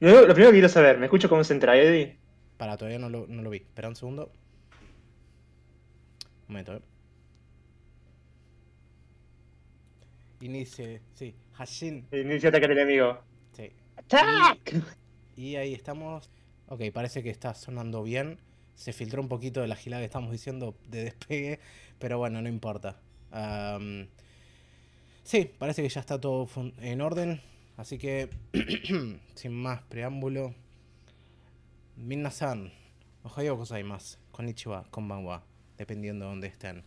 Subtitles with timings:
[0.00, 2.16] Lo, lo primero que quiero saber, ¿me escucho cómo se entra, Eddie?
[2.56, 3.58] Para, todavía no lo, no lo vi.
[3.58, 4.32] Espera un segundo.
[6.48, 6.80] Un momento, eh.
[10.40, 11.34] Inicie, sí.
[11.58, 12.06] Hashin.
[12.12, 13.18] Inicia ataque al enemigo.
[13.52, 13.70] Sí.
[13.96, 14.74] ¡Attack!
[15.36, 16.30] Y ahí estamos.
[16.68, 18.38] Ok, parece que está sonando bien.
[18.74, 21.60] Se filtró un poquito de la gilada que estamos diciendo de despegue,
[21.98, 22.98] pero bueno, no importa.
[25.24, 27.40] Sí, parece que ya está todo fun- en orden.
[27.80, 28.28] Así que,
[29.34, 30.54] sin más preámbulo.
[31.96, 32.70] Minna-san,
[33.24, 35.42] ohayo gozaimasu, konnichiwa, konbanwa,
[35.78, 36.84] dependiendo de dónde estén.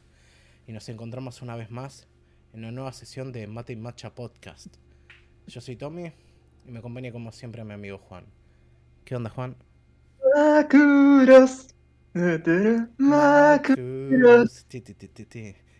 [0.67, 2.08] Y nos encontramos una vez más
[2.53, 4.76] en una nueva sesión de Mate y Matcha Podcast.
[5.48, 6.12] Yo soy Tommy
[6.67, 8.25] y me acompaña como siempre mi amigo Juan.
[9.03, 9.55] ¿Qué onda, Juan?
[10.36, 11.73] Makuros.
[13.00, 14.67] Makuros.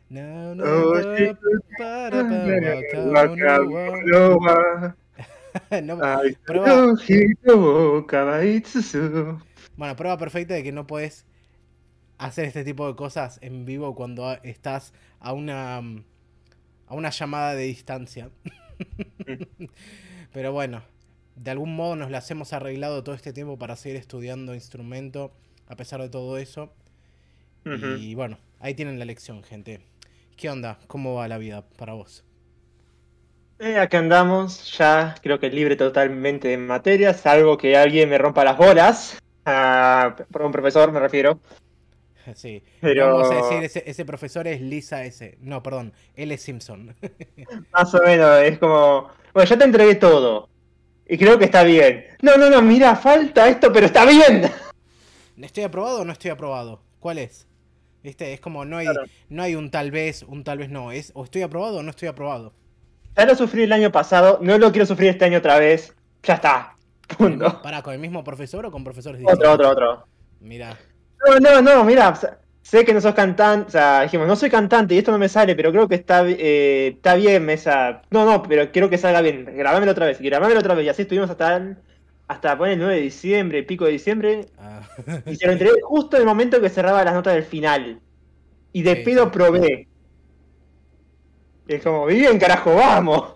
[0.09, 0.94] No, no,
[5.84, 6.00] no,
[6.46, 6.94] Prueba.
[9.76, 11.26] Bueno, prueba perfecta de que no puedes
[12.18, 16.04] hacer este tipo de cosas en vivo cuando estás a una mm,
[16.88, 18.30] a una llamada de distancia.
[20.34, 20.84] Pero bueno,
[21.36, 25.34] de algún modo nos las hemos arreglado todo este tiempo para seguir estudiando instrumento
[25.67, 26.73] a pesar de todo eso.
[27.66, 29.80] Y bueno, ahí tienen la lección, gente.
[30.36, 30.80] ¿Qué onda?
[30.88, 32.26] ¿Cómo va la vida para vos?
[33.66, 38.44] Eh, acá andamos, ya creo que libre totalmente de materias, salvo que alguien me rompa
[38.44, 39.17] las bolas.
[39.45, 41.39] Ah, por un profesor me refiero.
[42.36, 45.38] Sí, Pero- vamos a decir, ese, ese profesor es Lisa S.
[45.42, 46.38] No, perdón, L.
[46.38, 46.95] Simpson.
[47.73, 50.48] Más o menos, es como, bueno, ya te entregué todo.
[51.05, 52.05] Y creo que está bien.
[52.22, 54.50] No, no, no, mira, falta esto, pero está bien.
[55.42, 56.81] ¿Estoy aprobado o no estoy aprobado?
[57.02, 57.45] ¿Cuál es?
[58.03, 58.31] ¿Viste?
[58.31, 59.03] Es como no hay, Claro.
[59.27, 60.94] no hay un tal vez, un tal vez no.
[60.94, 62.53] Es o estoy aprobado o no estoy aprobado.
[63.16, 65.95] Ya lo sufrí el año pasado, no lo quiero sufrir este año otra vez.
[66.23, 66.75] Ya está.
[67.17, 67.61] Punto.
[67.61, 69.53] ¿Para con el mismo profesor o con profesores Otro, distintos?
[69.53, 70.08] otro, otro.
[70.39, 70.78] Mira,
[71.28, 72.14] No, no, no, mira,
[72.61, 75.30] sé que no sos cantante, o sea, dijimos, no soy cantante y esto no me
[75.30, 78.02] sale, pero creo que está, eh, está bien, esa...
[78.11, 81.04] No, no, pero quiero que salga bien, grabámelo otra vez, grabámelo otra vez, y así
[81.04, 81.77] estuvimos hasta el,
[82.27, 84.82] hasta poner el 9 de diciembre, pico de diciembre, ah,
[85.26, 88.02] y se lo entregué justo en el momento que cerraba las notas del final.
[88.73, 89.30] Y de Sí, pedo sí.
[89.32, 89.88] probé.
[91.68, 93.34] Y es como, bien, carajo, vamos.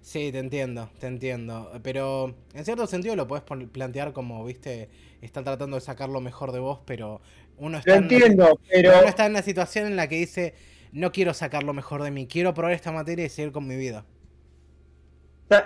[0.00, 1.70] sí, te entiendo, te entiendo.
[1.82, 4.90] Pero en cierto sentido lo puedes plantear como, viste,
[5.20, 7.20] están tratando de sacar lo mejor de vos, pero
[7.58, 8.90] uno está, Lo en entiendo, pero...
[8.90, 10.54] pero uno está en una situación en la que dice,
[10.92, 13.76] no quiero sacar lo mejor de mí, quiero probar esta materia y seguir con mi
[13.76, 14.04] vida.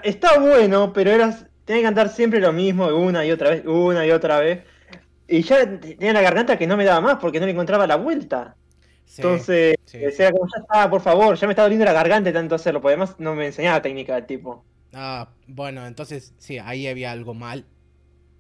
[0.05, 1.31] Está bueno, pero era,
[1.65, 4.65] tenía que cantar siempre lo mismo, una y otra vez, una y otra vez.
[5.29, 7.97] Y ya tenía la garganta que no me daba más porque no le encontraba la
[7.97, 8.57] vuelta.
[9.05, 10.33] Sí, Entonces, sí, decía sí.
[10.33, 12.95] como ya está, por favor, ya me está doliendo la garganta de tanto hacerlo, porque
[12.95, 14.65] además no me enseñaba técnica del tipo.
[14.95, 17.67] Ah, bueno, entonces sí, ahí había algo mal.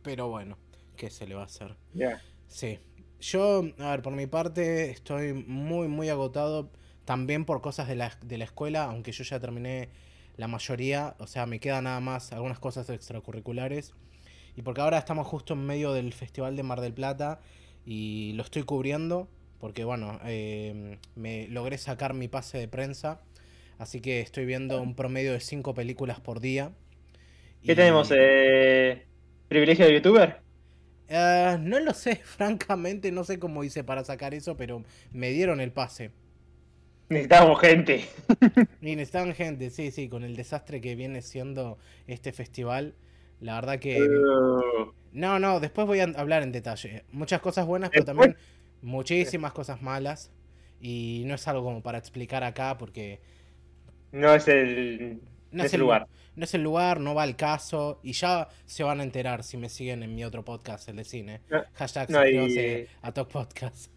[0.02, 0.58] Pero bueno,
[0.96, 1.76] ¿qué se le va a hacer?
[1.94, 2.20] Ya.
[2.48, 2.78] Sí.
[3.20, 6.70] Yo, a ver, por mi parte, estoy muy, muy agotado.
[7.04, 9.90] También por cosas de la, de la escuela, aunque yo ya terminé
[10.36, 11.16] la mayoría.
[11.18, 13.94] O sea, me quedan nada más algunas cosas extracurriculares.
[14.56, 17.40] Y porque ahora estamos justo en medio del Festival de Mar del Plata
[17.84, 19.28] y lo estoy cubriendo.
[19.62, 23.20] Porque bueno, eh, me logré sacar mi pase de prensa.
[23.78, 26.72] Así que estoy viendo un promedio de 5 películas por día.
[27.64, 28.10] ¿Qué Y- tenemos?
[28.12, 29.06] Eh,
[29.46, 30.40] ¿Privilegio de youtuber?
[31.08, 35.60] Eh, no lo sé, francamente, no sé cómo hice para sacar eso, pero me dieron
[35.60, 36.10] el pase.
[37.08, 38.08] Necesitábamos gente.
[38.82, 42.96] Y necesitan gente, sí, sí, con el desastre que viene siendo este festival.
[43.40, 44.02] La verdad que...
[44.02, 47.04] Uh, No, no, después voy a hablar en detalle.
[47.12, 48.36] Muchas cosas buenas, pero también
[48.82, 50.30] muchísimas cosas malas.
[50.80, 53.20] Y no es algo como para explicar acá porque
[54.10, 55.20] no es el,
[55.52, 56.08] no es el lugar.
[56.34, 58.00] No es el lugar, no va al caso.
[58.02, 61.04] Y ya se van a enterar si me siguen en mi otro podcast, el de
[61.04, 61.40] cine.
[61.50, 62.18] No, Hashtag no
[63.02, 63.90] a Talk Podcast.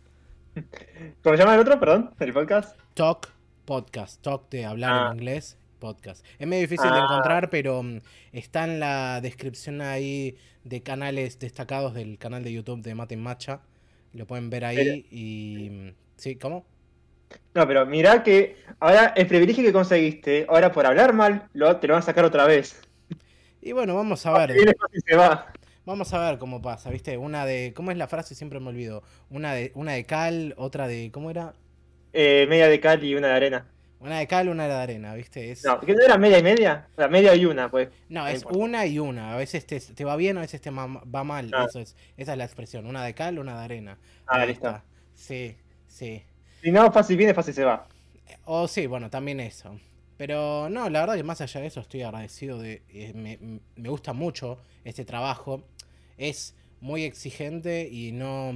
[1.23, 2.13] ¿Cómo se llama el otro, perdón?
[2.19, 2.77] ¿El podcast?
[2.93, 3.29] Talk
[3.65, 4.21] Podcast.
[4.21, 5.07] Talk de hablar Ah.
[5.11, 5.57] en inglés.
[5.79, 6.25] Podcast.
[6.39, 7.03] Es medio difícil de Ah.
[7.03, 7.99] encontrar, pero mm,
[8.31, 13.61] está en la descripción ahí de canales destacados del canal de YouTube de Mate Macha.
[14.15, 15.93] Lo pueden ver ahí y...
[16.15, 16.37] ¿Sí?
[16.37, 16.65] ¿Cómo?
[17.53, 21.87] No, pero mirá que ahora el privilegio que conseguiste, ahora por hablar mal, lo, te
[21.87, 22.81] lo van a sacar otra vez.
[23.61, 24.55] Y bueno, vamos a ver.
[25.05, 25.51] Se va.
[25.85, 27.17] Vamos a ver cómo pasa, ¿viste?
[27.17, 27.73] Una de...
[27.75, 28.35] ¿Cómo es la frase?
[28.35, 29.03] Siempre me olvido.
[29.29, 31.11] Una de, una de cal, otra de...
[31.11, 31.53] ¿Cómo era?
[32.13, 33.67] Eh, media de cal y una de arena.
[33.99, 35.51] Una de cal, una de arena, ¿viste?
[35.51, 35.63] Es...
[35.63, 36.87] No, ¿qué no era media y media?
[36.93, 37.89] O sea, media y una, pues.
[38.09, 38.57] No, es importa.
[38.59, 39.33] una y una.
[39.33, 40.87] A veces te, te va bien, a veces te va
[41.23, 41.51] mal.
[41.53, 41.65] Ah.
[41.67, 42.85] Eso es, esa es la expresión.
[42.85, 43.97] Una de cal, una de arena.
[44.27, 44.67] Ah, Ahí listo.
[44.67, 44.83] está.
[45.15, 45.55] Sí,
[45.87, 46.23] sí.
[46.61, 47.87] Si no, fácil viene, fácil se va.
[48.43, 49.79] O sí, bueno, también eso.
[50.17, 52.83] Pero no, la verdad que más allá de eso estoy agradecido de...
[52.89, 55.67] eh, me, me gusta mucho este trabajo.
[56.17, 58.53] Es muy exigente y no,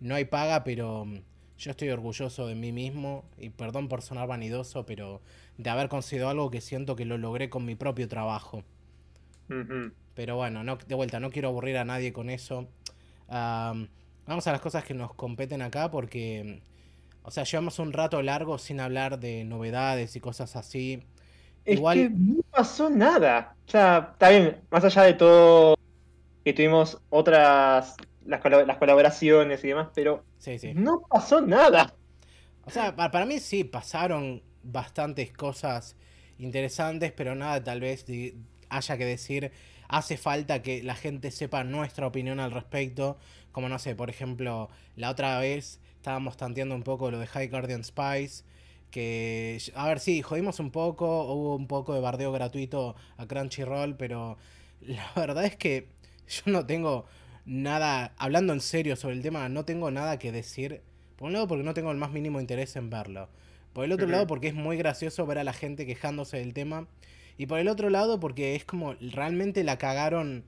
[0.00, 1.06] no hay paga, pero
[1.62, 3.24] yo estoy orgulloso de mí mismo.
[3.38, 5.20] Y perdón por sonar vanidoso, pero
[5.58, 8.64] de haber conseguido algo que siento que lo logré con mi propio trabajo.
[10.14, 12.68] Pero bueno, no, de vuelta, no quiero aburrir a nadie con eso.
[13.28, 13.88] Am,
[14.26, 16.62] vamos a las cosas que nos competen acá porque,
[17.22, 21.02] o sea, llevamos un rato largo sin hablar de novedades y cosas así.
[21.64, 23.54] Es Igual, que no pasó nada.
[23.66, 25.76] O sea, está bien, más allá de todo
[26.44, 30.76] que tuvimos otras, las, las colaboraciones y demás, pero sí, sí.
[30.76, 31.94] no pasó nada.
[32.64, 35.96] O sea, pa- para mí sí, pasaron bastantes cosas
[36.38, 38.04] interesantes, pero nada, tal vez
[38.68, 39.52] haya que decir,
[39.88, 43.18] hace falta que la gente sepa nuestra opinión al respecto,
[43.52, 47.48] como no sé, por ejemplo, la otra vez estábamos tanteando un poco lo de High
[47.48, 48.44] Guardian Spice,
[48.90, 53.96] que, a ver, sí, jodimos un poco, hubo un poco de bardeo gratuito a Crunchyroll,
[53.96, 54.36] pero
[54.80, 55.88] la verdad es que
[56.28, 57.06] yo no tengo
[57.44, 60.82] nada, hablando en serio sobre el tema, no tengo nada que decir.
[61.16, 63.28] Por un lado porque no tengo el más mínimo interés en verlo.
[63.72, 66.88] Por el otro lado porque es muy gracioso ver a la gente quejándose del tema.
[67.38, 70.44] Y por el otro lado porque es como realmente la cagaron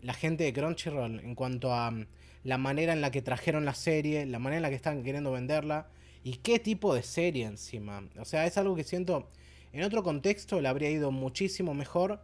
[0.00, 2.06] la gente de Crunchyroll en cuanto a mm,
[2.44, 5.32] la manera en la que trajeron la serie, la manera en la que están queriendo
[5.32, 5.88] venderla
[6.24, 8.08] y qué tipo de serie encima.
[8.18, 9.28] O sea, es algo que siento
[9.72, 12.20] en otro contexto le habría ido muchísimo mejor,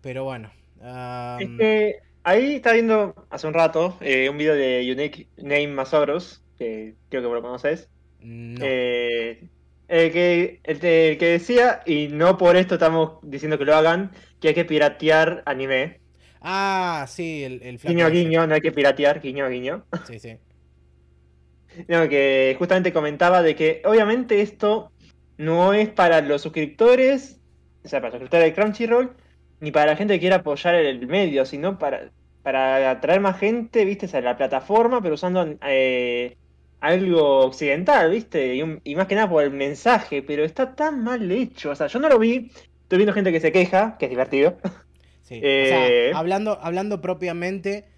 [0.00, 0.50] pero bueno.
[1.38, 6.42] Es que ahí está viendo hace un rato eh, un video de Unique Name Masoros,
[6.58, 7.90] que creo que vos lo conoces.
[8.20, 8.60] no.
[8.60, 9.48] Eh,
[9.88, 13.74] el que, el, de- el que decía, y no por esto estamos diciendo que lo
[13.74, 16.00] hagan, que hay que piratear anime.
[16.40, 18.10] Ah, sí, el, el Guiño ese.
[18.10, 19.86] guiño, no hay que piratear, guiño guiño.
[20.06, 20.38] Sí, sí.
[21.88, 24.92] No, que justamente comentaba de que obviamente esto
[25.36, 27.40] no es para los suscriptores,
[27.84, 29.16] o sea, para los suscriptores de Crunchyroll,
[29.60, 32.12] ni para la gente que quiera apoyar el medio, sino para,
[32.42, 36.36] para atraer más gente, viste, a la plataforma, pero usando eh,
[36.80, 41.02] algo occidental, viste, y, un- y más que nada por el mensaje, pero está tan
[41.04, 42.50] mal hecho, o sea, yo no lo vi,
[42.82, 44.58] estoy viendo gente que se queja, que es divertido.
[45.22, 47.88] Sí, o Eh, sea, hablando, hablando propiamente,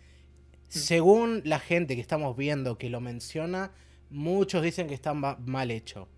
[0.68, 3.74] según la gente que estamos viendo que lo menciona,
[4.10, 6.08] muchos dicen que está ma- mal hecho.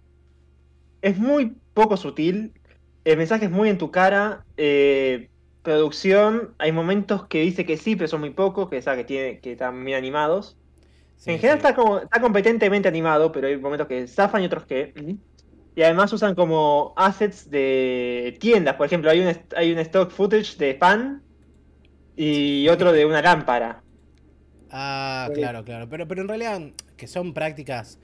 [1.01, 2.55] es muy poco sutil,
[3.05, 5.29] el mensaje es muy en tu cara, eh,
[5.65, 9.41] producción, hay momentos que dice que sí, pero son muy pocos, que, sea, que, tiene,
[9.41, 10.59] que están bien animados.
[11.17, 11.67] Sí, en general sí.
[11.67, 14.95] está, como, está competentemente animado, pero hay momentos que zafan y otros que...
[14.97, 15.15] mm.
[15.77, 20.57] Y además usan como assets de tiendas, por ejemplo, hay un, hay un stock footage
[20.59, 21.25] de pan
[22.17, 23.85] y otro de una lámpara.
[24.71, 25.35] Ah, Sí.
[25.35, 25.89] claro, claro.
[25.89, 26.61] Pero, pero en realidad,
[26.97, 28.01] que son prácticas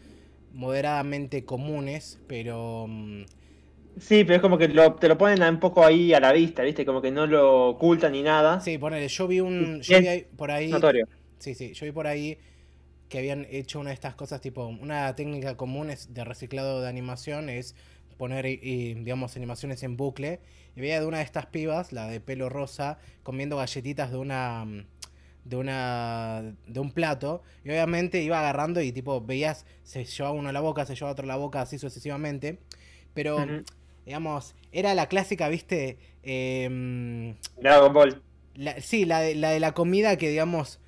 [0.52, 2.86] moderadamente comunes, pero...
[3.98, 6.62] Sí, pero es como que lo- te lo ponen un poco ahí a la vista,
[6.62, 6.86] ¿viste?
[6.86, 8.60] Como que no lo ocultan ni nada.
[8.60, 9.80] Sí, ponele, yo vi un...
[9.82, 10.70] Yo vi ahí- por ahí...
[10.72, 11.06] Notorio.
[11.38, 12.38] Sí, sí, yo vi por ahí
[13.08, 16.88] que habían hecho una de estas cosas, tipo, una técnica común es de reciclado de
[16.88, 17.74] animación es
[18.18, 20.40] poner, y- y, digamos, animaciones en bucle.
[20.76, 24.66] Y veía de una de estas pibas, la de pelo rosa, comiendo galletitas de una
[25.44, 30.50] de una de un plato y obviamente iba agarrando y tipo veías se llevaba uno
[30.50, 32.58] a la boca se llevaba otro a la boca así sucesivamente
[33.14, 33.54] pero.
[34.10, 38.22] Digamos era la clásica viste Em, Dragon Ball.
[38.54, 40.80] la- sí, la de, la de la comida que, digamos,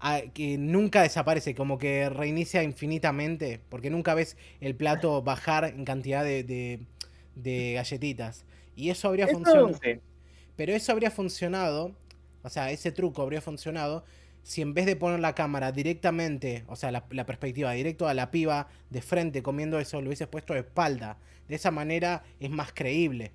[0.00, 5.84] a- que nunca desaparece, como que reinicia infinitamente, porque nunca ves el plato bajar en
[5.84, 6.80] cantidad de, de-
[7.34, 8.44] de galletitas.
[8.76, 9.74] Y eso habría funcionado.
[9.82, 10.00] sí.
[10.56, 11.92] Pero eso habría funcionado,
[12.42, 14.04] o sea, ese truco habría funcionado
[14.42, 18.14] si en vez de poner la cámara directamente, o sea, la, la perspectiva directo a
[18.14, 21.18] la piba de frente comiendo eso, lo hubieses puesto de espalda.
[21.48, 23.32] De esa manera es más creíble.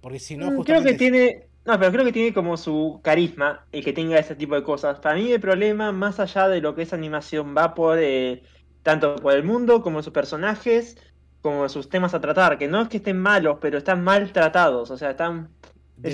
[0.00, 0.64] Porque si no, Mm, justamente...
[0.64, 1.48] Creo que tiene.
[1.64, 5.00] No, pero creo que tiene como su carisma y que tenga ese tipo de cosas.
[5.00, 8.42] Para mí el problema, más allá de lo que es animación, va por eh,
[8.82, 10.96] tanto por el mundo como sus personajes,
[11.40, 12.58] como sus temas a tratar.
[12.58, 14.90] Que no es que estén malos, pero están mal tratados.
[14.92, 15.55] O sea, están.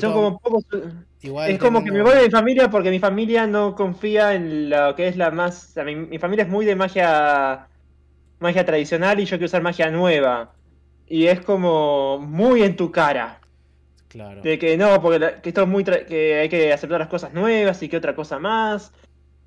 [0.01, 0.65] Son como pocos.
[1.23, 4.71] igual Es como que me voy de mi familia porque mi familia no confía en
[4.71, 5.71] lo que es la más.
[5.71, 7.69] o sea, mi, mi familia es muy de magia.
[8.41, 10.55] Magia tradicional y yo quiero usar magia nueva.
[11.07, 13.41] Y es como muy en tu cara.
[14.09, 14.43] Claro.
[14.43, 17.09] De que no, porque la- que esto es muy tra- que hay que aceptar las
[17.09, 18.93] cosas nuevas y que otra cosa más.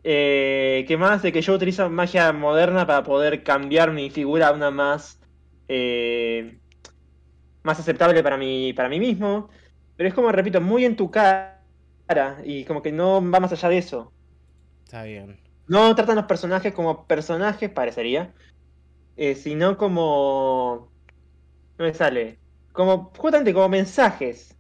[0.04, 4.52] Eh, que más de que yo utilizo magia moderna para poder cambiar mi figura a
[4.54, 5.20] una más
[5.68, 6.60] eh,
[7.64, 9.50] más aceptable para mí, para mí mismo.
[9.96, 11.62] Pero es como, repito, muy en tu cara
[12.44, 14.14] y como que no va más allá de eso.
[14.86, 15.40] Está bien.
[15.68, 18.34] No tratan los personajes como personajes, parecería,
[19.16, 20.94] eh, sino como...
[21.78, 22.42] No me sale.
[22.74, 24.58] como, justamente como mensajes.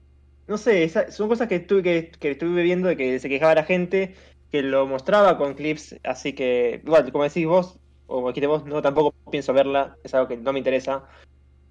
[0.48, 3.56] No sé, esa- son cosas que tuve que, que estuve viendo de que se quejaba
[3.56, 4.16] la gente,
[4.52, 8.66] que lo mostraba con clips, así que, igual, como decís vos, o como dijiste vos,
[8.66, 11.06] no tampoco pienso verla, es algo que no me interesa.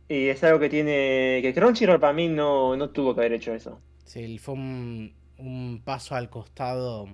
[0.08, 1.40] Y es algo que tiene.
[1.42, 3.80] que Crunchyroll para mí no, no tuvo que haber hecho eso.
[4.04, 7.08] Sí, fue un, un paso al costado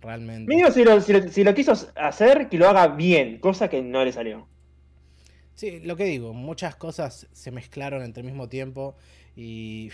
[0.00, 0.48] realmente.
[0.48, 3.82] Mínimo si lo, si, lo, si lo quiso hacer, que lo haga bien, cosa que
[3.82, 4.46] no le salió.
[5.54, 8.94] Sí, lo que digo, muchas cosas se mezclaron entre el mismo tiempo
[9.34, 9.90] y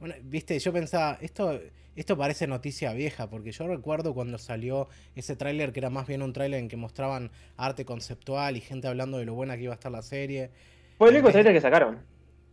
[0.00, 1.60] bueno, viste, yo pensaba, esto
[1.96, 6.22] esto parece noticia vieja, porque yo recuerdo cuando salió ese tráiler que era más bien
[6.22, 9.72] un tráiler en que mostraban arte conceptual y gente hablando de lo buena que iba
[9.72, 10.50] a estar la serie.
[10.98, 12.06] Fue el único trailer que sacaron.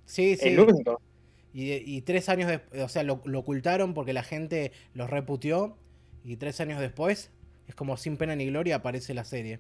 [0.06, 0.50] Sí, sí.
[0.50, 1.02] El único.
[1.54, 5.78] Y, y tres años después, o sea, lo, lo ocultaron porque la gente los reputió
[6.24, 7.32] y tres años después,
[7.68, 9.60] es como sin pena ni gloria, aparece la serie.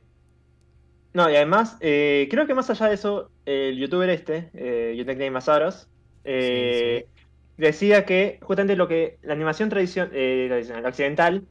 [1.13, 5.31] No, y además, eh, creo que más allá de eso, el youtuber este, eh, Name
[5.31, 5.89] Masaros,
[6.23, 7.21] eh, Sí,
[7.57, 11.47] decía que justamente lo que la animación tradicion- eh, tradicional, occidental,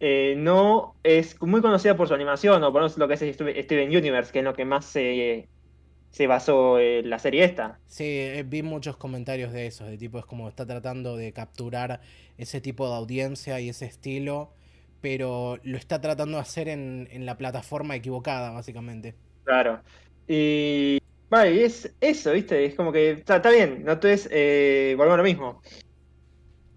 [0.00, 3.88] eh, no es muy conocida por su animación, o por lo que es Steven Steven
[3.96, 5.48] Universe, que es lo que más se,
[6.18, 7.78] se basó en la serie esta.
[7.86, 12.00] Sí, eh, vi muchos comentarios de eso, de tipo es como está tratando de capturar
[12.36, 14.50] ese tipo de audiencia y ese estilo,
[15.00, 19.14] pero lo está tratando de hacer en, en la plataforma equivocada, básicamente.
[19.44, 19.80] Claro.
[20.26, 20.98] Y
[21.30, 22.64] vale, y es eso, ¿viste?
[22.64, 25.62] Es como que está, está bien, no te es eh, volvemos a lo mismo.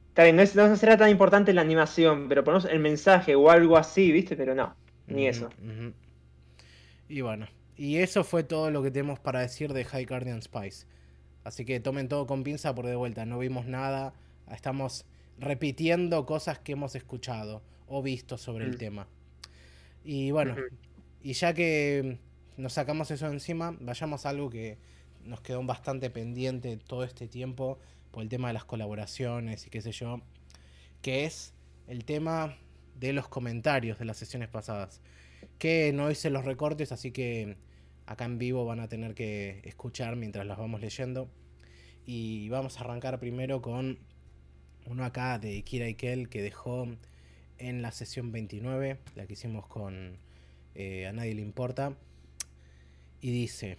[0.10, 3.50] Está bien, no, es- no será tan importante la animación, pero ponemos el mensaje o
[3.50, 4.36] algo así, ¿viste?
[4.36, 4.76] Pero no,
[5.08, 5.50] ni eso.
[7.10, 7.48] Y bueno,
[7.84, 10.86] y eso fue todo lo que tenemos para decir de High Guardian Spice.
[11.44, 14.14] Así que tomen todo con pinza por de vuelta, no vimos nada,
[14.52, 15.04] estamos
[15.40, 18.78] repitiendo cosas que hemos escuchado o visto sobre el Mm.
[18.78, 19.08] tema.
[20.04, 20.56] Y bueno,
[21.24, 22.20] y ya que
[22.56, 24.78] nos sacamos eso de encima, vayamos a algo que
[25.24, 27.80] nos quedó bastante pendiente todo este tiempo
[28.12, 30.22] por el tema de las colaboraciones y qué sé yo,
[31.02, 31.56] que es
[31.88, 32.58] el tema
[33.00, 35.02] de los comentarios de las sesiones pasadas.
[35.58, 37.58] Que no hice los recortes, así que
[38.06, 41.30] acá en vivo van a tener que escuchar mientras las vamos leyendo.
[42.06, 44.00] Y vamos a arrancar primero con
[44.86, 46.88] uno acá de Kira Ikel que dejó
[47.58, 50.18] en la sesión 29, la que hicimos con
[50.76, 51.96] eh, A Nadie Le Importa.
[53.22, 53.78] Y dice,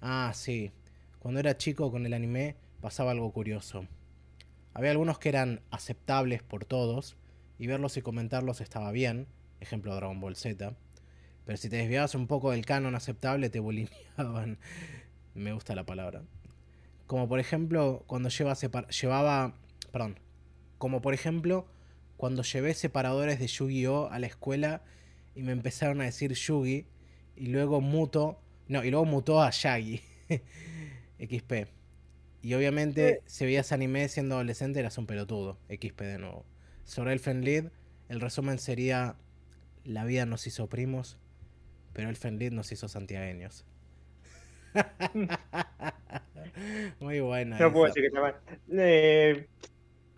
[0.00, 0.72] ah, sí,
[1.20, 3.86] cuando era chico con el anime pasaba algo curioso.
[4.74, 7.16] Había algunos que eran aceptables por todos
[7.58, 9.28] y verlos y comentarlos estaba bien,
[9.60, 10.74] ejemplo Dragon Ball Z.
[11.44, 14.58] Pero si te desviabas un poco del canon aceptable te bulineaban.
[15.34, 16.22] Me gusta la palabra.
[17.06, 19.54] Como por ejemplo cuando lleva llevaba,
[19.92, 20.18] perdón,
[20.78, 21.66] como por ejemplo
[22.16, 24.82] cuando llevé separadores de Yu-Gi-Oh a la escuela
[25.34, 26.86] y me empezaron a decir Yugi
[27.36, 30.00] y luego muto, no, y luego mutó a Yagi.
[31.18, 31.68] XP.
[32.42, 35.58] Y obviamente, si veías anime siendo adolescente, eras un pelotudo.
[35.68, 36.44] XP de nuevo.
[36.84, 37.66] Sobre Elfen Lied,
[38.08, 39.16] el resumen sería:
[39.84, 41.18] La vida nos hizo primos,
[41.94, 43.64] pero Elfen Lied nos hizo santiagueños.
[47.00, 47.58] Muy buena.
[47.58, 48.34] No puedo decir que está mal.
[48.72, 49.46] Eh,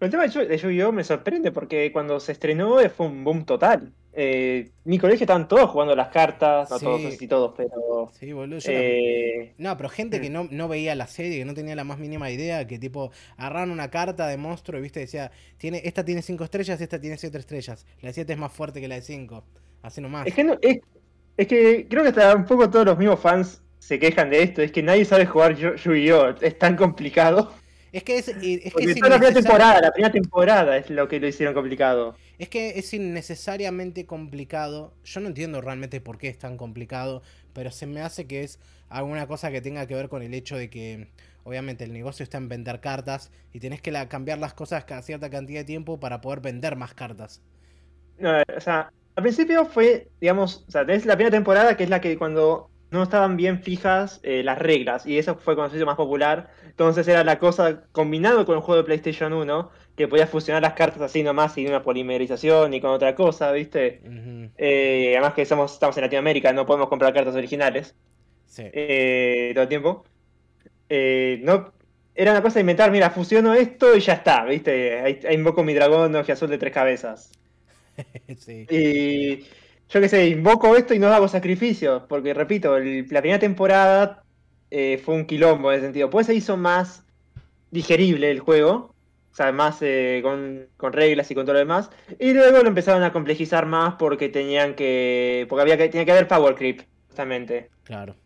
[0.00, 0.92] el tema de Yu- de Yu-Gi-Oh!
[0.92, 3.92] me sorprende porque cuando se estrenó eh, fue un boom total.
[4.18, 6.84] Eh, mi colegio estaban todos jugando las cartas, no Sí.
[6.86, 8.10] todos, no sé si todos, pero.
[8.18, 8.58] Sí, boludo.
[8.66, 11.98] eh, No, pero gente que no, no veía la serie, que no tenía la más
[11.98, 16.22] mínima idea, que tipo agarraron una carta de monstruo y viste, decía, tiene, esta tiene
[16.22, 17.84] 5 estrellas, esta tiene 7 estrellas.
[18.00, 19.44] La de 7 es más fuerte que la de 5.
[19.82, 20.26] Así nomás.
[20.26, 20.78] Es que, no, es,
[21.36, 24.62] es que creo que hasta un poco todos los mismos fans se quejan de esto.
[24.62, 26.36] Es que nadie sabe jugar Yu- Yu-Gi-Oh!
[26.40, 27.52] Es tan complicado.
[27.92, 31.08] Es que es, es que Porque es la primera temporada, la primera temporada es lo
[31.08, 32.16] que lo hicieron complicado.
[32.38, 34.94] Es que es innecesariamente complicado.
[35.04, 38.58] Yo no entiendo realmente por qué es tan complicado, pero se me hace que es
[38.88, 41.08] alguna cosa que tenga que ver con el hecho de que
[41.44, 45.02] obviamente el negocio está en vender cartas y tenés que la- cambiar las cosas cada
[45.02, 47.42] cierta cantidad de tiempo para poder vender más cartas.
[48.18, 51.90] No, o sea, al principio fue, digamos, o sea, tenés la primera temporada que es
[51.90, 55.76] la que cuando no estaban bien fijas eh, las reglas, y eso fue cuando se
[55.78, 56.50] hizo más popular.
[56.66, 60.74] Entonces era la cosa combinado con el juego de PlayStation 1, que podías fusionar las
[60.74, 64.02] cartas así nomás sin una polimerización ni con otra cosa, ¿viste?
[64.58, 67.94] Eh, además que somos, estamos en Latinoamérica, no podemos comprar cartas originales
[68.46, 68.62] Sí.
[68.72, 70.04] eh, todo el tiempo.
[70.88, 71.72] Eh, no,
[72.14, 75.00] era una cosa de inventar, mira, fusiono esto y ya está, ¿viste?
[75.00, 77.32] Ahí, ahí invoco mi dragón ojo azul de tres cabezas.
[78.38, 78.66] sí.
[78.70, 79.38] Y
[79.88, 84.22] yo qué sé, invoco esto y no hago sacrificios, porque repito, el- la primera temporada
[84.70, 86.10] eh, fue un quilombo en ese sentido.
[86.10, 87.04] Pues se hizo más
[87.70, 88.94] digerible el juego,
[89.32, 91.90] o sea, más eh, con, con reglas y con todo lo demás.
[92.18, 95.46] Y luego lo empezaron a complejizar más porque tenían que.
[95.48, 97.70] porque había que, tenía que haber power creep, justamente.
[97.84, 98.16] Claro.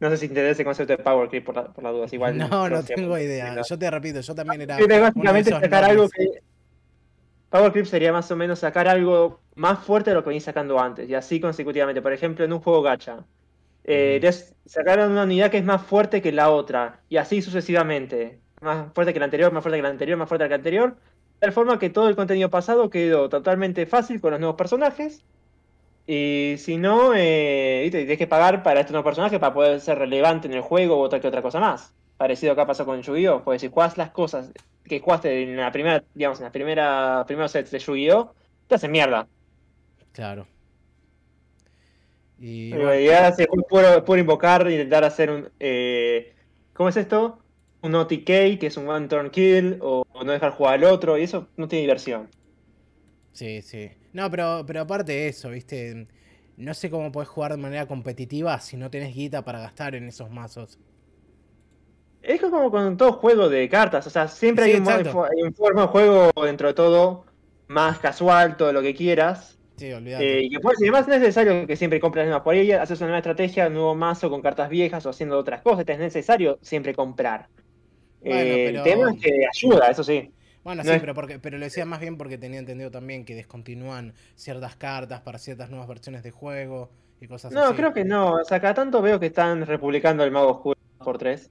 [0.00, 2.06] No sé si entendés ese concepto de Power Creep por la, por la duda.
[2.10, 3.62] Igual, No, no tengo idea.
[3.62, 4.76] Yo te repito, yo también era.
[4.76, 6.26] Uno de básicamente sacar algo que.
[7.54, 10.80] Power Creep sería más o menos sacar algo más fuerte de lo que venís sacando
[10.80, 12.02] antes, y así consecutivamente.
[12.02, 13.24] Por ejemplo, en un juego gacha.
[13.84, 14.26] Eh, Ujú.
[14.26, 18.40] des- sacar una unidad que es más fuerte que la otra, y así sucesivamente.
[18.60, 20.96] Más fuerte que la anterior, más fuerte que la anterior, más fuerte que la anterior.
[20.96, 25.24] De tal forma que todo el contenido pasado quedó totalmente fácil con los nuevos personajes.
[26.06, 30.48] Y si no, eh, tienes que pagar para estos nuevos personajes para poder ser relevante
[30.48, 31.94] en el juego o otra que otra cosa más.
[32.16, 33.44] Parecido acá pasó con Yu-Gi-Oh!
[33.44, 34.52] Porque si jugás las cosas
[34.84, 38.34] que jugaste en la primera, digamos, en la primera, primeros sets de Yu-Gi-Oh!
[38.66, 39.28] te hacen mierda.
[40.12, 40.46] Claro.
[42.38, 43.32] Y En bueno, juega
[43.68, 45.50] puro, puro invocar, intentar hacer un.
[45.60, 46.34] eh,
[46.72, 47.38] ¿Cómo es esto?
[47.82, 51.16] Un OTK, que es un one turn kill, o, o no dejar jugar al otro,
[51.18, 52.30] y eso no tiene diversión.
[53.32, 53.90] sí, sí.
[54.12, 56.08] No, pero, pero aparte de eso, ¿viste?
[56.56, 60.06] No sé cómo podés jugar de manera competitiva si no tenés guita para gastar en
[60.08, 60.78] esos mazos.
[62.26, 65.82] Es como con todo juego de cartas, o sea, siempre Sí, hay, un, hay forma
[65.82, 67.26] de juego dentro de todo,
[67.68, 69.58] más casual, todo lo que quieras.
[69.76, 70.38] Sí, olvídate.
[70.38, 72.70] Eh, y que pues, y además no es necesario que siempre compres misma por ahí,
[72.72, 75.98] haces una nueva estrategia, un nuevo mazo con cartas viejas o haciendo otras cosas, es
[75.98, 77.48] necesario siempre comprar.
[78.20, 80.30] Bueno, Eh, pero- El tema es que ayuda, eso sí.
[80.62, 83.26] Bueno, No sí, es- pero, porque, pero lo decía más bien porque tenía entendido también
[83.26, 86.90] que descontinúan ciertas cartas para ciertas nuevas versiones de juego
[87.20, 87.74] y cosas No, así.
[87.74, 88.34] creo que no.
[88.36, 91.50] O sea, cada tanto veo que están republicando el Mago Oscuro por 3.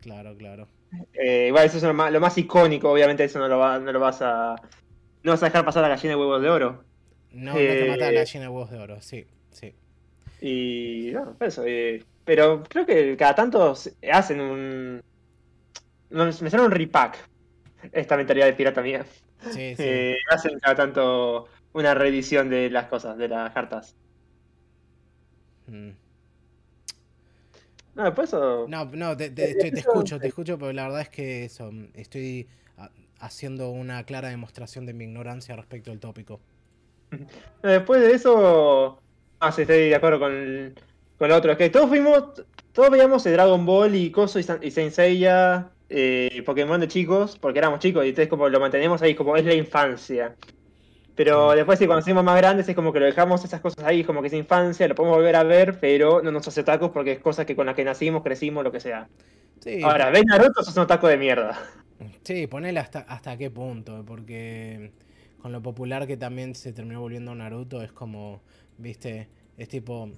[0.00, 0.66] Claro, claro.
[1.12, 3.92] Eh, igual eso es lo más, lo más icónico, obviamente eso no lo, va- no
[3.92, 4.56] lo vas a...
[5.22, 6.84] No vas a dejar pasar a la gallina de huevos de oro.
[7.32, 9.74] No, no te Eh, mata a la llena de huevos de oro, sí, sí.
[10.40, 11.64] Y no, eso.
[11.66, 13.74] eh, pero creo que cada tanto
[14.10, 15.00] hacen un...
[16.10, 17.18] no, me sale un repack.
[17.92, 19.04] Esta mentalidad de pirata mía.
[19.50, 20.16] Sí, sí.
[20.30, 23.94] Hacen cada tanto una reedición de las cosas, de las cartas.
[25.68, 25.90] Mm.
[28.00, 28.64] No, después eso...
[28.66, 31.44] No, no, te, te- estoy- te Eso- escucho, te escucho, pero la verdad es que
[31.44, 32.48] eso, estoy
[33.18, 36.40] haciendo una clara demostración de mi ignorancia respecto al tópico.
[37.62, 38.98] Después de eso,
[39.40, 40.74] ah, sí, estoy de acuerdo con,
[41.18, 41.52] con lo otro.
[41.52, 44.92] Es que todos fuimos, todos veíamos el Dragon Ball y Coso y, San- y Saint
[44.92, 49.36] Seiya, eh, Pokémon de chicos, porque éramos chicos y entonces como lo mantenemos ahí, como
[49.36, 50.36] es la infancia.
[51.22, 54.04] Pero después si cuando somos más grandes es como que lo dejamos esas cosas ahí,
[54.04, 57.12] como que es infancia, lo podemos volver a ver, pero no nos hace tacos porque
[57.12, 59.06] es cosas que con las que nacimos, crecimos, lo que sea.
[59.58, 60.64] Sí, Ahora, ¿ves Naruto?
[60.64, 61.58] Sos un taco de mierda.
[62.24, 64.92] sí, ponele hasta, hasta qué punto, porque
[65.42, 68.40] con lo popular que también se terminó volviendo Naruto, es como,
[68.78, 69.28] viste,
[69.58, 70.10] es tipo...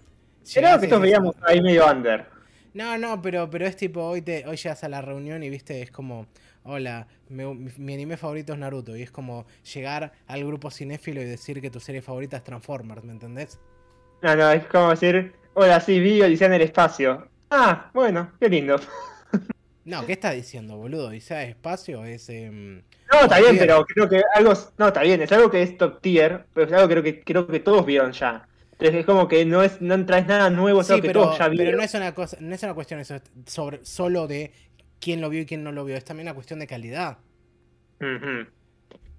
[0.55, 2.27] Era que todos veíamos ahí medio under.
[2.75, 5.83] No, no, pero, pero es tipo, hoy te, hoy llegas a la reunión y viste,
[5.83, 6.29] es como,
[6.65, 8.97] hola, me- mi, mi anime favorito es Naruto.
[8.97, 13.05] Y es como llegar al grupo cinéfilo y decir que tu serie favorita es Transformers,
[13.05, 13.59] ¿me entendés?
[14.23, 17.29] No, no, es como decir, hola, sí, vi Odisea en el espacio.
[17.51, 18.77] Ah, bueno, qué lindo.
[19.85, 21.13] No, ¿qué estás diciendo, boludo?
[21.13, 22.05] ¿Y sea espacio?
[22.05, 22.29] Es.
[22.29, 23.59] em, No, está bien, tier.
[23.59, 24.53] pero creo que algo.
[24.79, 27.25] No, está bien, es algo que es top tier, pero es algo que creo que,
[27.25, 28.49] creo que todos vieron ya.
[28.73, 31.23] Entonces es como que no es no traes nada nuevo, es Sí, algo que pero,
[31.23, 31.77] todos ya pero vieron.
[31.77, 34.53] no es una cosa, no es una cuestión eso, sobre, solo de
[35.03, 35.97] quién lo vio y quién no lo vio.
[35.97, 37.19] Es también una cuestión de calidad.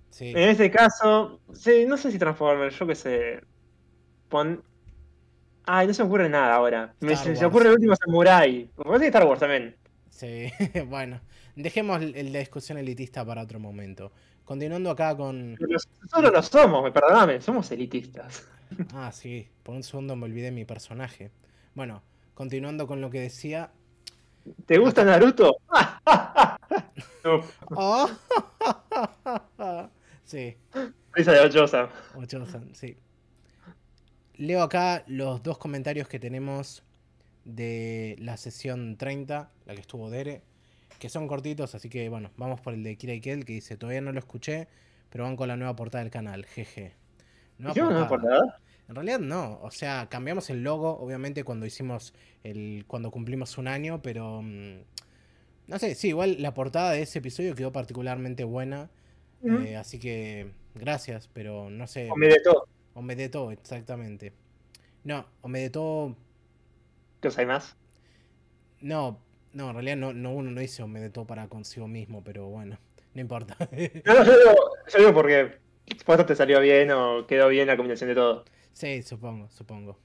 [0.10, 0.30] Sí.
[0.30, 3.42] En ese caso, sí, no sé si Transformers, yo qué sé.
[4.30, 4.64] Pon.
[5.66, 6.94] Ay, no se me ocurre nada ahora.
[7.02, 7.44] Me, se, Wars.
[7.44, 8.70] ocurre el último Samurai.
[8.76, 9.76] Como que Star Wars también.
[10.10, 10.50] Sí,
[10.88, 11.22] bueno.
[11.56, 14.12] Dejemos de discusión elitista para otro momento.
[14.44, 15.56] Continuando acá con.
[15.60, 18.48] Pero Nosotros lo somos, perdóname, somos elitistas.
[18.94, 21.30] Ah, sí, por un segundo me olvidé mi personaje.
[21.76, 22.02] Bueno,
[22.34, 23.72] continuando con lo que decía.
[24.66, 25.58] ¿Te gusta Naruto?
[27.24, 28.10] no, ¡Oh!
[30.24, 30.58] sí,
[31.14, 31.90] risa de Ochosa.
[32.16, 32.98] Ocho-san, sí.
[34.36, 36.84] Leo acá los dos comentarios que tenemos
[37.46, 40.42] de la sesión 30, la que estuvo Dere,
[41.00, 44.02] que son cortitos, así que bueno, vamos por el de Kira Ikel, que dice, todavía
[44.02, 44.68] no lo escuché,
[45.10, 46.96] pero van con la nueva portada del canal, jeje.
[47.58, 48.40] Nueva ¿Hicimos una portada.
[48.40, 48.62] portada?
[48.90, 52.84] En realidad no, o sea, cambiamos el logo, obviamente, cuando hicimos el.
[52.88, 54.42] cuando cumplimos un año, pero.
[54.42, 54.82] mm,
[55.68, 58.90] No sé, sí, igual la portada de ese episodio quedó particularmente buena.
[59.44, 60.52] Eh, así que.
[60.76, 62.10] Gracias, pero no sé.
[62.12, 62.68] O me de todo.
[62.96, 64.34] Omedeto, exactamente.
[65.04, 66.16] No, Omedeto.
[67.22, 67.76] ¿Qué os hay más?
[68.82, 69.20] No,
[69.54, 72.78] no, en realidad no, no uno no dice Omedeto para consigo mismo, pero bueno,
[73.14, 73.58] no importa.
[74.06, 74.56] No, no, yo digo,
[74.92, 75.58] yo digo porque
[75.98, 78.46] supuesto te salió bien o quedó bien la combinación de todo.
[78.74, 80.00] Sí, supongo, supongo.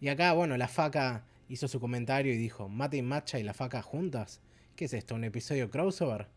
[0.00, 3.54] Y acá, bueno, la faca hizo su comentario y dijo, Mate y Macha y la
[3.54, 4.40] faca juntas.
[4.76, 5.14] ¿Qué es esto?
[5.14, 6.28] ¿Un episodio crossover?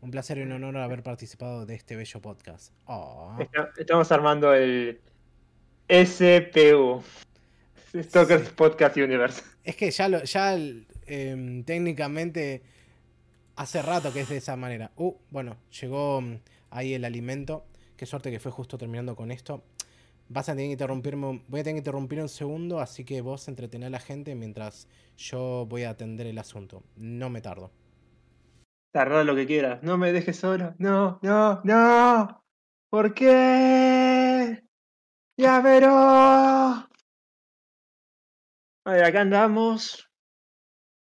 [0.00, 2.72] Un placer y un honor haber participado de este bello podcast.
[2.86, 3.36] Oh.
[3.76, 5.00] Estamos armando el
[5.88, 7.02] SPU.
[8.02, 8.54] Stalkers Sí.
[8.56, 9.42] Podcast Universe.
[9.64, 10.56] Es que ya, lo, ya
[11.06, 12.62] em, técnicamente
[13.56, 14.92] hace rato que es de esa manera.
[14.96, 16.38] Uh, bueno, llegó mm,
[16.70, 17.66] ahí el alimento.
[17.96, 19.62] Qué suerte que fue justo terminando con esto.
[20.32, 23.48] Vas a tener que interrumpirme, voy a tener que interrumpir un segundo, así que vos
[23.48, 26.82] entretené a la gente mientras yo voy a atender el asunto.
[26.96, 27.70] No me tardo.
[28.94, 29.82] Tardá lo que quieras.
[29.82, 30.74] No me dejes solo.
[30.78, 32.42] No, no, no.
[32.88, 34.62] ¿Por qué?
[35.36, 35.90] Ya veró.
[35.90, 36.88] A
[38.86, 40.08] ver, acá andamos.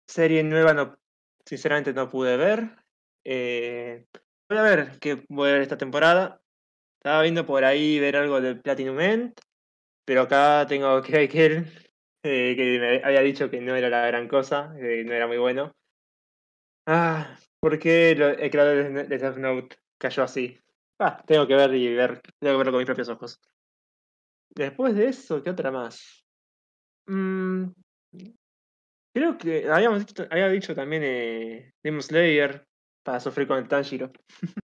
[0.06, 0.96] Serie nueva no,
[1.44, 2.76] sinceramente no pude ver.
[3.24, 4.06] Eh,
[4.48, 6.40] voy a ver qué voy a ver esta temporada.
[7.06, 9.32] Estaba viendo por ahí ver algo de Platinum End,
[10.04, 11.28] pero acá tengo que eh,
[12.56, 15.72] que me había dicho que no era la gran cosa, que no era muy bueno.
[16.84, 20.58] Ah, ¿por qué el creador de Death Note cayó así?
[20.98, 23.40] Ah, tengo que ver y ver, tengo que verlo con mis propios ojos.
[24.56, 26.24] Después de eso, ¿qué otra más?
[27.06, 27.66] Mm,
[29.14, 32.66] creo que habíamos dicho, había dicho también eh, Demon Slayer
[33.04, 34.10] para sufrir con el Tanjiro.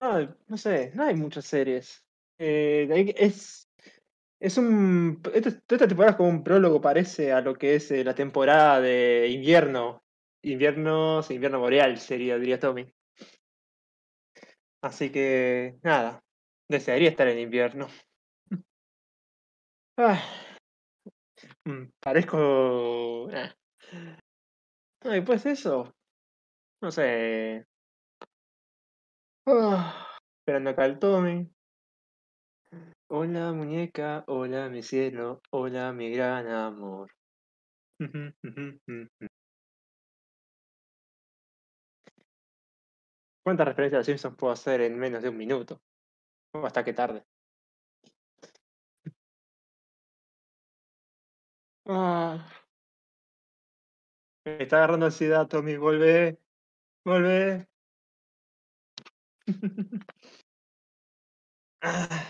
[0.00, 2.04] no, no sé, no hay muchas series.
[2.38, 3.68] Eh, es,
[4.40, 5.20] es un.
[5.34, 8.80] Esta, esta temporada es como un prólogo, parece, a lo que es eh, la temporada
[8.80, 10.02] de invierno.
[10.42, 12.90] Invierno, invierno boreal sería, diría Tommy.
[14.82, 16.22] Así que, nada,
[16.68, 17.88] desearía estar en invierno.
[19.98, 20.18] Ah,
[21.64, 23.28] mm, parezco...
[25.04, 25.94] Y pues eso.
[26.82, 27.66] No sé.
[29.52, 30.06] Ah,
[30.38, 31.50] esperando acá el Tommy.
[33.08, 37.10] Hola muñeca, hola mi cielo, hola mi gran amor.
[43.42, 45.80] ¿Cuántas referencias a los Simpsons puedo hacer en menos de un minuto?
[46.54, 47.24] O hasta que tarde.
[51.86, 52.46] Ah.
[54.44, 55.76] Me está agarrando ansiedad, Tommy.
[55.76, 56.38] Vuelve.
[57.04, 57.69] Vuelve.
[61.82, 62.26] Ah.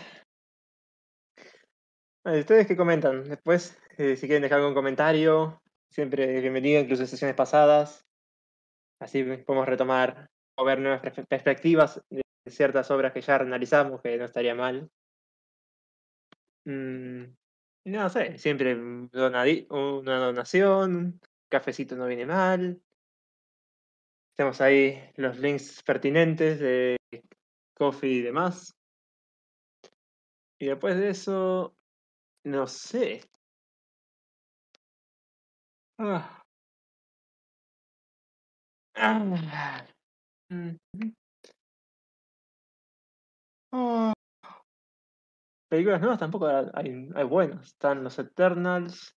[2.23, 3.25] ¿Ustedes qué comentan?
[3.25, 8.05] Después, eh, si quieren dejar algún comentario, siempre bienvenido, incluso en sesiones pasadas.
[8.99, 14.25] Así podemos retomar o ver nuevas perspectivas de ciertas obras que ya analizamos, que no
[14.25, 14.89] estaría mal.
[16.65, 17.23] Mm,
[17.85, 19.09] no sé, siempre una
[19.91, 22.79] donación, cafecito no viene mal.
[24.35, 26.97] Tenemos ahí los links pertinentes de
[27.81, 28.75] Coffee y demás.
[30.59, 31.75] Y después de eso,
[32.45, 33.21] no sé.
[35.97, 36.43] Ah.
[38.93, 39.87] Ah.
[43.73, 44.13] Oh.
[45.67, 47.65] Películas nuevas tampoco hay, hay buenas.
[47.65, 49.15] Están los Eternals,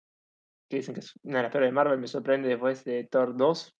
[0.69, 3.35] que dicen que es una de las peores de Marvel, me sorprende después de Thor
[3.35, 3.73] 2.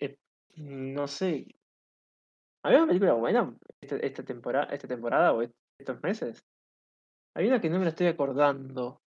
[0.00, 0.18] Eh,
[0.56, 1.46] no sé.
[2.62, 6.44] ¿Había una película buena esta, temporada, esta temporada o estos meses?
[7.34, 9.00] Hay una que no me la estoy acordando.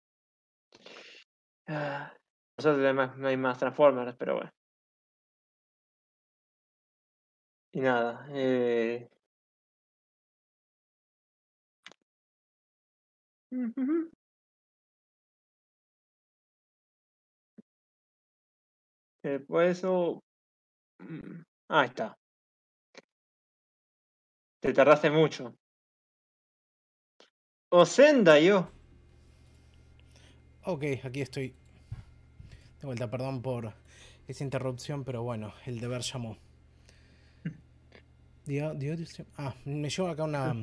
[1.68, 2.14] Ah,
[2.64, 4.52] no hay más Transformers, pero bueno.
[7.74, 9.10] Y nada, eh...
[19.24, 20.24] Después eso...
[21.00, 22.16] Mm, ahí está.
[24.64, 25.54] Te tardaste mucho.
[27.68, 28.70] O senda yo.
[30.64, 31.54] Ok, aquí estoy.
[32.80, 33.74] De vuelta, perdón por
[34.26, 36.38] esa interrupción, pero bueno, el deber llamó.
[39.38, 40.54] Ah, me llevo acá una.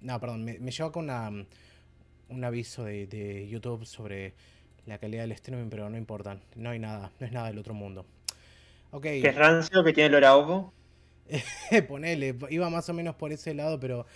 [0.00, 1.30] No, perdón, me, llevo acá una,
[2.28, 4.34] un aviso de, YouTube sobre
[4.86, 7.74] la calidad del streaming, pero no importa, no hay nada, no es nada del otro
[7.74, 8.06] mundo.
[8.92, 9.02] Ok.
[9.02, 10.72] ¿Qué es rancio que tiene el Orauco?
[11.88, 14.06] Ponele, iba más o menos por ese lado, pero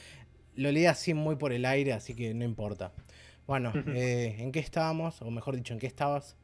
[0.54, 2.92] lo leí así muy por el aire, así que no importa.
[3.46, 5.22] Bueno, eh, ¿en qué estábamos?
[5.22, 6.36] O mejor dicho, ¿en qué estabas?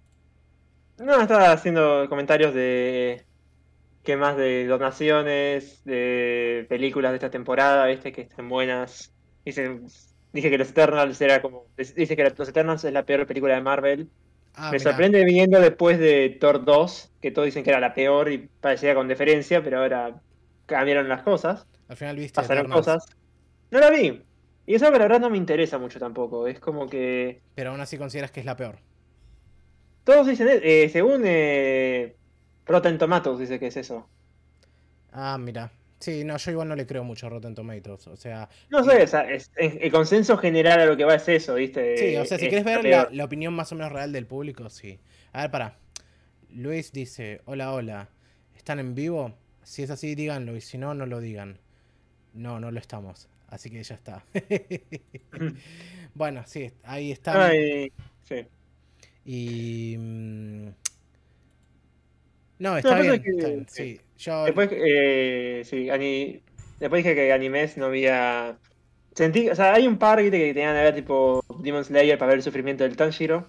[0.99, 3.25] No, estaba haciendo comentarios de
[4.03, 9.13] qué más de donaciones, de películas de esta temporada, viste, que estén buenas.
[9.45, 9.81] Dice,
[10.33, 11.67] dije que los Eternals era como.
[11.77, 14.11] Dice que los Eternals es la peor película de Marvel.
[14.55, 18.31] Ah, Me sorprende viniendo después de Thor 2, que todos dicen que era la peor
[18.31, 20.21] y parecía con deferencia, pero ahora
[20.67, 21.67] cambiaron las cosas.
[21.89, 22.41] Al final viste.
[22.41, 23.05] Pasaron cosas.
[23.71, 24.23] No la vi.
[24.67, 26.47] Y eso la verdad no me interesa mucho tampoco.
[26.47, 27.41] Es como que.
[27.55, 28.79] Pero aún así consideras que es la peor.
[30.05, 32.17] Todos dicen, eh, según eh,
[32.67, 34.07] Rotten Tomatoes dice que es eso.
[35.13, 35.71] Ah, mira.
[36.03, 38.09] Sí, no, yo igual no le creo mucho a Rotten Tomatoes.
[38.09, 38.49] O sea.
[38.71, 41.55] No sé, o sea, es- es- el consenso general a lo que va es eso,
[41.55, 41.97] ¿viste?
[41.97, 44.27] Sí, o sea, si Es querés ver la, la opinión más o menos real del
[44.27, 44.99] público, sí.
[45.33, 45.77] A ver, para.
[46.51, 48.09] Luis dice, hola, hola.
[48.57, 49.33] ¿Están en vivo?
[49.63, 50.57] Si es así, díganlo.
[50.57, 51.59] Y si no, no lo digan.
[52.35, 53.29] No, no lo estamos.
[53.49, 54.25] Así que ya está.
[56.15, 57.47] bueno, sí, ahí está.
[57.47, 57.93] Ay,
[58.29, 58.45] sí.
[59.25, 59.97] Y...
[62.63, 63.21] No, está bien.
[63.21, 64.01] que- está bien, sí.
[64.19, 64.45] Yo...
[64.45, 66.41] Después, eh, sí, ani-
[66.79, 68.57] después dije que animes no había...
[69.17, 72.29] Sentí, o sea, hay un par ¿viste, que tenían que ver tipo Demon Slayer para
[72.31, 73.47] ver el sufrimiento del Tanjiro.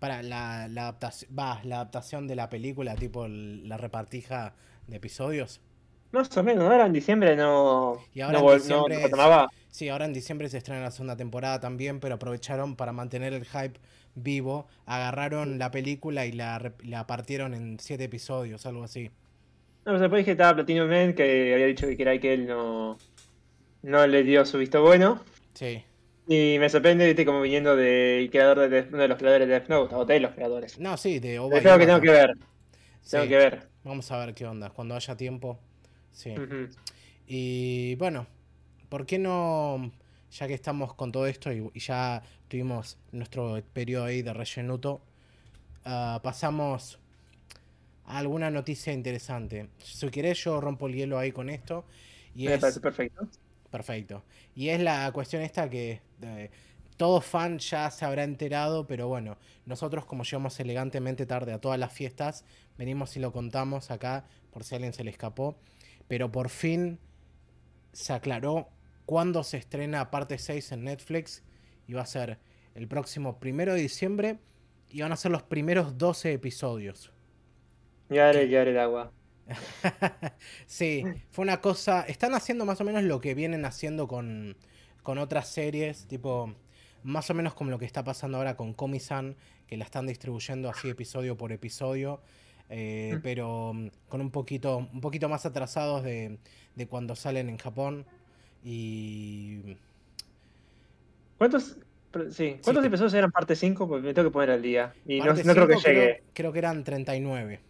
[0.00, 4.54] Para la, la adaptación, va, la adaptación de la película, tipo el- la repartija
[4.88, 5.60] de episodios.
[6.10, 9.46] Más o menos, ahora en diciembre no, Y ahora no, en diciembre no es-.
[9.70, 13.44] Sí, ahora en diciembre se estrena la segunda temporada también, pero aprovecharon para mantener el
[13.44, 13.78] hype
[14.22, 14.66] vivo.
[14.86, 19.10] Agarraron la película y la, la partieron en siete episodios, algo así.
[19.84, 22.46] No, pues después dije que estaba Platinum Man, que había dicho que Kirai que él
[22.46, 22.98] no,
[23.82, 25.22] no le dio su visto bueno.
[25.54, 25.82] Sí.
[26.26, 29.68] Y me sorprende, viste, como viniendo del creador de uno de los creadores de Death
[29.70, 30.78] Note, o de los creadores.
[30.78, 32.34] No, sí, de Oba Es algo que tengo que ver,
[33.00, 33.12] Sí.
[33.12, 33.68] tengo que ver.
[33.84, 35.58] Vamos a ver qué onda, cuando haya tiempo.
[36.12, 36.34] Sí.
[37.26, 38.26] Y bueno,
[38.90, 39.90] ¿por qué no,
[40.30, 45.02] ya que estamos con todo esto y, y ya tuvimos nuestro periodo ahí de rellenuto,
[45.84, 46.98] ah, pasamos
[48.04, 49.68] a alguna noticia interesante?
[49.78, 51.84] Si querés yo rompo el hielo ahí con esto.
[52.34, 53.28] Y Me es, parece perfecto.
[53.70, 54.24] perfecto.
[54.54, 56.50] Y es la cuestión esta que eh,
[56.96, 61.78] todo fan ya se habrá enterado, pero bueno, nosotros como llegamos elegantemente tarde a todas
[61.78, 62.44] las fiestas,
[62.78, 65.56] venimos y lo contamos acá por si a alguien se le escapó.
[66.08, 66.98] Pero por fin
[67.92, 68.68] se aclaró
[69.08, 71.42] cuándo se estrena parte 6 en Netflix
[71.86, 72.38] y va a ser
[72.74, 74.38] el próximo primero de diciembre
[74.90, 77.10] y van a ser los primeros 12 episodios.
[78.10, 79.10] Ya haré, ya haré el agua.
[80.66, 82.02] sí, fue una cosa.
[82.02, 84.58] Están haciendo más o menos lo que vienen haciendo con,
[85.02, 86.54] con otras series, tipo.
[87.02, 90.68] Más o menos como lo que está pasando ahora con Komi-san, que la están distribuyendo
[90.68, 92.20] así episodio por episodio,
[92.68, 93.22] eh, Mm.
[93.22, 96.38] pero mm, con un poquito, un poquito más atrasados de,
[96.74, 98.04] de cuando salen en Japón.
[98.70, 99.76] Y.
[101.38, 101.78] ¿Cuántos,
[102.30, 102.88] sí, ¿cuántos Sí.
[102.88, 103.88] episodios eran parte 5?
[103.88, 104.92] Porque me tengo que poner al día.
[105.06, 106.22] Y no, creo que llegue.
[106.34, 107.60] creo que eran 39.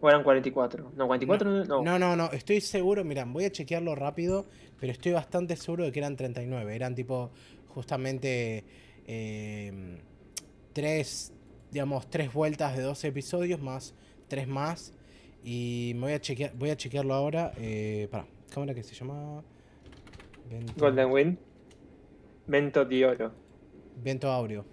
[0.00, 0.92] O eran 44.
[0.96, 1.64] No, 44 no.
[1.64, 1.82] no.
[1.82, 4.46] No, no, no, estoy seguro, mirá, voy a chequearlo rápido,
[4.78, 6.74] pero estoy bastante seguro de que eran 39.
[6.74, 7.30] Eran tipo,
[7.68, 8.64] justamente,
[9.06, 9.98] eh,
[10.72, 11.32] tres,
[11.72, 13.94] digamos, tres vueltas de 12 episodios más
[14.28, 14.92] tres más.
[15.44, 17.52] Y me voy a chequear, voy a chequearlo ahora.
[17.58, 19.42] Eh, para, ¿cómo era que se llama?
[20.76, 21.38] Golden Wind.
[22.46, 23.32] Vento de Oro.
[24.02, 24.64] Vento Aureo.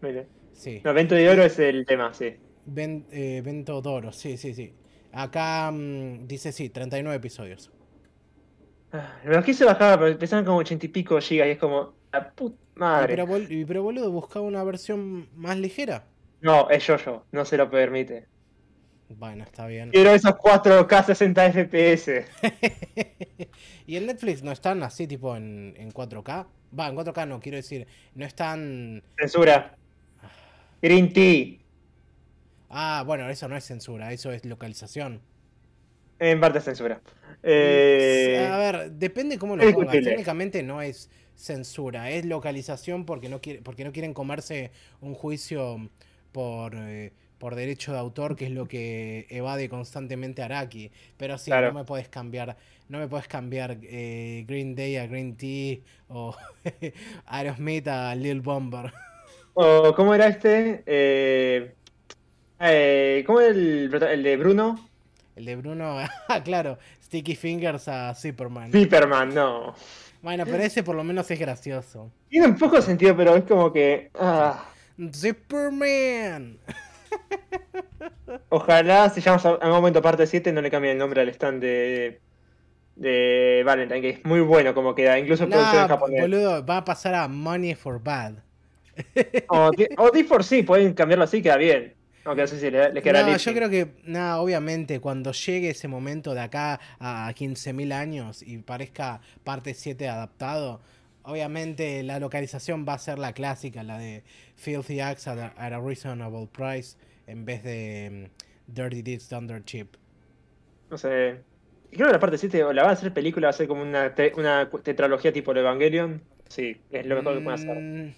[0.00, 0.26] Mire.
[0.52, 0.80] Sí.
[0.84, 2.36] No, Vento de Oro es el tema, sí.
[2.66, 4.72] Ven- eh, Vento Doro, sí, sí, sí.
[5.12, 7.70] Acá mm, dice sí, 39 episodios.
[8.92, 11.94] Ah, Me los quise bajar, pero pesaban como 80 y pico gigas y es como.
[12.12, 13.08] La puta madre.
[13.08, 16.06] pero, bol- pero boludo, buscaba una versión más ligera.
[16.40, 17.24] No, es yo-yo.
[17.32, 18.26] No se lo permite.
[19.08, 19.90] Bueno, está bien.
[19.90, 22.24] Quiero esos 4K 60 FPS.
[23.86, 26.46] y en Netflix no están así, tipo en, en 4K.
[26.78, 29.02] Va, en 4K no, quiero decir, no están.
[29.16, 29.76] Censura.
[30.82, 31.58] Green Tea.
[32.68, 35.20] Ah, bueno, eso no es censura, eso es localización.
[36.18, 37.00] En parte es censura.
[37.42, 39.92] Eh, A ver, depende cómo lo pongas.
[39.92, 45.90] Técnicamente no es censura, es localización porque no, quiere, porque no quieren comerse un juicio
[46.32, 50.90] por, eh, por derecho de autor, que es lo que evade constantemente Araki.
[51.16, 51.68] Pero sí, Claro.
[51.68, 52.56] no me puedes cambiar,
[52.88, 56.34] no me puedes cambiar eh, Green Day a Green Tea o
[57.26, 58.92] Aerosmith a Lil Bomber.
[59.54, 60.82] o, ¿Cómo era este?
[60.86, 61.74] Eh,
[62.60, 64.88] eh, ¿Cómo era el, el de Bruno?
[65.34, 68.72] El de Bruno, ah, claro, Sticky Fingers a Superman.
[68.72, 69.74] Zipperman, no.
[70.22, 72.10] Bueno, pero ese por lo menos es gracioso.
[72.30, 74.10] Tiene un poco de sentido, pero es como que.
[74.14, 74.64] ah,
[75.12, 76.58] Superman.
[78.48, 81.28] ojalá si llamamos a a un momento parte 7 no le cambien el nombre al
[81.30, 82.20] stand de,
[82.96, 86.20] de Valentine, que es muy bueno como queda, incluso producción en No, japonés.
[86.22, 88.34] boludo, va a pasar a Money for Bad.
[89.48, 91.94] O, o D4 sí, pueden cambiarlo así, queda bien.
[92.24, 95.32] Aunque no sé si le, le quedará No, lip yo creo que, nada, obviamente, cuando
[95.32, 100.80] llegue ese momento de acá a 15.000 años y parezca parte 7 adaptado,
[101.22, 104.24] obviamente la localización va a ser la clásica, la de
[104.56, 108.30] Filthy Axe at a, at a Reasonable Price, en vez de
[108.68, 109.88] mm, Dirty Deeds Dirt Cheap.
[110.90, 111.40] No sé.
[111.92, 113.82] Creo que la parte 7 o la van a hacer película, va a ser como
[113.82, 116.20] una, te- una tetralogía tipo el Evangelion.
[116.48, 117.76] Sí, es lo mejor que pueden hacer.
[117.82, 118.14] Mm,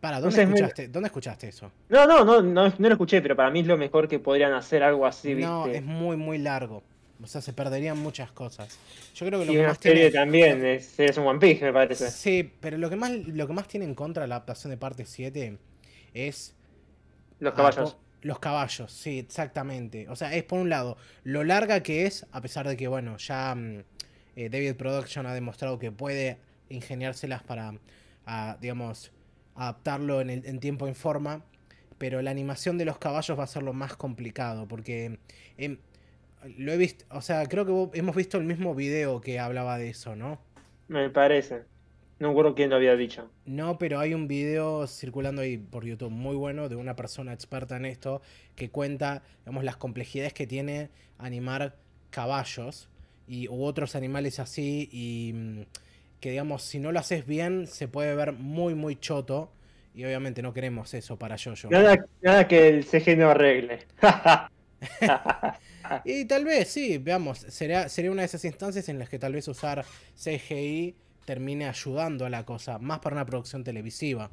[0.00, 1.70] Para, No ¿dónde, sé, es muy- escuchaste, ¿dónde escuchaste eso?
[1.88, 4.52] No, no, no, no, no lo escuché, pero para mí es lo mejor que podrían
[4.52, 5.48] hacer algo así, ¿viste?
[5.50, 6.82] No, es muy, muy largo.
[7.22, 8.78] O sea, se perderían muchas cosas.
[9.14, 10.12] Yo creo que lo Y que una más serie tiene.
[10.24, 12.10] también, es, es un One Piece, me parece.
[12.10, 15.04] Sí, pero lo que más, lo que más tiene en contra la adaptación de parte
[15.06, 15.56] 7
[16.14, 16.56] es
[17.38, 17.96] Los caballos.
[18.22, 20.08] Los caballos, sí, exactamente.
[20.08, 23.16] O sea, es por un lado lo larga que es, a pesar de que, bueno,
[23.18, 23.84] ya mm,
[24.36, 27.74] eh, David Production ha demostrado que puede ingeniárselas para,
[28.60, 29.12] digamos,
[29.54, 31.44] adaptarlo en, el- en tiempo en forma.
[31.98, 35.18] Pero la animación de los caballos va a ser lo más complicado, porque
[35.58, 35.78] em,
[36.58, 39.90] lo he visto, o sea, creo que hemos visto el mismo video que hablaba de
[39.90, 40.40] eso, ¿no?
[40.86, 41.66] Me parece.
[42.18, 43.30] No me acuerdo quién lo había dicho.
[43.46, 47.76] No, pero hay un video circulando ahí por YouTube muy bueno de una persona experta
[47.76, 48.22] en esto
[48.54, 51.76] que cuenta, digamos, las complejidades que tiene animar
[52.10, 52.88] caballos
[53.26, 55.60] y u otros animales así y mm,
[56.20, 59.52] que digamos, si no lo haces bien se puede ver muy muy choto
[59.94, 61.68] y obviamente no queremos eso para Jojo.
[61.70, 63.80] Nada, nada que el CG no arregle.
[66.04, 69.34] Y tal vez, sí, veamos, sería, sería una de esas instancias en las que tal
[69.34, 69.84] vez usar
[70.16, 70.94] CGI
[71.24, 74.30] termine ayudando a la cosa, más para una producción televisiva.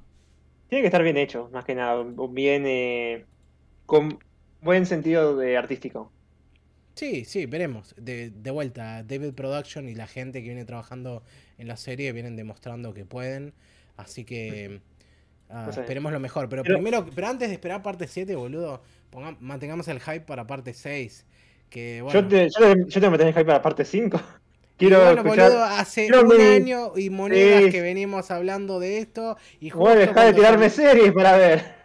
[0.70, 2.04] Tiene que estar bien hecho, más que nada.
[2.30, 2.64] Bien.
[2.68, 3.26] eh,
[3.86, 4.20] con
[4.62, 6.12] buen sentido de artístico.
[6.96, 7.96] Sí, sí, veremos.
[7.98, 11.24] De, de vuelta, David Production y la gente que viene trabajando
[11.58, 13.54] en la serie vienen demostrando que pueden.
[13.98, 14.82] Así que
[15.50, 15.82] ah, No sé.
[15.82, 16.50] esperemos lo mejor.
[16.50, 20.46] Pero, Pero- primero, pero antes de esperar parte 7, boludo, ponga- mantengamos el hype para
[20.46, 21.26] parte 6.
[21.70, 22.20] Que bueno.
[22.22, 24.22] Yo, te, yo, te- yo tengo que tener hype para parte 5.
[24.80, 25.50] Quiero bueno, escuchar.
[25.52, 27.70] boludo, hace quiero un mi- año y monedas Sí.
[27.72, 29.38] que venimos hablando de esto.
[29.60, 31.80] Y justo dejar de tirarme series para ver.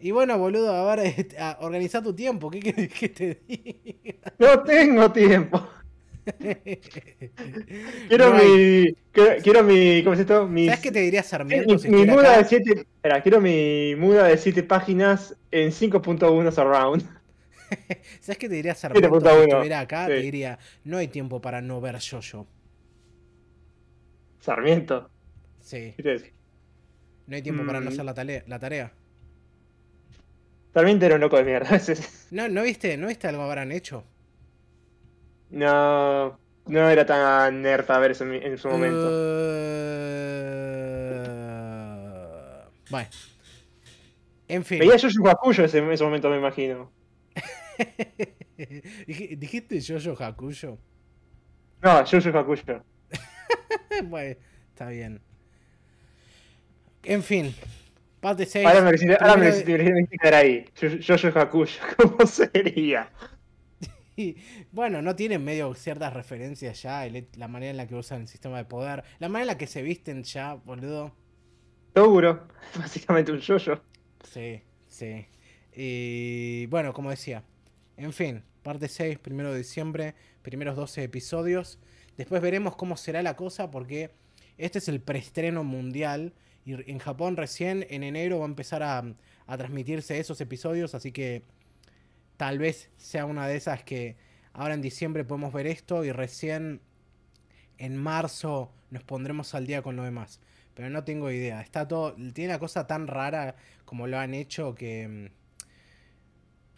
[0.00, 2.50] Y bueno, boludo, a ver, este, a- organiza tu tiempo.
[2.50, 4.32] ¿Qué querés que te diga?
[4.38, 5.62] No tengo tiempo.
[8.08, 8.94] Quiero No mi.
[9.12, 10.02] Quiero, quiero mi.
[10.02, 10.46] ¿Cómo es esto?
[10.46, 12.38] Mis- ¿Sabes qué te diría mi, Sarmiento si mi muda acá?
[12.38, 12.70] de 7.
[12.80, 17.04] Espera, quiero mi muda de 7 páginas en 5.1 surround.
[18.20, 20.06] ¿Sabes qué te diría Sarmiento si 7.1, estuviera acá?
[20.06, 22.46] Te diría, no hay tiempo para no ver Jojo.
[24.40, 25.08] Sarmiento.
[25.60, 25.94] Sí,
[27.26, 27.88] no hay tiempo para no Mm.
[27.88, 28.92] hacer la, tale- la tarea.
[30.74, 31.68] Sarmiento era un loco de mierda.
[32.30, 34.04] ¿No, no viste, ¿No viste algo habrán hecho?
[35.50, 36.38] No.
[36.66, 39.08] No era tan nerd para ver eso en, su momento.
[39.10, 39.82] Eh,
[42.90, 43.08] Bueno.
[44.48, 44.78] En fin.
[44.78, 46.90] Veía yo ese, en ese momento, me imagino.
[49.06, 50.78] Dij- ¿Dijiste Jojo Hakuyo?
[51.82, 52.84] No, yo soy Hakuyo.
[54.04, 54.36] bueno,
[54.70, 55.20] está bien.
[57.04, 57.54] En fin.
[58.20, 58.64] Parte 6.
[58.66, 60.64] Ahora me hiciste ahora me de- me quedar ahí.
[60.80, 61.80] Yo, yo soy Hakuyo.
[61.96, 63.10] ¿Cómo sería?
[64.14, 64.36] Y,
[64.70, 68.28] bueno, no tienen medio ciertas referencias ya, el- la manera en la que usan el
[68.28, 71.16] sistema de poder, la manera en la que se visten ya, boludo.
[71.94, 72.46] Seguro.
[72.78, 73.80] Básicamente un yo-yo.
[74.22, 75.26] Sí, sí.
[75.74, 77.42] Y bueno, como decía,
[78.04, 81.78] en fin, parte 6, primero de diciembre, primeros 12 episodios.
[82.16, 84.10] Después veremos cómo será la cosa porque
[84.58, 86.32] este es el preestreno mundial
[86.64, 89.02] y en Japón recién en enero va a empezar a,
[89.46, 91.42] a transmitirse esos episodios, así que
[92.36, 94.16] tal vez sea una de esas que
[94.52, 96.80] ahora en diciembre podemos ver esto y recién
[97.78, 100.40] en marzo nos pondremos al día con lo demás.
[100.74, 101.60] Pero no tengo idea.
[101.60, 102.14] Está todo.
[102.32, 105.30] Tiene la cosa tan rara como lo han hecho que.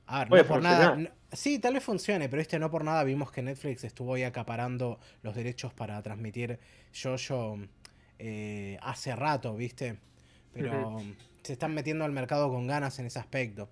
[0.07, 0.97] A ver, no por nada.
[0.97, 4.23] no- sí, tal vez funcione, pero este no por nada vimos que Netflix estuvo ahí
[4.23, 6.59] acaparando los derechos para transmitir
[6.95, 7.59] Jojo
[8.19, 9.99] eh, hace rato, ¿viste?
[10.53, 11.03] Pero
[11.43, 13.69] se están metiendo al mercado con ganas en ese aspecto.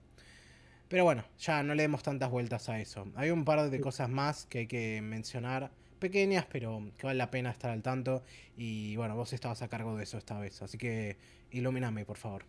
[0.89, 3.07] Pero bueno, ya no le demos tantas vueltas a eso.
[3.17, 7.31] Hay un par de cosas más que hay que mencionar, pequeñas, pero que vale la
[7.31, 8.23] pena estar al tanto.
[8.57, 11.17] Y bueno, vos estabas a cargo de eso esta vez, así que
[11.51, 12.45] ilumíname, por favor.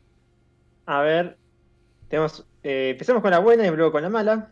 [0.85, 1.37] A ver.
[2.13, 4.51] Tenemos, eh, empezamos con la buena y luego con la mala.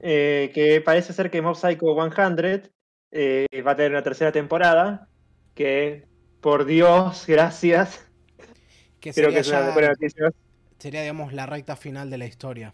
[0.00, 2.72] Eh, que parece ser que Mob Psycho 100
[3.10, 5.06] eh, va a tener una tercera temporada.
[5.54, 6.06] Que,
[6.40, 8.08] por Dios, gracias.
[8.98, 10.30] Que Creo que es una buena noticia.
[10.78, 12.72] sería, digamos, la recta final de la historia.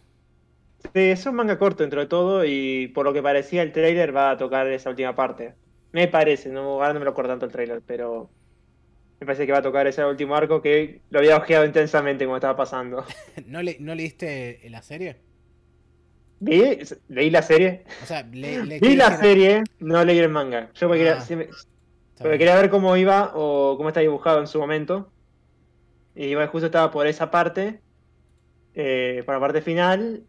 [0.95, 4.15] Sí, es un manga corto dentro de todo y por lo que parecía el trailer
[4.15, 5.57] va a tocar esa última parte.
[5.91, 8.31] Me parece, no, ahora no me lo acuerdo tanto el trailer, pero
[9.23, 12.37] me parece que va a tocar ese último arco que lo había ojeado intensamente como
[12.37, 13.05] estaba pasando.
[13.47, 15.17] ¿No, le, ¿No leíste la serie?
[16.41, 20.71] Vi, leí la serie, O sea, le, le vi la serie, no leí el manga.
[20.75, 21.21] Yo porque quería, Ah.
[21.21, 25.13] siempre- Está porque quería ver cómo iba o cómo está dibujado en su momento.
[26.17, 27.81] Y bueno, justo estaba por esa parte,
[28.75, 30.25] eh, por la parte final.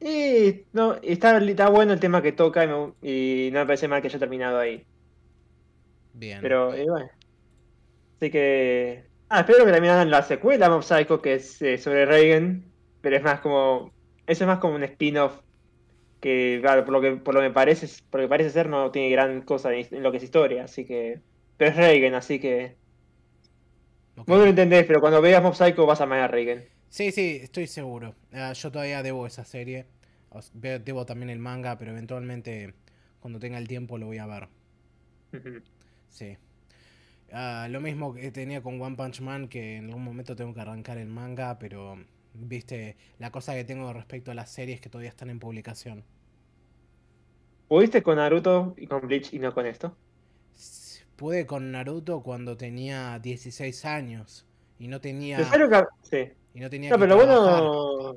[0.00, 3.88] Y no, está, está bueno el tema que toca y, me- y no me parece
[3.88, 4.84] mal que haya terminado ahí.
[6.14, 6.38] Bien.
[6.40, 7.10] Pero eh, bueno.
[8.22, 9.04] Así que.
[9.28, 12.72] Ah, espero que también hagan la secuela Mob Psycho, que es eh, sobre Reagan.
[13.00, 13.92] Pero es más como.
[14.26, 15.40] Eso es más como un spin-off.
[16.20, 18.90] que claro, por lo que por lo que parece por lo que parece ser no
[18.92, 21.22] tiene gran cosa en lo que es historia, así que
[21.56, 22.78] pero es Reigen, así que
[24.16, 24.26] Ok.
[24.26, 26.68] vos no lo entendés, pero cuando veas Mob Psycho vas a amar a Reigen.
[26.88, 28.14] Sí, sí, estoy seguro.
[28.32, 29.86] Ah, yo todavía debo esa serie.
[30.54, 32.74] Debo también el manga, pero eventualmente,
[33.20, 34.48] cuando tenga el tiempo, lo voy a ver.
[36.08, 36.36] Sí.
[37.32, 40.60] Ah, lo mismo que tenía con One Punch Man, que en algún momento tengo que
[40.60, 41.96] arrancar el manga, pero,
[42.34, 46.04] viste, la cosa que tengo respecto a las series que todavía están en publicación.
[47.68, 49.96] ¿Pudiste con Naruto y con Bleach y no con esto?
[51.16, 54.46] Pude con Naruto cuando tenía 16 años
[54.78, 55.86] y no tenía, Pero ¿sabes lo que-
[56.26, 56.32] sí.
[56.54, 58.16] y no tenía No, que pero lo bueno.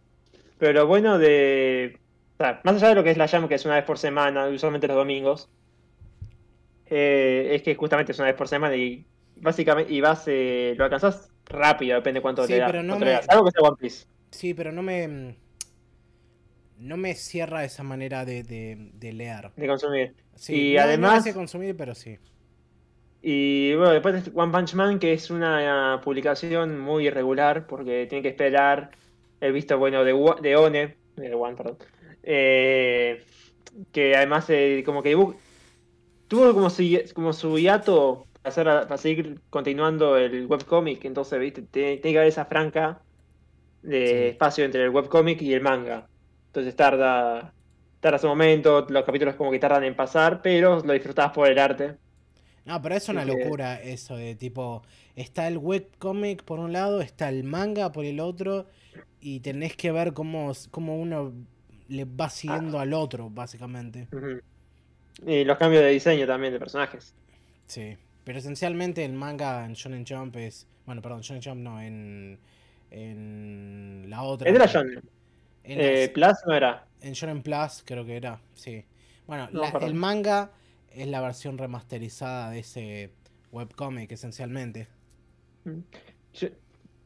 [0.58, 2.00] Pero lo bueno de.
[2.38, 3.98] O sea, más allá de lo que es la Jam, que es una vez por
[3.98, 5.50] semana, usualmente los domingos,
[6.88, 9.06] eh, es que justamente es una vez por semana y
[9.38, 13.30] básicamente y vas, eh, lo alcanzás rápido, depende cuánto Sí, no cuánto le me- das.
[13.30, 14.06] Algo que sea One Piece.
[14.32, 15.36] Sí, pero no me.
[16.78, 19.52] No me cierra esa manera de, de, de leer.
[19.56, 20.14] de consumir.
[20.36, 22.18] Sí, Y no- no además- hace consumir, pero sí.
[23.22, 28.22] Y bueno, después de One Punch Man, que es una publicación muy irregular, porque tiene
[28.22, 28.92] que esperar
[29.40, 30.12] el visto bueno de,
[30.42, 31.78] de One, de One, perdón.
[32.24, 33.24] Eh,
[33.92, 35.36] que además eh, como que dibu-
[36.28, 41.62] tuvo como, si, como su hiato para, hacer- para seguir continuando el webcomic, entonces viste,
[41.64, 43.02] tiene, tiene que haber esa franca
[43.82, 44.14] de Sí.
[44.32, 46.08] espacio entre el webcomic y el manga.
[46.48, 47.54] Entonces tarda,
[48.00, 51.60] tarda su momento, los capítulos como que tardan en pasar, pero lo disfrutás por el
[51.60, 51.98] arte.
[52.66, 54.82] No, pero es una que- locura eso de tipo.
[55.16, 58.66] Está el webcomic por un lado, está el manga por el otro,
[59.20, 61.34] y tenés que ver cómo, cómo uno
[61.88, 64.08] le va siguiendo al otro, básicamente.
[64.12, 64.40] Ujú.
[65.26, 67.14] Y los cambios de diseño también de personajes.
[67.68, 67.98] Sí.
[68.24, 70.68] Pero esencialmente el manga en Shonen Jump es.
[70.86, 72.40] Bueno, perdón, Shonen Jump no, en.
[72.92, 74.48] En la otra.
[74.48, 75.02] Es de la Shonen.
[75.64, 76.86] En, Eh, Plus no era.
[77.02, 78.84] en Shonen Plus, creo que era, sí.
[79.28, 79.90] Bueno, No, la- perdón.
[79.90, 80.52] el manga
[80.92, 83.12] es la versión remasterizada de ese
[83.52, 84.88] webcomic, esencialmente.
[86.34, 86.50] Yo,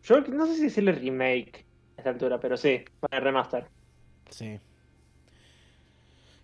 [0.03, 3.66] yo no sé si decirle remake a esta altura, pero sí, para remaster.
[4.30, 4.60] Sí.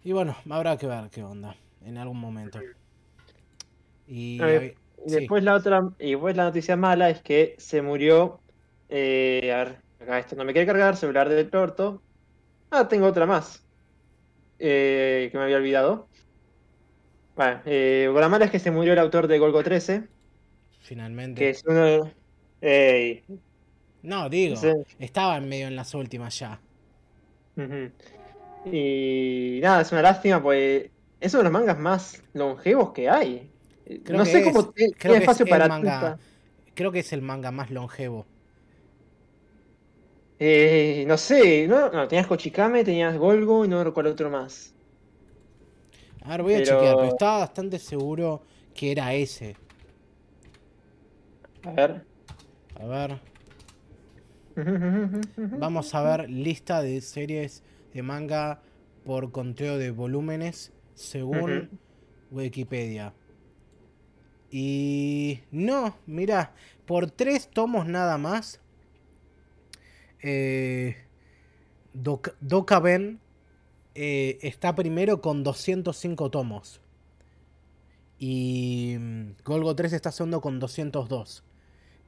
[0.05, 2.61] Y bueno, habrá que ver qué onda en algún momento.
[4.07, 4.75] Y ver,
[5.07, 5.15] sí.
[5.15, 8.39] después la otra, y después la noticia mala es que se murió.
[8.87, 12.03] eh, a ver, acá esto no me quiere cargar, celular del torto.
[12.69, 13.65] Ah, tengo otra más.
[14.59, 16.07] eh, que me había olvidado.
[17.35, 20.07] Bueno, eh, la mala es que se murió el autor de Golgo 13,
[20.81, 21.39] finalmente.
[21.41, 22.15] que es uno de.
[22.61, 23.23] Ey,
[24.03, 24.71] No, digo, Sí.
[24.99, 26.59] estaba en medio en las últimas ya.
[27.57, 27.91] Ujú.
[28.71, 30.89] Y nada, es una lástima, pues
[31.19, 33.49] es uno de los mangas más longevos que hay.
[34.03, 36.17] Creo no que sé es- cómo tiene creo que es espacio el para manga-
[36.73, 38.25] Creo que es el manga más longevo.
[40.39, 44.73] Eh, no sé, no, no, tenías Kochikame, tenías Golgo y no recuerdo otro más.
[46.23, 48.41] A ver, voy a Pero- chequear, pero estaba bastante seguro
[48.73, 49.55] que era ese.
[51.63, 52.01] A ver.
[52.77, 53.19] A ver,
[55.37, 57.63] vamos a ver lista de series
[57.95, 58.61] de manga
[59.05, 61.69] por conteo de volúmenes según
[62.29, 63.13] Wikipedia.
[64.51, 66.53] Y no, mira,
[66.85, 68.59] por tres tomos nada más.
[70.21, 70.97] Eh,
[71.93, 73.19] Doka- Dokaben
[73.95, 76.81] eh, está primero con 205 tomos.
[78.19, 81.43] Y mm, Golgo 3 está segundo con 202.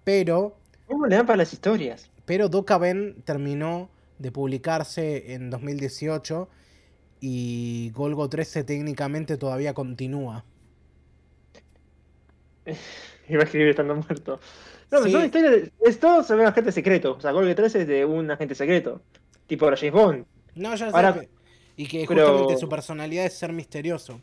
[0.03, 2.09] Pero ¿Cómo le dan para las historias?
[2.25, 6.49] pero Dokaben terminó de publicarse en 2018
[7.19, 10.43] y Golgo 13 técnicamente todavía continúa.
[13.29, 14.39] Iba a escribir estando muerto.
[14.91, 15.51] No, pero son historias.
[15.51, 17.15] de- Es todo sobre un agente secreto.
[17.17, 19.01] O sea, Golgo 13 es de un agente secreto.
[19.47, 20.25] Tipo los James Bond.
[20.55, 20.95] No, ya sé.
[20.95, 21.29] Ahora- pe-
[21.75, 24.19] y que pero- justamente su personalidad es ser misterioso.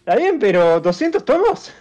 [0.00, 1.72] Está bien, pero ¿200 tomos?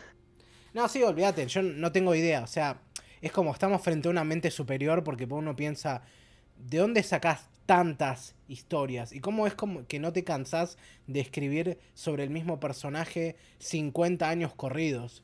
[0.74, 2.42] No, sí, olvídate, yo no tengo idea.
[2.42, 2.78] O sea,
[3.22, 6.04] es como estamos frente a una mente superior porque uno piensa,
[6.58, 9.14] ¿de dónde sacás tantas historias?
[9.14, 10.78] ¿Y cómo es como que no te cansás
[11.08, 15.24] de escribir sobre el mismo personaje 50 años corridos?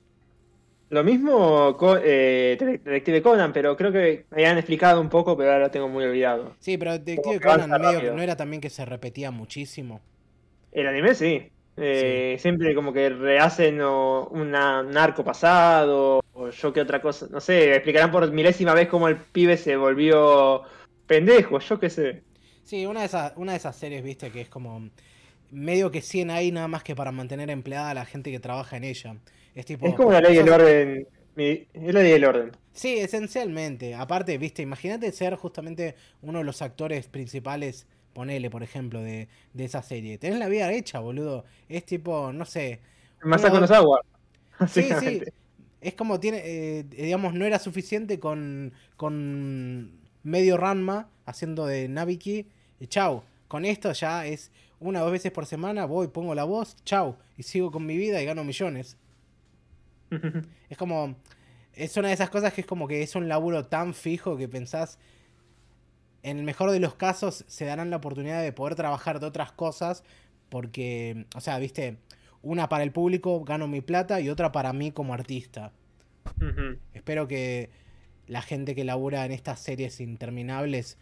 [0.89, 5.51] Lo mismo con eh, Detective Conan, pero creo que me habían explicado un poco, pero
[5.51, 6.55] ahora lo tengo muy olvidado.
[6.59, 10.01] Sí, pero Detective Conan medio que no era también que se repetía muchísimo.
[10.71, 11.49] El anime sí.
[11.77, 17.27] Eh, Siempre como que rehacen o una, un arco pasado, o yo que otra cosa.
[17.31, 20.61] No sé, explicarán por milésima vez cómo el pibe se volvió
[21.07, 22.23] pendejo, yo qué sé.
[22.63, 24.89] Sí, una de esas, una de esas series, viste, que es como
[25.51, 28.77] medio que 100 ahí nada más que para mantener empleada a la gente que trabaja
[28.77, 29.17] en ella.
[29.55, 29.87] Es tipo.
[29.87, 31.07] Es como la ley del orden.
[31.35, 32.51] mi- Es la ley del orden.
[32.71, 33.95] Sí, esencialmente.
[33.95, 39.65] Aparte, viste, imagínate ser justamente uno de los actores principales ponele, por ejemplo, de, de
[39.65, 40.17] esa serie.
[40.19, 41.45] Tenés la vida hecha, boludo.
[41.67, 42.81] Es tipo, no sé.
[43.23, 44.01] Uno- no agua.
[44.67, 45.21] Sí, sí.
[45.81, 52.47] Es como tiene, eh, digamos, no era suficiente con, con medio Ranma haciendo de Nabiki.
[52.79, 53.23] Y chau.
[53.47, 57.17] Con esto ya es una o dos veces por semana, voy, pongo la voz, chau.
[57.37, 58.97] Y sigo con mi vida y gano millones.
[60.69, 61.15] Es como.
[61.73, 64.47] Es una de esas cosas que es como que es un laburo tan fijo que
[64.47, 64.99] pensás.
[66.21, 69.51] En el mejor de los casos se darán la oportunidad de poder trabajar de otras
[69.51, 70.03] cosas.
[70.49, 71.97] Porque, o sea, viste,
[72.43, 75.71] una para el público, gano mi plata, y otra para mí como artista.
[76.93, 77.71] Espero que
[78.27, 80.97] la gente que labura en estas series interminables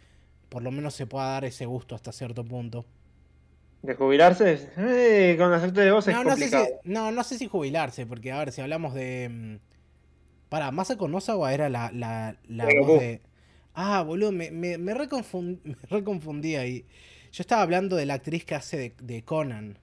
[0.48, 2.86] por lo menos se pueda dar ese gusto hasta cierto punto.
[3.82, 7.38] De jubilarse, eh, con actores de voz es No, no sé, si, no, no sé
[7.38, 9.28] si jubilarse, porque a ver, si hablamos de...
[9.30, 9.56] mm,
[10.48, 12.94] Para, Masako Nozawa era la, la, la voz Goku.
[12.94, 13.22] de...
[13.74, 16.86] Ah, boludo, me, me, me, reconfun- me reconfundí ahí.
[17.32, 19.78] Yo estaba hablando de la actriz que hace de, de Conan,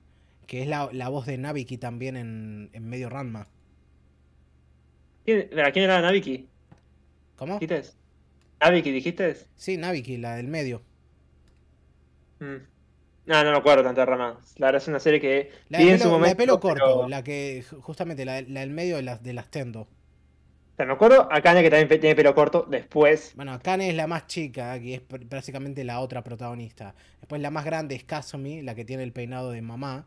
[0.48, 3.48] que es la, la voz de Nabiki también en, en Medio Ranma.
[5.24, 6.50] ¿Quién, ¿A quién era Nabiki?
[7.40, 7.58] ¿Cómo?
[7.60, 7.90] ¿Dijiste?
[8.62, 9.38] ¿Nabiki dijiste?
[9.56, 10.82] Sí, Nabiki, la del medio.
[12.40, 12.56] Mm.
[13.26, 14.40] No, no me acuerdo tanto de Rama.
[14.58, 17.08] La verdad es una serie que La de, pelo, su la de pelo corto, pero-
[17.10, 19.82] la que ju- justamente la, la del medio de las, de las Tendo.
[19.82, 19.88] O
[20.76, 23.34] sea, me acuerdo a Kanye que también tiene pelo corto después.
[23.36, 26.96] Bueno, Kane es la más chica, que es pr- básicamente la otra protagonista.
[27.20, 30.06] Después la más grande es Kazumi, la que tiene el peinado de mamá,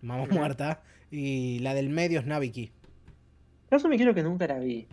[0.00, 0.82] mamá muerta.
[1.10, 2.26] Y la del medio es.
[3.70, 4.86] Eso me quiero que nunca la vi.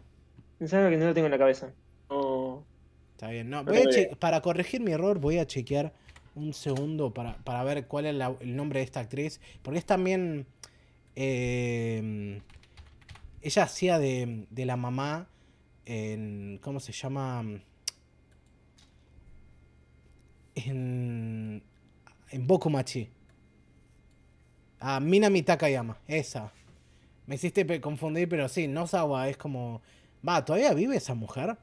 [0.59, 1.71] Es algo que no lo tengo en la cabeza.
[2.11, 2.63] No.
[3.13, 3.63] Está bien, no.
[3.63, 3.81] No Voy
[4.11, 5.93] a para corregir mi error, voy a chequear
[6.35, 9.39] un segundo para, para ver cuál es la- el nombre de esta actriz.
[9.61, 10.45] Porque es también.
[11.15, 12.41] eh,
[13.41, 15.27] ella hacía de, de la mamá
[15.85, 16.59] en.
[16.63, 17.43] ¿Cómo se llama?
[20.55, 21.63] En.
[22.31, 23.09] En Bokumachi.
[24.79, 26.51] Ah, Minami Takayama, esa.
[27.27, 29.81] Me hiciste confundir, pero sí, Nozawa es como.
[30.27, 31.57] Va, ¿todavía vive esa mujer?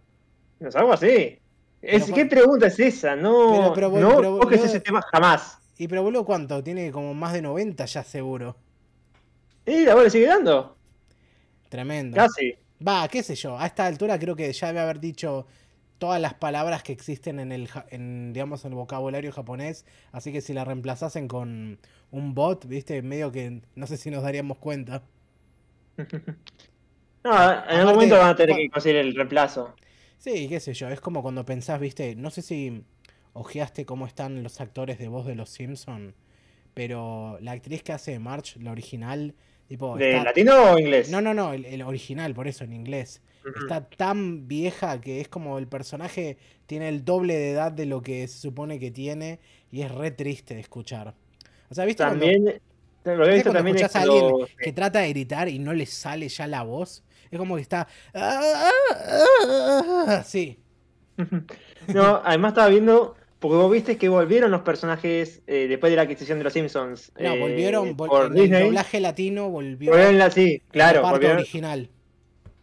[0.61, 1.39] No es algo así.
[1.81, 3.15] Es, Pero, ¿Qué pregunta es esa?
[3.15, 5.59] No, Pero- pero, no pero, boludo- ese tema jamás.
[5.79, 6.63] Y pero boludo, ¿cuánto?
[6.65, 8.57] Tiene como más de 90 ya seguro.
[9.65, 10.77] Y la bola sigue dando.
[11.69, 12.17] Tremendo.
[12.17, 12.57] Casi.
[12.87, 13.57] Va, qué sé yo.
[13.59, 15.47] A esta altura creo que ya debe haber dicho
[15.99, 19.85] todas las palabras que existen en el, en, digamos, en el vocabulario japonés.
[20.11, 21.79] Así que si la reemplazasen con
[22.11, 25.03] un bot, viste, medio que no sé si nos daríamos cuenta.
[27.25, 29.75] No, en algún momento van a tener que conseguir el reemplazo.
[30.19, 30.89] Sí, qué sé yo.
[30.89, 32.83] Es como cuando pensás, viste, no sé si
[33.33, 36.14] ojeaste cómo están los actores de voz de los Simpson,
[36.75, 39.35] pero la actriz que hace March, la original,
[39.69, 41.09] tipo, ¿De está- latino o inglés?
[41.11, 43.23] No, no, no, el, el original, por eso en inglés.
[43.61, 48.03] Está tan vieja que es como el personaje tiene el doble de edad de lo
[48.03, 49.39] que se supone que tiene
[49.71, 51.14] y es re triste de escuchar.
[51.71, 52.51] O sea, ¿viste cuando, También, lo
[53.05, 55.49] que he ¿viste visto cuando también es escuchás a alguien cuando- que trata de gritar
[55.49, 57.03] y no le sale ya la voz?
[57.31, 57.87] Es como que está...
[58.14, 58.70] "Ah, ah,
[59.45, 60.59] ah, ah", Sí,
[61.95, 66.03] No, además estaba viendo, porque vos viste que volvieron los personajes eh, después de la
[66.03, 67.12] adquisición de los Simpsons.
[67.18, 68.62] no, eh, volvieron, vol- por el Disney.
[68.64, 71.91] doblaje latino volvió Volvieron la- sí, el claro, volvieron original.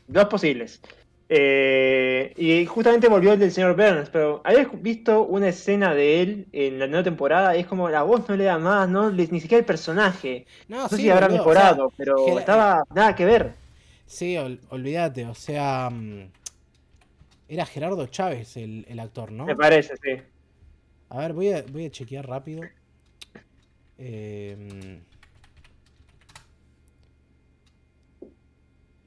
[0.08, 0.82] dos posibles.
[1.28, 6.48] Eh, y justamente volvió el del señor Burns, pero habías visto una escena de él
[6.52, 9.26] en la nueva temporada, y es como la voz no le da más, no ni
[9.42, 10.46] siquiera el personaje.
[10.68, 13.54] No, No sé sí, si habrá boludo, o sea, mejorado, pero estaba nada que ver.
[14.06, 15.90] Sí, ol- olvídate, o sea...
[15.92, 16.32] mm,
[17.48, 19.46] Era Gerardo Chávez el, el actor, ¿no?
[19.46, 20.22] Me parece, sí.
[21.10, 22.62] A ver, voy a, voy a chequear rápido.
[23.98, 25.02] Em,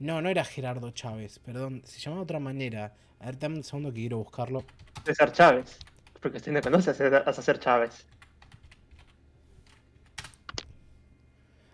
[0.01, 1.82] No, no era Gerardo Chávez, perdón.
[1.84, 2.94] Se llamaba de otra manera.
[3.18, 4.64] A ver, dame un segundo que quiero buscarlo.
[5.05, 5.76] César Chávez.
[6.22, 6.94] Porque usted no conoce a
[7.32, 8.07] César, Chávez.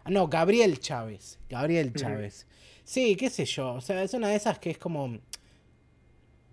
[0.04, 1.38] Ah, no, Gabriel Chávez.
[1.50, 1.92] Gabriel.
[1.92, 2.46] Chávez.
[2.84, 3.72] Sí, qué sé yo.
[3.74, 5.18] O sea, es una de esas que es como.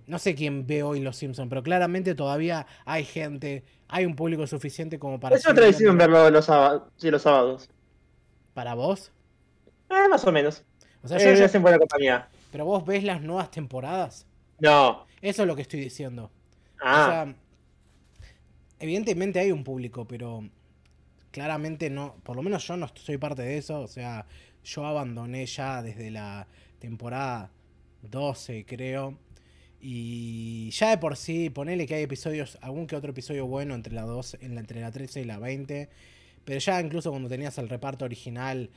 [0.08, 4.46] No sé quién ve hoy Los Simpsons, pero claramente todavía hay gente, hay un público
[4.48, 5.36] suficiente como para.
[5.36, 6.84] Es una tradición verlo los sábados.
[6.98, 7.70] Sí, los sábados.
[8.54, 9.12] ¿Para vos?
[9.90, 10.64] Eh, más o menos.
[11.04, 12.28] O sea, Eh, yo- buena compañía.
[12.52, 14.26] pero vos ves las nuevas temporadas.
[14.60, 15.06] No.
[15.22, 16.32] Eso es lo que estoy diciendo.
[16.82, 17.36] Ah, O sea,
[18.80, 20.44] evidentemente hay un público, pero
[21.32, 23.82] claramente no, por lo menos yo no soy parte de eso.
[23.82, 24.26] O sea,
[24.64, 26.48] yo abandoné ya desde la
[26.80, 27.52] temporada
[28.04, 29.18] 12, creo.
[29.80, 33.94] Y ya de por sí, ponele que hay episodios, algún que otro episodio bueno entre
[33.94, 35.90] la 2, en la, entre la 13 y la 20.
[36.46, 38.70] Pero ya incluso cuando tenías el reparto original,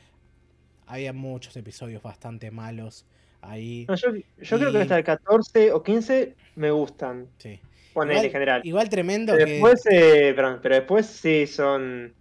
[0.86, 3.04] había muchos episodios bastante malos
[3.42, 3.84] ahí.
[3.88, 7.28] no, yo, yo creo que hasta el 14 o 15 me gustan.
[7.38, 7.60] Sí.
[7.92, 8.60] Ponele Igual, en general.
[8.64, 9.52] igual tremendo Pero que.
[9.52, 12.12] después, eh, perdón, pero después sí son.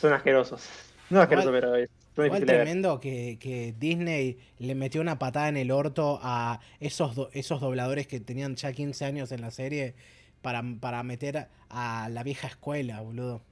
[0.00, 0.68] Son asquerosos.
[1.10, 5.70] No asquerosos, pero es- Igual tremendo que, que Disney le metió una patada en el
[5.70, 9.94] orto a esos, do- esos dobladores que tenían ya 15 años en la serie
[10.42, 13.42] para, para meter a la vieja escuela, boludo.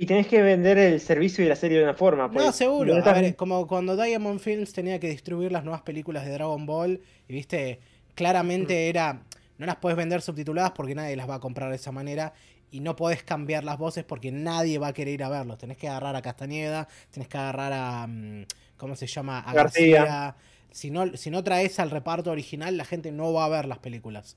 [0.00, 2.28] Y tenés que vender el servicio y la serie de una forma.
[2.28, 2.54] No, pues.
[2.54, 2.90] seguro.
[2.90, 6.32] No A estás- ver, como cuando Diamond Films tenía que distribuir las nuevas películas de
[6.32, 7.80] Dragon Ball, y viste,
[8.14, 9.22] claramente era,
[9.58, 12.32] no las puedes vender subtituladas porque nadie las va a comprar de esa manera,
[12.70, 15.58] y no podés cambiar las voces porque nadie va a querer ir a verlos.
[15.58, 18.44] Tenés que agarrar a Castañeda, tenés que agarrar a, mm,
[18.76, 19.40] ¿cómo se llama?
[19.40, 20.04] A García.
[20.04, 20.36] García.
[20.70, 23.78] Si no, si no traes al reparto original, la gente no va a ver las
[23.78, 24.36] películas.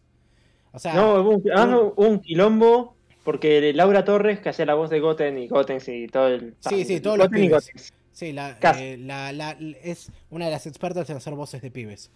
[0.71, 4.65] O sea, No, hubo un, ah, no, hubo un quilombo porque Laura Torres, que hacía
[4.65, 6.55] la voz de Goten y Goten y todo el.
[6.59, 7.93] Sí, sí, todos los Goten y pibes.
[8.13, 12.09] Sí, la, eh, la- la- es una de las expertas en hacer voces de pibes.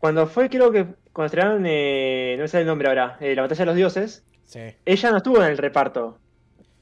[0.00, 3.60] Cuando fue, creo que cuando estrenaron, eh, no sale el nombre ahora, eh, La Batalla
[3.60, 4.60] de los Dioses, Sí.
[4.84, 6.18] ella no estuvo en el reparto.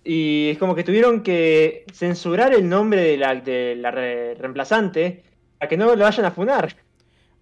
[0.05, 5.23] Y es como que tuvieron que censurar el nombre de la, de la re- reemplazante
[5.59, 6.75] para que no lo vayan a funar.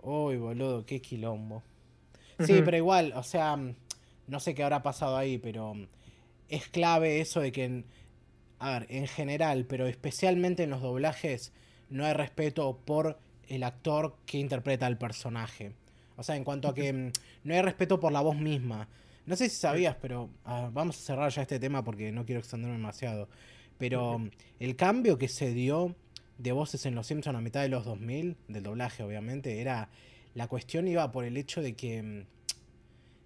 [0.02, 1.62] Uy, boludo, qué quilombo.
[2.40, 3.56] Sí, pero igual, o sea,
[4.26, 5.74] no sé qué habrá pasado ahí, pero
[6.48, 7.84] es clave eso de que, en-
[8.58, 11.52] a ver, en general, pero especialmente en los doblajes,
[11.90, 13.18] no hay respeto por
[13.48, 15.72] el actor que interpreta al personaje.
[16.16, 17.12] O sea, en cuanto a que mm,
[17.44, 18.88] no hay respeto por la voz misma.
[19.26, 22.40] No sé si sabías, pero ah, vamos a cerrar ya este tema porque no quiero
[22.40, 23.28] extenderme demasiado.
[23.78, 24.30] Pero mm,
[24.60, 25.94] el cambio que se dio
[26.38, 29.90] de voces en Los Simpsons a mitad de los 2000, del doblaje obviamente, era
[30.34, 32.26] la cuestión iba por el hecho de que mm,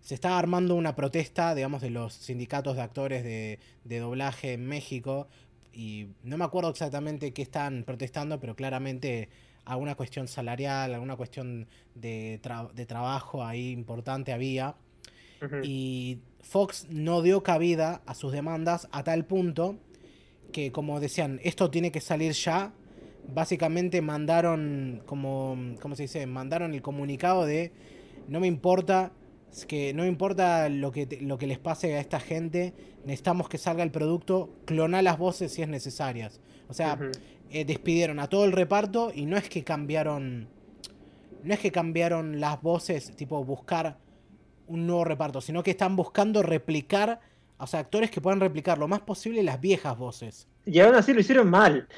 [0.00, 4.66] se estaba armando una protesta, digamos, de los sindicatos de actores de, de doblaje en
[4.66, 5.28] México.
[5.72, 9.28] Y no me acuerdo exactamente qué están protestando, pero claramente
[9.64, 14.74] alguna cuestión salarial, alguna cuestión de, tra- de trabajo ahí importante había.
[15.64, 19.76] Y Fox no dio cabida a sus demandas a tal punto
[20.52, 22.72] que, como decían, esto tiene que salir ya.
[23.32, 26.26] Básicamente mandaron, como, ¿cómo se dice?
[26.26, 27.72] Mandaron el comunicado de
[28.28, 29.12] no me importa,
[29.52, 32.74] es que no me importa lo que, te- lo que les pase a esta gente,
[33.04, 36.40] necesitamos que salga el producto, clonar las voces si es necesarias.
[36.68, 36.96] O sea.
[37.51, 40.48] Eh, despidieron a todo el reparto y no es que cambiaron
[41.42, 43.96] no es que cambiaron las voces tipo buscar
[44.66, 47.20] un nuevo reparto sino que están buscando replicar
[47.59, 51.12] o sea actores que puedan replicar lo más posible las viejas voces Y aún así
[51.14, 51.88] lo hicieron mal.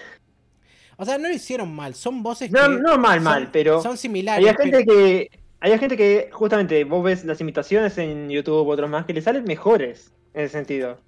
[0.96, 3.82] o sea no lo hicieron mal son voces No, que no mal, son- mal, pero
[3.82, 5.42] son similares había gente pero- que.
[5.64, 9.22] Había gente que, justamente, vos ves las imitaciones en YouTube u otros más que le
[9.22, 10.98] salen mejores en ese sentido.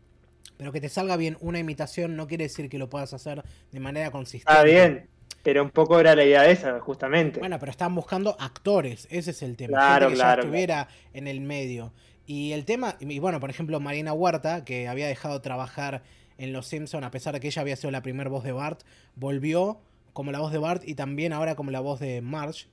[0.65, 3.81] Pero que te salga bien una imitación no quiere decir que lo puedas hacer de
[3.81, 5.11] manera consistente Está bien,
[5.43, 7.39] pero un poco era la idea esa, justamente.
[7.39, 9.77] Bueno, pero están buscando actores, ese es el tema.
[9.77, 11.93] Claro, que claro, ya estuviera en el medio.
[12.27, 16.01] Y el tema, y bueno, por ejemplo, Marina Huerta, que había dejado de trabajar
[16.39, 18.81] en Los Simpson a pesar de que ella había sido la primera voz de Bart,
[19.17, 19.81] volvió
[20.15, 22.69] como la voz de Bart y también ahora como la voz de Marge.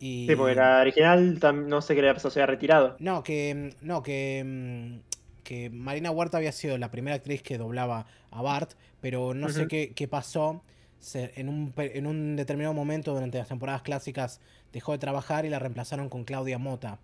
[0.00, 0.26] Y...
[0.26, 2.96] Sí, porque la original no sé qué le pasó, se había retirado.
[2.98, 3.74] No, que.
[3.82, 5.02] No, que.
[5.50, 9.48] Mm, Que Marina Huerta había sido la primera actriz que doblaba a Bart, pero no
[9.48, 10.62] sé qué, qué pasó.
[10.98, 14.40] Se- en, un, en un determinado momento durante las temporadas clásicas
[14.72, 16.98] dejó de trabajar y la reemplazaron con Claudia Mota.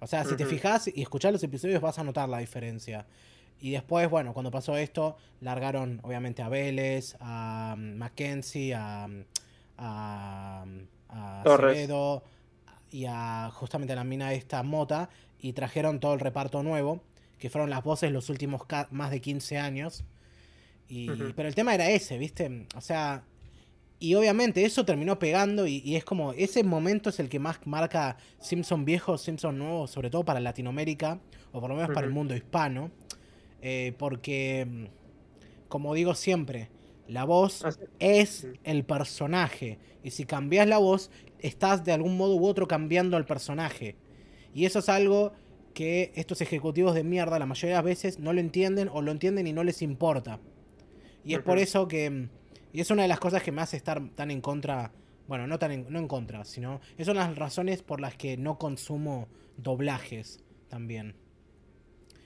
[0.00, 3.06] O sea, si te fijas y escuchás los episodios vas a notar la diferencia.
[3.58, 9.24] Y después, bueno, cuando pasó esto, largaron obviamente a Vélez, a mm, Mackenzie, a, mm,
[9.78, 10.64] a.
[11.70, 12.22] Acevedo
[12.90, 15.08] y a justamente a la mina esta Mota
[15.40, 17.00] y trajeron todo el reparto nuevo,
[17.38, 20.04] que fueron las voces los últimos más de 15 años.
[20.88, 21.08] Y.
[21.34, 22.66] Pero el tema era ese, ¿viste?
[22.76, 23.24] O sea,
[23.98, 27.58] y obviamente eso terminó pegando y, y es como, ese momento es el que más
[27.66, 31.18] marca Simpson viejo, Simpson nuevo, sobre todo para Latinoamérica,
[31.52, 32.90] o por lo menos para el mundo hispano,
[33.62, 34.84] eh, porque, mm,
[35.68, 36.68] como digo siempre,
[37.08, 42.36] la voz Así- es el personaje, y si cambias la voz, estás de algún modo
[42.36, 43.96] u otro cambiando al personaje.
[44.54, 45.32] Y eso es algo
[45.76, 49.12] que estos ejecutivos de mierda la mayoría de las veces no lo entienden o lo
[49.12, 50.40] entienden y no les importa.
[51.22, 52.28] Y es por eso que...
[52.72, 54.90] Y es una de las cosas que me hace estar tan en contra...
[55.28, 56.80] Bueno, no tan en, no en contra, sino...
[56.94, 61.14] Esas son las razones por las que no consumo doblajes también.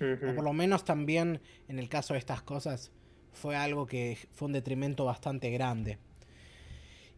[0.00, 2.92] O por lo menos también en el caso de estas cosas
[3.32, 5.98] fue algo que fue un detrimento bastante grande.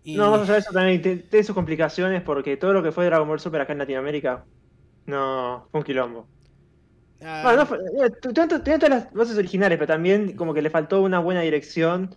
[0.02, 0.16] Y...
[0.16, 3.28] No, más allá de eso también tiene sus complicaciones porque todo lo que fue Dragon
[3.28, 4.46] Ball Super acá en Latinoamérica,
[5.06, 6.28] no, fue un quilombo.
[7.20, 10.52] Ah, Bueno, no fue- eh, tu- tanto- tenía todas las voces originales, pero también como
[10.54, 12.14] que le faltó una buena dirección.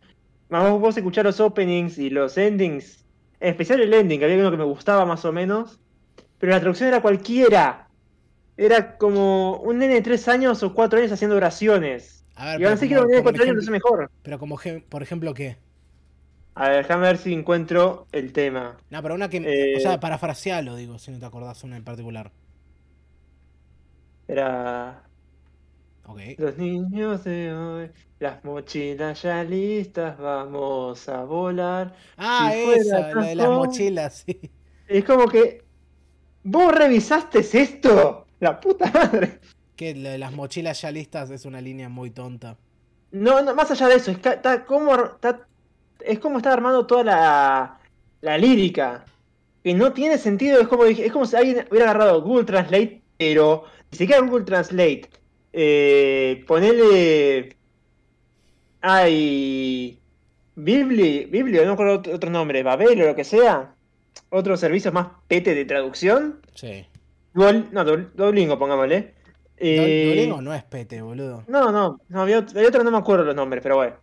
[0.49, 3.03] Más vos, escuchar los openings y los endings,
[3.39, 5.79] en especial el ending, que había uno que me gustaba más o menos,
[6.37, 7.81] pero la traducción era cualquiera.
[8.57, 12.23] era como un nene de 3 años o 4 años haciendo oraciones.
[12.35, 14.11] A ver, Y ahora sí que un nene de como 4 años lo ejemplo- mejor.
[14.21, 14.57] Pero como,
[14.87, 15.57] por ejemplo, ¿qué?
[16.55, 18.77] A ver, déjame ver si encuentro el tema.
[18.89, 19.37] No, pero una que...
[19.45, 22.31] Eh, O sea, parafrasealo, digo, si no te acordás una en particular.
[24.27, 25.03] Era.
[26.07, 26.19] Ok.
[26.37, 31.95] Los niños de hoy, las mochilas ya listas, vamos a volar.
[32.17, 34.39] Ah, Si esa, la de las mochilas, sí.
[34.87, 35.63] Es como que.
[36.43, 38.27] ¿Vos revisaste esto?
[38.39, 39.39] La puta madre.
[39.75, 42.55] Que la de las mochilas ya listas es una línea muy tonta.
[43.11, 45.47] No, no, más allá de eso, es, está como, está-
[46.01, 47.79] es como está armando toda la,
[48.21, 49.05] la lírica.
[49.63, 53.63] Que no tiene sentido, es como, es como si alguien hubiera agarrado Google Translate, pero
[53.95, 55.09] ni siquiera Google Translate.
[55.53, 57.55] Eh, ponele.
[58.81, 59.99] Hay.
[60.57, 63.73] Bibli, Biblio, no me acuerdo otro, otro nombre, Babel o lo que sea.
[64.29, 66.39] Otros servicios más pete de traducción.
[66.53, 66.85] Sí.
[67.33, 69.13] Duol- no, Duol- Duolingo, pongámosle.
[69.57, 71.43] Eh, Duolingo no es pete, boludo.
[71.47, 73.95] no, no, no había, había otro, no me acuerdo los nombres, pero bueno.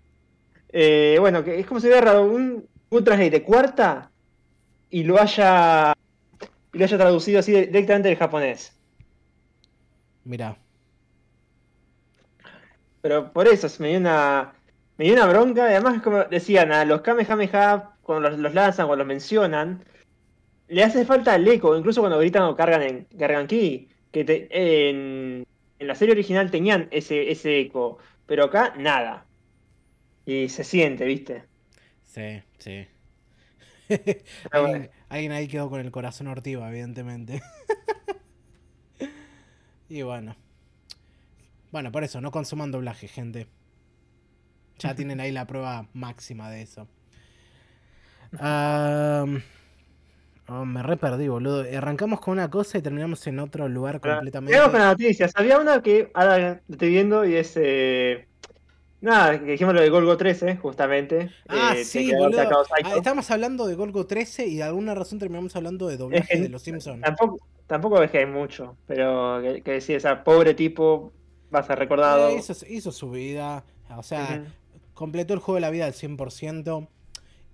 [0.71, 4.11] Eh, bueno, que es como si hubiera agarrado un Google Translate de cuarta
[4.91, 5.95] y lo haya
[6.75, 8.73] y lo haya traducido así directamente del japonés.
[10.25, 10.57] Mira.
[13.01, 14.55] Pero por eso me dio una
[14.99, 18.87] me dio una bronca, y además como decían, a los Kamehameha cuando los, los lanzan,
[18.87, 19.85] cuando los mencionan,
[20.69, 24.91] le hace falta el eco, incluso cuando gritan o cargan en cargan ki, que te-
[24.91, 25.45] en,
[25.79, 29.31] en la serie original tenían ese, ese eco, pero acá nada.
[30.27, 31.45] Y se siente, ¿viste?
[32.05, 32.87] Sí, sí.
[35.09, 37.43] Alguien ahí quedó con el corazón ortiva, evidentemente.
[39.93, 40.35] y bueno.
[41.71, 43.47] Bueno, por eso, no consuman doblaje, gente.
[44.79, 46.89] Ya tienen ahí la prueba máxima de eso.
[50.49, 51.65] Oh, me re perdí, boludo.
[51.77, 54.53] Arrancamos con una cosa y terminamos en otro lugar completamente.
[54.53, 55.33] Llegamos con las noticias.
[55.35, 57.53] Había una que ahora estoy viendo y es.
[57.57, 58.27] eh,
[59.03, 61.31] nada, que dijimos lo de Golgo 13, justamente.
[61.49, 62.41] Ah, eh, sí, boludo.
[62.83, 66.49] Ah, estamos hablando de Golgo 13 y de alguna razón terminamos hablando de doblaje de
[66.49, 67.03] Los Simpsons.
[67.03, 67.39] Tampoco,
[67.73, 71.11] tampoco ves que hay mucho, pero que, que decía, esa pobre tipo
[71.55, 72.29] va a ser recordado.
[72.29, 73.65] Eh, hizo, hizo su vida,
[73.97, 74.45] o sea,
[74.93, 76.87] completó el juego de la vida al 100%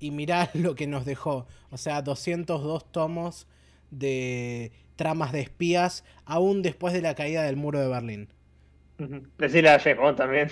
[0.01, 1.47] y mirá lo que nos dejó.
[1.71, 3.47] O sea, 202 tomos
[3.93, 8.29] de tramas de espías aún después de la caída del muro de Berlín.
[9.39, 10.51] Decirle a James Bond también.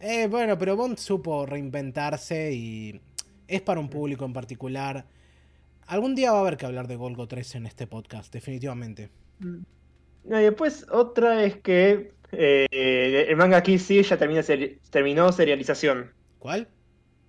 [0.00, 3.02] Eh, bueno, pero Bond supo reinventarse y
[3.48, 5.04] es para un público en particular.
[5.86, 9.10] Algún día va a haber que hablar de Golgo 13 en este podcast, definitivamente.
[9.38, 15.30] No, y después otra es que eh, el manga Kiss Sis ya termina seri- terminó
[15.32, 16.12] serialización.
[16.38, 16.68] ¿Cuál?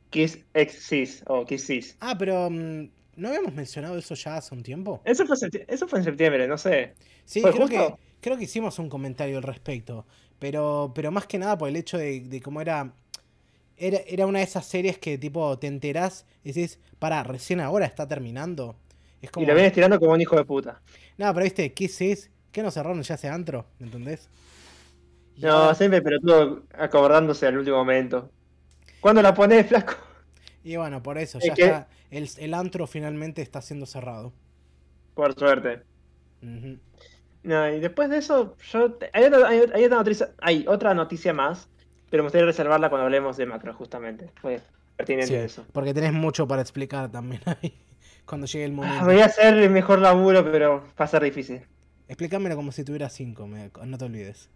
[0.10, 1.98] Kiss X Sis o Kiss Sis.
[2.00, 5.02] Ah, pero mm, ¿no habíamos mencionado eso ya hace un tiempo?
[5.04, 5.36] Eso fue,
[5.68, 6.94] eso fue en septiembre, no sé.
[7.26, 10.06] Sí, ¿Fue creo que, creo que hicimos un comentario al respecto.
[10.40, 12.94] Pero, pero más que nada por el hecho de, de cómo era,
[13.78, 14.00] era.
[14.08, 18.08] Era una de esas series que tipo te enterás y decís, para, recién ahora está
[18.08, 18.76] terminando.
[19.22, 19.44] Es como.
[19.44, 20.82] Y lo viene estirando como un hijo de puta.
[21.18, 22.30] No, pero viste, ¿qué es?
[22.52, 23.66] ¿Qué no cerraron ya ese antro?
[23.80, 24.30] ¿Me entendés?
[25.38, 28.30] Y No, ahora- siempre, pero todo acordándose al último momento.
[29.02, 29.94] ¿Cuándo la ponés, flaco?
[30.64, 31.88] Y bueno, por eso, Es ya que- está.
[32.12, 34.32] El, el antro finalmente está siendo cerrado.
[35.14, 35.82] Por suerte.
[37.44, 41.34] No, y después de eso, yo hay otra, hay, hay otra noticia, hay otra noticia
[41.34, 41.68] más,
[42.10, 44.30] pero me gustaría reservarla cuando hablemos de macro, justamente.
[44.42, 44.62] Fue
[44.96, 45.66] pertinente Sí, eso.
[45.74, 47.74] porque tenés mucho para explicar también ahí.
[48.26, 49.06] Cuando llegue el Ah, momento.
[49.06, 51.62] Voy a hacer el mejor laburo, pero va a ser difícil.
[52.08, 54.50] Explícamelo como si tuviera cinco, me- no te olvides.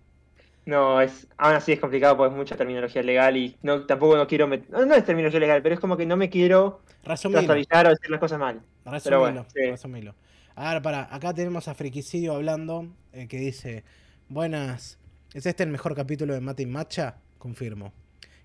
[0.66, 4.28] No, es, aún así es complicado porque es mucha terminología legal y no, tampoco no
[4.28, 7.88] quiero met- no, no es terminología legal, pero es como que no me quiero trastornar
[7.88, 8.62] o decir las cosas mal.
[8.86, 9.62] Resumilo, Pero bueno, sí.
[9.62, 10.16] resumilo.
[10.56, 13.84] A ver, para, acá tenemos a Friquicidio hablando, eh, que dice,
[14.28, 15.00] buenas,
[15.34, 17.18] ¿es este el mejor capítulo de Mate y Macha?
[17.40, 17.92] Confirmo.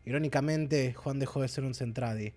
[0.07, 2.33] Irónicamente, Juan dejó de ser un centradi.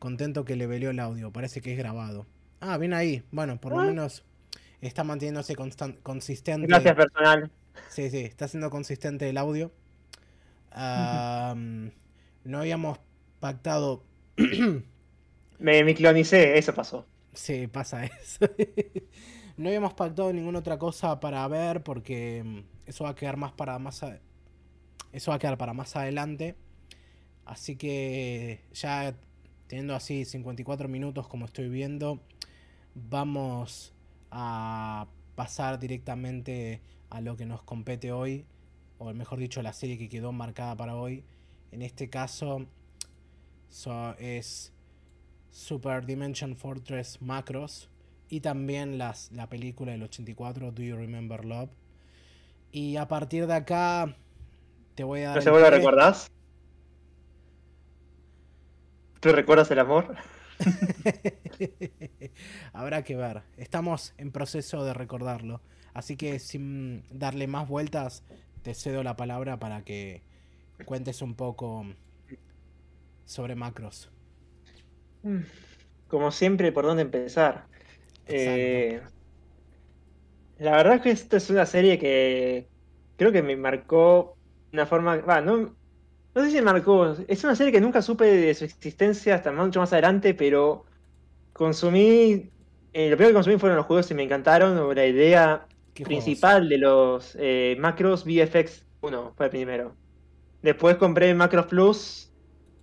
[0.00, 2.26] Contento que le velió el audio, parece que es grabado.
[2.60, 3.22] Ah, bien ahí.
[3.30, 4.24] Bueno, por lo menos
[4.80, 6.66] está manteniéndose consistente.
[6.66, 7.50] Gracias, personal.
[7.88, 9.72] Sí, sí, está siendo consistente el audio.
[12.44, 12.98] No habíamos
[13.40, 14.02] pactado
[15.58, 17.06] Me, me clonicé, eso pasó.
[17.34, 18.46] Sí, pasa eso.
[19.56, 23.52] no habíamos pactado ninguna otra cosa para ver porque mm, eso va a quedar más
[23.52, 24.20] para más a-
[25.18, 26.54] eso va a quedar para más adelante.
[27.44, 29.14] Así que ya
[29.66, 32.20] teniendo así 54 minutos como estoy viendo,
[32.94, 33.92] vamos
[34.30, 38.44] a pasar directamente a lo que nos compete hoy,
[38.98, 41.24] o mejor dicho, la serie que quedó marcada para hoy.
[41.72, 42.66] En este caso
[43.68, 44.72] so- es
[45.50, 47.88] Super Dimension Fortress Macros
[48.28, 51.70] y también las, la película del 84, Do You Remember Love?
[52.70, 54.16] Y a partir de acá
[54.98, 55.36] te voy a dar.
[55.36, 56.28] ¿No seguro lo recordás?
[59.20, 60.16] ¿Tú recuerdas el amor?
[62.72, 63.44] Habrá que ver.
[63.56, 65.62] Estamos en proceso de recordarlo.
[65.94, 68.24] Así que sin darle más vueltas,
[68.62, 70.24] te cedo la palabra para que
[70.84, 71.86] cuentes un poco
[73.24, 74.10] sobre macros.
[75.22, 75.42] Mm,
[76.08, 77.66] Como siempre, ¿por dónde empezar?
[78.26, 79.00] Eh,
[80.58, 82.66] la verdad es que esta es una serie que
[83.16, 84.37] creo que me marcó
[84.72, 85.16] una forma.
[85.18, 85.76] Va, no,
[86.34, 87.14] no sé si marcó.
[87.28, 90.86] Es una serie que nunca supe de su existencia hasta mucho más adelante, pero
[91.52, 92.52] consumí.
[92.92, 94.94] eh, lo primero que consumí fueron los juegos y me encantaron.
[94.94, 95.68] La idea
[96.02, 99.98] principal de los eh, macros VFX 1 fue el primero.
[100.62, 102.34] Después compré Macros Plus,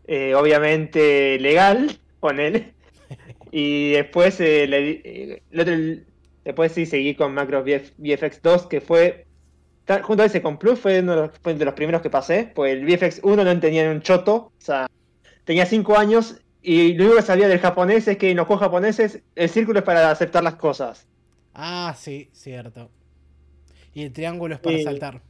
[0.06, 2.76] eh, obviamente legal, con él.
[3.52, 6.06] Y después, le el otro-
[6.44, 9.28] después sí seguí con Macros VF VFX 2, que fue,
[10.04, 12.52] junto a ese con Plus, fue uno de los, fue de los primeros que pasé,
[12.54, 14.88] pues el VFX 1 no tenía ni un choto, o sea,
[15.44, 18.64] tenía 5 años y lo único que sabía del japonés es que en los juegos
[18.64, 21.08] japoneses el círculo es para aceptar las cosas.
[21.54, 22.90] Ah, sí, cierto.
[23.94, 25.22] Y el triángulo es para saltar.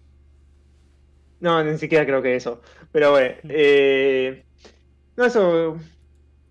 [1.41, 2.61] No, ni siquiera creo que eso.
[2.91, 4.43] Pero bueno, eh,
[5.17, 5.77] no, eso.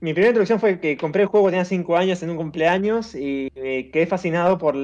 [0.01, 3.51] Mi primera introducción fue que compré el juego, tenía 5 años en un cumpleaños y
[3.57, 4.77] me quedé fascinado por,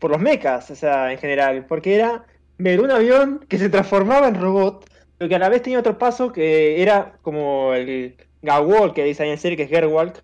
[0.00, 1.66] por los mechas, o sea, en general.
[1.66, 2.26] Porque era
[2.60, 4.88] ver un avión que se transformaba en robot,
[5.18, 9.22] pero que a la vez tenía otro paso que era como el Gawalk que dice
[9.22, 10.22] ahí en serie, que es Gerwalk,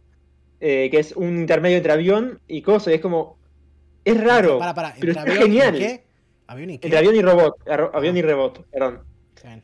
[0.61, 2.91] eh, que es un intermedio entre avión y cosa.
[2.91, 3.39] y es como.
[4.05, 5.79] Es raro, Para, para, pero ¿entre está avión y genial.
[5.79, 6.05] qué?
[6.47, 6.87] ¿Avión y qué?
[6.87, 8.19] Entre avión y robot, arro- avión Ah.
[8.19, 9.01] y robot, perdón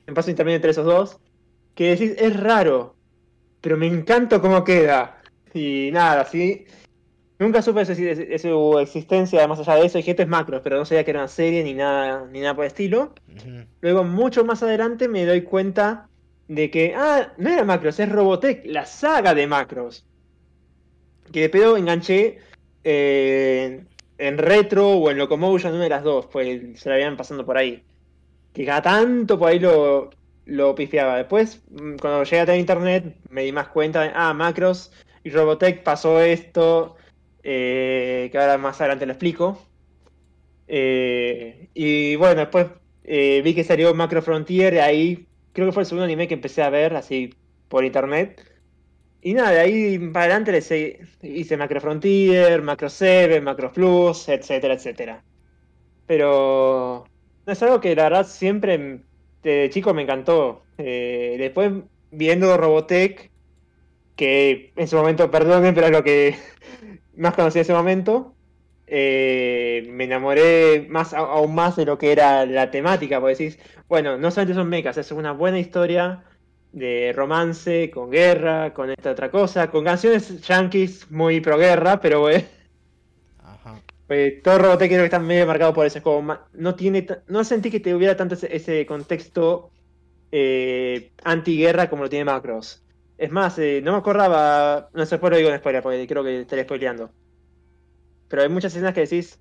[0.07, 1.19] en paso intermedio entre esos dos,
[1.75, 2.95] que decís, es raro,
[3.61, 5.21] pero me encanta cómo queda.
[5.55, 6.67] Y nada, sí.
[7.43, 9.99] Nunca supe su, existencia más allá de eso.
[9.99, 12.55] Dije, esto es macros, pero no sabía que era una serie ni nada, ni nada
[12.55, 13.15] por el estilo.
[13.81, 16.09] Luego, mucho más adelante, me doy cuenta
[16.47, 20.05] de que, ah, no era macros, es Robotech, la saga de macros.
[21.33, 22.39] Que de pedo enganché
[22.85, 23.87] eh,
[24.19, 27.59] en retro o en Locomotion, una de las dos, pues se la habían pasando por
[27.59, 27.83] ahí.
[28.53, 30.11] Que cada tanto por ahí lo,
[30.47, 31.17] lo pifiaba.
[31.17, 34.93] Después, mm, cuando llegué a tener internet, me di más cuenta de, ah, macros
[35.25, 36.97] y Robotech pasó esto,
[37.43, 39.61] eh, que ahora más adelante lo explico.
[40.69, 42.69] Eh, y bueno, después
[43.05, 46.63] eh, vi que salió Macro Frontier, ahí creo que fue el segundo anime que empecé
[46.63, 47.35] a ver así
[47.69, 48.41] por internet.
[49.23, 54.75] Y nada, de ahí para adelante le hice Macro Frontier, Macro 7, Macro Plus, etcétera,
[54.75, 55.23] etcétera.
[56.07, 57.05] Pero
[57.47, 59.03] es algo que la verdad siempre
[59.43, 60.65] de chico me encantó.
[60.77, 61.73] Después
[62.11, 63.31] viendo Robotech,
[64.17, 66.37] que en su momento, perdonen, pero es lo que
[67.17, 68.35] más conocí ese momento,
[68.87, 73.59] eh, me enamoré más, aún más de lo que era la temática, porque decís,
[73.89, 76.25] bueno, no solamente son mechas, es una buena historia
[76.73, 82.29] de romance, con guerra, con esta otra cosa, con canciones yankees muy pro guerra, pero
[83.39, 83.81] Ajá.
[84.07, 87.45] pues, todo Robotech creo que está medio marcado por eso, es como no tiene, no
[87.45, 89.71] sentí que te hubiera tanto ese, ese contexto
[90.33, 92.83] eh, antiguerra como lo tiene Macros.
[93.17, 96.25] Es más, eh, no me acordaba, no sé, después lo digo en spoiler porque creo
[96.25, 97.11] que estaría spoileando.
[98.29, 99.41] Pero hay muchas escenas que decís,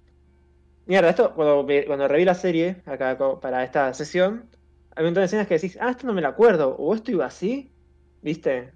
[0.86, 4.49] mierda, esto, cuando, cuando reví la serie, acá para esta sesión,
[4.95, 7.11] hay un montón de escenas que decís, ah, esto no me lo acuerdo, o esto
[7.11, 7.72] iba así,
[8.22, 8.74] ¿viste?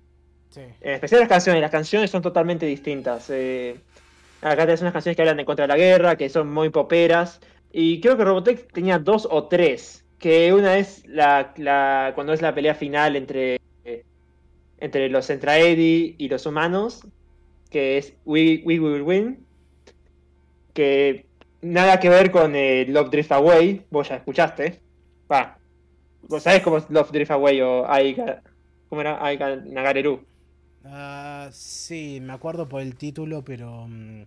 [0.49, 0.61] Sí.
[0.81, 3.29] En especial las canciones, las canciones son totalmente distintas.
[3.29, 3.83] eh,
[4.41, 7.39] acá tenés unas canciones que hablan de contra de la guerra, que son muy poperas.
[7.71, 10.05] Y creo que Robotech tenía dos o tres.
[10.17, 13.57] Que una es la, la- cuando es la pelea final entre,
[14.77, 17.07] entre los Centraedi y los humanos,
[17.69, 19.47] que es We, We Will Win.
[20.73, 21.25] Que
[21.61, 24.81] nada que ver con eh, Love Drift Away, vos ya escuchaste.
[25.31, 25.57] Va,
[26.21, 28.43] vos sabés cómo es Love Drift Away o Aika,
[28.89, 29.23] ¿cómo era?
[29.25, 30.25] Aika Nagareru.
[30.83, 33.87] Ah, sí, me acuerdo por el título, pero.
[33.87, 34.23] mm,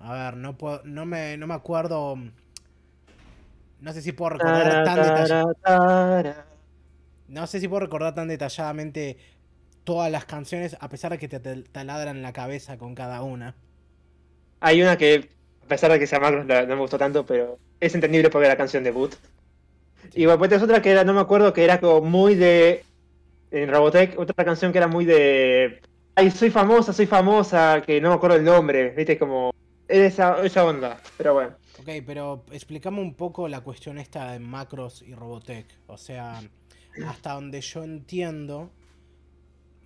[0.00, 0.82] A ver, no puedo.
[0.84, 2.16] No me, no me acuerdo.
[2.16, 2.30] mm,
[3.80, 5.54] No sé si puedo recordar tan detalladamente.
[7.28, 9.16] No sé si puedo recordar tan detalladamente
[9.84, 13.54] todas las canciones, a pesar de que te taladran la cabeza con cada una.
[14.60, 15.28] Hay una que,
[15.64, 18.54] a pesar de que sea Macros, no me gustó tanto, pero es entendible porque era
[18.54, 19.14] la canción debut.
[20.14, 22.84] Y después tenés otra que era, no me acuerdo, que era como muy de.
[23.50, 25.80] En Robotech, otra canción que era muy de.
[26.14, 29.52] Ay, soy famosa, soy famosa, que no me acuerdo el nombre, viste, como.
[29.88, 31.56] Esa, esa onda, pero bueno.
[31.78, 35.66] Ok, pero explícame un poco la cuestión esta de Macros y Robotech.
[35.86, 36.40] O sea,
[37.06, 38.70] hasta donde yo entiendo,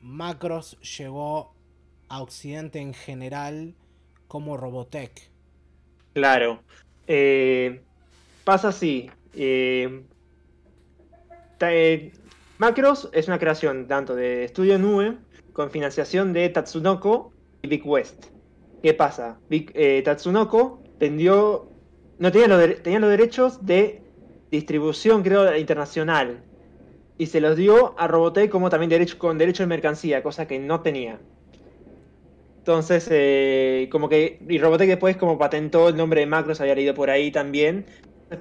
[0.07, 1.53] Macros llegó
[2.09, 3.75] a Occidente en general
[4.29, 5.31] como Robotech.
[6.15, 6.61] Claro.
[7.09, 7.83] Eh,
[8.45, 9.11] pasa así.
[9.35, 10.05] Eh,
[11.61, 12.13] eh,
[12.59, 15.17] Macros es una creación tanto de Studio Nube
[15.53, 17.33] con financiación de Tatsunoko
[17.63, 18.27] y Big West.
[18.83, 19.41] ¿Qué pasa?
[20.05, 21.69] Tatsunoko vendió,
[22.21, 24.03] no tenía tenía los derechos de
[24.53, 26.45] distribución, creo, internacional.
[27.19, 30.59] Y se los dio a Robotech como también derecho, con derecho de mercancía, cosa que
[30.59, 31.19] no tenía.
[32.59, 34.39] Entonces, eh, como que.
[34.49, 37.87] Y Robotech después, como patentó el nombre de Macros, había leído por ahí también.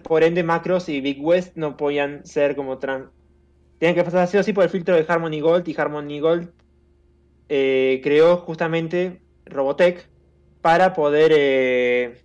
[0.03, 3.09] Por ende, Macros y Big West no podían ser como trans.
[3.77, 5.67] Tenían que pasar así o así por el filtro de Harmony Gold.
[5.67, 6.51] Y Harmony Gold
[7.49, 10.09] eh, creó justamente Robotech
[10.61, 11.31] para poder.
[11.35, 12.21] eh,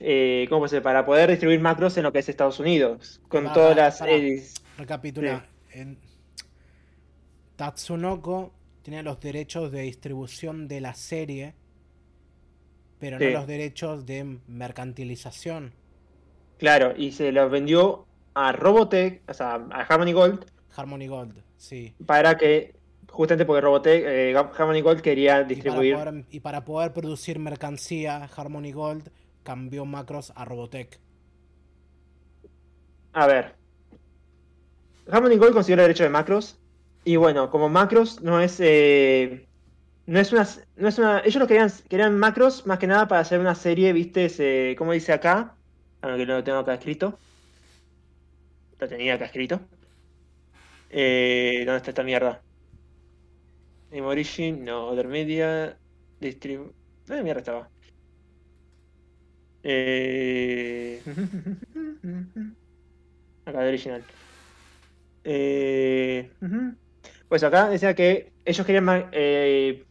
[0.00, 0.80] eh, ¿Cómo se?
[0.80, 3.20] Para poder distribuir macros en lo que es Estados Unidos.
[3.28, 4.02] Con Pará, todas las.
[4.76, 5.46] Recapitula.
[5.72, 5.98] En-
[7.56, 8.52] Tatsunoko
[8.82, 11.54] tenía los derechos de distribución de la serie,
[12.98, 13.24] pero Sí.
[13.26, 15.72] no los derechos de mercantilización.
[16.58, 21.94] claro, y se los vendió a Robotech, o sea, a Harmony Gold, Harmony Gold, sí.
[22.06, 22.74] para que.
[23.10, 25.94] Justamente porque Robotech, eh, Harmony Gold quería Y para, distribuir.
[25.94, 29.10] poder, y para poder producir mercancía, Harmony Gold
[29.42, 30.98] cambió Macros a Robotech.
[33.14, 33.54] A ver.
[35.10, 36.58] Harmony Gold consiguió el derecho de macros.
[37.04, 38.56] Y bueno, como macros no es.
[38.60, 39.46] eh,
[40.06, 40.46] no es una.
[40.76, 41.20] No es una.
[41.20, 44.92] Ellos lo querían, querían macros más que nada para hacer una serie, viste, se, como
[44.92, 45.56] dice acá.
[46.02, 47.18] Aunque no lo tengo acá escrito.
[48.78, 49.60] Lo tenía acá escrito.
[50.90, 52.42] Eh, ¿Dónde está esta mierda?
[53.90, 55.76] Name Origin, no, Other Media,
[56.20, 56.72] Distribu...
[57.06, 57.70] ¿Dónde mierda estaba?
[59.62, 61.02] Eh...
[63.46, 64.04] Acá de original.
[65.28, 66.30] Eh.
[67.28, 69.84] Pues acá decía que ellos querían ma- eh,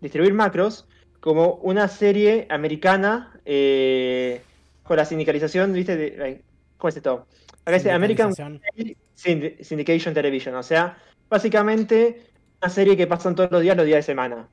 [0.00, 0.88] distribuir macros
[1.20, 4.40] como una serie americana eh,
[4.82, 5.96] con la sindicalización, ¿viste?
[5.96, 6.42] De,
[6.76, 7.26] ¿Cómo es esto?
[7.64, 8.32] Acá dice American.
[8.32, 12.22] Synd- Syndication Television, o sea, básicamente
[12.60, 14.48] una serie que pasan todos los días, los días de semana.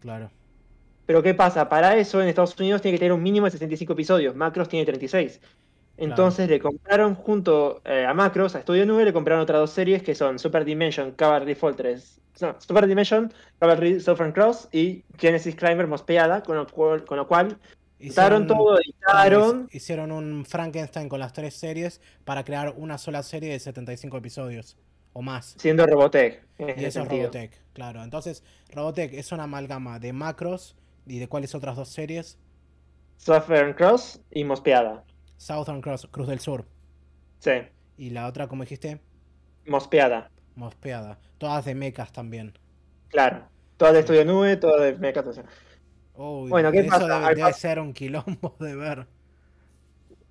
[0.00, 0.30] Claro.
[1.06, 1.68] Pero ¿qué pasa?
[1.70, 4.36] Para eso en Estados Unidos tiene que tener un mínimo de 65 episodios.
[4.36, 5.40] Macros tiene 36.
[5.98, 10.02] Entonces le compraron junto eh, a Macros, a Studio 9, le compraron otras dos series
[10.02, 12.20] que son Super Dimension, Cavalry Fortress.
[12.40, 17.26] No, Super Dimension, Cavalry Southern Cross y Genesis Climber Mospeada, con lo cual, con lo
[17.26, 17.58] cual
[17.98, 19.68] editaron todo, editaron.
[19.72, 24.76] Hicieron un Frankenstein con las tres series para crear una sola serie de 75 episodios
[25.12, 25.56] o más.
[25.58, 26.44] Siendo Robotech.
[26.60, 27.08] Y eso es.
[27.08, 28.04] Robotech, claro.
[28.04, 30.76] Entonces, Robotech es una amalgama de macros
[31.06, 32.38] y de cuáles otras dos series.
[33.16, 35.04] Southern Cross y Mospeada.
[35.38, 36.66] Southern Cross, Cruz del Sur.
[37.38, 37.52] Sí,
[37.96, 39.00] Y la otra, como dijiste,
[39.66, 40.30] Mospeada.
[40.56, 41.18] Mospeada.
[41.38, 42.52] Todas de mechas también.
[43.08, 43.44] Claro.
[43.76, 45.42] Todo de Estudio 9, todo de Mecha, todo eso.
[46.14, 47.28] Uy, Bueno, ¿qué eso pasa?
[47.34, 49.06] debe, ser un quilombo de ver.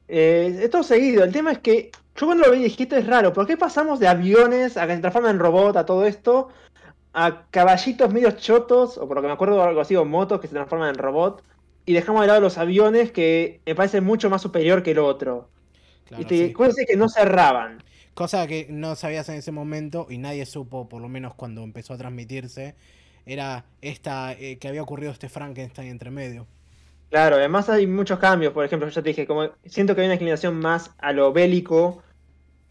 [0.08, 1.24] Eh, es todo seguido.
[1.24, 3.32] El tema es que yo cuando lo vi dijiste es raro.
[3.34, 6.50] ¿Por qué pasamos de aviones a que se transforman en robot a todo esto?
[7.14, 10.48] A caballitos medio chotos, o por lo que me acuerdo algo así, o motos que
[10.48, 11.44] se transforman en robot.
[11.88, 15.50] Y dejamos de lado los aviones que me parece mucho más superior que el otro.
[16.04, 16.54] Claro, y te sí.
[16.54, 17.82] cosas que no cerraban.
[18.14, 21.94] Cosa que no sabías en ese momento y nadie supo, por lo menos cuando empezó
[21.94, 22.76] a transmitirse,
[23.26, 26.46] era esta eh, que había ocurrido este Frankenstein entre medio.
[27.10, 28.52] Claro, además hay muchos cambios.
[28.52, 32.04] Por ejemplo, yo te dije, como siento que hay una inclinación más a lo bélico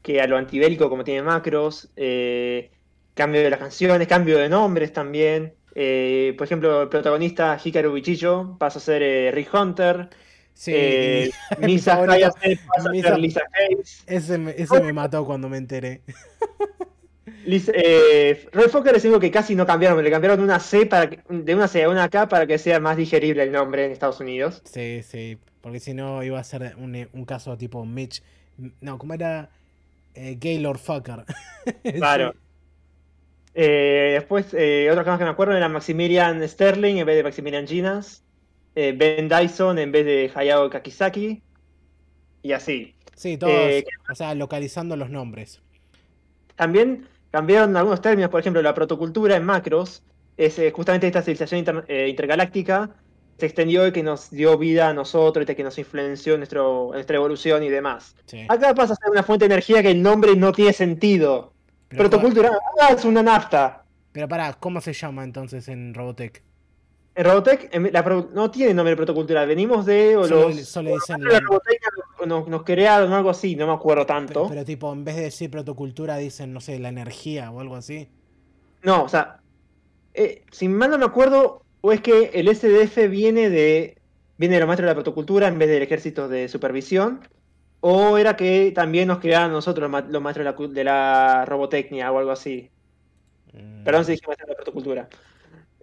[0.03, 1.91] que a lo antibélico, como tiene macros.
[1.97, 2.71] eh,
[3.15, 5.55] cambio de las canciones, cambio de nombres también.
[5.79, 10.09] Eh, por ejemplo, el protagonista Hikaru Bichicho pasa a ser eh, Rick Hunter.
[10.55, 14.03] Sí, eh, mi Misa Hayase pasa a ser Lisa Hayes.
[14.07, 16.01] ese, me, ese me mató cuando me enteré.
[17.45, 21.11] Lisa- eh, Roy Fokker es algo que casi no cambiaron, le cambiaron una C para
[21.11, 23.93] que- de una C a una K para que sea más digerible el nombre en
[23.93, 24.63] Estados Unidos.
[24.65, 28.23] Sí, sí, porque si no iba a ser un, un caso tipo Mitch.
[28.81, 29.51] No, ¿cómo era?
[30.15, 31.25] Eh, Gaylord Fucker.
[31.97, 32.35] Claro.
[33.59, 37.67] Eh, después, eh, otros casos que me acuerdo era Maximilian Sterling en vez de Maximilian
[37.67, 38.23] Ginas.
[38.79, 41.43] eh, ben Dyson en vez de Hayao Kakizaki.
[42.43, 42.95] Y así.
[43.15, 45.63] Sí, todos, Eh, o sea, localizando los nombres.
[46.57, 50.03] También cambiaron algunos términos, por ejemplo, la protocultura en macros
[50.37, 52.91] es justamente esta civilización inter- intergaláctica
[53.39, 56.89] se extendió y que nos dio vida a nosotros, y que nos influenció en, nuestro,
[56.89, 58.15] en nuestra evolución y demás.
[58.27, 58.47] Sí.
[58.49, 61.55] Acá pasa a ser una fuente de energía que el nombre no tiene sentido.
[61.89, 62.51] Pero, Protocultura,
[62.83, 63.85] ah, es una nafta.
[64.13, 66.43] pero pará, ¿cómo se llama entonces en Robotech?
[67.15, 70.17] En Robotech en- la pro- no tiene nombre de protocultura, venimos de...
[70.17, 71.81] O Solo, los, solo dicen la Robotech
[72.27, 74.33] nos, nos crearon o algo así, no me acuerdo tanto.
[74.43, 77.77] Pero, pero tipo, en vez de decir protocultura, dicen, no sé, la energía o algo
[77.77, 78.09] así.
[78.83, 79.39] No, o sea,
[80.13, 83.97] eh, si mal no me acuerdo, o es que el SDF viene de
[84.39, 87.21] viene de los maestros de la protocultura en vez del ejército de supervisión,
[87.89, 92.69] o era que también nos creaban nosotros los maestros de la, robotecnia o algo así.
[93.53, 93.85] Mm.
[93.85, 95.09] Perdón si dije maestros de la protocultura.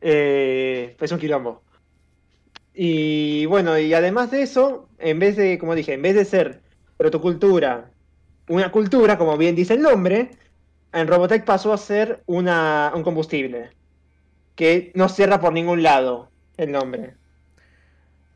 [0.02, 1.64] Eh, pues un quilombo.
[2.74, 6.62] Y bueno, y además de eso, en vez de, como dije, en vez de ser
[6.98, 7.90] protocultura,
[8.50, 10.32] una cultura, como bien dice el nombre,
[10.92, 13.70] en Robotech pasó a ser una, un combustible.
[14.56, 17.16] Que no cierra por ningún lado el nombre.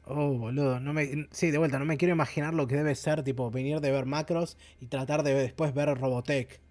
[0.09, 3.23] Oh, boludo, no me, sí, de vuelta, no me quiero imaginar lo que debe ser,
[3.23, 6.61] tipo, venir de ver macros y tratar de después ver Robotech.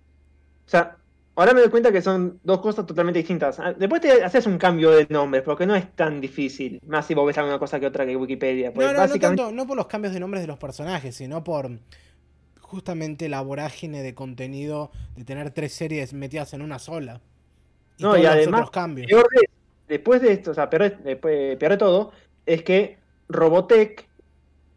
[0.66, 0.97] O sea,
[1.34, 3.61] ahora me doy cuenta que son dos cosas totalmente distintas.
[3.61, 6.80] Ah, después te haces un cambio de nombre, porque no es tan difícil.
[6.87, 8.72] Más si vos ves alguna cosa que otra que Wikipedia.
[8.74, 11.70] No, no, no, tanto, no por los cambios de nombres de los personajes, sino por
[12.61, 17.20] justamente la vorágine de contenido de tener tres series metidas en una sola.
[17.99, 19.09] Y no, y además, cambios.
[19.87, 22.12] después de esto, o sea, peor, peor de todo,
[22.45, 22.99] es que
[23.29, 24.09] Robotech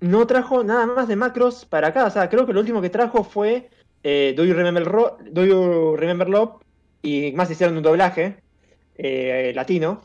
[0.02, 2.06] no trajo nada más de macros para acá.
[2.06, 3.70] O sea, creo que lo último que trajo fue
[4.04, 4.86] eh, Do, you remember
[5.32, 6.62] Do You Remember Love
[7.02, 8.38] y más hicieron un doblaje
[8.98, 10.02] eh, latino.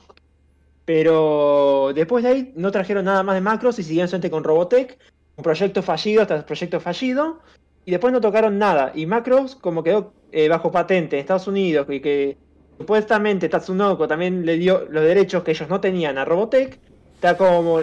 [0.84, 4.98] Pero después de ahí no trajeron nada más de macros y siguieron solamente con Robotech.
[5.36, 7.40] Un proyecto fallido tras proyecto fallido.
[7.86, 8.92] Y después no tocaron nada.
[8.94, 12.36] Y macros, como quedó eh, bajo patente en Estados Unidos y que
[12.78, 16.78] supuestamente Tatsunoko también le dio los derechos que ellos no tenían a Robotech,
[17.14, 17.80] está como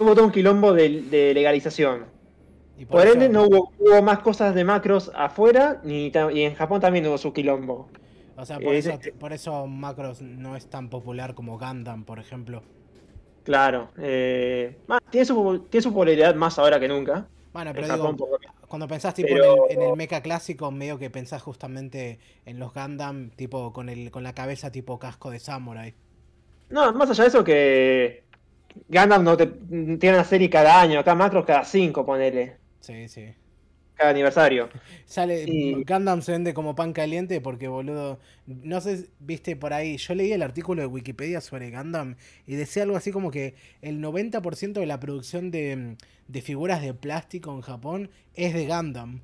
[0.00, 2.06] hubo todo un quilombo de, legalización.
[2.88, 7.18] por, ende, no hubo, más cosas de macros afuera, ni y en Japón también hubo
[7.18, 7.88] su quilombo.
[8.36, 12.62] O sea, por, eso, por eso macros no es tan popular como Gundam, por ejemplo.
[13.44, 13.90] Claro.
[13.98, 14.78] Eh,
[15.10, 17.28] tiene, su, tiene su popularidad más ahora que nunca.
[17.52, 18.16] Bueno, pero digo,
[18.68, 19.28] cuando pensás tipo
[19.68, 24.22] en, el, mecha clásico, medio que pensás justamente en los Gundam, tipo con el con
[24.22, 25.94] la cabeza tipo casco de samurai.
[26.70, 28.29] No, más allá de eso que
[28.88, 32.56] Gundam no te, tiene una serie cada año, acá Macros cada cinco, ponele.
[32.80, 33.34] Sí, sí.
[33.94, 34.68] Cada aniversario.
[35.04, 40.14] Sale, Gundam se vende como pan caliente porque, boludo, no sé, viste por ahí, yo
[40.14, 42.16] leí el artículo de Wikipedia sobre Gundam
[42.46, 45.96] y decía algo así como que el 90% de la producción de,
[46.42, 49.20] figuras de plástico en Japón es de Gundam.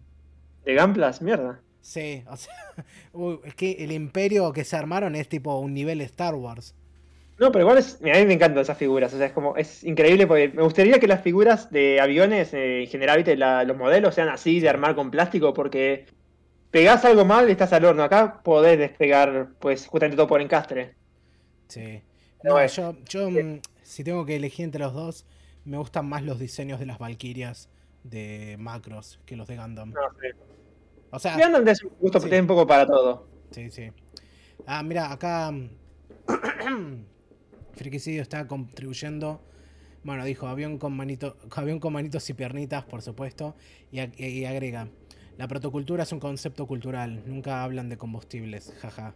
[0.64, 1.22] ¿De Gunplas?
[1.22, 1.60] Mierda.
[1.80, 2.52] Sí, o sea,
[3.44, 6.74] es que el imperio que se armaron es tipo un nivel Star Wars.
[7.38, 9.84] No, pero igual es, a mí me encantan esas figuras, o sea, es como, es
[9.84, 13.36] increíble porque me gustaría que las figuras de aviones, eh, en general, ¿viste?
[13.36, 16.06] los modelos sean así, de armar con plástico, porque
[16.70, 18.02] pegás algo mal y estás al horno.
[18.02, 20.94] Acá podés despegar, pues, justamente todo por encastre.
[21.68, 22.02] Sí.
[22.42, 25.26] No, yo, yo mm, si tengo que elegir entre los dos,
[25.64, 27.68] me gustan más los diseños de las Valkyrias
[28.02, 29.90] de Macros que los de Gundam.
[29.90, 30.28] No, sí.
[31.10, 32.34] O sea, Gundam es un gusto sí.
[32.34, 33.28] un poco para todo.
[33.50, 33.90] Sí, sí.
[34.66, 35.52] Ah, mira, acá
[37.76, 39.40] Friquicidio está contribuyendo.
[40.02, 43.54] Bueno, dijo avión con, manito, avión con manitos y piernitas, por supuesto.
[43.90, 44.88] Y, agrega:
[45.36, 47.22] La protocultura es un concepto cultural.
[47.26, 48.72] Nunca hablan de combustibles.
[48.80, 49.14] Jaja.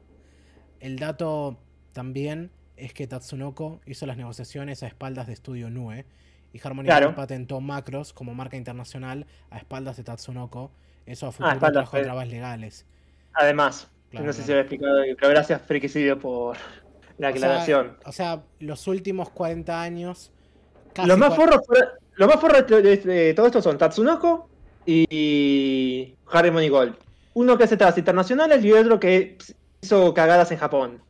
[0.81, 1.59] El dato
[1.93, 6.07] también es que Tatsunoko hizo las negociaciones a espaldas de Estudio Nue.
[6.53, 10.73] Y Harmony patentó Macros como marca internacional a espaldas de Tatsunoko.
[11.07, 12.03] Eso a ah, futuro trajo pues.
[12.03, 12.87] trabas legales.
[13.35, 16.57] Además, no sé si he explicado, pero gracias Friquicidio por,
[17.21, 17.97] la aclaración.
[18.05, 20.33] O sea, los últimos 40 años.
[21.05, 21.61] Los más forros,
[22.15, 24.49] lo más forros de, todo esto son Tatsunoko
[24.87, 26.97] y Harry Gold.
[27.35, 29.39] Uno que hace trabas internacionales y otro que
[29.83, 31.03] hizo cagadas en Japón.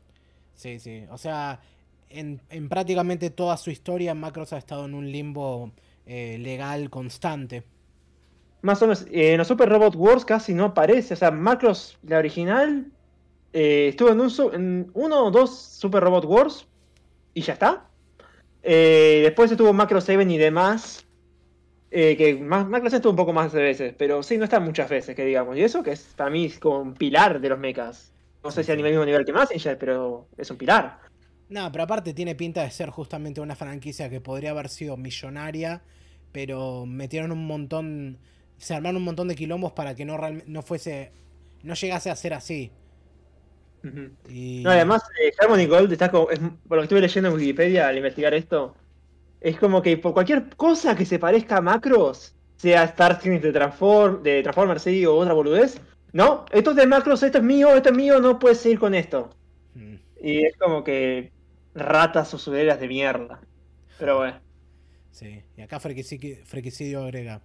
[0.54, 1.04] Sí, sí.
[1.10, 1.60] O sea,
[2.08, 5.70] en, prácticamente toda su historia, Macros ha estado en un limbo
[6.06, 7.62] eh, legal constante.
[8.62, 9.06] Más o menos.
[9.10, 11.14] en los Super Robot Wars casi no aparece.
[11.14, 12.86] O sea, Macros, la original,
[13.52, 14.10] eh, estuvo
[14.54, 16.66] en, uno o dos Super Robot Wars
[17.34, 17.86] y ya está.
[18.62, 21.06] Eh, después estuvo Macro 7 y demás.
[21.90, 24.60] Eh, que más, Macro 7 estuvo un poco más de veces, pero sí, no está
[24.60, 25.56] muchas veces, que digamos.
[25.56, 28.12] Y eso que es para mí es como un pilar de los mechas.
[28.44, 31.00] No sé si a nivel mismo nivel que Messenger, pero es un pilar.
[31.48, 35.82] No, pero aparte tiene pinta de ser justamente una franquicia que podría haber sido millonaria,
[36.30, 38.18] pero metieron un montón,
[38.56, 40.16] se armaron un montón de quilombos para que no,
[40.46, 41.10] no fuese,
[41.64, 42.70] no llegase a ser así.
[43.82, 47.96] No, además, eh, Harmony Gold está como, por lo que estuve leyendo en Wikipedia al
[47.96, 48.74] investigar esto,
[49.40, 54.22] es como que por cualquier cosa que se parezca a Macros, sea Starscream de, Transform,
[54.22, 55.80] de Transformers sí, o otra boludez,
[56.12, 58.94] no, esto es de Macros, esto es mío, esto es mío, no puedes seguir con
[58.94, 59.30] esto.
[59.74, 59.94] Mm.
[60.22, 61.32] Y es como que
[61.74, 63.40] ratas usureras de mierda.
[63.98, 64.40] Pero bueno.
[65.10, 67.40] Sí, y acá Frequicidio agrega.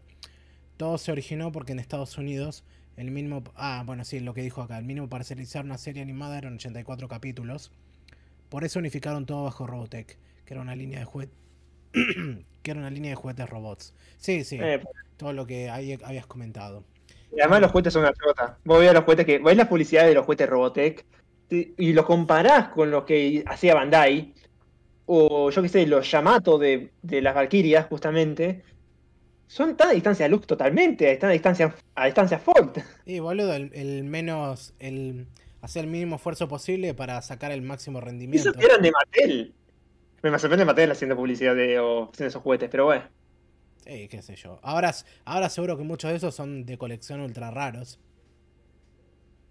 [0.77, 2.63] Todo se originó porque en Estados Unidos
[2.97, 3.43] el mínimo.
[3.55, 4.77] Ah, bueno, sí, lo que dijo acá.
[4.77, 7.71] El mínimo para realizar una serie animada eran 84 capítulos.
[8.49, 11.33] Por eso unificaron todo bajo Robotech, que era una línea de juguete.
[12.61, 13.93] que era una línea de juguetes robots.
[14.17, 14.57] Sí, sí.
[14.61, 14.81] Eh,
[15.17, 16.83] Todo lo que ahí habías comentado.
[17.35, 18.57] y además los juguetes son una chota.
[18.65, 19.39] Vos ves los juguetes que.
[19.39, 21.05] Ves la publicidad de los juguetes Robotech
[21.49, 24.33] y los comparás con lo que hacía Bandai.
[25.05, 28.63] O yo qué sé, los Yamato de, de las Valkyrias, justamente.
[29.47, 32.79] Son tan a distancia luz totalmente, están a distancia, a distancia Fault.
[33.05, 34.73] Y boludo, el, el menos.
[34.79, 35.27] el
[35.61, 38.49] hacer el mínimo esfuerzo posible para sacar el máximo rendimiento.
[38.51, 39.53] Esos eran de Mattel.
[40.21, 43.03] Me sorprende Mattel haciendo publicidad de, o haciendo esos juguetes, pero bueno.
[43.85, 44.59] Eh, qué sé yo.
[44.63, 44.91] Ahora,
[45.25, 47.99] ahora seguro que muchos de esos son de colección ultra raros.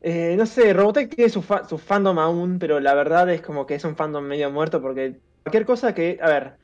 [0.03, 3.67] Eh, no sé, Robotech tiene su, fa- su fandom aún, pero la verdad es como
[3.67, 6.19] que es un fandom medio muerto porque cualquier cosa que.
[6.21, 6.57] A ver.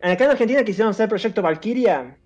[0.00, 2.16] Acá en Argentina quisieron hacer Proyecto Valkyria.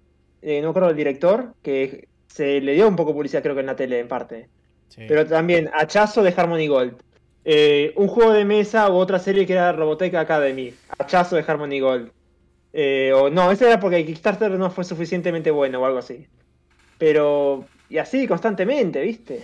[0.45, 3.55] Eh, no me acuerdo del director, que se le dio un poco de publicidad, creo
[3.55, 4.49] que en la tele, en parte.
[4.89, 5.03] Sí.
[5.09, 6.97] Pero también, hachazo de Harmony Gold.
[7.47, 10.75] Eh, un juego de mesa u otra serie que era Robotech Academy.
[10.99, 12.13] Hachazo de Harmony Gold.
[12.75, 16.27] Eh, o no, eso era porque Kickstarter no fue suficientemente bueno o algo así.
[16.99, 19.43] Pero, y así constantemente, ¿viste?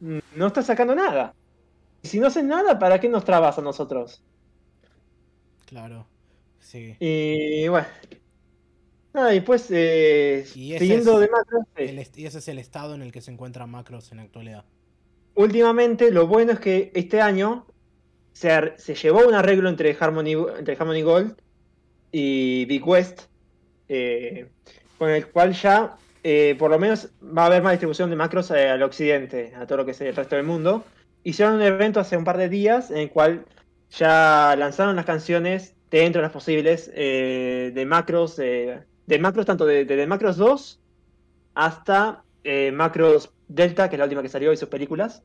[0.00, 1.34] Mm, No está sacando nada.
[2.02, 4.22] Y si no hacen nada, ¿para qué nos trabas a nosotros?
[5.66, 6.06] Claro.
[6.58, 6.96] Sí.
[7.00, 7.86] Y bueno.
[9.12, 11.82] Nada, y pues, eh, Y ese siguiendo es de macro, sí.
[11.82, 14.24] El est- y ese es el estado en el que se encuentran macros en la
[14.24, 14.64] actualidad.
[15.34, 17.66] últimamente lo bueno es que este año
[18.32, 21.36] se, se llevó un arreglo entre Harmony, entre Harmony Gold
[22.12, 23.22] y Big West,
[23.88, 24.48] eh,
[24.98, 28.50] con el cual ya eh, por lo menos va a haber más distribución de macros
[28.50, 30.84] al occidente, a todo lo que es el resto del mundo.
[31.24, 33.46] Hicieron un evento hace un par de días en el cual
[33.90, 38.38] ya lanzaron las canciones dentro de las posibles eh, de macros,
[39.10, 40.80] de macros tanto de, de- Macros 2
[41.54, 45.24] hasta eh, Macros Delta, que es la última que salió y sus películas.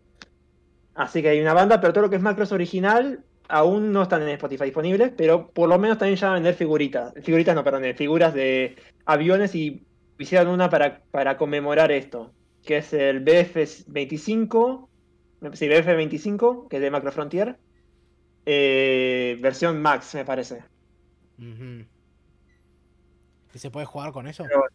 [0.94, 4.22] Así que hay una banda, pero todo lo que es Macros original aún no están
[4.24, 7.14] en Spotify disponibles, pero por lo menos también ya van a vender figuritas.
[7.24, 8.76] Figuritas no, perdón, eh, figuras de
[9.06, 9.88] aviones y
[10.18, 12.34] hicieron una para, para conmemorar esto,
[12.64, 14.90] que es el BF25,
[15.54, 17.60] sí, BF25, que es de Macro Frontier,
[18.46, 20.64] eh, versión Max, me parece.
[21.40, 21.86] Ujú.
[23.56, 24.44] ¿Y se puede jugar con eso?
[24.44, 24.66] Pero-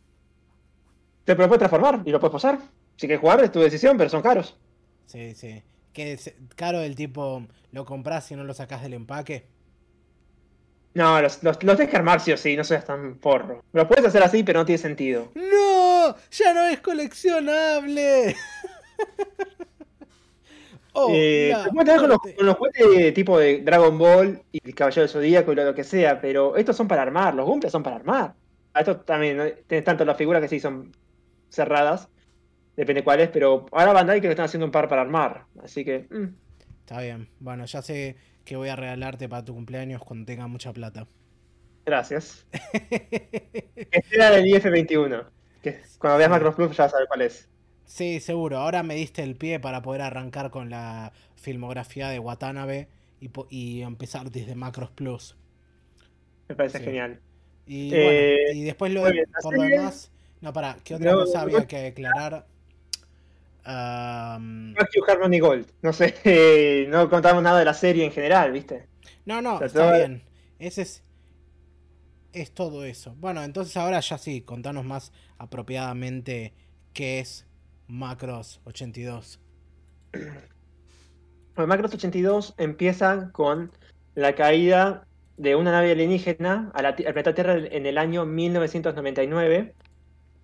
[1.24, 2.58] Te lo puedes transformar y lo puedes posar.
[2.96, 4.56] Si quieres jugar, es tu decisión, pero son caros.
[5.04, 5.62] Sí, sí.
[5.92, 7.42] Que es caro del tipo,
[7.72, 9.46] lo compras y no lo sacas del empaque.
[10.94, 13.62] No, los, los, los que armar sí o sí, no seas tan porro.
[13.72, 15.30] Lo puedes hacer así, pero no tiene sentido.
[15.34, 16.16] ¡No!
[16.30, 18.34] ¡Ya no es coleccionable!
[20.94, 21.54] oh, Eh,
[21.84, 25.52] te con los, con los juguetes tipo de Dragon Ball y el Caballero del Zodíaco
[25.52, 28.34] y lo que sea, pero estos son para armar, los Goombas son para armar.
[28.80, 29.44] A Estos también, ¿no?
[29.66, 30.92] tienes tanto las figuras que sí son
[31.50, 32.08] cerradas,
[32.76, 36.06] depende cuáles, pero ahora Bandai creo que están haciendo un par para armar, así que...
[36.10, 36.28] mm,
[36.80, 37.28] Está bien.
[37.38, 41.06] Bueno, ya sé que voy a regalarte para tu cumpleaños cuando tenga mucha plata.
[41.84, 42.46] gracias.
[43.90, 45.30] Este era del IF21,
[45.62, 46.30] que cuando veas Sí.
[46.30, 47.48] Macros Plus ya sabes cuál es.
[47.84, 48.58] Sí, seguro.
[48.58, 52.88] Ahora me diste el pie para poder arrancar con la filmografía de Watanabe
[53.20, 55.36] y, y empezar desde Macros Plus.
[56.48, 56.84] Me parece Sí.
[56.84, 57.22] genial.
[57.72, 60.10] Y Eh, bueno, y después lo bien, por lo demás.
[60.40, 61.66] No, para, ¿qué otra No, cosa había no.
[61.68, 62.46] que declarar?
[64.76, 65.66] Fuck you, Harmony Gold.
[65.82, 66.14] No sé,
[66.88, 68.88] no contamos nada de la serie en general, ¿viste?
[69.24, 70.22] no, no, sea, está todo- bien.
[70.58, 71.04] Ese es.
[72.32, 73.14] Es todo eso.
[73.18, 76.52] Bueno, entonces ahora ya sí, contanos más apropiadamente
[76.92, 77.46] qué es
[77.86, 79.38] Macros 82.
[80.12, 83.70] Bueno, Macros 82 empieza con
[84.16, 85.06] la caída
[85.42, 89.74] de una nave alienígena a la al planeta Tierra en el año 1999,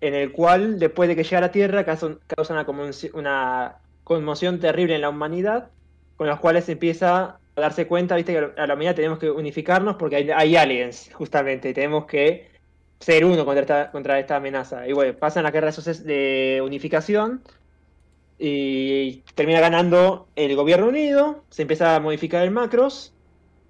[0.01, 2.07] en el cual, después de que llega a la Tierra, causa,
[2.49, 5.71] una, conmoci- una conmoción terrible en la humanidad,
[6.17, 9.29] con los cuales se empieza a darse cuenta, viste, que a la humanidad tenemos que
[9.31, 12.49] unificarnos porque hay, hay aliens, justamente, y tenemos que
[12.99, 14.87] ser uno contra esta, contra esta amenaza.
[14.87, 15.71] Y bueno, pasan la guerra
[16.05, 17.43] de unificación
[18.39, 23.13] y termina ganando el gobierno unido, se empieza a modificar el macros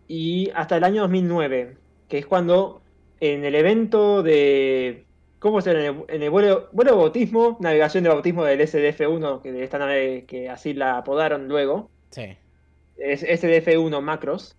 [0.08, 1.78] y hasta el año 2009,
[2.08, 2.82] que es cuando
[3.20, 5.06] en el evento de...
[5.40, 5.86] ¿Cómo se llama?
[5.86, 9.64] En el, en el vuelo, vuelo de bautismo, navegación de bautismo del SDF-1, que de
[9.64, 12.36] esta nave que así la apodaron luego, Sí.
[12.98, 14.56] es SDF-1 macros,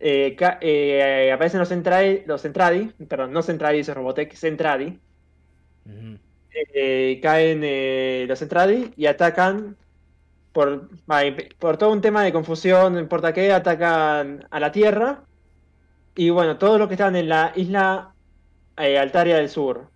[0.00, 4.98] eh, eh, aparecen los, Centradi, los Centradi, perdón, no Centradi, es Robotech, Centradi,
[5.86, 6.18] Ujú.
[6.74, 9.76] eh, caen eh, los Centradi y atacan
[10.52, 10.88] por,
[11.58, 15.24] por todo un tema de confusión, no importa qué, atacan a la Tierra.
[16.14, 18.14] Y bueno, todos los que estaban en la isla
[18.76, 19.88] eh, Altaria del Sur,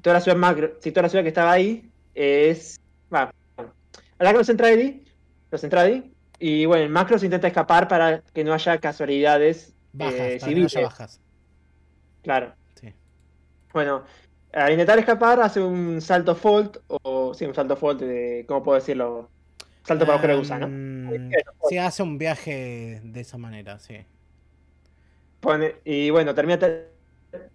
[0.00, 2.80] toda la ciudad macro, sí, toda la ciudad que estaba ahí es.
[3.12, 3.30] Va,
[4.18, 5.04] atacan los Centradi,
[5.50, 10.14] los Centradi, y bueno, el macro se intenta escapar para que no haya casualidades Bajas,
[10.14, 10.82] eh, para que no haya civiles.
[10.82, 11.20] bajas.
[12.22, 12.54] Claro.
[12.74, 12.92] Sí.
[13.72, 14.04] Bueno,
[14.52, 18.78] al intentar escapar hace un salto fault, o sí, un salto fault de, ¿cómo puedo
[18.78, 19.28] decirlo?
[19.84, 20.66] Salto para agujero de gusano.
[20.66, 21.30] Um,
[21.68, 23.98] sí, hace un viaje de esa manera, sí.
[25.40, 26.88] Pone- y bueno, termina, te-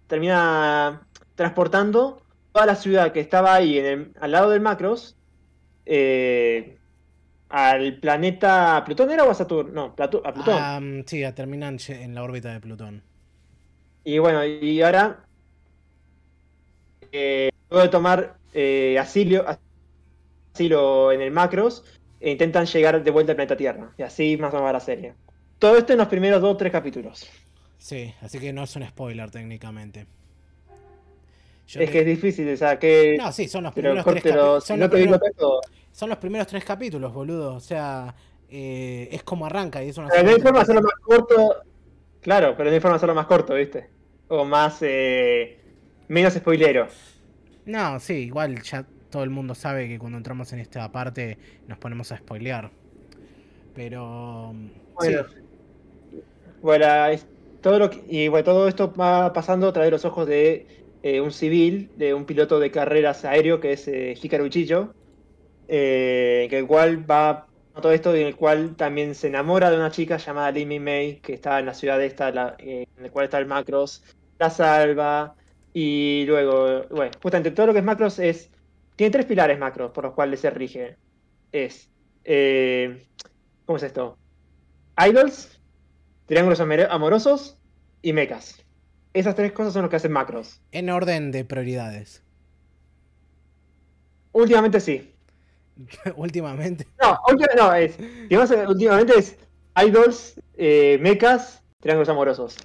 [0.06, 1.02] termina
[1.34, 5.16] transportando toda la ciudad que estaba ahí en el- al lado del Macros
[5.86, 6.76] eh,
[7.48, 9.72] al planeta Plutón, ¿era o a Saturno?
[9.72, 10.98] No, Platu- a Plutón.
[11.00, 13.02] Um, sí, terminan en la órbita de Plutón.
[14.04, 15.24] Y bueno, y ahora,
[17.10, 19.44] eh, luego de tomar eh, asilio,
[20.54, 21.84] asilo en el Macros,
[22.20, 23.92] e intentan llegar de vuelta al planeta Tierra.
[23.98, 25.14] Y así más o menos va la serie.
[25.58, 27.28] Todo esto en los primeros dos o tres capítulos.
[27.78, 30.06] Sí, así que no es un spoiler técnicamente.
[31.66, 33.16] Yo es te- que es difícil, o sea, que...
[33.18, 35.20] No, sí, son los primeros tres pero capi- si son no los primeros-.
[35.92, 37.54] Son los primeros tres capítulos, boludo.
[37.54, 38.14] O sea,
[38.48, 41.56] eh, es como arranca y es una Pero forma de de hacerlo más corto.
[42.20, 43.88] Claro, pero no hay forma de hacerlo más corto, ¿viste?
[44.28, 44.78] O más...
[44.82, 45.58] eh,
[46.08, 46.88] menos spoilero.
[47.66, 51.78] No, sí, igual ya todo el mundo sabe que cuando entramos en esta parte nos
[51.78, 52.72] ponemos a spoilear.
[53.72, 54.54] Pero...
[54.98, 55.26] sí, Bueno,
[56.60, 57.28] bueno, es
[57.60, 60.66] todo lo y bueno, todo esto va pasando a través de los ojos de
[61.02, 64.48] eh, un civil, de un piloto de carreras aéreo que es eh, Hikaru
[65.68, 67.30] eh, que el cual va
[67.74, 70.82] a todo esto y en el cual también se enamora de una chica llamada Min
[70.82, 74.04] Mei, que está en la ciudad esta, la- eh, en el cual está el Macros,
[74.38, 75.36] la salva
[75.72, 78.50] y luego, bueno, justamente todo lo que es Macros es,
[79.00, 80.98] tiene tres pilares Macros por los cuales se rige.
[81.52, 81.88] Es,
[82.22, 83.06] eh,
[83.64, 84.18] ¿cómo es esto?
[85.08, 85.58] Idols,
[86.26, 87.56] triángulos amorosos
[88.02, 88.62] y mechas.
[89.14, 90.60] Esas tres cosas son lo que hacen macros.
[90.70, 92.22] en orden de prioridades.
[94.32, 95.14] Últimamente sí.
[96.16, 96.86] Últimamente.
[97.02, 97.18] No,
[97.56, 97.96] no, es.
[98.28, 99.38] digamos, últimamente es
[99.82, 102.58] idols, eh, mechas, triángulos amorosos.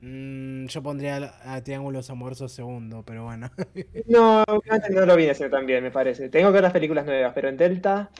[0.00, 3.50] Mm, yo pondría a Triángulos Amorosos segundo, pero bueno.
[4.06, 4.44] No,
[4.90, 6.28] no lo vine haciendo tan bien, me parece.
[6.28, 8.10] Tengo que ver las películas nuevas, pero en Delta.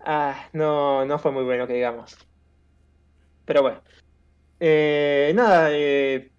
[0.00, 2.16] Ah, no, no fue muy bueno que digamos.
[3.44, 3.82] Pero bueno.
[4.60, 6.30] Eh, nada, eh,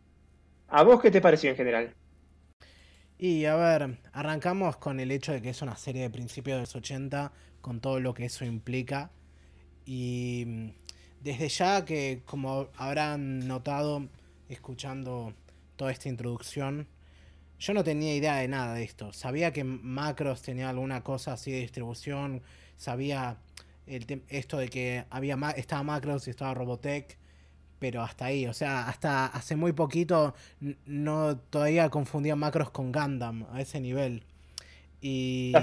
[0.67, 1.95] ¿a vos qué te pareció en general?
[3.17, 6.61] Y a ver, arrancamos con el hecho de que es una serie de principios de
[6.61, 7.31] los 80,
[7.61, 9.11] con todo lo que eso implica.
[9.85, 10.69] Y mm,
[11.21, 14.07] desde ya que, como habrán notado
[14.53, 15.33] escuchando
[15.75, 16.87] toda esta introducción,
[17.59, 19.13] yo no tenía idea de nada de esto.
[19.13, 22.41] Sabía que Macros tenía alguna cosa así de distribución,
[22.77, 23.37] sabía
[23.87, 27.17] el esto de que había ma- estaba Macros y estaba Robotech,
[27.79, 30.35] pero hasta ahí, o sea, hasta hace muy poquito
[30.85, 34.23] no todavía confundía Macros con Gundam a ese nivel.
[35.01, 35.53] Y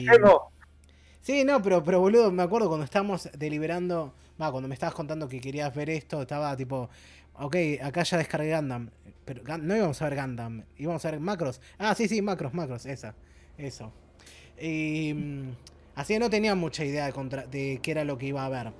[1.20, 5.28] Sí, no, pero, pero boludo, me acuerdo cuando estábamos deliberando, va, cuando me estabas contando
[5.28, 6.88] que querías ver esto, estaba tipo,
[7.38, 8.90] ok, acá ya descargué Gundam,
[9.24, 11.60] pero no íbamos a ver Gundam, íbamos a ver macros.
[11.78, 13.14] Ah, sí, sí, macros, macros, esa,
[13.56, 13.92] eso.
[14.60, 15.50] Y mm,
[15.96, 18.48] así que no tenía mucha idea de, contra- de qué era lo que iba a
[18.48, 18.72] ver.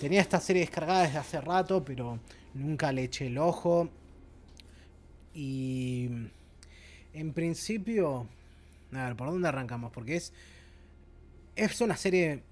[0.00, 2.18] Tenía esta serie descargada desde hace rato, pero
[2.54, 3.88] nunca le eché el ojo.
[5.34, 6.08] Y
[7.12, 8.26] en principio,
[8.92, 9.92] a ver, ¿por dónde arrancamos?
[9.92, 10.32] Porque es
[11.56, 12.42] es una serie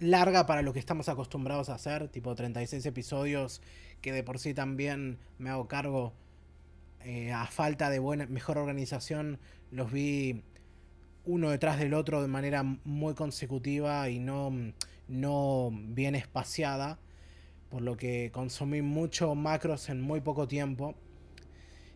[0.00, 3.62] larga para lo que estamos acostumbrados a hacer, tipo 36 episodios,
[4.04, 6.12] que de por sí también me hago cargo,
[7.04, 9.38] eh, a falta de buena, mejor organización,
[9.70, 10.42] los vi
[11.24, 14.52] uno detrás del otro de manera muy consecutiva y no,
[15.08, 16.98] no bien espaciada,
[17.70, 20.94] por lo que consumí mucho macros en muy poco tiempo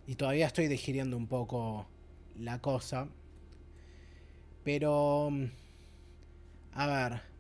[0.07, 1.87] y todavía estoy digiriendo un poco
[2.39, 3.07] la cosa.
[4.65, 5.31] Pero
[6.73, 7.38] a ver.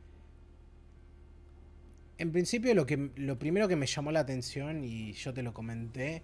[2.18, 5.54] En principio lo que lo primero que me llamó la atención y yo te lo
[5.54, 6.22] comenté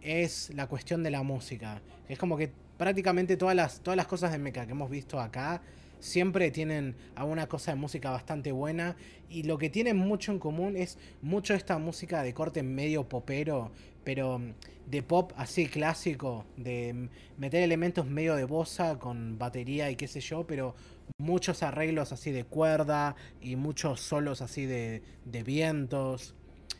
[0.00, 1.82] es la cuestión de la música.
[2.08, 5.60] Es como que prácticamente todas las todas las cosas de mecha que hemos visto acá
[5.98, 8.96] siempre tienen alguna cosa de música bastante buena
[9.28, 13.72] y lo que tienen mucho en común es mucho esta música de corte medio popero,
[14.04, 14.40] pero
[14.86, 20.20] de pop así clásico, de meter elementos medio de bossa con batería y qué sé
[20.20, 20.74] yo, pero
[21.18, 26.34] muchos arreglos así de cuerda y muchos solos así de, de vientos.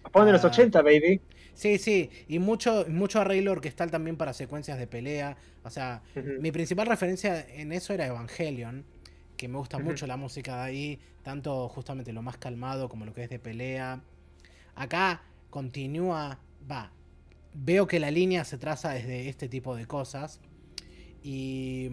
[0.05, 0.47] Japón de los Ah.
[0.47, 1.21] 80, baby.
[1.55, 5.37] Sí, sí, y mucho, mucho arreglo orquestal también para secuencias de pelea.
[5.63, 6.03] O sea,
[6.39, 8.87] mi principal referencia en eso era Evangelion,
[9.37, 13.13] que me gusta mucho la música de ahí, tanto justamente lo más calmado como lo
[13.13, 14.03] que es de pelea.
[14.75, 16.41] Acá continúa,
[16.71, 16.93] va,
[17.55, 20.41] veo que la línea se traza desde este tipo de cosas.
[21.23, 21.89] Y...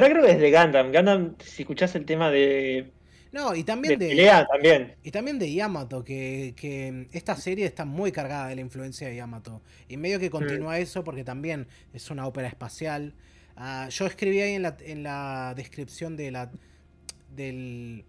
[0.00, 0.92] mm, Ahora creo que es de Gundam.
[0.92, 2.90] Gundam, si escuchás el tema de
[3.32, 4.10] No, y también de de.
[4.10, 4.94] pelea también.
[5.02, 9.16] Y también de Yamato, que, que esta serie está muy cargada de la influencia de
[9.16, 9.62] Yamato.
[9.88, 13.14] Y medio que continúa eso porque también es una ópera espacial.
[13.56, 16.50] Ah, yo escribí ahí en la, en la descripción de la
[17.34, 18.04] del,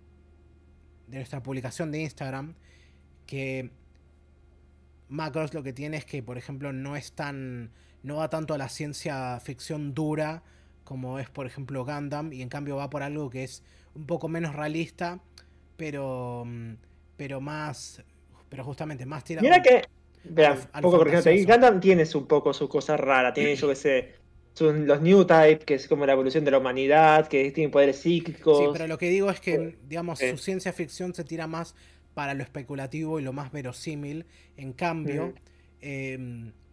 [1.08, 2.56] de nuestra publicación de Instagram
[3.26, 3.70] que
[5.10, 7.72] Macros lo que tiene es que, por ejemplo, no es tan.
[8.04, 10.44] no va tanto a la ciencia ficción dura
[10.88, 13.62] como es, por ejemplo, Gundam, y en cambio va por algo que es
[13.94, 15.20] un poco menos realista,
[15.76, 16.44] pero.
[16.46, 16.74] mm,
[17.18, 18.02] pero más.
[18.50, 19.44] pero justamente más tirado.
[19.44, 19.82] Mira que.
[20.24, 21.46] Vean, un poco corrigiéndote ahí.
[21.46, 23.34] Gundam tiene un poco sus cosas raras.
[23.34, 24.16] Tiene, yo qué sé.
[24.54, 27.98] sus- los New Type, que es como la evolución de la humanidad, que tienen poderes
[27.98, 28.58] psíquicos.
[28.58, 30.32] Sí, pero lo que digo es que, Eh, digamos, eh.
[30.32, 31.76] su ciencia ficción se tira más
[32.14, 34.26] para lo especulativo y lo más verosímil.
[34.56, 35.34] En cambio,
[35.82, 36.18] eh,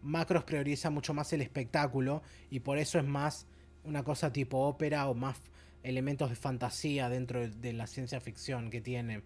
[0.01, 3.47] Macros prioriza mucho más el espectáculo y por eso es más
[3.85, 5.39] una cosa tipo ópera o más
[5.83, 9.21] elementos de fantasía dentro de, de la ciencia ficción que tiene.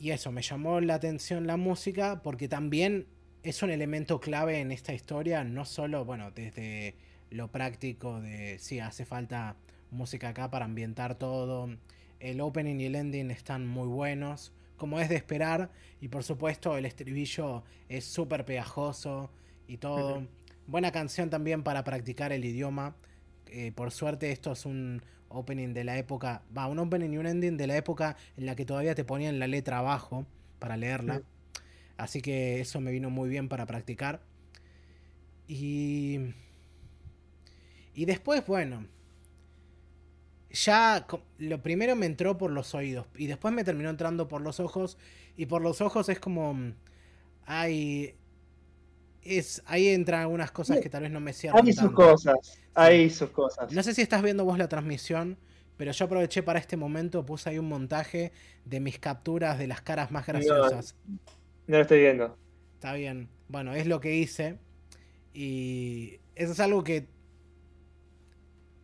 [0.00, 3.06] Y eso, me llamó la atención la música porque también
[3.42, 6.94] es un elemento clave en esta historia, no solo, bueno, desde
[7.30, 9.56] lo práctico de si hace falta
[9.90, 11.68] música acá para ambientar todo.
[12.20, 15.70] El opening y el ending están muy buenos, como es de esperar,
[16.00, 19.30] y por supuesto el estribillo es súper pegajoso
[19.66, 20.26] y todo.
[20.68, 22.94] Buena canción también para practicar el idioma.
[23.46, 27.26] Eh, por suerte esto es un opening de la época, va, un opening y un
[27.26, 30.26] ending de la época en la que todavía te ponían la letra abajo
[30.58, 31.22] para leerla.
[31.96, 34.20] Así que eso me vino muy bien para practicar.
[35.46, 36.34] Y.
[37.94, 38.86] Y después, bueno.
[40.50, 41.06] Ya
[41.38, 43.06] lo primero me entró por los oídos.
[43.16, 44.98] Y después me terminó entrando por los ojos.
[45.34, 46.74] Y por los ojos es como.
[47.46, 48.14] Hay.
[49.22, 51.66] Es, ahí entran algunas cosas que tal vez no me cierran.
[51.66, 52.36] Hay sus cosas.
[52.74, 53.72] Hay sus cosas.
[53.72, 55.36] No sé si estás viendo vos la transmisión,
[55.76, 58.32] pero yo aproveché para este momento, puse ahí un montaje
[58.64, 60.94] de mis capturas de las caras más graciosas.
[61.66, 62.36] No lo estoy viendo.
[62.74, 63.28] Está bien.
[63.48, 64.58] Bueno, es lo que hice.
[65.34, 67.06] Y eso es algo que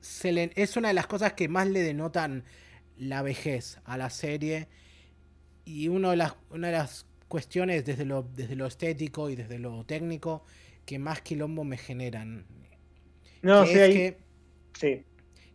[0.00, 2.44] se le- es una de las cosas que más le denotan
[2.96, 4.68] la vejez a la serie.
[5.64, 9.58] Y uno de las, una de las cuestiones desde lo, desde lo estético y desde
[9.58, 10.44] lo técnico
[10.86, 12.46] que más quilombo me generan.
[13.42, 13.92] No, que sí, es ahí.
[13.92, 14.18] que
[14.74, 15.04] Sí.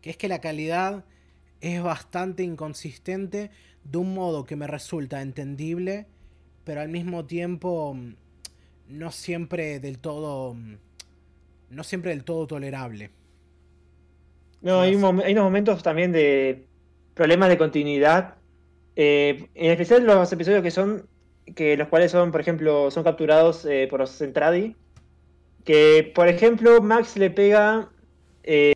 [0.01, 1.05] que es que la calidad
[1.61, 3.51] es bastante inconsistente
[3.83, 6.07] de un modo que me resulta entendible,
[6.63, 8.15] pero al mismo tiempo mm,
[8.87, 10.75] no siempre del todo mm,
[11.71, 13.11] no siempre del todo tolerable.
[14.61, 16.67] No, hay, un hay unos momentos también de
[17.13, 18.35] problemas de continuidad.
[18.95, 21.09] eh, en especial los episodios que son.
[21.55, 24.75] Que los cuales son, por ejemplo, son capturados eh, por los Centradi.
[25.65, 27.91] Que, por ejemplo, Max le pega.
[28.43, 28.73] eh,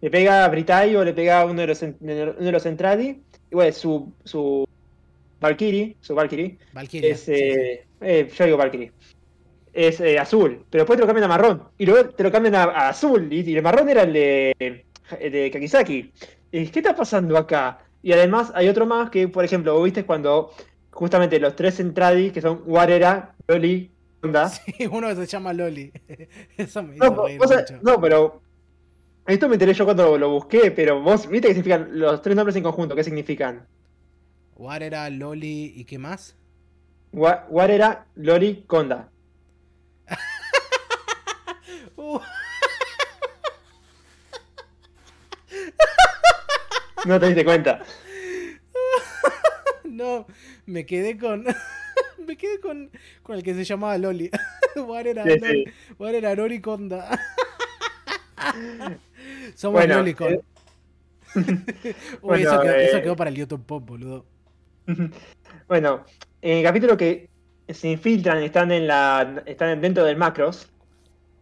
[0.00, 3.22] le pega a Britai o le pega a uno de los, uno de los Centradi.
[3.50, 4.12] Y bueno, su.
[4.24, 4.64] su
[5.40, 7.12] Valkyrie, su Valkyrie, Valkyria.
[7.12, 7.20] es.
[7.20, 7.42] sí, sí.
[7.42, 8.92] eh, eh, yo digo Valkyrie.
[9.72, 11.64] Es azul, pero después te lo cambian a marrón.
[11.78, 13.32] Y luego te lo cambian a, a azul.
[13.32, 14.84] Y, y el marrón era el de,
[15.20, 16.12] el de Kakizaki.
[16.52, 17.80] ¿Qué está pasando acá?
[18.02, 20.52] Y además hay otro más que, por ejemplo, viste cuando
[20.94, 23.90] justamente los tres Centradi, que son Warera, Loli,
[24.22, 24.48] Honda.
[24.48, 25.92] Sí, uno que se llama Loli.
[26.56, 27.78] Eso me No, hizo reír vos- mucho.
[27.82, 28.40] no, pero.
[29.26, 32.56] Esto me enteré yo cuando lo busqué, pero vos viste qué significan los tres nombres
[32.56, 32.94] en conjunto.
[32.94, 33.66] ¿Qué significan?
[34.54, 36.36] War era Loli y qué más?
[37.10, 39.10] Wa- Warera, Loli, Konda.
[41.96, 42.18] Uh,
[47.06, 47.80] No te diste cuenta.
[49.84, 50.26] no,
[50.66, 51.44] me quedé con
[52.26, 52.90] me quedé con,
[53.22, 54.30] con el que se llamaba Loli.
[54.76, 55.72] War era, Sí, Loli, sí.
[55.98, 56.60] War Loli.
[59.54, 60.32] Somos Bueno, Lolicon.
[60.34, 60.40] eh,
[61.34, 64.24] Uy, bueno, eso, quedó, eso eh, quedó para el YouTube Pop, boludo.
[65.66, 66.04] Bueno,
[66.42, 67.28] en el capítulo que
[67.68, 69.42] se infiltran están en la.
[69.46, 70.68] están dentro del macros.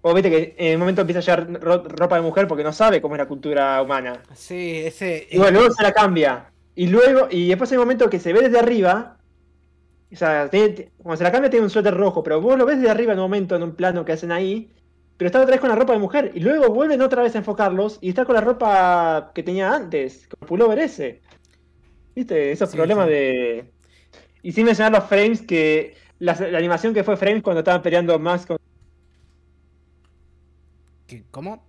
[0.00, 2.72] Vos viste que en un momento empieza a llevar ro- ropa de mujer porque no
[2.72, 4.22] sabe cómo es la cultura humana.
[4.34, 5.26] Sí, ese.
[5.30, 6.51] Y bueno, luego se la cambia.
[6.74, 9.18] Y luego, y después hay un momento que se ve desde arriba.
[10.12, 12.78] O sea, tiene- cuando se la cambia tiene un suéter rojo, pero vos lo ves
[12.78, 14.70] desde arriba en un momento, en un plano que hacen ahí.
[15.16, 16.32] Pero está otra vez con la ropa de mujer.
[16.34, 20.26] Y luego vuelven otra vez a enfocarlos y está con la ropa que tenía antes,
[20.28, 21.22] con el pullover ese.
[22.14, 22.52] ¿Viste?
[22.52, 23.12] Esos Sí, problemas sí.
[23.14, 23.72] de.
[24.42, 25.96] Y sin mencionar los frames que.
[26.18, 28.58] La, la animación que fue frames cuando estaban peleando Max con.
[31.06, 31.64] ¿Qué- ¿Cómo?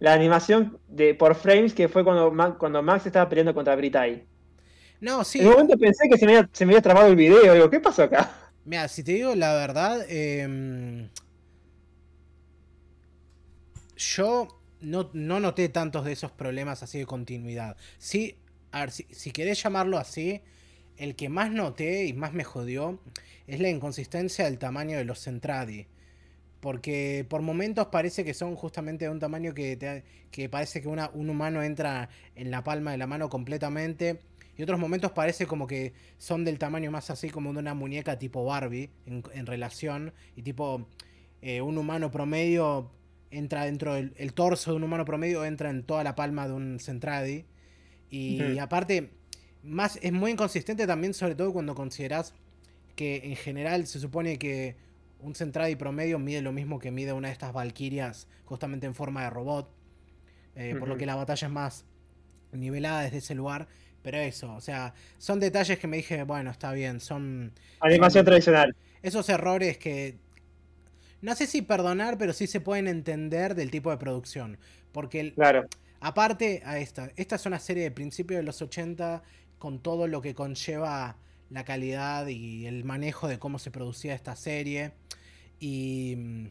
[0.00, 4.26] La animación de por frames que fue cuando, Ma- cuando Max estaba peleando contra Britai.
[5.00, 5.40] No, sí.
[5.40, 7.54] En un momento pensé que se me, había, se me había trabado el video.
[7.54, 8.30] Digo, ¿qué pasó acá?
[8.64, 11.08] Mira, si te digo la verdad, em,
[13.96, 14.48] yo
[14.80, 17.76] no, no noté tantos de esos problemas así de continuidad.
[17.98, 18.36] Sí,
[18.72, 20.40] a ver, si, si querés llamarlo así,
[20.96, 23.00] el que más noté y más me jodió
[23.46, 25.86] es la inconsistencia del tamaño de los Centradi.
[26.60, 30.88] Porque por momentos parece que son justamente de un tamaño que, te- que parece que
[30.88, 34.20] una- un humano entra en la palma de la mano completamente.
[34.58, 38.18] Y otros momentos parece como que son del tamaño más así como de una muñeca
[38.18, 40.12] tipo Barbie en, en relación.
[40.36, 40.86] Y tipo
[41.40, 42.90] eh, un humano promedio
[43.30, 46.52] entra dentro del el torso de un humano promedio entra en toda la palma de
[46.54, 47.46] un Centradi.
[48.10, 48.60] Y Ujú.
[48.60, 49.10] aparte,
[49.62, 52.34] más es muy inconsistente también, sobre todo cuando consideras
[52.96, 54.76] que en general se supone que
[55.22, 59.22] un Centradi promedio mide lo mismo que mide una de estas Valkyrias, justamente en forma
[59.24, 59.70] de robot.
[60.56, 61.84] eh, Por lo que la batalla es más
[62.52, 63.68] nivelada desde ese lugar.
[64.02, 68.24] Pero eso, o sea, son detalles que me dije, bueno, está bien, son Animación son-
[68.26, 68.74] tradicional.
[69.02, 70.16] esos errores que
[71.20, 74.58] no sé si perdonar, pero sí se pueden entender del tipo de producción.
[74.92, 75.66] Porque el- Claro.
[76.00, 79.22] Aparte a esta, esta es una serie de principios de los 80
[79.58, 81.18] con todo lo que conlleva
[81.50, 84.92] la calidad y el manejo de cómo se producía esta serie.
[85.60, 86.14] Y...
[86.16, 86.46] mm,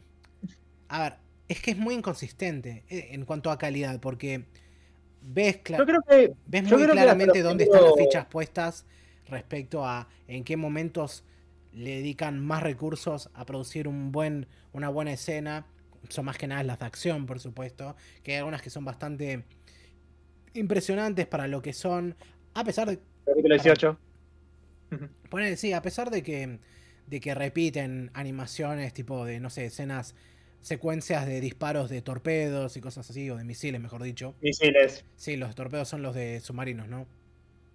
[0.88, 1.14] A ver,
[1.48, 4.44] es que es muy inconsistente eh, en cuanto a calidad, porque
[5.20, 6.32] ves, cla- Yo creo que.
[6.46, 8.86] ves yo muy creo claramente dónde están las fichas puestas
[9.28, 11.24] respecto a en qué momentos
[11.72, 15.66] le dedican más recursos a producir un buen, una buena escena.
[16.08, 17.94] Son más que nada las de acción, por supuesto.
[18.24, 19.44] Que hay algunas que son bastante
[20.54, 22.16] impresionantes para lo que son.
[22.54, 22.98] A pesar de.
[23.24, 23.98] Capítulo 18.
[24.92, 25.08] Ujú.
[25.28, 26.58] Poner, sí, a pesar de que.
[27.10, 30.14] De que repiten animaciones tipo de, no sé, escenas.
[30.62, 34.34] secuencias de disparos de torpedos y cosas así, o de misiles, mejor dicho.
[34.40, 35.04] Misiles.
[35.16, 37.06] Sí, los torpedos son los de submarinos, ¿no?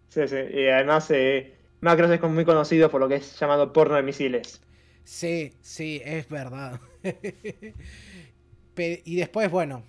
[0.10, 0.38] Sí, sí.
[0.54, 4.62] Y además, eh, Macros es muy conocido por lo que es llamado porno de misiles.
[5.04, 6.80] Sí, sí, es verdad.
[8.78, 9.84] Y después, bueno,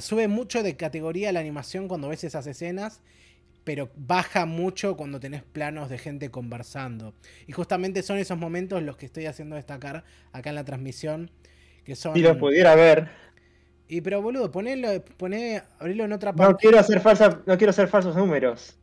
[0.00, 3.00] sube mucho de categoría la animación cuando ves esas escenas,
[3.64, 7.14] pero baja mucho cuando tenés planos de gente conversando.
[7.46, 11.30] Y justamente son esos momentos los que estoy haciendo destacar acá en la transmisión,
[11.84, 12.14] que son...
[12.14, 13.08] Si lo pudiera ver.
[13.88, 16.62] Y pero boludo, ponelo, poné, abrilo en otra No parte.
[16.62, 18.78] quiero hacer falsa, no quiero hacer falsos números.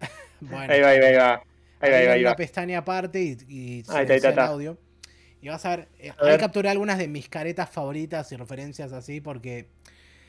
[0.40, 1.42] Bueno, Ahí va, ahí va, ahí va.
[1.80, 4.78] Ahí va, ahí va, una pestaña aparte y, y Ahí está, está, el audio.
[5.40, 6.40] Y vas a ver, eh, A ahí ver.
[6.40, 9.68] capturé algunas de mis caretas favoritas y referencias así porque...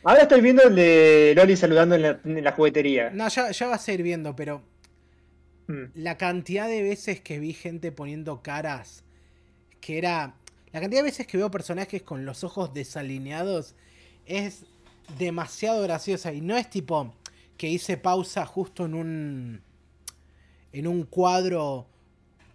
[0.03, 3.09] Ahora estoy viendo el de Loli saludando en la, en la juguetería.
[3.11, 4.63] No, ya, ya vas a ir viendo, pero
[5.69, 5.91] Mm.
[5.93, 9.03] la cantidad de veces que vi gente poniendo caras
[9.81, 10.33] que era...
[10.71, 13.75] La cantidad de veces que veo personajes con los ojos desalineados
[14.25, 14.65] es
[15.17, 17.13] demasiado graciosa y no es tipo
[17.57, 19.61] que hice pausa justo en un
[20.71, 21.87] en un cuadro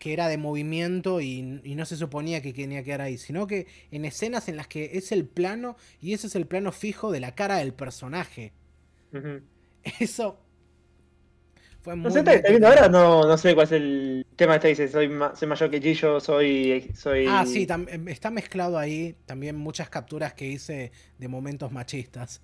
[0.05, 3.47] que era de movimiento y, y no se suponía que tenía que quedar ahí, sino
[3.47, 7.11] que en escenas en las que es el plano y ese es el plano fijo
[7.11, 8.53] de la cara del personaje.
[10.01, 10.39] Eso
[11.83, 14.69] fue muy No sé, está, viendo ahora, no, no sé cuál es el tema este
[14.69, 17.27] dice, soy, ma- soy mayor que Gillo, soy, soy...
[17.27, 22.43] Ah, sí, em, está mezclado ahí también muchas capturas que hice de momentos machistas.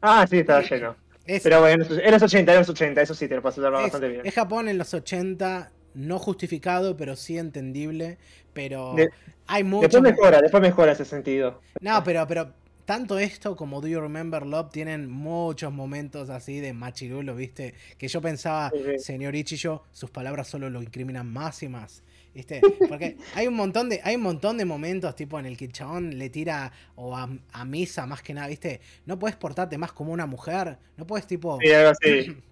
[0.00, 0.96] Ah, sí, estaba lleno.
[1.26, 4.08] Es, Pero bueno, en los 80, en los 80, eso sí te lo es, bastante
[4.08, 4.22] bien.
[4.24, 8.18] es Japón en los 80, no justificado, pero sí entendible.
[8.52, 9.10] Pero De-
[9.46, 9.88] hay mucho.
[9.88, 11.60] Después mejora, después mejora ese sentido.
[11.80, 12.52] No, pero, pero
[12.84, 17.74] tanto esto como Do You Remember Love tienen muchos momentos así de machirulo, ¿viste?
[17.98, 18.98] Que yo pensaba, Sí, sí.
[18.98, 22.02] señor Ichiyo, sus palabras solo lo incriminan más y más.
[22.32, 22.60] ¿Viste?
[22.88, 25.72] Porque hay un montón de, hay un montón de momentos tipo en el que el
[25.72, 28.80] chabón le tira o a, a misa más que nada, ¿viste?
[29.06, 32.36] No puedes portarte más como una mujer, no puedes tipo Sí, algo así.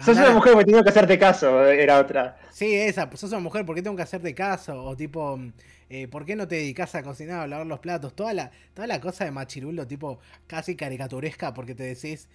[0.00, 2.36] Sos una mujer porque tengo que hacerte caso, era otra.
[2.50, 4.82] Sí, esa, pues sos una mujer, ¿por qué tengo que hacerte caso?
[4.84, 5.38] O tipo,
[5.88, 8.14] eh, ¿por qué no te dedicas a cocinar, a lavar los platos?
[8.14, 12.28] Toda la, toda la cosa de machirulo, tipo, casi caricaturesca, porque te decís,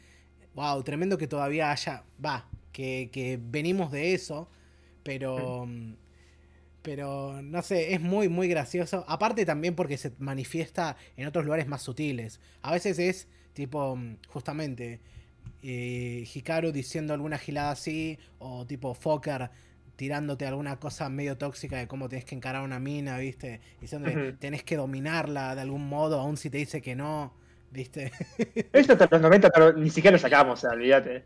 [0.55, 4.49] wow, tremendo que todavía haya, va, que, que venimos de eso,
[5.03, 5.67] pero,
[6.81, 9.03] pero, no sé, es muy, muy gracioso.
[9.07, 12.39] Aparte también porque se manifiesta en otros lugares más sutiles.
[12.61, 15.01] A veces es, tipo, justamente,
[15.63, 19.49] eh, Hikaru diciendo alguna gilada así, o tipo Fokker
[19.95, 23.59] tirándote alguna cosa medio tóxica de cómo tenés que encarar una mina, ¿viste?
[23.81, 24.37] Diciendo Ujú.
[24.37, 27.33] tenés que dominarla de algún modo, aun si te dice que no,
[27.71, 28.11] ¿viste?
[28.73, 31.25] Esto hasta los 90 pero ni siquiera lo sacamos, o sea, olvídate.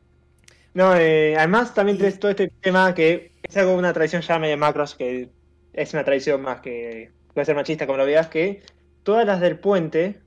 [0.73, 4.57] No, eh, además también tenés todo este tema que es algo, una tradición ya medio
[4.57, 5.29] macros, que
[5.73, 8.63] es una tradición más que puede ser machista como lo veas, que
[9.03, 10.19] todas las del puente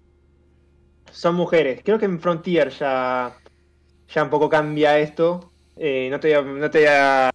[1.11, 1.81] son mujeres.
[1.85, 3.37] Creo que en Frontier ya,
[4.09, 5.53] ya un poco cambia esto.
[5.77, 7.31] Eh, no te voy a, no te voy a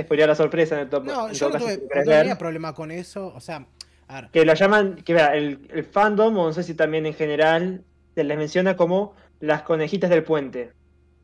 [0.00, 1.04] spoilear la sorpresa en el top.
[1.04, 3.66] No, en yo no tuve, no tenía problema con eso, o sea,
[4.08, 7.06] a ver, que lo llaman, que vea, el, el fandom, o no sé si también
[7.06, 7.84] en general,
[8.14, 10.72] se les menciona como las conejitas del puente.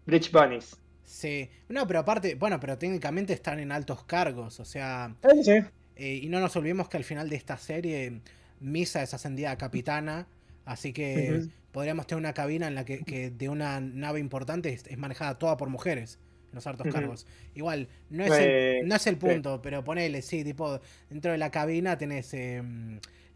[0.07, 0.77] Bridge Bunnies.
[1.05, 1.51] Sí.
[1.69, 5.15] No, pero aparte, bueno, pero técnicamente están en altos cargos, o sea.
[5.33, 5.59] Sí, sí.
[5.97, 8.20] eh, y no nos olvidemos que al final de esta serie,
[8.61, 10.27] Misa es ascendida a capitana,
[10.65, 11.49] así que.
[11.73, 15.39] Podríamos tener una cabina en la que, que de una nave importante es, es manejada
[15.39, 16.19] toda por mujeres
[16.51, 16.95] en los altos Ujú.
[16.95, 17.27] cargos.
[17.55, 20.81] Igual, no es, Eh, el, no es el punto, pero ponele, sí, tipo,
[21.11, 22.62] dentro de la cabina tenés eh,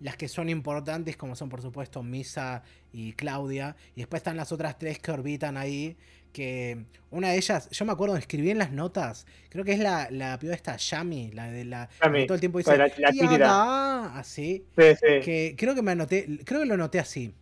[0.00, 4.50] las que son importantes, como son por supuesto Misa y Claudia, y después están las
[4.50, 5.96] otras tres que orbitan ahí,
[6.32, 10.09] que una de ellas, yo me acuerdo, escribí en las notas, creo que es la,
[10.10, 11.90] la piba esta, Yami, la de la...
[12.02, 15.20] Yami, que todo el tiempo dice, la- así, Sí, sí.
[15.22, 17.34] que creo que me anoté, creo que lo noté así.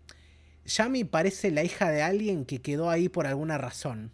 [0.66, 4.10] Yami parece la hija de alguien que quedó ahí por alguna razón.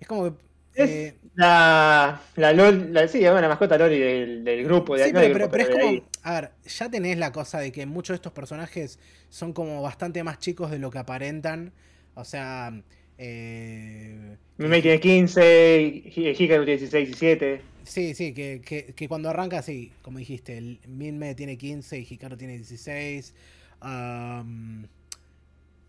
[0.00, 0.42] Es como que...
[0.74, 4.96] Es eh, la, la LOL, la, sí, mascota Loli del, del grupo.
[4.96, 6.02] De, Sí, no pero, pero- es como.
[6.22, 8.98] A ver, ya tenés la cosa de que muchos de estos personajes
[9.28, 11.72] son como bastante más chicos de lo que aparentan.
[12.14, 12.72] O sea.
[13.18, 17.60] Eh, Mimei tiene 15, Hi- Hikaru tiene 16, 17.
[17.84, 22.06] sí, sí, que, que- que cuando arranca, sí, como dijiste, el Minme tiene 15 y
[22.08, 23.34] Hikaru tiene 16.
[23.80, 24.86] am,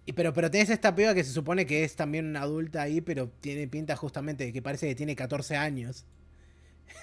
[0.06, 3.02] y pero, pero tenés esta piba que se supone que es también una adulta ahí,
[3.02, 6.06] pero tiene pinta justamente de que parece que tiene 14 años.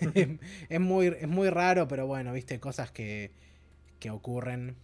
[0.69, 3.31] es, muy, es muy raro, pero bueno, viste, cosas que,
[3.99, 4.77] que ocurren.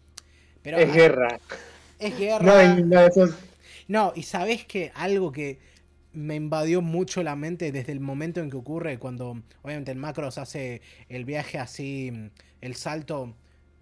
[0.63, 1.39] Pero, es guerra.
[1.99, 2.45] Es guerra.
[2.45, 3.35] No, hay- no, eso es-
[3.89, 5.59] No, y sabes que algo que
[6.13, 10.39] me invadió mucho la mente desde el momento en que ocurre, cuando obviamente el Macros
[10.39, 10.81] hace
[11.11, 12.31] el viaje así,
[12.63, 13.37] el salto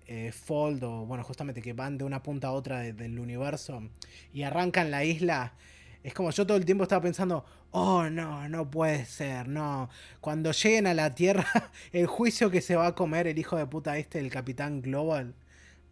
[0.07, 3.83] eh, fold, o bueno, justamente que van de una punta a otra de- del universo
[4.33, 5.55] y arrancan la isla.
[6.03, 9.89] Es como yo todo el tiempo estaba pensando, oh no, no puede ser, no.
[10.21, 11.47] Cuando lleguen a la Tierra,
[11.93, 15.35] el juicio que se va a comer el hijo de puta este, el Capitán Global.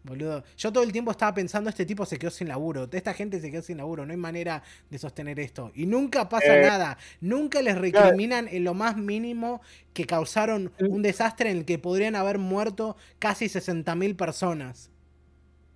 [0.03, 3.39] Boludo, yo todo el tiempo estaba pensando, este tipo se quedó sin laburo, esta gente
[3.39, 5.71] se quedó sin laburo, no hay manera de sostener esto.
[5.75, 9.61] Y nunca pasa Eh, nada, nunca les recriminan en lo más mínimo
[9.93, 14.89] que causaron un desastre en el que podrían haber muerto casi 60.000 personas.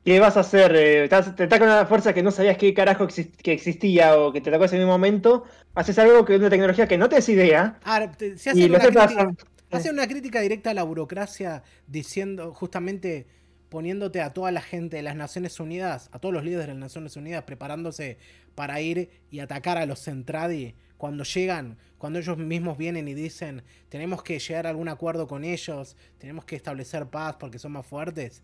[0.03, 0.73] ¿Qué vas a hacer?
[0.75, 4.39] Eh, estás- te ataca una fuerza que no sabías qué carajo que existía o que
[4.41, 5.43] te atacó ese mismo momento.
[5.75, 7.77] Haces algo que una tecnología que no te es idea.
[8.17, 9.31] Te- se Y una, crítica,
[9.71, 13.27] hacen una crítica directa a la burocracia diciendo, justamente
[13.69, 16.79] poniéndote a toda la gente de las Naciones Unidas, a todos los líderes de las
[16.79, 18.17] Naciones Unidas, preparándose
[18.55, 20.75] para ir y atacar a los Centradi.
[20.97, 25.43] Cuando llegan, cuando ellos mismos vienen y dicen, tenemos que llegar a algún acuerdo con
[25.43, 28.41] ellos, tenemos que establecer paz porque son más fuertes.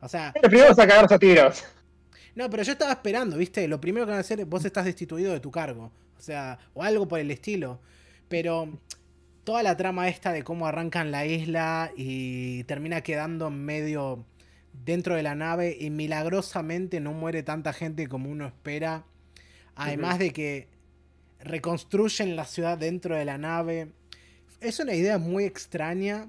[0.00, 0.78] O sea, Pero primero vas
[1.10, 1.64] a a tiros.
[2.34, 3.66] no, pero yo estaba esperando, ¿viste?
[3.68, 5.92] Lo primero que van a hacer es vos estás destituido de tu cargo.
[6.18, 7.80] O sea, o algo por el estilo.
[8.28, 8.68] Pero
[9.44, 14.24] toda la trama esta de cómo arrancan la isla y termina quedando en medio
[14.84, 19.04] dentro de la nave y milagrosamente no muere tanta gente como uno espera.
[19.76, 20.68] Además de que
[21.40, 23.92] reconstruyen la ciudad dentro de la nave.
[24.60, 26.28] Es una idea muy extraña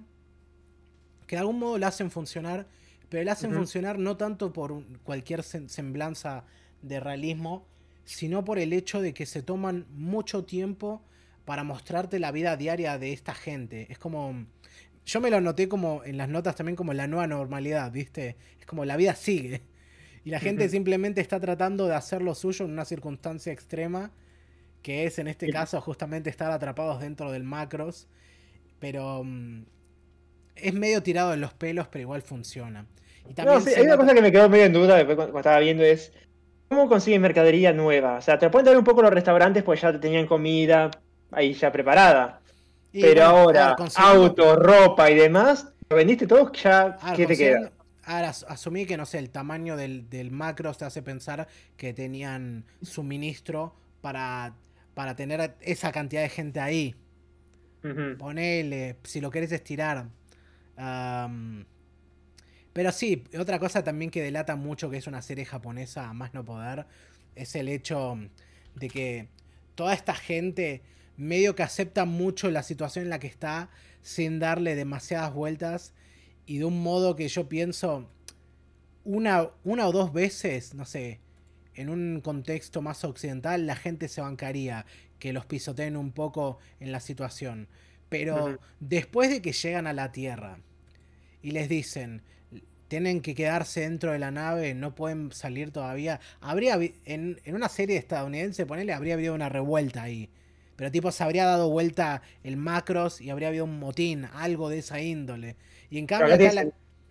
[1.28, 2.68] que de algún modo la hacen funcionar,
[3.10, 6.44] pero la hacen funcionar no tanto por cualquier sem- semblanza
[6.82, 7.66] de realismo,
[8.04, 11.02] sino por el hecho de que se toman mucho tiempo
[11.46, 13.88] para mostrarte la vida diaria de esta gente.
[13.92, 14.46] Es como.
[15.06, 18.38] Yo me lo noté como en las notas también como la nueva normalidad, ¿viste?
[18.60, 19.62] Es como la vida sigue.
[20.24, 24.12] Y la gente simplemente está tratando de hacer lo suyo en una circunstancia extrema,
[24.82, 25.52] que es en este Sí.
[25.52, 28.08] caso justamente estar atrapados dentro del macros.
[28.80, 29.64] Pero mm,
[30.56, 32.88] es medio tirado de los pelos, pero igual funciona.
[33.30, 35.16] Y también No, sí, se hay una cosa que me quedó medio en duda después
[35.16, 36.14] cuando, cuando estaba viendo es
[36.70, 38.18] ¿cómo consiguen mercadería nueva?
[38.18, 40.92] O sea, te pueden dar un poco los restaurantes pues ya tenían comida
[41.32, 42.42] ahí ya preparada.
[42.96, 47.26] Y pero bueno, ahora, auto, ropa y demás, lo vendiste todo, ya, a ver, ¿qué
[47.28, 47.72] te queda?
[48.04, 51.94] Ahora, as- asumí que, no sé, el tamaño del, del macro te hace pensar que
[51.94, 54.54] tenían suministro para,
[54.94, 56.96] para tener esa cantidad de gente ahí.
[58.18, 60.08] Ponele, si lo querés estirar.
[62.74, 66.34] Pero sí, otra cosa también que delata mucho que es una serie japonesa a más
[66.34, 66.86] no poder,
[67.36, 68.18] es el hecho
[68.76, 69.28] de que
[69.76, 70.82] toda esta gente
[71.18, 73.70] medio que acepta mucho la situación en la que está
[74.02, 75.94] sin darle demasiadas vueltas
[76.46, 78.08] y de un modo que yo pienso
[79.04, 81.20] una, una o dos veces, no sé,
[81.74, 84.86] en un contexto más occidental la gente se bancaría
[85.20, 87.68] que los pisoteen un poco en la situación.
[88.10, 90.60] Pero después de que llegan a la Tierra
[91.42, 92.22] y les dicen,
[92.88, 97.70] tienen que quedarse dentro de la nave, no pueden salir todavía, habría en, en una
[97.70, 100.30] serie estadounidense, ponele, habría habido una revuelta ahí.
[100.76, 104.80] Pero tipo, se habría dado vuelta el macros y habría habido un motín, algo de
[104.80, 105.56] esa índole.
[105.90, 106.68] Y en cambio, acá la,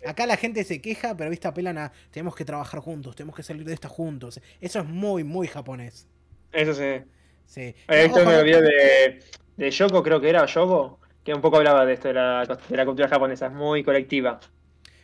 [0.06, 3.42] acá la gente se queja, pero viste apelan a tenemos que trabajar juntos, tenemos que
[3.42, 4.40] salir de esta juntos.
[4.60, 6.06] Eso es muy, muy japonés.
[6.52, 7.02] Eso sí.
[7.46, 7.74] Sí.
[7.88, 9.22] He visto Ojo, un video de,
[9.56, 12.76] de Yoko, creo que era, Yoko, que un poco hablaba de esto, de la, de
[12.76, 14.40] la cultura japonesa, es muy colectiva.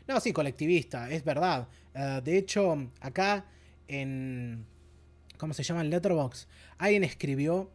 [0.07, 1.69] No, sí, colectivista, es verdad.
[1.95, 3.47] Eh, de hecho, acá
[3.89, 4.67] en.
[5.39, 5.81] ¿Cómo se llama?
[5.81, 6.49] En Letterboxd.
[6.79, 7.71] Alguien escribió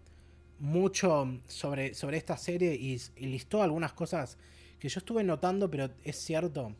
[0.59, 4.37] mucho sobre, sobre esta serie y, listó algunas cosas
[4.79, 6.75] que yo estuve notando, pero es cierto.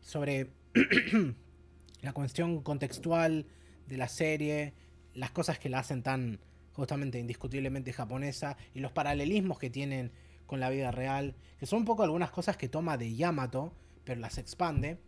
[0.00, 0.50] Sobre
[2.02, 3.46] la cuestión contextual
[3.86, 4.74] de la serie,
[5.14, 6.40] las cosas que la hacen tan
[6.72, 10.10] justamente indiscutiblemente japonesa y los paralelismos que tienen
[10.46, 13.72] con la vida real, que son un poco algunas cosas que toma de Yamato,
[14.04, 14.98] pero las expande.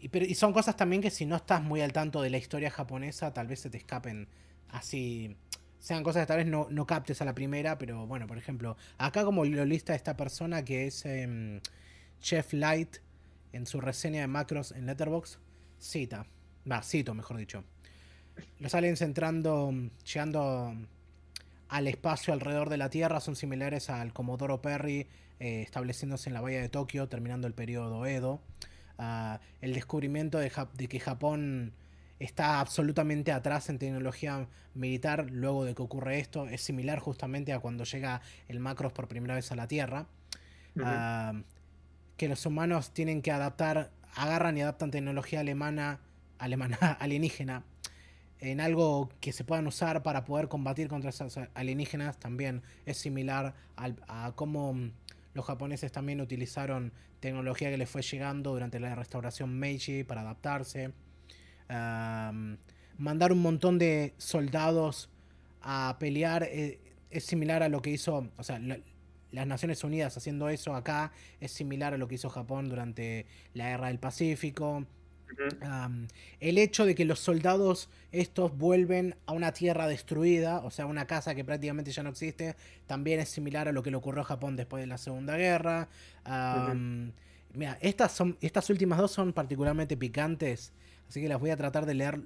[0.00, 2.36] Y, pero, y, son cosas también que si no estás muy al tanto de la
[2.36, 4.28] historia japonesa, tal vez se te escapen
[4.68, 5.36] así.
[5.84, 8.74] Sean cosas que tal vez no, no captes a la primera, pero bueno, por ejemplo,
[8.96, 11.60] acá como lo lista esta persona que es eh,
[12.22, 12.96] Chef Light
[13.52, 15.36] en su reseña de macros en Letterboxd,
[15.78, 16.24] cita,
[16.70, 17.64] va, cito mejor dicho.
[18.60, 19.74] Los aliens entrando,
[20.10, 20.74] llegando
[21.68, 25.06] al espacio alrededor de la Tierra son similares al Comodoro Perry
[25.38, 28.40] eh, estableciéndose en la bahía de Tokio, terminando el periodo Edo.
[28.96, 31.74] Uh, el descubrimiento de, de, que Japón
[32.24, 37.60] está absolutamente atrás en tecnología militar luego de que ocurre esto es similar justamente a
[37.60, 40.06] cuando llega el Macros por primera vez a la Tierra.
[40.76, 41.40] Uh -huh.
[41.40, 41.44] uh,
[42.16, 46.00] que los humanos tienen que adaptar, agarran y adaptan tecnología alemana,
[46.38, 47.64] alemana alienígena
[48.50, 53.54] en algo que se puedan usar para poder combatir contra esas alienígenas también es similar
[53.76, 54.76] al, a cómo
[55.32, 60.92] los japoneses también utilizaron tecnología que les fue llegando durante la restauración Meiji para adaptarse.
[61.70, 62.58] Um,
[62.98, 65.08] mandar un montón de soldados
[65.62, 66.78] a pelear eh,
[67.10, 68.78] es similar a lo que hizo, o sea, la,
[69.32, 73.70] las Naciones Unidas haciendo eso acá es similar a lo que hizo Japón durante la
[73.70, 74.86] Guerra del Pacífico.
[75.62, 76.06] Um,
[76.38, 81.06] el hecho de que los soldados estos vuelven a una tierra destruida, o sea, una
[81.06, 82.54] casa que prácticamente ya no existe,
[82.86, 85.88] también es similar a lo que le ocurrió a Japón después de la Segunda Guerra.
[86.24, 87.12] Um, uh -huh.
[87.54, 90.72] Mira, estas, son, estas últimas dos son particularmente picantes,
[91.08, 92.20] así que las voy a tratar de leer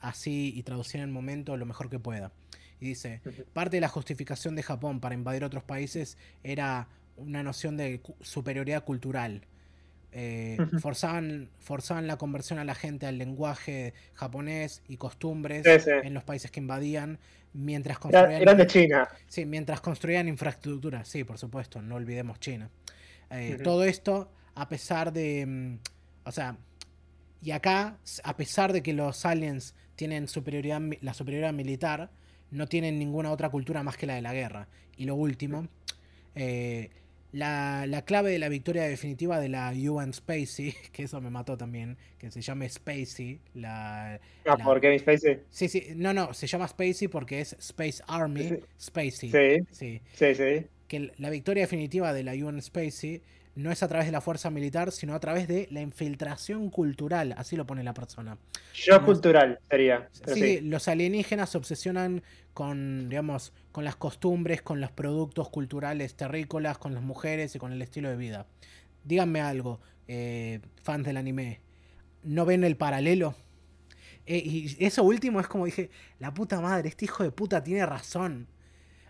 [0.00, 2.32] así y traducir en el momento lo mejor que pueda.
[2.80, 3.20] Y dice,
[3.52, 8.84] parte de la justificación de Japón para invadir otros países era una noción de superioridad
[8.84, 9.46] cultural.
[10.16, 15.90] Eh, forzaban, forzaban la conversión a la gente al lenguaje japonés y costumbres sí, sí.
[15.90, 17.18] en los países que invadían
[17.52, 22.70] mientras construían eran de China sí mientras construían infraestructura sí por supuesto no olvidemos China
[23.28, 23.64] eh, uh -huh.
[23.64, 25.78] todo esto a pesar de mm,
[26.26, 26.56] o sea
[27.44, 32.10] y acá a pesar de que los aliens tienen superioridad la superioridad militar
[32.50, 35.68] no tienen ninguna otra cultura más que la de la guerra y lo último
[36.34, 36.90] eh,
[37.32, 41.56] la, la, clave de la victoria definitiva de la UN Spacey, que eso me mató
[41.56, 43.40] también, que se llame Spacey.
[43.54, 44.56] La, ah, la...
[44.58, 45.40] ¿por qué Spacey?
[45.50, 48.60] Sí, sí, no, no, se llama Spacey porque es Space Army.
[48.80, 49.30] Spacey.
[49.32, 49.66] Sí.
[49.72, 50.66] sí, sí, sí.
[50.86, 53.20] Que la victoria definitiva de la UN Spacey
[53.56, 57.34] no es a través de la fuerza militar, sino a través de la infiltración cultural,
[57.36, 58.36] así lo pone la persona.
[58.74, 60.08] Yo cultural sería.
[60.26, 62.22] Sí, sí, los alienígenas se obsesionan
[62.52, 67.72] con, digamos, con las costumbres, con los productos culturales terrícolas, con las mujeres y con
[67.72, 68.46] el estilo de vida.
[69.04, 71.60] Díganme algo, eh, fans del anime,
[72.22, 73.36] ¿no ven el paralelo?
[74.26, 77.84] Eh, y eso último es como dije, la puta madre, este hijo de puta tiene
[77.86, 78.48] razón.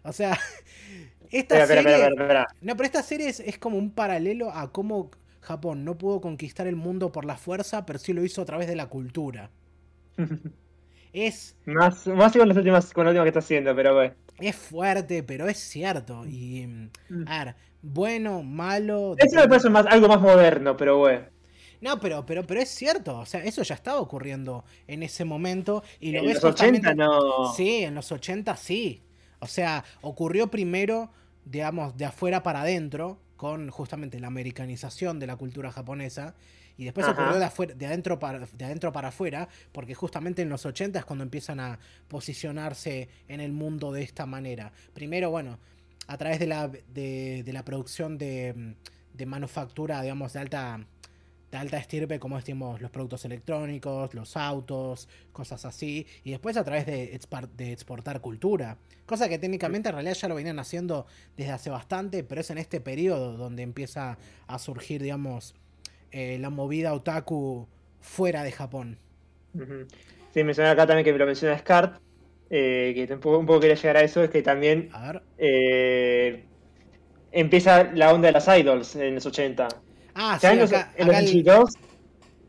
[0.02, 0.38] O sea,
[1.30, 1.94] esta espera, serie.
[1.94, 5.10] Espera, espera, no, pero esta serie es, es, como un paralelo a cómo
[5.40, 8.66] Japón no pudo conquistar el mundo por la fuerza, pero sí lo hizo a través
[8.66, 9.50] de la cultura.
[11.12, 11.56] es.
[11.66, 14.14] Más, más con las últimas, con la última que está haciendo, pero bueno.
[14.40, 16.24] Es fuerte, pero es cierto.
[16.26, 16.66] Y.
[17.08, 17.24] Mm.
[17.26, 19.14] A ver, bueno, malo.
[19.18, 21.26] Eso me parece más, algo más moderno, pero bueno.
[21.80, 25.84] No, pero, pero, pero es cierto, o sea, eso ya estaba ocurriendo en ese momento.
[26.00, 27.52] Y lo en ves los 80 no.
[27.54, 29.02] Sí, en los 80 sí.
[29.44, 31.10] O sea, ocurrió primero,
[31.44, 36.34] digamos, de afuera para adentro, con justamente la americanización de la cultura japonesa.
[36.78, 37.12] Y después Ajá.
[37.12, 40.98] ocurrió de, afuera, de, adentro para, de adentro para afuera, porque justamente en los 80
[40.98, 44.72] es cuando empiezan a posicionarse en el mundo de esta manera.
[44.94, 45.58] Primero, bueno,
[46.06, 48.74] a través de la, de, de la producción de,
[49.12, 50.80] de, manufactura, digamos, de alta,
[51.54, 56.04] de alta estirpe, como decimos, los productos electrónicos, los autos, cosas así.
[56.24, 57.16] Y después a través de,
[57.56, 58.76] de exportar cultura.
[59.06, 61.06] Cosa que técnicamente en realidad ya lo venían haciendo
[61.36, 64.18] desde hace bastante, pero es en este periodo donde empieza
[64.48, 65.54] a surgir, digamos,
[66.10, 67.68] eh, la movida otaku
[68.00, 68.98] fuera de Japón.
[70.32, 72.00] Sí, menciona acá también que me lo menciona Scart,
[72.50, 74.90] eh, que un poco, un poco, quería llegar a eso, es que también
[75.38, 76.46] eh,
[77.30, 79.83] empieza la onda de las idols en los 80.
[80.14, 81.70] Ah, sí, en los, acá, en, los 82,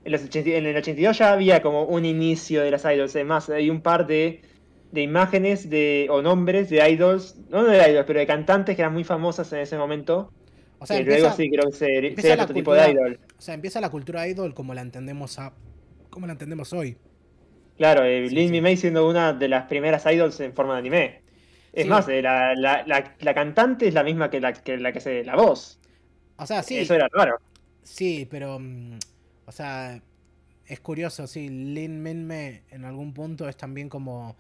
[0.05, 3.49] en, los 80, en el 82 ya había como un inicio de las idols, además
[3.49, 4.41] hay un par de,
[4.91, 8.93] de imágenes de, o nombres de idols, no de idols, pero de cantantes que eran
[8.93, 10.31] muy famosas en ese momento.
[10.79, 13.19] O sea, empieza, luego sí creo que sería la otro tipo de idol.
[13.37, 15.53] o sea, empieza la cultura idol como la entendemos a,
[16.09, 16.97] como la entendemos hoy.
[17.77, 18.61] Claro, eh, Sí, Lin sí.
[18.61, 21.21] May siendo una de las primeras idols en forma de anime.
[21.73, 21.89] Es Sí.
[21.89, 24.99] más, eh, la, la, la, la cantante es la misma que la que, la que
[24.99, 25.79] hace la voz.
[26.37, 27.37] O sea, sí, Eso era raro.
[27.85, 28.97] Sí, pero, mm,
[29.45, 30.01] o sea,
[30.65, 34.35] es curioso, sí, Lin Minme en algún punto es también como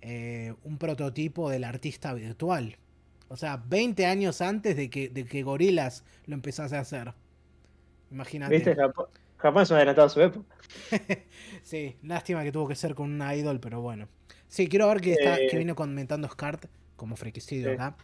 [0.00, 2.76] eh, un prototipo del artista virtual.
[3.28, 7.12] O sea, 20 años antes de que, de que Gorilas lo empezase a hacer.
[8.12, 8.54] Imagínate.
[8.54, 8.76] ¿Viste?
[8.76, 9.06] Japón,
[9.36, 10.56] Japón es un adelantado a su época.
[11.62, 14.06] Sí, lástima que tuvo que ser con una idol, pero bueno.
[14.46, 15.48] Sí, quiero ver que, está, Eh.
[15.50, 17.74] que vino comentando Scart como friquicidio Sí.
[17.74, 17.96] acá.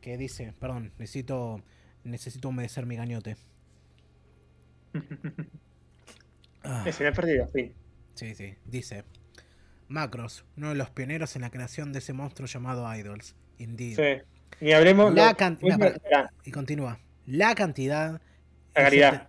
[0.00, 1.60] Que dice, perdón, necesito,
[2.04, 3.36] necesito humedecer mi gañote.
[6.62, 7.74] Ah, Ese me perdido, fin.
[8.14, 9.04] sí, sí, dice.
[9.88, 13.36] Macros, uno de los pioneros en la creación de ese monstruo llamado Idols.
[13.58, 13.96] Indeed.
[13.96, 14.22] Sí.
[14.60, 15.12] Ni hablemos.
[15.14, 15.36] La
[16.42, 16.98] Y continúa.
[17.26, 18.20] La cantidad.
[18.74, 19.28] La calidad.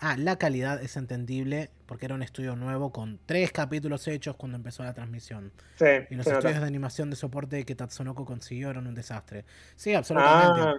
[0.00, 4.56] Ah, la calidad es entendible porque era un estudio nuevo con tres capítulos hechos cuando
[4.56, 5.52] empezó la transmisión.
[5.78, 6.38] Sí, Y los se nota.
[6.48, 9.44] estudios de animación de soporte que Tatsunoko consiguió eran un desastre.
[9.76, 10.60] Sí, absolutamente.
[10.62, 10.74] Ah,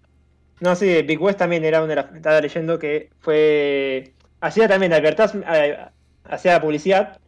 [0.59, 2.15] no, sí, Big West también era una de las.
[2.15, 4.13] Estaba leyendo que fue.
[4.41, 5.77] Hacía también eh,
[6.25, 7.19] hacía publicidad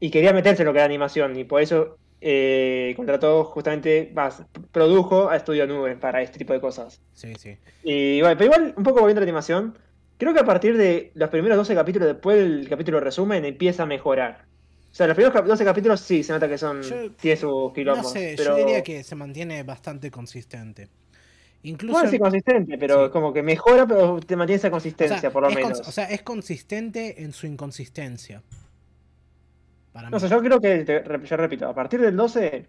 [0.00, 4.42] y quería meterse en lo que era animación y por eso eh, contrató justamente, más,
[4.72, 7.00] produjo a Estudio Nube para este tipo de cosas.
[7.12, 7.56] Sí, sí.
[7.82, 9.78] Y bueno, pero igual, un poco volviendo a la animación,
[10.16, 13.86] creo que a partir de los primeros 12 capítulos, después del capítulo resumen, empieza a
[13.86, 14.46] mejorar.
[14.90, 16.82] O sea, los primeros cap- 12 capítulos sí se nota que son.
[16.82, 18.04] Yo- tiene sus quilombos.
[18.04, 18.56] No sé, pero...
[18.56, 20.88] yo diría que se mantiene bastante consistente.
[21.64, 21.94] Incluso.
[21.94, 23.10] Bueno, sí, consistente, pero Sí.
[23.12, 25.80] como que mejora, pero te mantiene esa o consistencia, sea, por lo es menos.
[25.80, 28.42] o sea, es consistente en su inconsistencia.
[29.92, 30.20] Para no mí.
[30.20, 32.66] sé, yo creo que, te- yo repito, a partir del 12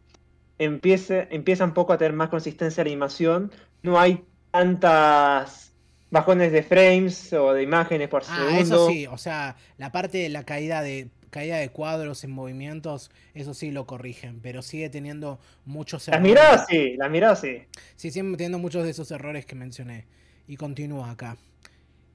[0.60, 3.52] empiece, empieza un poco a tener más consistencia la animación.
[3.84, 5.74] No hay tantas
[6.12, 8.60] bajones de frames o de imágenes por Ah, segundo.
[8.62, 13.12] eso sí, o sea, la parte de la caída de caída de cuadros en movimientos,
[13.34, 16.30] eso sí lo corrigen, pero sigue teniendo muchos Las errores.
[16.32, 17.62] miradas sí, las miradas sí.
[17.96, 20.06] Sí, sigue teniendo muchos de esos errores que mencioné.
[20.48, 21.38] Y continúa acá.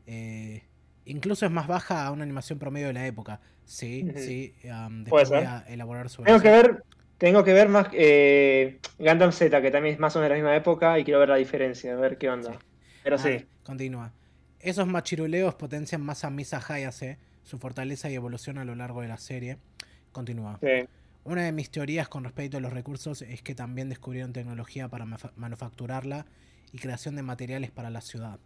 [0.07, 0.63] Eh,
[1.05, 3.41] incluso es más baja a una animación promedio de la época.
[3.65, 4.55] Sí, sí.
[4.65, 5.47] um, después voy ser.
[5.49, 6.43] a elaborar sobre Tengo eso.
[6.45, 6.85] que ver,
[7.19, 10.43] tengo que ver más eh, Gundam Z, que también es más o menos de la
[10.43, 12.53] misma época, y quiero ver la diferencia, a ver qué onda.
[12.53, 12.59] Sí.
[13.05, 13.47] Pero Ah, sí.
[13.63, 14.13] Continúa.
[14.59, 19.09] Esos machiruleos potencian más a Misa Hayase, su fortaleza y evolución a lo largo de
[19.09, 19.59] la serie.
[20.13, 20.59] Continúa.
[20.61, 20.87] sí.
[21.23, 25.05] Una de mis teorías con respecto a los recursos es que también descubrieron tecnología para
[25.37, 26.25] manufacturarla
[26.73, 28.39] y creación de materiales para la ciudad.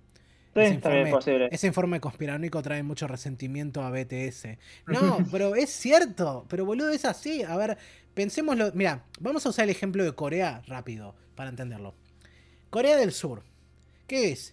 [0.54, 1.48] Sí, Ese informe- posible.
[1.52, 4.58] Ese informe conspiranoico trae mucho resentimiento a BTS.
[4.88, 6.46] No, pero es cierto.
[6.48, 7.44] Pero boludo, es así.
[7.44, 7.78] A ver,
[8.12, 8.72] pensémoslo.
[8.74, 11.94] Mira, vamos a usar el ejemplo de Corea rápido para entenderlo.
[12.70, 13.44] Corea del Sur.
[14.08, 14.52] ¿Qué es?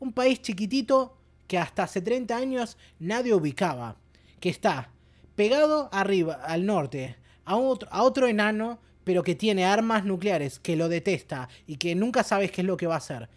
[0.00, 1.17] Un país chiquitito
[1.48, 3.96] que hasta hace 30 años nadie ubicaba.
[4.38, 4.90] Que está
[5.34, 10.76] pegado arriba, al norte, a otro, a otro enano, pero que tiene armas nucleares, que
[10.76, 13.28] lo detesta y que nunca sabes qué es lo que va a hacer.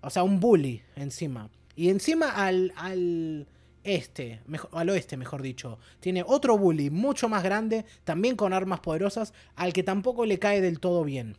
[0.00, 1.50] O sea, un bully encima.
[1.74, 3.46] Y encima al, al
[3.84, 8.80] este, mejo- al oeste, mejor dicho, tiene otro bully mucho más grande, también con armas
[8.80, 11.36] poderosas, al que tampoco le cae del todo bien.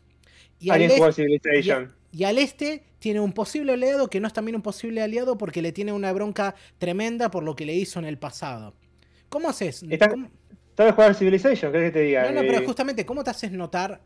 [0.60, 1.94] Y al, este, Civilization.
[2.12, 5.62] Y al este tiene un posible aliado que no es también un posible aliado porque
[5.62, 8.74] le tiene una bronca tremenda por lo que le hizo en el pasado.
[9.28, 9.84] ¿Cómo haces?
[9.88, 10.28] Está- ¿Cómo-
[10.76, 11.72] ¿Sabes jugar Civilization?
[11.72, 12.22] ¿Crees que te diga?
[12.30, 14.00] No, no, pero Eh, justamente, ¿cómo te haces notar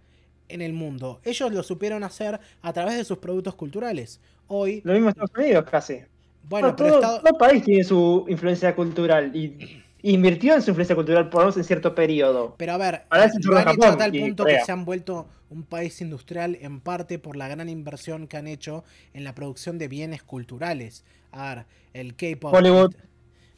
[0.48, 1.20] en el mundo?
[1.22, 4.20] Ellos lo supieron hacer a través de sus productos culturales.
[4.48, 6.00] Hoy, Lo mismo Estados Unidos, casi.
[6.48, 10.70] bueno, No, pero todo, Estado- todo país tiene su influencia cultural y invirtió en su
[10.70, 12.54] influencia cultural por lo menos en cierto periodo.
[12.58, 15.64] Pero a ver, Ahora lo han hecho a tal punto que se han vuelto un
[15.64, 19.88] país industrial en parte por la gran inversión que han hecho en la producción de
[19.88, 21.04] bienes culturales.
[21.30, 22.54] A ver, el K-pop.
[22.54, 22.94] Hollywood.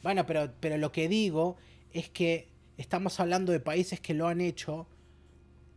[0.03, 1.57] Bueno, pero, pero lo que digo
[1.93, 2.47] es que
[2.77, 4.87] estamos hablando de países que lo han hecho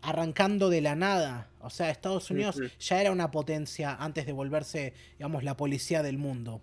[0.03, 1.51] arrancando de la nada.
[1.61, 6.19] O sea, Estados Unidos ya era una potencia antes de volverse, digamos, la policía del
[6.19, 6.61] mundo.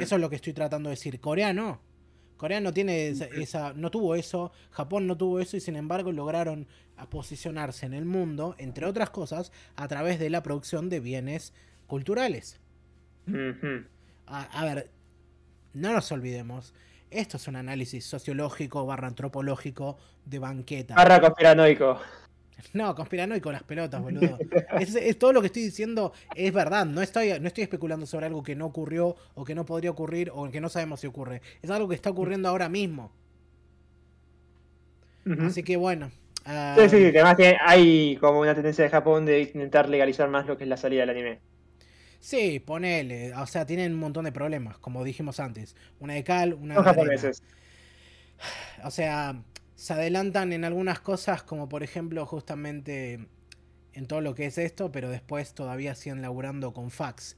[0.00, 1.18] Eso es lo que estoy tratando de decir.
[1.20, 1.80] Corea no.
[2.38, 6.10] Corea no tiene esa, esa- no tuvo eso, Japón no tuvo eso y sin embargo
[6.12, 6.66] lograron
[7.10, 11.52] posicionarse en el mundo, entre otras cosas, a través de la producción de bienes
[11.86, 12.58] culturales.
[14.26, 14.90] A ver,
[15.74, 16.74] no nos olvidemos,
[17.10, 20.94] esto es un análisis sociológico barra antropológico de banqueta.
[20.94, 22.00] Barra conspiranoico.
[22.72, 24.38] No, conspiranoico las pelotas, boludo.
[24.80, 26.86] Es, es todo lo que estoy diciendo es verdad.
[26.86, 30.30] No estoy, no estoy especulando sobre algo que no ocurrió o que no podría ocurrir
[30.34, 31.40] o que no sabemos si ocurre.
[31.62, 33.12] Es algo que está ocurriendo ahora mismo.
[35.40, 36.10] Así que bueno,
[36.50, 40.46] Ah, Sí, sí, que además hay como una tendencia de Japón de intentar legalizar más
[40.46, 41.40] lo que es la salida del anime.
[42.20, 43.34] Sí, ponele.
[43.34, 45.76] O sea, tienen un montón de problemas, como dijimos antes.
[46.00, 47.42] Una de cal, una Son de japoneses.
[48.82, 49.42] O sea,
[49.78, 53.28] se adelantan en algunas cosas, como por ejemplo, justamente
[53.92, 57.36] en todo lo que es esto, pero después todavía siguen laburando con fax.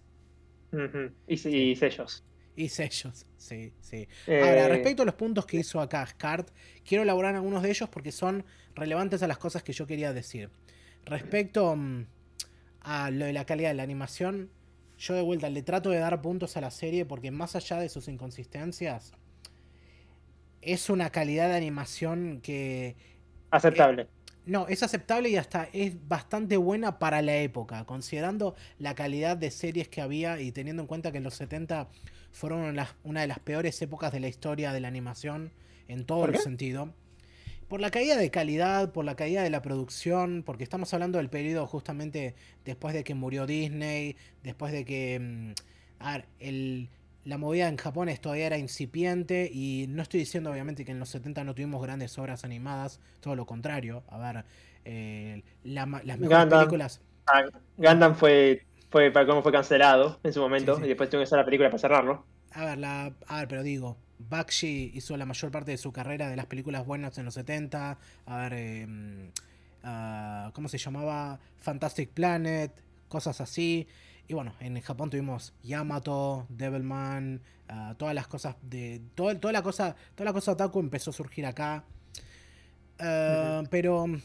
[1.27, 2.25] Y, sí, y sellos.
[2.57, 3.27] y sellos.
[3.37, 4.09] Sí, sí.
[4.27, 6.49] Eh, Ahora, respecto a los puntos que hizo acá Scart,
[6.83, 10.49] quiero elaborar algunos de ellos porque son relevantes a las cosas que yo quería decir.
[11.05, 12.07] Respecto mm,
[12.81, 14.49] a lo de la calidad de la animación,
[14.97, 17.91] yo de vuelta le trato de dar puntos a la serie porque más allá de
[17.91, 19.13] sus inconsistencias,
[20.63, 22.97] es una calidad de animación que
[23.51, 24.07] Aceptable.
[24.47, 29.51] no, es aceptable y hasta es bastante buena para la época, considerando la calidad de
[29.51, 31.89] series que había y teniendo en cuenta que en los 70
[32.33, 35.53] fueron una de las, una de las peores épocas de la historia de la animación
[35.89, 36.95] en todo ¿Por el sentido.
[37.69, 41.31] Por la caída de calidad, por la caída de la producción, porque estamos hablando del
[41.31, 42.35] periodo justamente
[42.65, 45.53] después de que murió Disney, después de que mm,
[46.01, 46.89] a ver, el,
[47.25, 50.99] la movida en Japón es- todavía era incipiente y no estoy diciendo obviamente que en
[51.01, 54.03] los 70 no tuvimos grandes obras animadas, todo lo contrario.
[54.09, 54.45] A ver,
[54.85, 56.47] eh, la las mejores Gundam.
[56.47, 57.01] películas...
[57.27, 57.45] Ah,
[57.77, 60.85] Gundam fue, fue para cómo fue cancelado en su momento Sí, sí.
[60.85, 62.27] y después tuvimos que hacer la película para cerrarlo.
[62.53, 66.29] A ver, la, a ver, pero digo, Bakshi hizo la mayor parte de su carrera
[66.29, 67.99] de las películas buenas en los 70.
[68.27, 69.31] A ver, eh,
[69.85, 71.39] ah, ¿cómo se llamaba?
[71.59, 72.73] Fantastic Planet,
[73.09, 73.87] cosas así.
[74.31, 79.01] Y bueno, en Japón tuvimos Yamato, Devilman, ah, todas las cosas de.
[79.17, 79.97] todo- toda la cosa.
[80.15, 81.83] Toda la cosa otaku empezó a surgir acá.
[83.01, 84.07] Ah, Pero.
[84.07, 84.21] mm,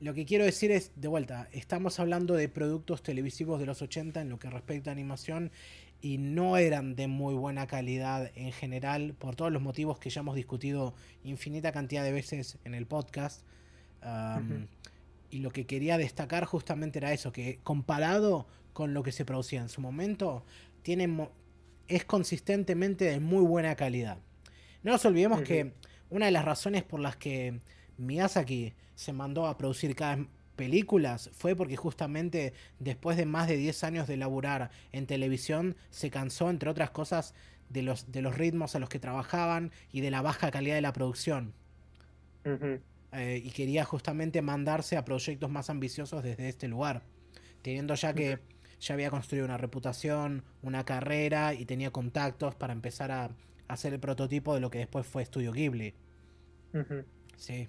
[0.00, 4.22] Lo que quiero decir es, de vuelta, estamos hablando de productos televisivos de los 80
[4.22, 5.52] en lo que respecta a animación
[6.00, 10.22] y no eran de muy buena calidad en general por todos los motivos que ya
[10.22, 13.42] hemos discutido infinita cantidad de veces en el podcast.
[14.02, 14.66] Um, Ujú.
[15.32, 19.60] Y lo que quería destacar justamente era eso, que comparado con lo que se producía
[19.60, 20.44] en su momento,
[20.82, 21.28] tiene
[21.88, 24.18] es consistentemente de muy buena calidad.
[24.82, 25.72] No nos olvidemos que
[26.08, 27.60] una de las razones por las que
[27.98, 30.26] Miyazaki se mandó a producir cada
[30.60, 36.10] películas fue porque justamente después de más de 10 años de laburar en televisión se
[36.10, 37.34] cansó entre otras cosas
[37.70, 40.82] de los, de los ritmos a los que trabajaban y de la baja calidad de
[40.82, 41.54] la producción.
[43.12, 47.04] Eh, y quería justamente mandarse a proyectos más ambiciosos desde este lugar,
[47.62, 48.38] teniendo ya que
[48.80, 53.30] ya había construido una reputación, una carrera y tenía contactos para empezar a
[53.68, 55.94] hacer el prototipo de lo que después fue Studio Ghibli.
[57.36, 57.68] Sí.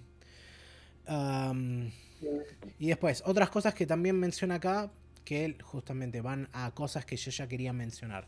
[2.80, 4.92] Y después, otras cosas que también menciona acá,
[5.26, 8.28] que justamente van a cosas que yo ya quería mencionar.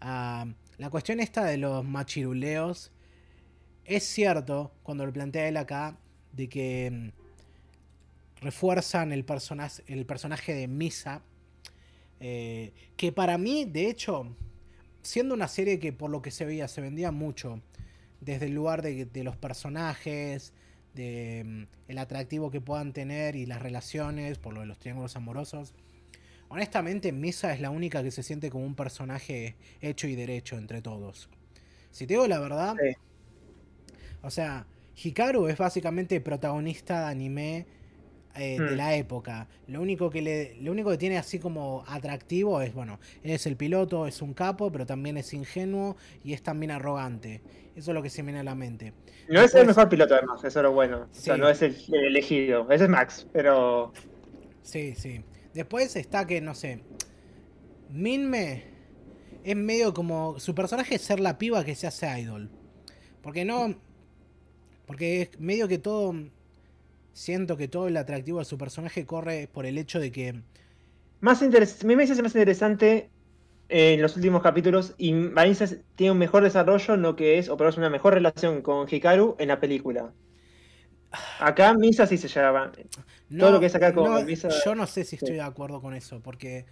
[0.00, 2.92] La cuestión esta de los machiruleos,
[3.84, 5.98] es cierto, cuando lo plantea él acá,
[6.32, 9.26] de que mm, refuerzan el,
[9.86, 11.22] el personaje de Misa,
[12.20, 14.36] eh, que para mí, de hecho,
[15.02, 17.60] siendo una serie que por lo que se veía se vendía mucho,
[18.20, 20.52] desde el lugar de, de los personajes,
[20.94, 25.16] de mm, el atractivo que puedan tener y las relaciones, por lo de los triángulos
[25.16, 25.74] amorosos.
[26.48, 30.82] Honestamente, Misa es la única que se siente como un personaje hecho y derecho entre
[30.82, 31.28] todos.
[31.92, 32.96] Si te digo la verdad, Sí.
[34.22, 34.66] o sea,
[35.02, 37.66] Hikaru es básicamente protagonista de anime
[38.36, 38.76] eh, de Hmm.
[38.76, 39.48] la época.
[39.66, 43.46] Lo único que le, lo único que tiene así como atractivo es, bueno, él es
[43.46, 47.40] el piloto, es un capo, pero también es ingenuo y es también arrogante.
[47.76, 48.92] Eso es lo que se me viene a la mente.
[49.28, 51.08] No es el mejor piloto además, eso es lo bueno.
[51.10, 51.40] O sea, Sí.
[51.40, 52.66] no es el el elegido.
[52.70, 53.92] Ese es Max, pero
[54.62, 55.22] Sí, sí.
[55.54, 56.80] Después está que, no sé,
[57.90, 58.64] Minme
[59.44, 60.38] es medio como.
[60.38, 62.50] Su personaje es ser la piba que se hace idol.
[63.22, 63.74] Porque no.
[64.86, 66.14] Porque es medio que todo.
[67.12, 70.42] Siento que todo el atractivo de su personaje corre por el hecho de que.
[71.20, 71.86] más interesante.
[71.86, 73.10] Me parece más interesante
[73.68, 77.56] en los últimos capítulos y Vanessa tiene un mejor desarrollo en lo que es, o
[77.56, 80.12] por lo menos una mejor relación con Hikaru en la película.
[81.40, 82.72] Acá Misa sí se llevaba.
[83.28, 85.34] No, Todo lo que es acá con no, Misa- Yo no sé si estoy sí.
[85.34, 86.66] de acuerdo con eso, porque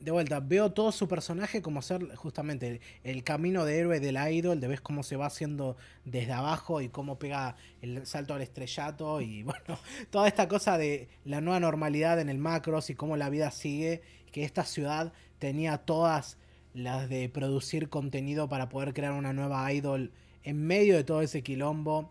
[0.00, 4.60] de vuelta, veo todo su personaje como ser justamente el, camino de héroe del idol,
[4.60, 9.20] de ves cómo se va haciendo desde abajo y cómo pega el salto al estrellato
[9.20, 9.78] y bueno,
[10.10, 14.02] toda esta cosa de la nueva normalidad en el macros y cómo la vida sigue,
[14.30, 16.36] que esta ciudad tenía todas
[16.74, 20.12] las de producir contenido para poder crear una nueva idol
[20.42, 22.10] en medio de todo ese quilombo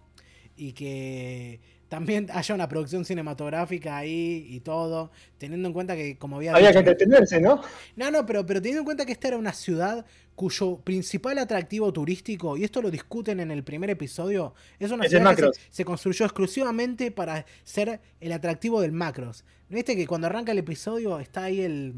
[0.55, 1.59] y que
[1.93, 6.69] también haya una producción cinematográfica ahí y todo, teniendo en cuenta que, como había Había
[6.69, 7.61] dicho- que entretenerse, ¿no?
[7.95, 10.03] No, no, pero, pero teniendo en cuenta que esta era una ciudad
[10.33, 15.11] cuyo principal atractivo turístico, y esto lo discuten en el primer episodio, es una Es
[15.11, 19.45] ciudad que se, construyó exclusivamente para ser el atractivo del Macros.
[19.69, 21.93] ¿No viste que cuando arranca el episodio está ahí el...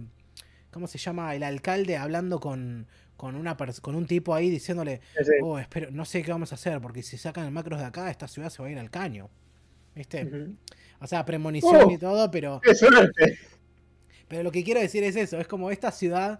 [0.72, 1.34] ¿Cómo se llama?
[1.36, 2.86] El alcalde hablando con,
[3.16, 5.32] con, una con un tipo ahí diciéndole, Sí, sí.
[5.42, 8.12] oh, espero, no sé qué vamos a hacer, porque si sacan el Macros de acá,
[8.12, 9.30] esta ciudad se va a ir al caño.
[9.96, 10.30] ¿Viste?
[11.00, 11.92] O sea, premonición Oh.
[11.92, 12.60] y todo, pero...
[12.64, 13.38] ¡Qué suerte!
[14.28, 16.40] Pero lo que quiero decir es eso, es como esta ciudad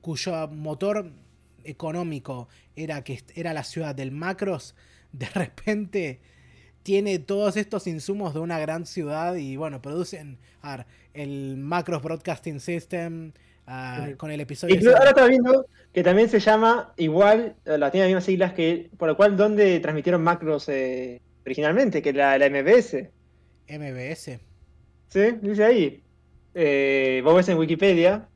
[0.00, 1.10] cuyo motor
[1.64, 4.74] económico era que era la ciudad del Macros,
[5.12, 6.20] de repente
[6.82, 12.02] tiene todos estos insumos de una gran ciudad y bueno, producen a ver, el Macros
[12.02, 13.32] Broadcasting System
[13.66, 14.74] ah, con el episodio...
[14.76, 18.52] Ese- ahora estaba viendo que también se llama igual, eh, la tiene las mismas siglas
[18.54, 22.02] que, por lo cual, ¿dónde transmitieron macros eh, originalmente?
[22.02, 23.08] Que la, la MBS.
[23.68, 24.40] MBS.
[25.08, 25.20] ¿Sí?
[25.40, 26.02] Dice ahí.
[26.54, 28.28] Eh, vos ves en Wikipedia.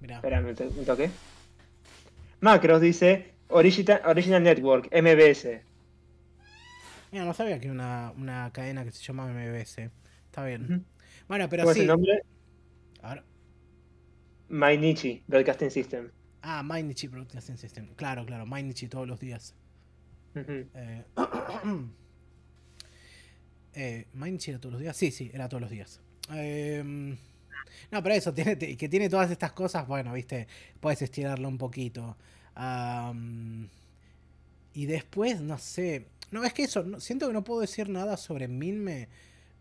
[0.00, 0.16] Mirá.
[0.16, 1.10] Espera, me, to- me toqué.
[2.40, 5.60] Macros dice Original, Original Network, MBS.
[7.12, 9.78] Mira, no sabía que una, una cadena que se llama MBS.
[10.26, 10.84] Está bien.
[11.28, 11.80] Bueno, pero ¿Cuál es sí.
[11.82, 12.22] el nombre?
[13.02, 13.24] A ver.
[14.48, 16.10] Mainichi Broadcasting System.
[16.42, 17.94] Ah, Mainichi Broadcasting System.
[17.94, 18.44] Claro, claro.
[18.46, 19.54] Mainichi todos los días.
[20.34, 21.04] Eh,
[23.74, 24.06] eh,
[24.46, 24.96] era todos los días.
[24.96, 26.00] Sí, sí, era todos los días.
[26.32, 26.82] Eh,
[27.90, 30.46] no, pero eso, tiene, que tiene todas estas cosas, bueno, viste,
[30.80, 32.16] puedes estirarlo un poquito.
[34.74, 36.06] Y después, no sé.
[36.30, 39.08] No, es que eso, no- siento que no puedo decir nada sobre Minme.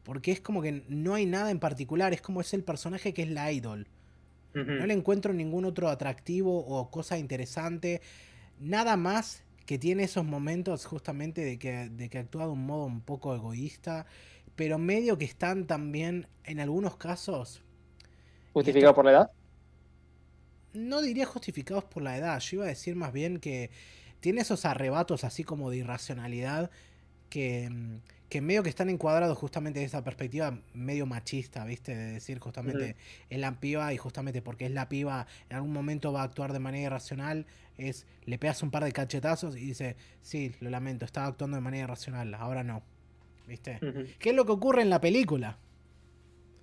[0.04, 2.14] Porque es como que no hay nada en particular.
[2.14, 3.88] Es como es el personaje que es la idol.
[4.54, 8.02] No le encuentro ningún otro atractivo o cosa interesante.
[8.60, 12.84] Nada más que tiene esos momentos justamente de que, de que actúa de un modo
[12.84, 14.06] un poco egoísta.
[14.58, 17.64] Pero medio que están también, en algunos casos,
[18.52, 19.32] ¿Justificado por la edad?
[20.74, 22.38] no diría justificados por la edad.
[22.42, 23.70] Yo iba a decir más bien que
[24.20, 26.70] tiene esos arrebatos así como de irracionalidad
[27.30, 27.70] que,
[28.28, 31.96] que medio que están encuadrados justamente de esa perspectiva medio machista, ¿viste?
[31.96, 32.98] De decir justamente
[33.30, 36.52] es la piba y justamente porque es la piba en algún momento va a actuar
[36.52, 37.46] de manera irracional,
[37.90, 41.62] es le pegas un par de cachetazos y dice, sí, lo lamento, estaba actuando de
[41.62, 42.82] manera irracional, ahora no.
[43.48, 43.80] ¿Viste?
[44.20, 45.58] ¿Qué es lo que ocurre en la película?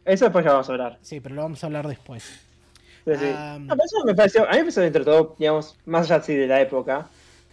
[0.04, 0.98] Eso después ya vamos a hablar.
[1.02, 2.22] Sí, pero lo vamos a hablar después.
[3.04, 3.26] Sí, sí.
[3.66, 6.34] No, eso me pareció, a mí me pareció dentro de todo, digamos, más allá sí,
[6.34, 7.08] de la época,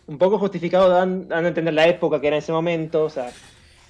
[0.08, 3.10] un poco justificado dan- dando a entender la época que era en ese momento, o
[3.10, 3.32] sea,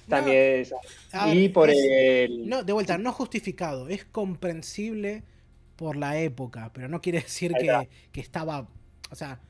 [0.08, 0.76] también esa-
[1.12, 2.48] A y ver, por es- el...
[2.48, 5.22] No, de vuelta, no justificado, es comprensible
[5.76, 8.66] por la época, pero no quiere decir que, que estaba,
[9.10, 9.40] o sea,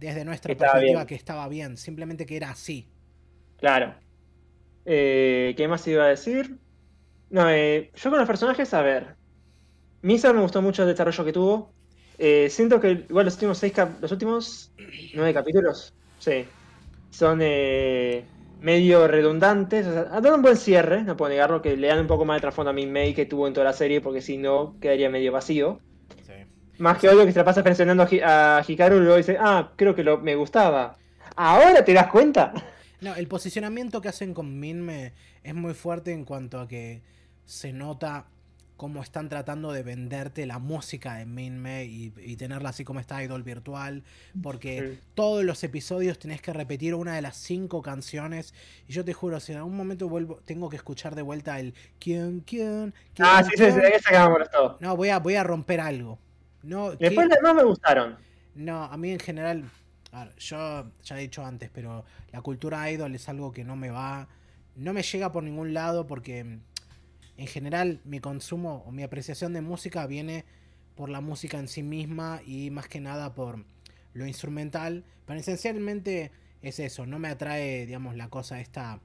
[0.00, 1.06] desde nuestra perspectiva bien.
[1.06, 2.88] que estaba bien, simplemente que era así.
[3.56, 3.94] Claro.
[4.84, 6.60] Eh, ¿qué más iba a decir?
[7.30, 9.16] No, eh, yo con los personajes, a ver.
[10.02, 11.76] Misa me gustó mucho el desarrollo que tuvo.
[12.18, 14.72] Eh, siento que igual los últimos seis cap- los últimos
[15.12, 16.54] nueve capítulos, sí,
[17.10, 19.86] son eh, medio redundantes.
[19.86, 22.36] O sea, dan un buen cierre, no puedo negarlo, que le dan un poco más
[22.36, 25.10] de trasfondo a mi May que tuvo en toda la serie, porque si no, quedaría
[25.10, 25.82] medio vacío.
[26.80, 29.36] Más que obvio que se la pasa pensionando a, Hi- a Hikaru y luego dice,
[29.38, 30.96] ah, creo que lo, me gustaba.
[31.36, 32.52] ¿Ahora te das cuenta?
[33.00, 37.02] No, el posicionamiento que hacen con Minme es muy fuerte en cuanto a que
[37.46, 38.26] se nota
[38.76, 43.22] cómo están tratando de venderte la música de Minme y, y tenerla así como esta
[43.22, 44.04] idol virtual,
[44.40, 48.54] porque todos los episodios tenés que repetir una de las cinco canciones
[48.88, 51.74] y yo te juro, si en algún momento vuelvo, tengo que escuchar de vuelta el
[51.98, 54.78] quién, quién, quién, Ah, sí, sí, sí, quién?", esa que me molestó.
[54.78, 56.18] no, voy a, voy a romper algo.
[56.62, 58.16] No, Después las demás me gustaron.
[58.54, 59.64] No, a mí en general,
[60.12, 63.76] a ver, yo ya he dicho antes, pero la cultura idol es algo que no
[63.76, 64.28] me va,
[64.76, 69.62] no me llega por ningún lado porque en general mi consumo o mi apreciación de
[69.62, 70.44] música viene
[70.94, 73.64] por la música en sí misma y más que nada por
[74.12, 76.32] lo instrumental, pero esencialmente
[76.62, 79.00] es eso, no me atrae, digamos, la cosa esta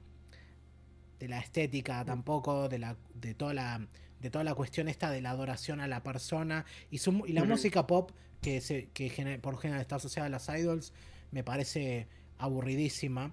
[1.18, 3.86] de la estética tampoco, de la de toda la
[4.26, 7.42] de toda la cuestión esta de la adoración a la persona y, su, y la
[7.52, 8.10] música pop
[8.42, 10.92] que, se, que por general está asociada a las idols
[11.32, 12.06] me parece
[12.38, 13.32] aburridísima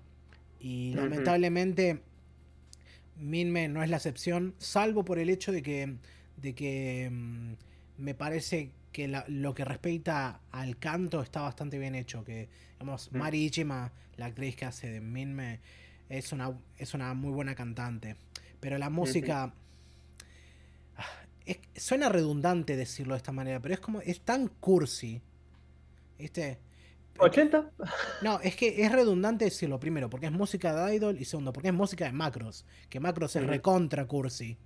[0.60, 2.02] y lamentablemente
[3.20, 5.96] Minme no es la excepción salvo por el hecho de que
[6.38, 7.54] de que mm,
[8.00, 12.50] me parece que la- lo que respecta al canto está bastante bien hecho que
[12.80, 13.12] digamos.
[13.12, 15.60] Mari Ichima la actriz que hace de Minme
[16.10, 18.16] es una es una muy buena cantante.
[18.60, 19.54] Pero la música
[21.46, 25.22] es- suena redundante decirlo de esta manera pero es como es tan cursi
[26.18, 26.60] ¿viste?
[27.18, 27.70] ¿80?
[28.22, 31.68] No, es que es redundante decirlo primero, porque es música de Idol y segundo, porque
[31.70, 34.58] es música de Macros, que Macros es recontra cursi.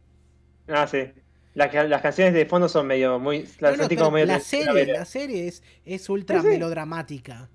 [0.67, 1.11] Ah, sí.
[1.55, 3.47] Las, las canciones de fondo son medio muy.
[3.59, 6.43] Las No, no, sentí pero como medio la serie, la serie es, es ultra Sí,
[6.43, 6.47] sí.
[6.53, 7.49] melodramática.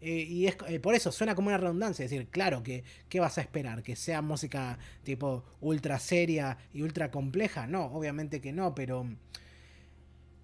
[0.00, 2.04] Eh, y es eh, por eso suena como una redundancia.
[2.04, 3.82] Es decir, claro, que ¿qué vas a esperar?
[3.82, 7.66] ¿Que sea música tipo ultra seria y ultra compleja?
[7.66, 9.06] No, obviamente que no, pero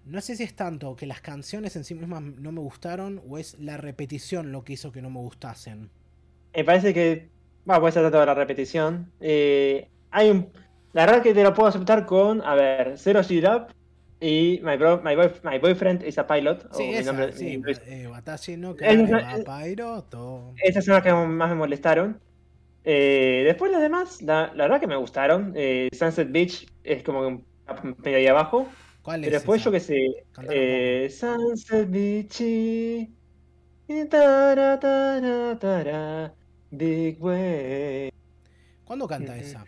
[0.05, 3.37] no sé si es tanto que las canciones en sí mismas no me gustaron o
[3.37, 5.89] es la repetición lo que hizo que no me gustasen.
[6.55, 7.29] Me parece que.
[7.65, 9.11] Bueno, puede ser toda la repetición.
[9.19, 10.49] Eh, hay un.
[10.93, 12.41] La verdad que te lo puedo aceptar con.
[12.41, 13.74] A ver, Zero G Love
[14.21, 16.67] y My, Bro- My, Boy- My Boyfriend is a Pilot.
[16.73, 18.75] Sí, esa, nombre- sí, eh, Watashi no.
[20.63, 22.19] Esas son las que más me molestaron.
[22.83, 25.53] Eh, después las demás, la, la verdad que me gustaron.
[25.55, 27.45] Eh, Sunset Beach es como que un-
[28.03, 28.67] medio ahí abajo.
[29.01, 29.27] ¿Cuál es?
[29.27, 29.65] Pero después esa?
[29.65, 30.07] yo que sé.
[30.49, 32.41] Eh, Sunset Beach.
[32.41, 33.09] y-
[36.71, 38.11] Big Way.
[38.83, 39.39] ¿Cuándo canta Mm, mm.
[39.39, 39.65] esa?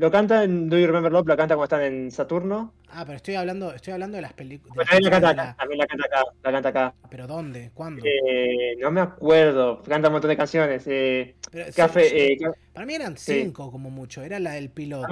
[0.00, 2.72] Lo canta en Do You Remember Love, lo canta cuando están en Saturno.
[2.88, 4.74] Ah, pero estoy hablando, estoy hablando de las películas.
[4.88, 6.94] También la canta acá, también la canta acá, la canta acá.
[7.10, 7.70] ¿Pero dónde?
[7.74, 8.02] ¿Cuándo?
[8.06, 10.84] Eh, no me acuerdo, canta un montón de canciones.
[10.86, 13.42] Eh, Pero, sí, Café, sí, eh, ca- para mí eran sí.
[13.42, 14.22] cinco como mucho.
[14.22, 15.06] Era la del piloto.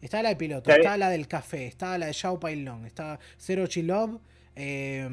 [0.00, 3.66] Estaba la del piloto, estaba la del café, estaba la de Xiao Pailong, estaba Zero
[3.66, 4.18] Chilov,
[4.54, 5.06] eh,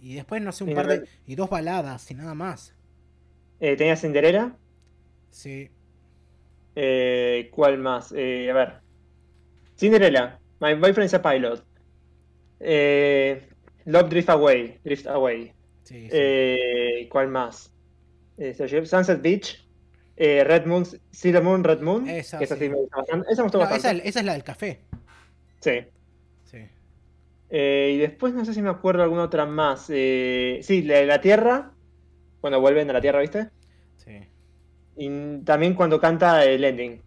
[0.00, 1.04] y después no sé, un par de.
[1.26, 2.74] Y dos baladas y nada más.
[3.58, 4.52] eh, tenía Cinderella.
[5.30, 5.70] Sí.
[6.80, 8.12] Eh, ¿Cuál más?
[8.16, 8.74] Eh, a ver.
[9.76, 10.38] Cinderella.
[10.60, 11.64] My Boyfriend is a Pilot.
[12.60, 13.48] Eh,
[13.86, 14.78] Love Drift Away.
[14.84, 15.52] Drift Away.
[15.82, 16.08] Sí, sí.
[16.12, 17.72] Eh, ¿Cuál más?
[18.36, 19.66] Eh, Sunset Beach.
[20.16, 20.84] Eh, Red Moon.
[21.10, 22.08] Sailor Moon, Red Moon.
[22.08, 22.62] Esa, esa sí.
[22.64, 23.32] sí me gusta bastante.
[23.32, 23.98] Esa me gustó No, bastante.
[23.98, 24.80] esa, esa es la del café.
[25.60, 25.80] Sí.
[26.44, 26.58] Sí.
[27.50, 29.86] Eh, y después no sé si me acuerdo alguna otra más.
[29.88, 31.72] Eh, sí, la de la Tierra.
[32.40, 33.48] Cuando vuelven a la Tierra, ¿viste?
[33.96, 34.12] Sí.
[34.98, 37.02] Y también cuando canta el ending.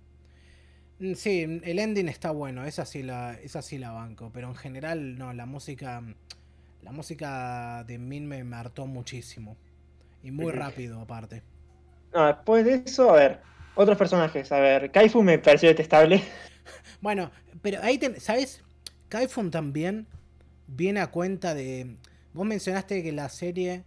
[0.99, 4.55] Mm, Sí, el ending está bueno, esa sí la, esa sí la banco, pero en
[4.55, 6.01] general no, la música,
[6.81, 9.57] la música de Min me, me hartó muchísimo.
[10.23, 11.43] Y muy rápido aparte.
[12.13, 13.41] No, después de eso, a ver.
[13.73, 14.51] Otros personajes.
[14.51, 16.21] A ver, Kaifu me pareció detestable.
[17.01, 17.31] Bueno,
[17.61, 18.61] pero ahí, ten- ¿sabes?
[19.09, 20.07] Kaifun también
[20.67, 21.97] viene a cuenta de...
[22.33, 23.83] Vos mencionaste que la serie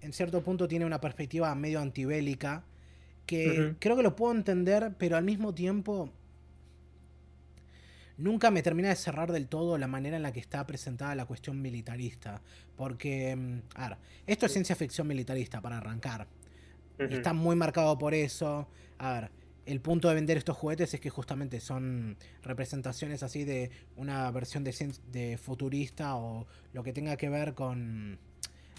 [0.00, 2.64] en cierto punto tiene una perspectiva medio antibélica,
[3.26, 6.10] que creo que lo puedo entender, pero al mismo tiempo
[8.16, 11.26] nunca me termina de cerrar del todo la manera en la que está presentada la
[11.26, 12.40] cuestión militarista.
[12.76, 16.26] Porque, mm, a ver, esto es ciencia ficción militarista para arrancar.
[16.98, 18.68] Está muy marcado por eso.
[18.98, 19.30] A ver,
[19.66, 24.62] el punto de vender estos juguetes es que justamente son representaciones así de una versión
[24.62, 28.18] de, de futurista o lo que tenga que ver con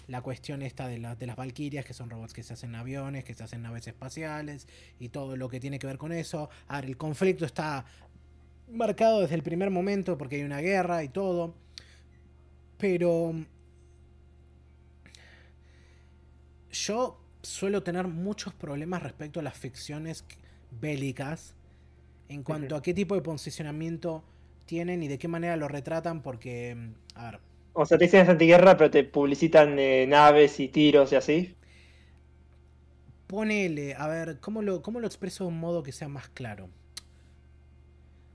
[0.06, 2.76] la cuestión esta de, la- de las Valkyrias, que son robots que se hacen en
[2.76, 4.66] aviones, que se hacen en naves espaciales
[4.98, 6.50] y todo lo que tiene que ver con eso.
[6.68, 7.84] A ver, el conflicto está
[8.70, 11.54] marcado desde el primer momento porque hay una guerra y todo.
[12.78, 13.32] Pero
[16.70, 20.24] yo suelo tener muchos problemas respecto a las ficciones
[20.80, 21.54] bélicas
[22.28, 24.24] en cuanto a qué tipo de posicionamiento
[24.66, 27.40] tienen y de qué manera lo retratan porque, mm, a ver,
[27.74, 31.56] O sea, te dicen es antiguerra, pero te publicitan eh, naves y tiros y así.
[33.26, 36.70] ponele, a ver, ¿cómo lo, ¿cómo lo expreso de un modo que sea más claro?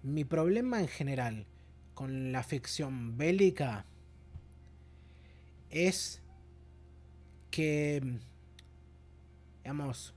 [0.04, 1.46] Mi problema en general
[1.94, 3.86] con la ficción bélica
[5.70, 6.22] es
[7.52, 8.02] que,
[9.64, 10.14] digamos,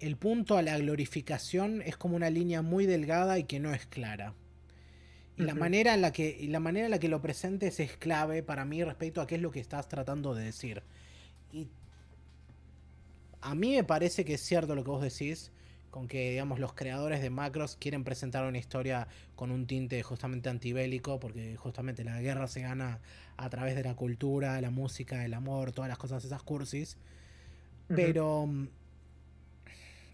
[0.00, 3.86] el punto a la glorificación es como una línea muy delgada y que no es
[3.86, 4.34] clara.
[5.38, 7.96] Y la manera en la que y la manera en la que lo presentes es
[7.96, 10.82] clave para mí respecto a qué es lo que estás tratando de decir.
[11.52, 11.68] Y
[13.40, 15.52] a mí me parece que es cierto lo que vos decís
[15.90, 20.48] con que digamos los creadores de Macros quieren presentar una historia con un tinte justamente
[20.48, 23.00] antibélico porque justamente la guerra se gana
[23.36, 26.98] a través de la cultura, la música, el amor, todas las cosas esas cursis.
[27.86, 28.48] Pero.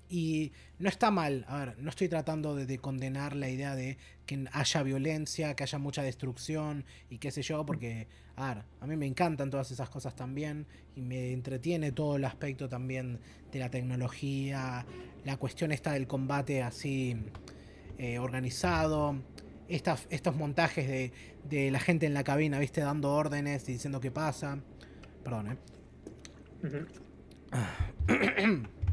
[0.09, 3.97] Y no está mal, a ver, no estoy tratando de, de condenar la idea de
[4.27, 8.07] que haya violencia, que haya mucha destrucción y qué sé yo, porque,
[8.37, 12.25] a ver, a mí me encantan todas esas cosas también y me entretiene todo el
[12.25, 13.19] aspecto también
[13.51, 14.87] de la tecnología,
[15.25, 17.17] la cuestión esta del combate así
[17.99, 19.17] eh, organizado,
[19.69, 21.13] estas, estos montajes de,
[21.49, 24.59] de la gente en la cabina, viste, dando órdenes y diciendo qué pasa.
[25.23, 25.57] Perdón, eh.
[26.63, 26.87] Ujú.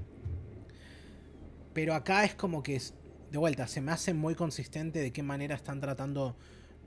[1.73, 2.93] Pero acá es como que, es-
[3.31, 6.35] de vuelta, se me hace muy consistente de qué manera están tratando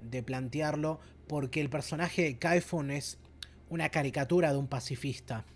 [0.02, 3.18] de plantearlo, porque el personaje de Kaifun es
[3.70, 5.46] una caricatura de un pacifista.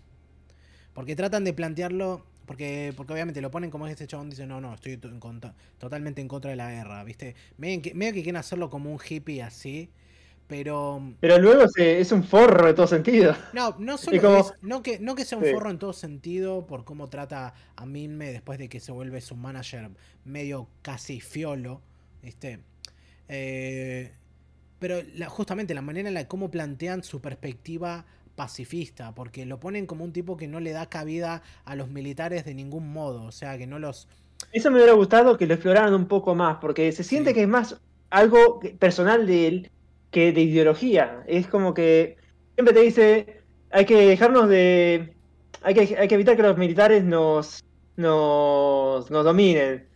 [0.93, 4.73] Porque tratan de plantearlo, porque, porque obviamente lo ponen como este chabón dice, no, no,
[4.73, 4.97] estoy
[5.77, 7.35] totalmente en contra de la guerra, ¿viste?
[7.57, 9.91] Medio que quieren hacerlo como un hippie así,
[10.49, 11.13] pero...
[11.19, 13.35] Pero luego es un forro de todo sentido.
[13.53, 17.07] No, no solo no, que, no que sea un forro en todo sentido por cómo
[17.07, 19.91] trata a Minme después de que se vuelve su manager
[20.25, 21.81] medio casi fiolo,
[22.23, 22.61] ¿viste?
[23.27, 24.11] Eh,
[24.79, 24.95] pero
[25.27, 30.03] justamente la manera en la que cómo plantean su perspectiva pacifista, porque lo ponen como
[30.03, 33.55] un tipo que no le da cabida a los militares de ningún modo, o sea,
[33.59, 34.07] que no los...
[34.51, 37.47] Eso me hubiera gustado que lo exploraran un poco más, porque se siente que es
[37.47, 39.71] más algo personal de él
[40.11, 41.23] que de ideología.
[41.27, 42.17] Es como que
[42.55, 45.15] siempre te dice, hay que dejarnos de...
[45.61, 47.63] Hay que, hay que evitar que los militares nos,
[47.97, 49.87] nos, nos dominen.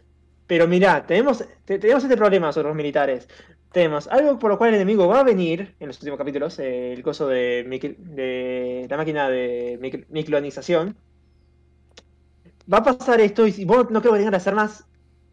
[0.48, 3.28] Pero mirá, tenemos, tenemos este problema nosotros los militares
[3.74, 7.02] tenemos algo por lo cual el enemigo va a venir en los últimos capítulos, el
[7.02, 7.64] coso de,
[7.98, 10.96] de la máquina de micronización.
[12.72, 14.86] Va a pasar esto y vos no creo que tengas las armas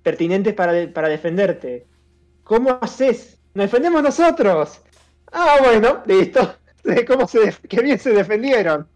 [0.02, 1.86] pertinentes para, para defenderte.
[2.42, 3.39] ¿Cómo haces?
[3.54, 4.80] ¡Nos defendemos nosotros!
[5.32, 6.56] Ah, bueno, listo.
[7.06, 8.88] ¿Cómo se qué bien se defendieron.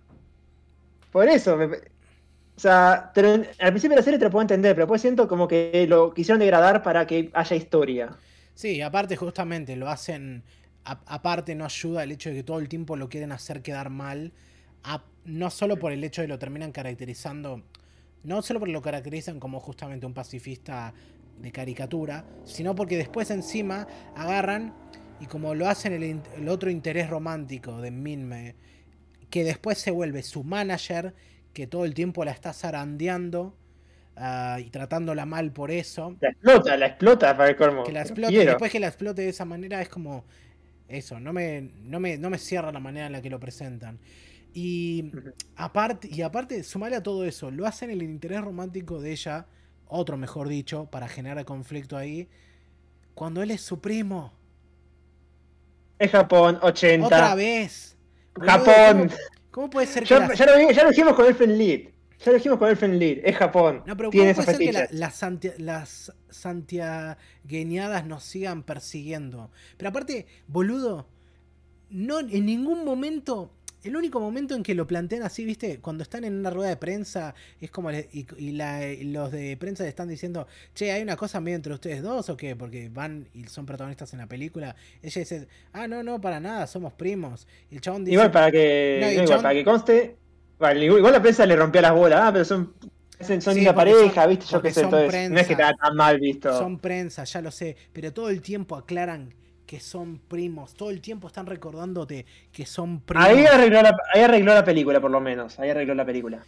[1.11, 5.01] Por eso, o sea, al principio de la serie te lo puedo entender, pero después
[5.01, 8.17] siento como que lo quisieron degradar para que haya historia.
[8.55, 10.43] Sí, aparte justamente lo hacen,
[10.85, 14.33] aparte no ayuda el hecho de que todo el tiempo lo quieren hacer quedar mal,
[15.25, 17.63] no solo por el hecho de lo terminan caracterizando,
[18.23, 20.95] no solo porque lo caracterizan como justamente un pacifista
[21.39, 24.75] de caricatura, sino porque después encima agarran
[25.21, 28.57] y como lo hacen el, el otro interés romántico de Minme,
[29.31, 31.15] que después se vuelve su manager,
[31.53, 33.57] que todo el tiempo la está zarandeando
[34.17, 36.17] Ah, y tratándola mal por eso.
[36.21, 37.83] La explota, la explota para el colmo.
[37.83, 40.25] Que la explote, y después que la explote de esa manera es como
[40.87, 43.99] eso, no me, no me, no me cierra la manera en la que lo presentan.
[44.53, 45.11] Y
[45.57, 49.47] aparte, y aparte, sumarle a todo eso, lo hacen en el interés romántico de ella,
[49.87, 52.29] otro mejor dicho, para generar conflicto ahí,
[53.15, 54.33] cuando él es su primo.
[55.99, 57.07] Es Japón, 80.
[57.07, 57.97] Otra vez.
[58.41, 59.11] Japón.
[59.51, 61.95] ¿Cómo, puede ser que ya, ya, lo, ya, lo, dijimos con Elfen Lead.
[62.25, 63.83] Ya lo dijimos con Elfen Lied, es Japón.
[63.87, 64.95] No, pero tiene ¿cómo puede ser que
[65.59, 69.51] las, santiagueñadas nos sigan persiguiendo?
[69.77, 71.07] Pero aparte, boludo,
[71.91, 73.54] no en ningún momento.
[73.85, 76.77] El único momento en que lo plantean así, viste, cuando están en una rueda de
[76.77, 77.91] prensa, es como.
[77.91, 78.27] Y,
[79.13, 82.37] los de prensa le están diciendo, che, hay una cosa medio entre ustedes dos o
[82.37, 84.75] qué, porque van y son protagonistas en la película.
[85.03, 87.47] Ella dice, ah, no, no, para nada, somos primos.
[87.71, 88.15] Y el chabón dice.
[88.15, 90.17] Igual para que, para que conste,
[90.59, 92.73] igual la prensa le rompió las bolas, ah, pero son,
[93.41, 94.47] son una pareja, ¿viste?
[94.47, 96.57] Yo qué sé, entonces no es que está tan mal visto.
[96.59, 99.35] Son prensa, ya lo sé, pero todo el tiempo aclaran
[99.67, 103.27] que son primos, todo el tiempo están recordándote que son primos.
[103.27, 106.45] Ahí arregló la, ahí arregló la película, por lo menos, ahí arregló la película.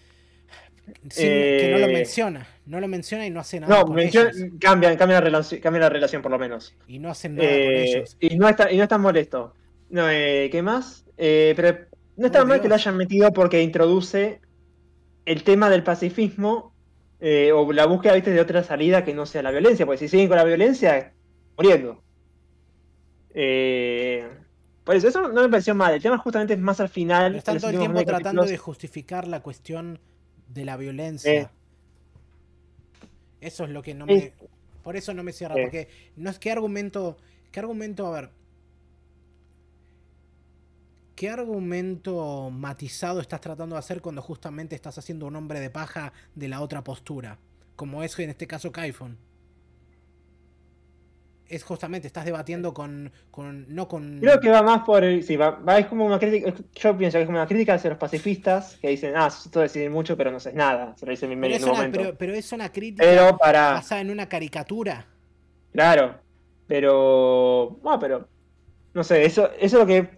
[1.14, 3.74] que no lo eh, menciona, no lo menciona y no hace nada.
[3.74, 4.28] No, con ellos.
[4.60, 6.74] Cambia, cambia, la relación, cambia la relación por lo menos.
[6.86, 8.16] Y no hacen nada con eh, ellos.
[8.20, 9.54] Y no está, y no están molesto.
[9.90, 11.04] No, eh, ¿qué más?
[11.16, 11.78] pero
[12.16, 14.40] no está mal que lo hayan metido porque introduce
[15.24, 16.74] el tema del pacifismo
[17.20, 20.08] eh, o la búsqueda ¿viste, de otra salida que no sea la violencia, porque si
[20.08, 21.12] siguen con la violencia,
[21.56, 22.02] muriendo.
[23.38, 24.26] Eh,
[24.82, 25.94] por eso, no me pareció mal.
[25.94, 27.36] El tema justamente es más al final.
[27.36, 30.00] están todo el tiempo tratando de justificar la cuestión
[30.48, 31.52] de la violencia.
[33.40, 34.32] Eso es lo que no me.
[34.82, 37.16] Por eso no me cierra, porque no es qué argumento.
[37.52, 38.06] ¿Qué argumento?
[38.06, 38.30] A ver,
[41.16, 46.12] ¿Qué argumento matizado estás tratando de hacer cuando justamente estás haciendo un hombre de paja
[46.34, 47.38] de la otra postura?
[47.74, 49.16] Como es en este caso Kaifon.
[51.48, 53.12] Es justamente, estás debatiendo con,
[53.68, 54.18] no con...
[54.20, 55.22] Creo que va más por el...
[55.22, 56.52] Sí, va, es como una crítica...
[56.74, 59.92] Yo pienso que es como una crítica hacia los pacifistas que dicen, ah, esto deciden
[59.92, 60.94] mucho pero no sé nada.
[60.96, 62.00] Se lo dice mi pero, en un momento.
[62.00, 65.06] Pero, pero, es una crítica basada en una caricatura.
[65.72, 66.18] Claro,
[66.66, 67.78] pero...
[67.82, 68.28] Bueno, pero...
[68.94, 70.16] No sé, eso, eso es lo que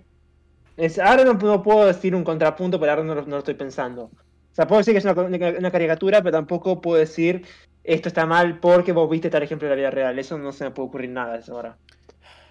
[1.02, 4.04] ahora no, puedo decir un contrapunto, pero ahora no, lo estoy pensando.
[4.04, 7.44] O sea, puedo decir que es una, caricatura, pero tampoco puedo decir
[7.88, 10.18] esto está mal porque vos viste tal ejemplo de la vida real.
[10.18, 11.78] Eso no se me puede ocurrir nada eso ahora.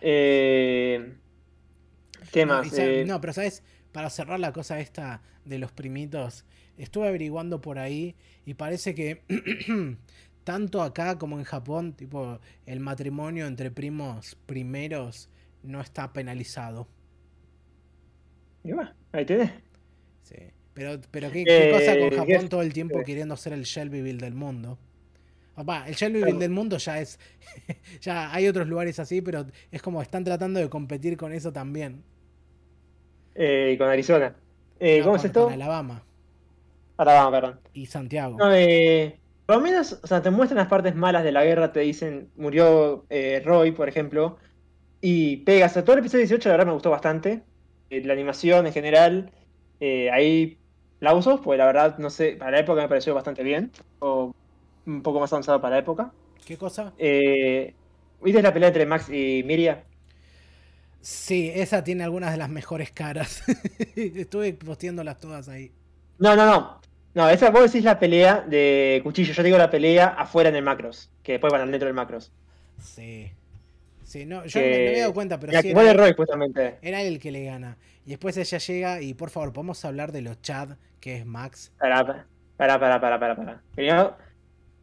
[0.02, 1.14] Eh,
[2.32, 2.76] ¿Qué más?
[2.78, 6.44] Eh, no, pero sabes, para cerrar la cosa esta de los primitos,
[6.76, 8.16] estuve averiguando por ahí
[8.46, 9.22] y parece que
[10.44, 15.30] tanto acá como en Japón, tipo, el matrimonio entre primos primeros
[15.62, 16.88] no está penalizado.
[18.64, 18.72] Y
[19.12, 19.52] ahí tenés.
[20.24, 20.36] Sí.
[20.74, 24.18] Pero, pero ¿qué, qué cosa con eh, Japón todo el tiempo queriendo ser el Shelbyville
[24.18, 24.80] del mundo?
[25.88, 27.20] El Shelbyville del mundo ya es.
[28.02, 32.04] ya hay otros lugares así, pero es como están tratando de competir con eso también.
[33.36, 34.36] Eh, y con Arizona.
[34.80, 35.44] Eh, No, ¿Cómo con- es esto?
[35.46, 36.04] con Alabama
[36.98, 37.60] Alabama, perdón.
[37.74, 38.38] y Santiago.
[38.38, 41.72] No, eh, por lo menos, o sea, te muestran las partes malas de la guerra,
[41.72, 44.38] te dicen, murió eh, Roy, por ejemplo,
[45.02, 45.72] y pegas.
[45.72, 47.44] O sea, todo el episodio 18, la verdad, me gustó bastante.
[47.90, 49.32] La animación en general,
[50.12, 50.58] ahí
[50.98, 54.34] aplausos, pues la verdad, no sé, para la época me pareció bastante bien, o
[54.88, 56.12] un poco más avanzado para la época.
[56.46, 56.94] ¿Qué cosa?
[56.98, 57.74] Eh,
[58.22, 59.84] ¿Viste la pelea entre Max y Miria?
[61.02, 63.44] Sí, esa tiene algunas de las mejores caras.
[63.96, 65.72] Estuve posteándolas todas ahí.
[66.20, 66.82] No, no, no.
[67.14, 69.34] No, esa vos decís la pelea de cuchillo.
[69.34, 71.10] Yo digo la pelea afuera en el macros.
[71.24, 72.32] Que después van dentro del macros.
[72.82, 73.32] Sí.
[74.04, 76.14] Sí, no, yo Que- no me había dado cuenta, pero La sí que era, Roy,
[76.16, 76.78] justamente.
[76.82, 77.78] era él el que le gana.
[78.06, 81.72] Y después ella llega y por favor, podemos hablar de los Chad, que es Max.
[81.78, 83.62] Pará, pará, pará, pará, pará, pará.
[83.76, 84.16] Primero,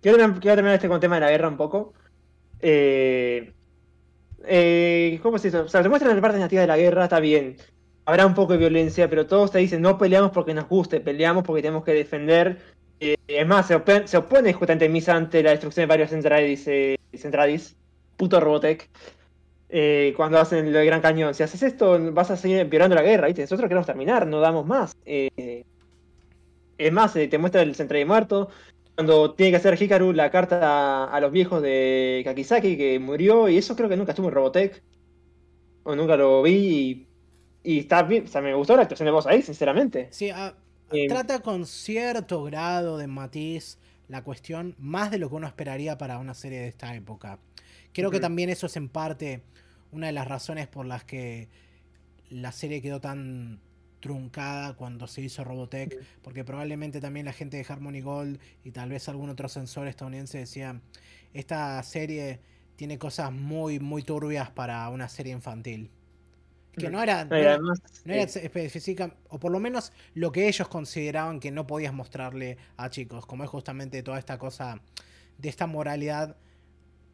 [0.04, 1.94] quiero, quiero terminar este con tema de la guerra un poco.
[2.60, 3.52] Eh,
[4.44, 5.62] eh, ¿Cómo es eso?
[5.64, 7.56] O sea, te muestran la parte negativa de la guerra, está bien.
[8.04, 11.44] Habrá un poco de violencia, pero todos te dicen, no peleamos porque nos guste, peleamos
[11.44, 12.58] porque tenemos que defender.
[13.00, 16.66] Eh, es más, se, opone, se opone justamente Misa ante la destrucción de varios Centradis,
[17.16, 17.76] Centradis
[18.16, 18.90] puto Robotech.
[19.68, 23.02] eh, cuando hacen lo de Gran Cañón, si haces esto, vas a seguir empeorando la
[23.02, 23.42] guerra, ¿viste?
[23.42, 24.96] Nosotros queremos terminar, no damos más.
[26.78, 28.50] Es más, te muestra el Central muerto.
[28.96, 33.48] Cuando tiene que hacer Hikaru la carta a, a los viejos de Kakizaki que murió,
[33.48, 34.84] y eso creo que nunca estuvo en Robotech.
[35.82, 37.08] O nunca lo vi.
[37.62, 38.24] Y, y está bien.
[38.24, 40.10] O sea, me gustó la actuación de voz ahí, sinceramente.
[40.10, 40.54] Sí, ah,
[40.90, 45.98] Eh, trata con cierto grado de matiz la cuestión, más de lo que uno esperaría
[45.98, 47.38] para una serie de esta época.
[47.92, 49.42] Creo que también eso es en parte
[49.90, 51.48] una de las razones por las que
[52.30, 53.60] la serie quedó tan
[54.08, 58.90] truncada cuando se hizo Robotech, porque probablemente también la gente de Harmony Gold y tal
[58.90, 60.78] vez algún otro censor estadounidense decía,
[61.32, 62.38] esta serie
[62.76, 65.90] tiene cosas muy, muy turbias para una serie infantil.
[66.76, 67.58] Que no era, No, era-
[68.04, 72.58] no era específica, o por lo menos lo que ellos consideraban que no podías mostrarle
[72.76, 74.82] a chicos, como es justamente toda esta cosa
[75.38, 76.36] de esta moralidad,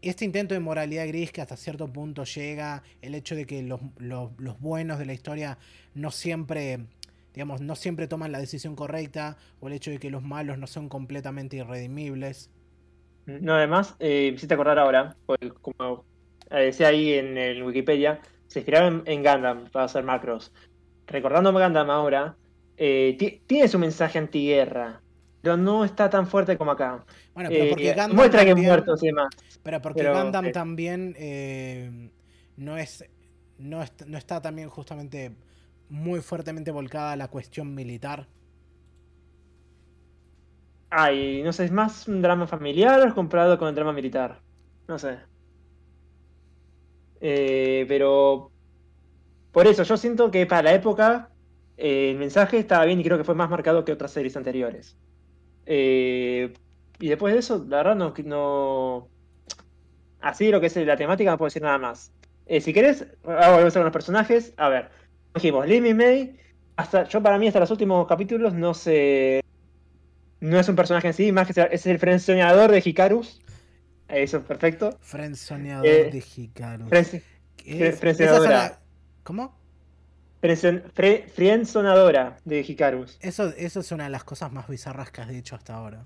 [0.02, 3.81] este intento de moralidad gris que hasta cierto punto llega, el hecho de que los,
[3.98, 5.59] los- buenos de la historia
[5.94, 6.86] no siempre,
[7.35, 10.66] digamos, no siempre toman la decisión correcta, o el hecho de que los malos no
[10.66, 12.51] son completamente irredimibles.
[13.27, 15.16] No, además, eh, hiciste acordar ahora,
[15.60, 16.06] como
[16.51, 20.52] eh, decía ahí en el Wikipedia, se inspiraron en Gundam para hacer macros.
[21.06, 22.39] Recordando Gundam ahora,
[22.77, 25.05] eh, ti- tiene su mensaje antiguerra,
[25.40, 27.04] pero no está tan fuerte como acá.
[27.34, 29.28] Bueno, pero Eh, porque Gundam muestra que muertos y demás.
[29.62, 30.52] Pero porque Pero, Gundam eh.
[30.52, 32.10] también eh,
[32.56, 33.04] no es
[33.58, 35.36] no, est- no está también justamente
[35.88, 38.28] muy fuertemente volcada a la cuestión militar.
[40.90, 43.92] Ah, y no sé, ¿es más un drama familiar o es comparado con el drama
[43.92, 44.42] militar?
[44.88, 45.20] No sé.
[47.20, 48.52] Eh, pero
[49.52, 51.32] por eso, yo siento que para la época
[51.76, 54.98] eh, el mensaje estaba bien y creo que fue más marcado que otras series anteriores.
[55.72, 56.52] Eh,
[56.98, 59.09] y después de eso, la verdad no, no...
[60.20, 62.10] Así lo que es la temática no puedo decir nada más.
[62.47, 64.52] Eh, si querés, ahora volvemos a los personajes.
[64.56, 64.90] A ver,
[65.34, 66.36] dijimos, Lee y May,
[66.76, 69.40] hasta, yo para mí hasta los últimos capítulos no sé
[70.40, 73.40] no es un personaje en sí, más que es el frenzoneador de Hikarus.
[74.09, 74.98] Eso es perfecto.
[75.01, 76.86] Frenzoneador Eh, de Hikaru.
[76.88, 77.22] Frenz-
[79.22, 79.60] ¿Cómo?
[80.40, 83.18] Frenzonadora de Hikarus.
[83.20, 86.04] Eso, eso es una de las cosas más bizarras que has dicho hasta ahora.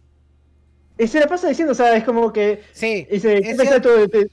[0.99, 2.63] Y se la pasa diciendo, o sea, es como que.
[2.73, 3.81] Sí, Dice, es cierto.
[3.89, 4.29] todo- te-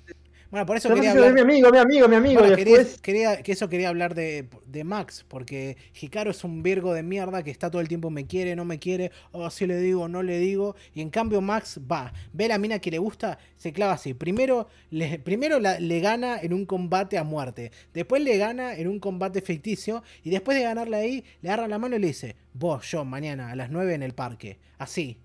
[0.51, 1.33] bueno, por eso la quería hablar.
[1.33, 2.39] mi amigo, mi amigo, mi amigo.
[2.41, 3.01] Bueno, quería, después.
[3.01, 7.41] quería- que eso quería hablar de, de Max, porque Hikaru es un virgo de mierda
[7.41, 10.21] que está todo el tiempo me quiere, no me quiere, o si le digo, no
[10.23, 13.71] le digo, y en cambio Max va, ve a la mina que le gusta, se
[13.71, 14.13] clava así.
[14.13, 18.87] Primero, le, primero la- le gana en un combate a muerte, después le gana en
[18.89, 22.35] un combate ficticio, y después de ganarle ahí, le agarra la mano y le dice,
[22.53, 25.17] vos, yo, mañana a las 9 en el parque, así.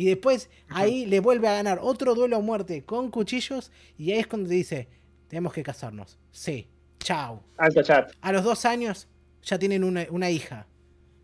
[0.00, 4.20] Y después ahí le vuelve a ganar otro duelo a muerte con cuchillos, y ahí
[4.20, 4.88] es cuando te dice,
[5.28, 6.18] tenemos que casarnos.
[6.30, 6.70] Sí,
[7.00, 7.42] chao.
[7.58, 8.10] Alto chat.
[8.22, 9.08] A los dos años
[9.42, 10.66] ya tienen una, una hija.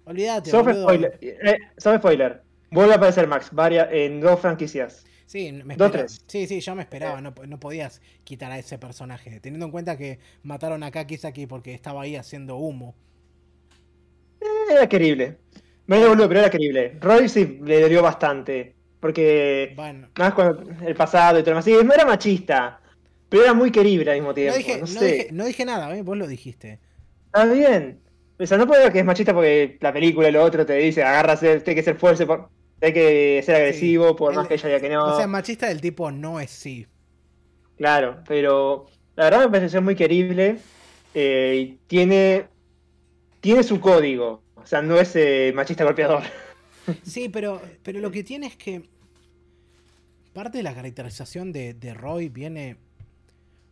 [0.05, 0.51] Olvídate.
[0.51, 1.19] Soft spoiler.
[1.23, 2.43] eh, soft spoiler.
[2.71, 5.07] Vuelve a aparecer Max varias, en dos franquicias.
[5.25, 5.91] Sí, me Dos, esperaba.
[5.93, 6.23] tres.
[6.27, 7.23] sí, sí, yo me esperaba.
[7.23, 9.41] No, no podías quitar a ese personaje.
[9.41, 12.95] Teniendo en cuenta que mataron a Kakizaki porque estaba ahí haciendo humo.
[14.43, 15.39] Eh, Era querible.
[15.87, 16.97] Medio boludo, pero era querible.
[17.01, 18.75] Roy sí le dolió bastante.
[19.01, 19.73] Porque.
[19.77, 20.09] Bueno.
[20.19, 21.65] Más con el pasado y todo lo demás.
[21.65, 22.81] Sí, no era machista.
[23.29, 24.57] Pero era muy querible al mismo No tiempo.
[24.57, 25.05] dije, no no sé.
[25.07, 26.03] dije- no dije nada, ¿eh?
[26.03, 26.81] vos lo dijiste.
[27.27, 28.01] Está bien.
[28.39, 30.75] O sea, no puedo decir que es machista porque la película y lo otro te
[30.75, 32.51] dice, agárrase, tiene que ser fuerte, por...
[32.83, 35.15] hay que ser agresivo, por El- más que ella diga que no.
[35.15, 36.87] O sea, machista del tipo no es sí.
[37.77, 38.87] Claro, pero
[39.17, 40.59] la verdad me pareció muy querible.
[41.15, 42.47] eh, y tiene,
[43.41, 44.43] tiene su código.
[44.67, 46.23] O sea, no es eh, machista golpeador.
[47.03, 48.89] Sí, pero, pero lo que tiene es que
[50.33, 52.77] parte de la caracterización de, de Roy viene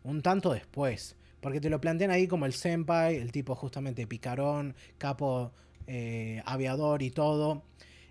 [0.04, 1.16] un tanto después.
[1.40, 5.52] Porque te lo plantean ahí como el senpai, el tipo justamente picarón, capo
[5.88, 7.64] eh, aviador y todo.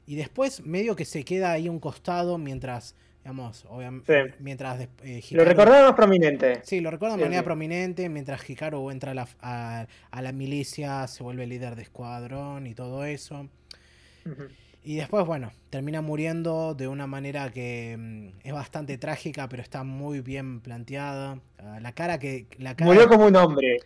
[0.06, 4.82] Y después medio que se queda ahí un costado mientras, digamos, obviamente, mientras...
[5.04, 6.60] Eh, lo recordaba más prominente.
[6.64, 9.28] Sí, lo recuerda de manera prominente mientras Hikaru entra a la,
[10.12, 13.48] a, la, milicia, se vuelve líder de escuadrón y todo eso.
[14.84, 19.86] Y después, bueno, termina muriendo de una manera que mm, es bastante trágica, pero está
[19.86, 21.40] muy bien planteada.
[21.60, 22.48] Ah, la cara que.
[22.58, 23.80] La Murió como un hombre.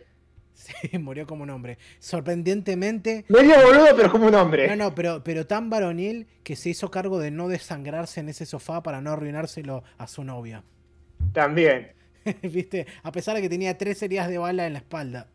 [0.58, 1.78] Sí, murió como un hombre.
[2.00, 3.24] Sorprendentemente.
[3.28, 4.66] Medio boludo, pero como un hombre.
[4.68, 8.44] No, no, pero, pero tan varonil que se hizo cargo de no desangrarse en ese
[8.44, 10.64] sofá para no arruinárselo a su novia.
[11.32, 11.92] También.
[12.42, 12.86] ¿Viste?
[13.04, 15.28] A pesar de que tenía tres heridas de bala en la espalda.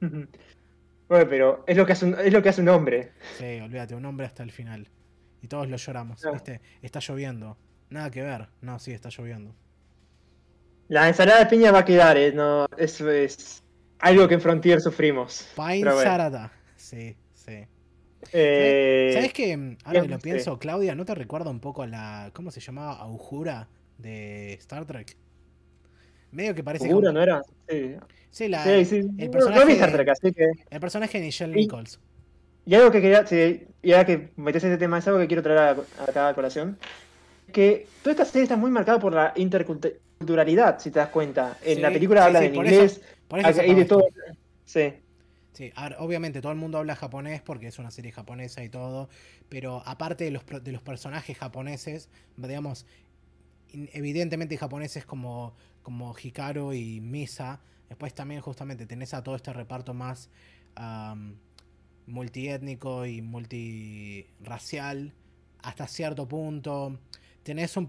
[0.00, 3.10] Bueno, pero es lo que hace un, es lo que hace un hombre.
[3.38, 4.88] Sí, olvídate, un hombre hasta el final.
[5.42, 6.60] Y todos lo lloramos, ¿viste?
[6.80, 7.56] Está lloviendo.
[7.90, 8.48] Nada que ver.
[8.60, 9.52] No, sí, está lloviendo.
[10.86, 12.32] La ensalada de piña va a quedar, ¿eh?
[12.32, 13.62] No, eso es
[13.98, 15.48] algo que en Frontier sufrimos.
[15.56, 16.52] Pine Sarada.
[16.76, 17.66] Sí, sí.
[18.32, 19.10] Eh...
[19.14, 19.76] ¿Sabes qué?
[19.84, 22.30] Ahora que lo pienso, Claudia, ¿no te recuerda un poco a la.
[22.32, 22.94] ¿Cómo se llamaba?
[22.98, 23.68] Aujura
[23.98, 25.16] de Star Trek.
[26.30, 26.90] Medio que parece.
[26.90, 27.42] ¿Aujura no era?
[27.68, 27.96] Sí.
[28.30, 29.78] Sí, la, El personaje,
[30.70, 31.98] El personaje de Michelle Nichols.
[32.66, 35.42] Y algo que quería, sí, y ahora que metes ese tema, es algo que quiero
[35.42, 35.76] traer
[36.14, 36.78] a, a colación.
[37.50, 41.56] Que toda esta serie está muy marcada por la interculturalidad, si te das cuenta.
[41.64, 43.00] En la película habla en inglés,
[43.30, 44.08] y de todo.
[44.64, 44.94] Sí.
[45.52, 49.08] Sí, obviamente todo el mundo habla japonés porque es una serie japonesa y todo,
[49.48, 52.86] pero aparte de los, de los personajes japoneses, digamos,
[53.72, 59.94] evidentemente japoneses como, como Hikaru y Misa, Después también justamente tenés a todo este reparto
[59.94, 60.30] más
[62.06, 65.14] multiétnico y multirracial
[65.60, 66.98] hasta cierto punto.
[67.42, 67.88] Tenés un...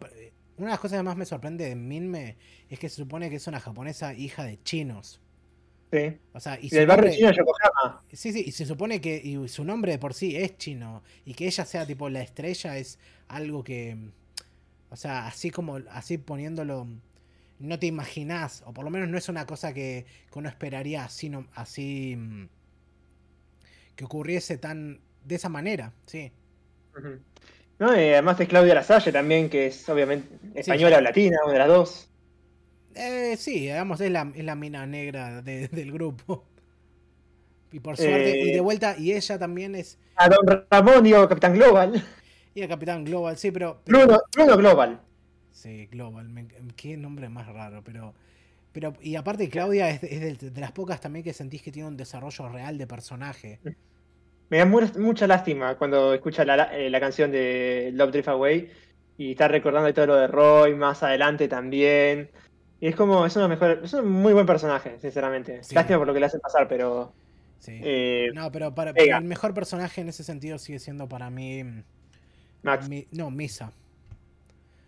[0.57, 2.35] Una de las cosas que más me sorprende de Minme
[2.69, 5.21] es que se supone que es una japonesa hija de chinos.
[5.91, 6.17] Sí.
[6.33, 8.03] O sea, y, del barrio chino Yokohama.
[8.13, 11.01] Sí, sí, y se supone que y su nombre de por sí es chino.
[11.25, 13.97] Y que ella sea tipo la estrella es algo que.
[14.89, 15.77] O sea, así como.
[15.89, 16.87] Así poniéndolo
[17.59, 21.31] no te imaginás, o por lo menos no es una cosa que, uno esperaría así,
[21.53, 22.47] así mm,
[23.95, 26.31] que ocurriese tan de esa manera, sí.
[27.77, 31.67] No, además es Claudia Lasalle también, que es obviamente española o latina, una de las
[31.67, 32.08] dos.
[32.95, 36.45] Eh, sí, digamos, es la, es la mina negra del grupo.
[37.71, 39.99] Y por suerte, y de eh, vuelta, y ella también es.
[40.15, 42.03] A Don Ramón, digo, Capitán Global.
[42.55, 43.81] Y a Capitán Global, sí, pero.
[43.85, 44.57] pero...
[44.57, 44.99] Global.
[45.51, 46.27] Sí, Global.
[46.75, 48.13] qué nombre más raro, pero.
[48.71, 52.49] Pero, y aparte Claudia es, de, las pocas también que sentís que tiene un desarrollo
[52.49, 53.59] real de personaje.
[54.49, 58.71] Me da mucha lástima cuando escucha la, eh, canción de Love Drift Away
[59.17, 62.29] y está recordando todo lo de Roy más adelante también.
[62.81, 65.61] Y es como, es, una mejor, es un muy buen personaje, sinceramente.
[65.71, 67.13] Lástima por lo que le hace pasar, pero...
[67.59, 67.79] Sí.
[67.83, 71.63] Eh, no, pero para, el mejor personaje en ese sentido sigue siendo para mí...
[72.61, 72.89] Max.
[73.11, 73.71] no, Misa.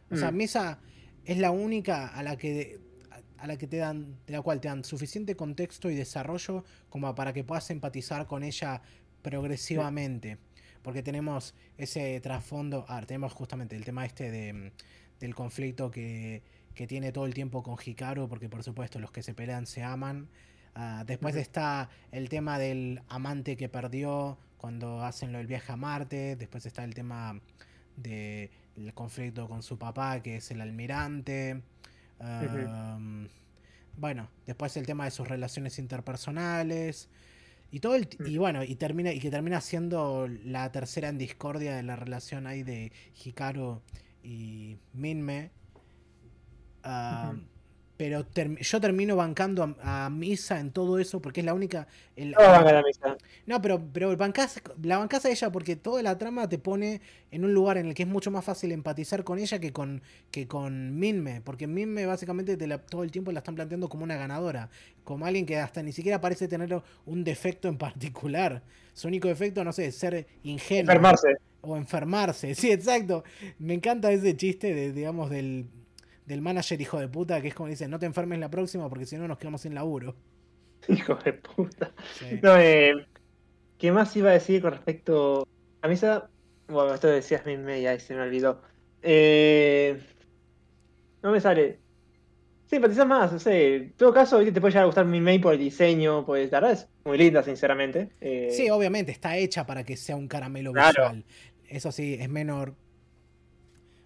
[0.09, 0.35] O sea, mm.
[0.35, 0.80] Misa
[1.26, 2.80] es la única a la que
[3.41, 7.13] a la que te dan, de la cual te dan suficiente contexto y desarrollo como
[7.15, 8.84] para que puedas empatizar con ella
[9.23, 10.38] progresivamente.
[10.84, 14.72] Porque tenemos ese trasfondo, ah, tenemos justamente el tema este de,
[15.19, 16.43] del conflicto que,
[16.76, 19.84] que, tiene todo el tiempo con Hikaru, porque por supuesto los que se pelean se
[19.84, 20.27] aman.
[20.76, 25.76] Ah, después está el tema del amante que perdió cuando hacen lo del viaje a
[25.76, 26.35] Marte.
[26.35, 27.39] Después está el tema
[27.98, 31.61] de el conflicto con su papá, que es el almirante.
[33.98, 37.10] bueno, después el tema de sus relaciones interpersonales.
[37.72, 41.76] Y todo el, y bueno, y termina, y que termina siendo la tercera en discordia
[41.76, 42.91] de la relación ahí de
[43.23, 43.81] Hikaru
[44.23, 45.52] y Minme.
[48.02, 51.88] Pero yo termino bancando a, Misa en todo eso porque es la única.
[52.18, 53.16] no, a Misa.
[53.45, 54.10] no, pero, pero
[54.82, 56.99] la bancás a ella porque toda la trama te pone
[57.30, 60.02] en un lugar en el que es mucho más fácil empatizar con ella que con,
[60.32, 61.41] que con Minme.
[61.41, 62.58] Porque Minme básicamente
[62.90, 64.72] todo el tiempo la están planteando como una ganadora.
[65.03, 68.64] Como alguien que hasta ni siquiera parece tener un defecto en particular.
[68.94, 70.91] Su único defecto, no sé, es ser ingenuo.
[70.91, 71.38] Enfermarse.
[71.62, 72.56] O enfermarse.
[72.56, 73.24] Sí, exacto.
[73.60, 75.68] Me encanta ese chiste de, digamos, del
[76.26, 79.06] del manager hijo de puta, que es como dice, no te enfermes la próxima porque
[79.06, 80.15] si no nos quedamos sin laburo.
[80.88, 81.93] Hijo de puta.
[82.41, 82.93] No, eh,
[83.77, 85.48] ¿Qué más iba a decir con respecto
[85.81, 86.30] a Misa?
[86.68, 88.61] Bueno, esto decías mi media y se me olvidó.
[89.02, 89.99] Eh,
[91.23, 91.80] no me sale.
[92.68, 93.76] simpatizás más, no sé.
[93.76, 94.53] En todo caso, ¿viste?
[94.53, 97.18] te puede llegar a gustar mi mail por el diseño, pues la verdad es muy
[97.18, 98.10] linda, sinceramente.
[98.22, 101.03] Eh, Sí, obviamente, está hecha para que sea un caramelo Claro.
[101.03, 101.26] visual.
[101.68, 102.76] Eso sí, es menor.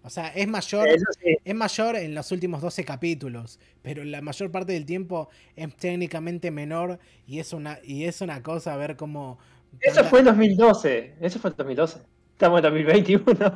[0.05, 0.87] O sea, es mayor.
[1.21, 1.37] sí.
[1.43, 6.51] Es mayor en los últimos 12 capítulos, pero la mayor parte del tiempo es técnicamente
[6.51, 9.39] menor y es una, y es una cosa ver cómo...
[9.81, 11.13] Eso tanta- fue en 2012.
[11.19, 11.99] Eso fue en 2012.
[12.33, 13.23] Estamos en 2021.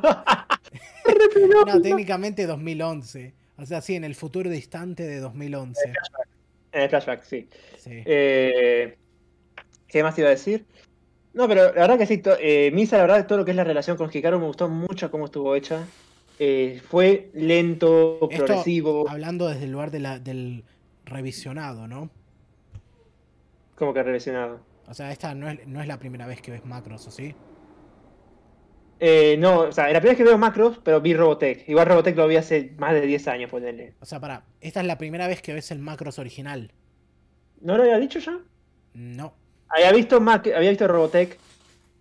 [1.66, 3.34] No, técnicamente 2011.
[3.58, 5.92] O sea, sí, en el futuro distante de 2011.
[6.72, 7.48] En el flashback, sí.
[7.78, 8.02] Sí.
[8.04, 8.96] Eh,
[9.88, 10.64] ¿Qué más iba a decir?
[11.32, 13.56] No, pero la verdad que sí, to- eh, Misa, la verdad, todo lo que es
[13.56, 15.86] la relación con Hikaru me gustó mucho cómo estuvo hecha.
[16.42, 20.64] Eh, fue lento, Esto, progresivo, hablando desde el lugar de la- del
[21.04, 22.08] revisionado, ¿no?
[23.76, 24.60] como que relacionado.
[24.88, 27.34] O sea, esta no es, no es la primera vez que ves macros, ¿o sí?
[28.98, 31.66] Eh, no, o sea, la primera vez que veo macros, pero vi Robotech.
[31.68, 33.94] Igual Robotech lo vi hace más de 10 años, ponele.
[34.00, 36.72] O sea, para, esta es la primera vez que ves el macros original.
[37.62, 38.38] ¿No lo había dicho ya?
[38.92, 39.32] No.
[39.68, 41.38] Había visto Mac, había visto Robotech,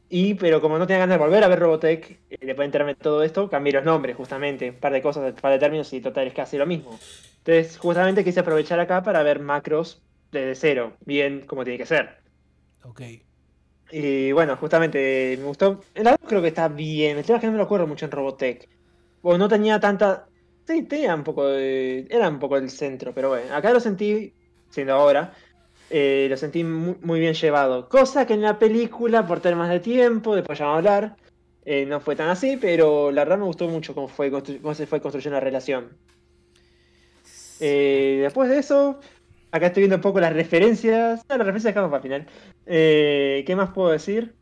[0.10, 2.96] y pero como no tenía ganas de volver a ver Robotech, eh, después de enterarme
[2.96, 5.92] de todo esto, cambié los nombres, justamente, un par de cosas, un par de términos,
[5.94, 7.00] y total es casi lo mismo.
[7.38, 12.18] Entonces, justamente quise aprovechar acá para ver macros desde cero, bien como tiene que ser.
[12.84, 13.02] Ok.
[13.92, 15.82] Y bueno, justamente me gustó.
[15.94, 17.18] El lado creo que está bien.
[17.18, 18.70] El tema es que no me lo acuerdo mucho en Robotech.
[19.22, 20.28] O no tenía tanta.
[20.68, 22.08] Sí, tenía un poco de.
[22.10, 23.54] Era un poco el centro, pero bueno.
[23.56, 24.34] Acá lo sentí,
[24.70, 25.34] siendo ahora,
[25.90, 27.90] eh, lo sentí muy, muy bien llevado.
[27.90, 31.16] Cosa que en la película, por temas de tiempo, después ya vamos a hablar,
[31.66, 34.86] eh, no fue tan así, pero la verdad me gustó mucho cómo, fue, cómo se
[34.86, 35.90] fue construyendo la relación.
[37.60, 39.00] Eh, después de eso,
[39.52, 41.26] acá estoy viendo un poco las referencias.
[41.28, 42.28] No, las referencias dejamos para el final.
[42.66, 44.36] ¿Qué más puedo decir?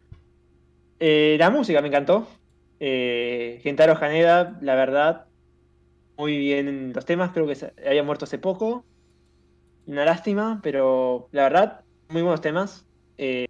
[0.99, 2.27] La música me encantó.
[2.79, 5.25] Gentaro Haneda, la verdad,
[6.17, 7.31] muy bien en los temas.
[7.31, 8.85] Creo que había muerto hace poco.
[9.87, 12.85] Una lástima, pero la verdad, muy buenos temas.
[13.17, 13.45] Eh,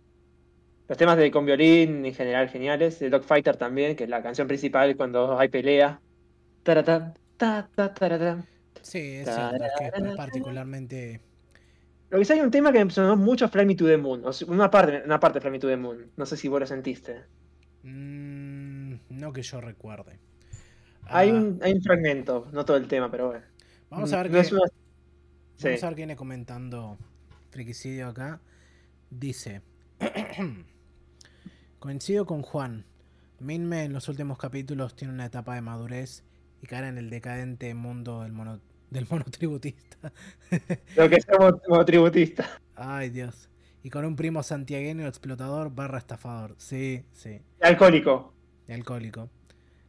[0.88, 3.00] los temas de con violín en general geniales.
[3.00, 6.00] De Dogfighter también, que es la canción principal cuando hay pelea.
[6.64, 8.44] Taratá, ta, ta, taratá.
[8.82, 11.22] Sí, es que particularmente...
[12.10, 14.24] Lo que sí hay un tema que me sonó mucho Fly Me to the Moon.
[14.24, 16.10] o sea, una parte, una parte de Fly Me to the Moon.
[16.16, 17.24] No sé si vos lo sentiste.
[17.84, 20.20] mm, no que yo recuerde.
[21.10, 23.46] Hay, Ah, un, hay un fragmento, no todo el tema, pero bueno.
[23.90, 24.62] Vamos a ver No es una-
[25.58, 25.70] Sí.
[25.70, 26.98] Vamos a ver qué viene comentando
[27.50, 28.40] Friquicidio acá.
[29.10, 29.64] Dice:
[31.80, 32.86] Coincido con Juan.
[33.40, 36.24] Minme en los últimos capítulos tiene una etapa de madurez
[36.62, 38.62] y cae en el decadente mundo del, mono,
[38.92, 40.12] del monotributista.
[40.96, 42.62] Lo que somos como tributista.
[42.76, 43.50] Ay, Dios.
[43.82, 46.56] Y con un primo santiagueño explotador barra estafador.
[46.58, 47.42] Sí, sí.
[47.62, 48.34] Alcohólico.
[48.68, 49.30] y alcohólico.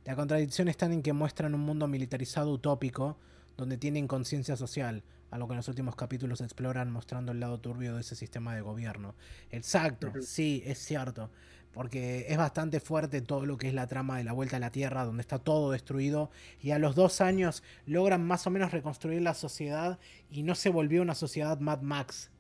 [0.05, 3.19] La contradicción está en que muestran un mundo militarizado utópico
[3.59, 7.95] donde tienen conciencia social, algo que en los últimos capítulos exploran mostrando el lado turbio
[7.95, 9.15] de ese sistema de gobierno.
[9.51, 11.31] Exacto, sí, es cierto,
[11.73, 14.73] porque es bastante fuerte todo lo que es la trama de la vuelta a la
[14.73, 19.23] Tierra, donde está todo destruido, y a los dos años logran más o menos reconstruir
[19.23, 19.99] la sociedad
[20.31, 22.31] y no se volvió una sociedad Mad Max.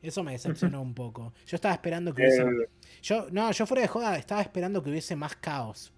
[0.00, 1.32] Eso me decepcionó un poco.
[1.46, 2.42] Yo estaba esperando que hubiese...
[2.42, 2.68] Eh,
[3.02, 5.92] Yo, no, yo fuera de joda estaba esperando que hubiese más caos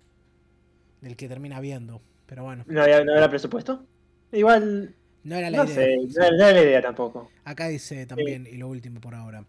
[1.00, 2.00] del que termina viendo.
[2.26, 3.84] Pero bueno, ¿no, había, ¿No era presupuesto?
[4.32, 5.74] Igual, no era la no idea.
[5.74, 7.30] sé, no era, no era la idea tampoco.
[7.44, 9.44] Acá dice también, y lo último por ahora.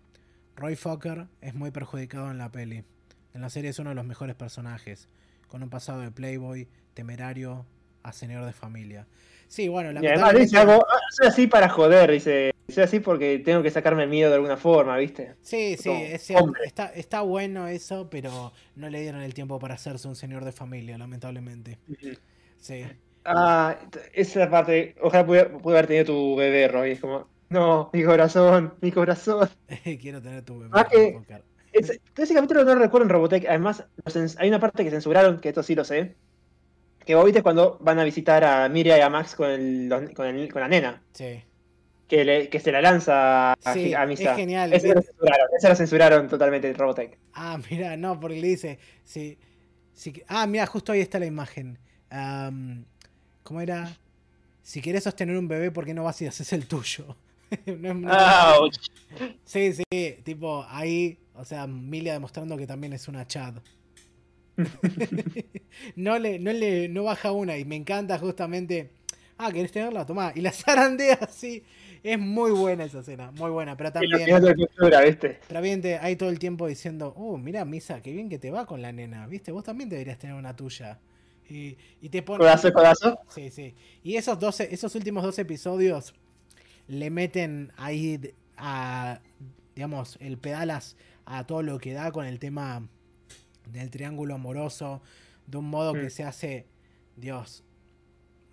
[0.55, 2.83] Roy Fokker es muy perjudicado en la peli.
[3.33, 5.07] En la serie es uno de los mejores personajes,
[5.47, 7.65] con un pasado de playboy, temerario,
[8.03, 9.07] a señor de familia.
[9.47, 13.39] Sí, bueno, Y además dice algo, "Ah, soy así para joder, dice, soy así porque
[13.39, 15.35] tengo que sacarme el miedo de alguna forma, ¿viste?
[15.41, 16.53] Sí, sí, es cierto.
[16.63, 20.51] Está, está bueno eso, pero no le dieron el tiempo para hacerse un señor de
[20.51, 21.79] familia, lamentablemente.
[22.57, 22.83] Sí.
[23.25, 23.77] Ah,
[24.13, 28.73] esa parte, ojalá pudiera, pudiera haber tenido tu bebé, Roy, es como, no, mi corazón,
[28.81, 29.49] mi corazón.
[30.01, 30.71] Quiero tener tu bebé.
[30.73, 31.19] Ah, que-.
[31.73, 33.45] Ese, capítulo no lo recuerdo en Robotech.
[33.47, 33.85] Además,
[34.37, 36.15] hay una parte que censuraron, que esto sí lo sé.
[37.05, 40.27] Que vos viste cuando van a visitar a Miria y a Max con, el- con,
[40.27, 41.01] el- con la nena.
[41.13, 41.41] Sí.
[42.07, 44.31] Que, le- que se la lanza a, Sí, a Misa.
[44.31, 44.73] es genial.
[44.73, 47.17] Ese lo censuraron, ese lo censuraron totalmente en Robotech.
[47.33, 48.79] Ah, mira, no, porque le dice.
[49.03, 49.37] Sí,
[49.93, 51.79] sí ah, mira, justo ahí está la imagen.
[52.09, 52.85] Am,
[53.51, 53.97] ¿Cómo era?
[54.63, 57.17] Si querés sostener un bebé, ¿por qué no vas y haces el tuyo?
[57.65, 58.73] No es- no- ¡Auch!
[59.43, 59.83] Sí, sí,
[60.23, 63.55] tipo, ahí, o sea, Milia demostrando que también es una Chad.
[65.97, 68.91] no le, no le, no baja una y me encanta justamente.
[69.37, 70.05] Ah, ¿querés tenerla?
[70.05, 70.31] Tomá.
[70.33, 71.61] Y la zarandea así.
[72.03, 73.75] Es muy buena esa escena, muy buena.
[73.75, 75.39] Pero Y también, te censura, ¿viste?
[75.45, 78.49] pero bien te- hay todo el tiempo diciendo, uh, mira, Misa, qué bien que te
[78.49, 79.27] va con la nena.
[79.27, 79.51] ¿Viste?
[79.51, 80.99] Vos también deberías tener una tuya.
[81.51, 82.39] Y, y te pone.
[82.39, 83.19] Codazo, codazo.
[83.29, 83.75] Sí, sí.
[84.03, 86.13] Y esos 12, esos últimos dos episodios,
[86.87, 89.19] le meten ahí a,
[89.75, 92.87] digamos, el pedalas a todo lo que da con el tema
[93.71, 95.01] del triángulo amoroso,
[95.47, 96.09] de un modo que Mm.
[96.09, 96.65] se hace,
[97.15, 97.63] Dios,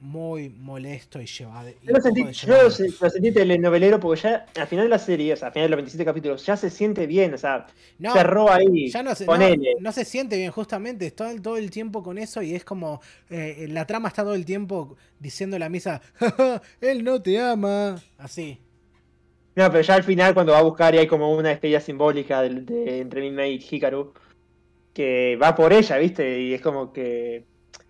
[0.01, 1.71] muy molesto y llevado.
[1.83, 2.71] Yo lo sentí, yo lo, lo
[3.11, 5.77] sentí telenovelero porque ya al final de la serie, o sea, al final de los
[5.79, 7.67] 27 capítulos, ya se siente bien, o sea,
[7.99, 8.89] No, cerró ahí.
[8.91, 9.27] ya no se,
[9.81, 11.07] no, se siente bien, justamente.
[11.07, 13.01] Está todo el tiempo con eso y es como.
[13.31, 17.41] eh, la trama está todo el tiempo diciendo la misa: "Ja, ja, Él no te
[17.41, 18.01] ama.
[18.19, 18.59] Así.
[19.57, 22.43] No, pero ya al final cuando va a buscar y hay como una despedida simbólica
[22.43, 24.13] de, de- entre Minmay y Hikaru,
[24.95, 26.41] que va por ella, ¿viste?
[26.43, 27.45] Y es como que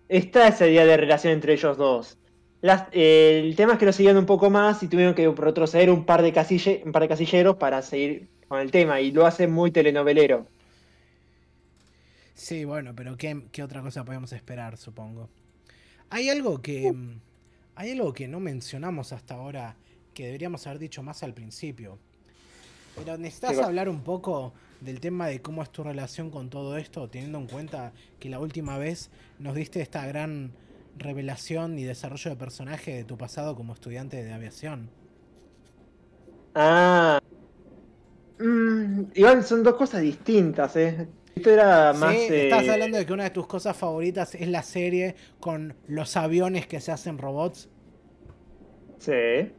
[0.09, 2.19] está esa idea de relación entre ellos dos.
[2.61, 5.89] Las- eh, el tema es que lo siguieron un poco más y tuvieron que retroceder
[5.91, 9.25] un par de casille, un par de casilleros para seguir con el tema y lo
[9.25, 10.51] hace muy telenovelero.
[12.33, 15.29] Sí, bueno, pero ¿qué, qué otra cosa podemos esperar, supongo?
[16.09, 16.91] Hay algo que.
[16.93, 17.21] mm,
[17.75, 19.77] Hay algo que no mencionamos hasta ahora
[20.13, 21.99] que deberíamos haber dicho más al principio.
[22.95, 27.09] Pero necesitas hablar un poco del tema de cómo es tu relación con todo esto,
[27.09, 29.09] teniendo en cuenta que la última vez
[29.39, 30.51] nos diste esta gran
[30.97, 34.89] revelación y desarrollo de personaje de tu pasado como estudiante de aviación.
[36.55, 37.19] Ah.
[38.39, 41.07] Mm, igual son dos cosas distintas, ¿eh?
[41.35, 42.13] Esto era más...
[42.15, 45.75] sí, eh, estás hablando de que una de tus cosas favoritas es la serie con
[45.87, 47.69] los aviones que se hacen robots.
[48.97, 49.53] Sí,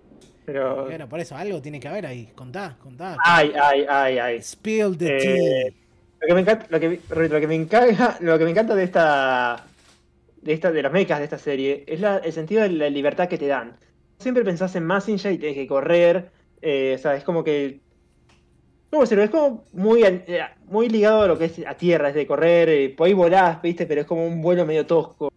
[0.53, 0.85] pero...
[0.87, 2.29] Bueno, por eso, algo tiene que haber ahí.
[2.35, 3.17] Contá, contá.
[3.25, 4.43] Ay, ay, ay, ay.
[4.43, 5.73] Spill the Eh, tea.
[6.21, 8.85] Lo que me encanta, lo que, lo que me encanta, lo que me encanta de
[8.85, 9.65] esta,
[10.43, 13.29] de esta, de los mechas de esta serie es la- el sentido de la libertad
[13.29, 13.77] que te dan.
[14.19, 16.31] Siempre pensás en Massinger y tienes que correr,
[16.61, 17.81] eh, o sea, es como que,
[18.91, 19.25] ¿cómo decirlo?
[19.25, 22.69] Es como muy, eh, muy ligado a lo que es a tierra, es de correr,
[22.69, 25.31] eh, ahí volás, viste, pero es como un vuelo medio tosco.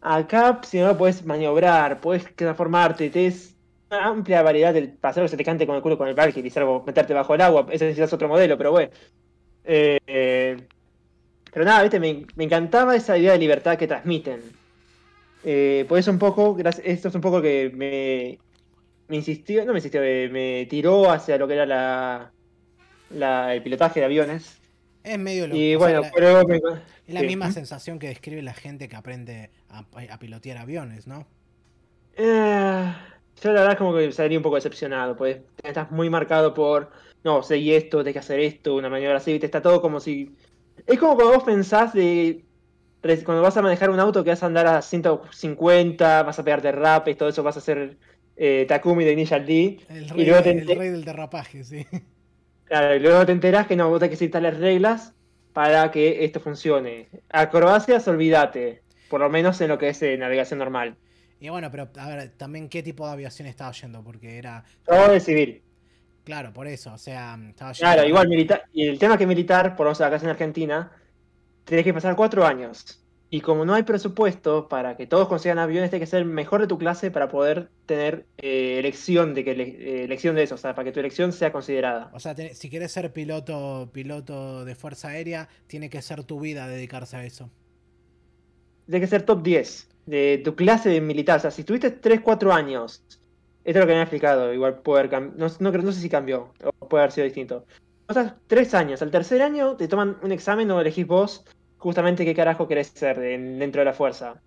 [0.00, 3.54] Acá, si no, puedes maniobrar, puedes transformarte, te es
[3.92, 6.50] una amplia variedad del pasar que se te cante con el culo con el Valkyrie,
[6.50, 8.90] salvo meterte bajo el agua, ese necesitas otro modelo, pero bueno.
[9.64, 10.56] Eh, eh,
[11.52, 14.40] pero nada, viste, me, me encantaba esa idea de libertad que transmiten.
[15.44, 18.38] Eh, por eso un poco, esto es un poco que me,
[19.08, 22.32] me insistió, no me insistió, eh, me tiró hacia lo que era la,
[23.10, 24.56] la- el pilotaje de aviones.
[25.04, 26.56] Es medio lo Y o sea, bueno, la- pero me-
[27.08, 27.26] es la sí.
[27.26, 31.26] misma sensación que describe la gente que aprende a, a pilotear aviones, ¿no?
[32.16, 32.92] Eh,
[33.42, 36.90] yo la verdad como que salí un poco decepcionado, pues estás muy marcado por,
[37.24, 39.46] no, seguí esto, tenés que hacer esto, una maniobra así, ¿viste?
[39.46, 40.34] está todo como si...
[40.86, 42.44] Es como cuando vos pensás de...
[43.24, 46.70] Cuando vas a manejar un auto que vas a andar a 150, vas a pegarte
[46.70, 47.98] rap y todo eso, vas a hacer
[48.36, 49.80] eh, Takumi de Ninja D.
[49.88, 51.84] El Y rey, luego te el ente- rey del derrapaje, sí.
[52.64, 55.14] Claro, y luego te enterás que no, vos tenés que seguir tales reglas
[55.52, 57.08] para que esto funcione.
[57.28, 58.82] Acrobacias, olvídate.
[59.10, 60.96] Por lo menos en lo que es eh, navegación normal.
[61.42, 64.62] Y bueno, pero a ver, también qué tipo de aviación estaba yendo, porque era.
[64.86, 65.60] Todo de civil.
[66.22, 67.92] Claro, por eso, o sea, estaba yendo.
[67.92, 68.66] Claro, igual militar.
[68.72, 70.92] Y el tema que militar, por lo menos acá en Argentina,
[71.64, 73.00] tenés que pasar cuatro años.
[73.28, 76.60] Y como no hay presupuesto para que todos consigan aviones, tenés que ser el mejor
[76.60, 80.58] de tu clase para poder tener eh, elección de que eh, elección de eso, o
[80.58, 82.08] sea, para que tu elección sea considerada.
[82.14, 86.38] O sea, te- si quieres ser piloto, piloto de fuerza aérea, tiene que ser tu
[86.38, 87.50] vida dedicarse a eso.
[88.86, 91.38] Tienes que ser top 10 de tu clase de militar.
[91.38, 93.20] O sea, si tuviste 3, 4 años, esto
[93.64, 96.08] es lo que me han explicado, igual puede haber cam- no, no, no sé si
[96.08, 97.64] cambió, o puede haber sido distinto.
[98.06, 101.44] Pasas 3 años, al tercer año te toman un examen o elegís vos
[101.78, 104.42] justamente qué carajo querés ser en- dentro de la fuerza.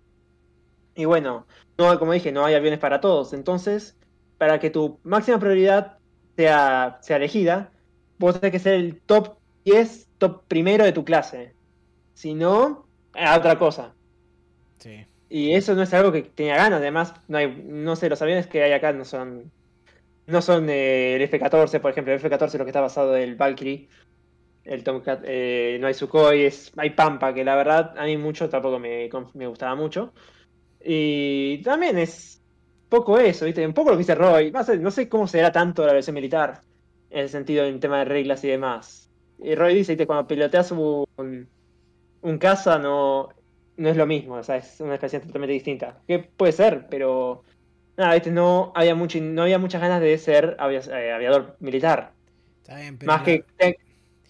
[0.94, 1.46] Y bueno,
[1.78, 3.32] no, como dije, no hay aviones para todos.
[3.32, 3.96] Entonces,
[4.38, 5.98] para que tu máxima prioridad
[6.36, 7.70] sea, sea elegida,
[8.18, 11.54] vos tenés que ser el top 10, top primero de tu clase.
[12.14, 13.94] Si no, a otra cosa.
[14.78, 15.06] Sí.
[15.28, 18.46] Y eso no es algo que tenía ganas, además, no hay, no sé, los aviones
[18.46, 19.50] que hay acá no son.
[20.26, 23.22] No son eh, el F-14, por ejemplo, el F-14 es lo que está basado en
[23.22, 23.88] el Valkyrie.
[24.64, 28.48] El Tomcat, eh, no hay Sukhoi, es, hay Pampa, que la verdad a mí mucho
[28.48, 30.12] tampoco me, me gustaba mucho.
[30.84, 32.42] Y también es
[32.88, 33.66] poco eso, ¿viste?
[33.66, 34.52] Un poco lo que dice Roy.
[34.52, 36.60] No sé cómo será tanto la versión militar,
[37.10, 39.10] en el sentido en tema de reglas y demás.
[39.38, 40.06] Y Roy dice, ¿viste?
[40.06, 41.06] Cuando piloteas un,
[42.22, 43.28] un caza no,
[43.76, 46.02] no es lo mismo, o sea, es una expresión totalmente distinta.
[46.06, 47.44] Que puede ser, pero
[47.96, 48.30] nada, ¿viste?
[48.30, 52.14] No había, mucho, no había muchas ganas de ser eh, aviador militar.
[52.62, 53.44] Está bien, pero, Más la, que...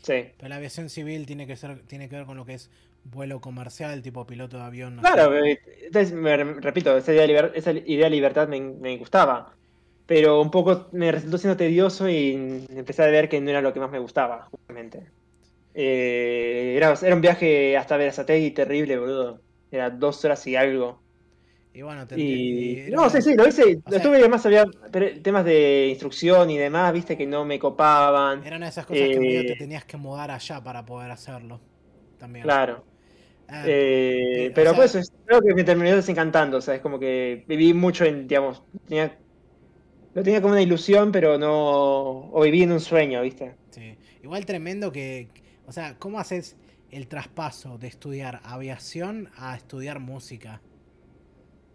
[0.03, 0.25] sí.
[0.37, 2.71] pero la aviación civil tiene que ser, tiene que ver con lo que es
[3.05, 4.97] vuelo comercial, tipo piloto de avión.
[4.97, 5.53] no Claro, sé.
[5.53, 9.53] eh, entonces, me- repito, esa idea, de liber- esa idea de libertad me, me gustaba.
[10.07, 13.73] Pero un poco me resultó siendo tedioso y empecé a ver que no era lo
[13.73, 15.11] que más me gustaba, justamente.
[15.79, 19.43] Eh, era, era un viaje hasta Verazategui terrible, boludo.
[19.71, 21.03] Era dos horas y algo.
[21.75, 23.77] Y bueno, te, Y, no, una- sí, sí, lo hice.
[23.85, 24.65] o Lo sea- además había
[25.23, 28.43] temas de instrucción y demás, viste, que no me copaban.
[28.47, 31.11] Era una de esas cosas que medio te Eh, tenías que mudar allá para poder
[31.11, 31.61] hacerlo.
[32.19, 32.45] También.
[32.45, 32.83] Claro.
[33.49, 36.57] Ah, Eh, eh, pero sea- pues es- creo que me terminó desencantando.
[36.57, 39.19] O sea, es como que viví mucho en, digamos, tenía,
[40.15, 42.31] lo tenía como una ilusión, pero no.
[42.33, 43.55] O viví en un sueño, viste.
[43.71, 43.99] sí.
[44.23, 45.29] Igual tremendo que.
[45.67, 46.57] O sea, ¿cómo haces
[46.91, 50.63] el traspaso de estudiar aviación a estudiar música?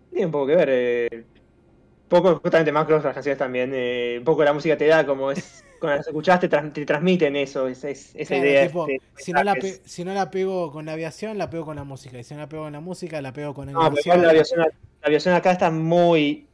[0.10, 0.70] Tiene un poco que ver.
[0.72, 1.28] eh,
[2.08, 3.72] poco, justamente Macro, las canciones también.
[3.74, 5.66] eh, un poco la música te da, como es.
[5.80, 8.64] Cuando las escuchás, te, transmiten eso, es, es- esa Claro, idea.
[8.64, 11.76] tipo, este, si, no la si no la pego con la aviación, la pego con
[11.76, 12.18] la música.
[12.20, 13.96] Y si no la pego con la música, la pego con No, animación.
[14.04, 14.68] igual la aviación, la
[15.04, 16.50] aviación acá está muy.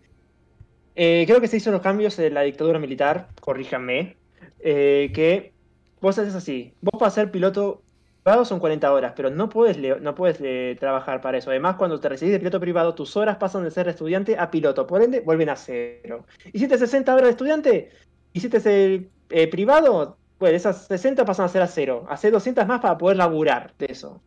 [0.95, 4.17] eh, creo que se hizo los cambios en la dictadura militar, corríjanme.
[4.59, 5.53] eh, que
[6.01, 6.74] vos haces así.
[6.82, 7.82] Vos para ser piloto
[8.24, 11.50] privado son 40 horas, pero no puedes, no puedes eh, trabajar para eso.
[11.50, 14.85] Además, cuando te recibís de piloto privado, tus horas pasan de ser estudiante a piloto.
[14.85, 16.26] Por ende, vuelven a cero.
[16.51, 17.90] Hiciste 60 horas de estudiante,
[18.34, 22.06] hiciste el eh, privado, pues esas 60 pasan a ser a cero.
[22.09, 24.22] Hacé 200 más para poder laburar de eso.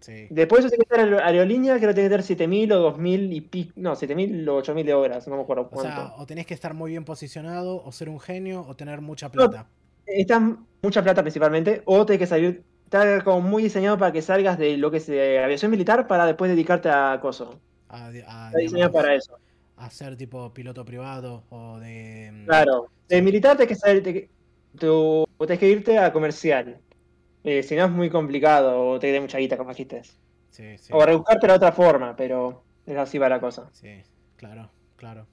[0.00, 0.26] Sí.
[0.28, 3.32] Después eso tiene que estar en aerolínea, creo que tiene que tener 7000 o 2000
[3.32, 3.72] y pico.
[3.76, 5.94] No, 7000 o 8000 de horas, no me acuerdo O cuánto.
[5.94, 9.30] sea, o tenés que estar muy bien posicionado, o ser un genio, o tener mucha
[9.32, 9.66] plata.
[10.06, 12.62] Está mucha plata principalmente, o tenés que salir.
[12.84, 16.26] Está como muy diseñado para que salgas de lo que es eh, aviación militar para
[16.26, 17.58] después dedicarte a coso.
[17.88, 19.38] A, a, Está diseñado digamos, para eso.
[19.76, 22.30] a ser tipo piloto privado o de.
[22.32, 22.88] mm, Claro.
[23.08, 24.02] De militar tenés que salir.
[24.02, 24.30] te-
[24.78, 26.78] tú tenés que irte a comercial.
[27.42, 30.02] Eh, si no es muy complicado, o te queda mucha guita, como dijiste.
[30.50, 30.92] Sí, sí.
[30.92, 33.68] O rebuscarte de otra forma, pero es así va la cosa.
[33.72, 33.88] Sí,
[34.36, 35.26] claro, claro.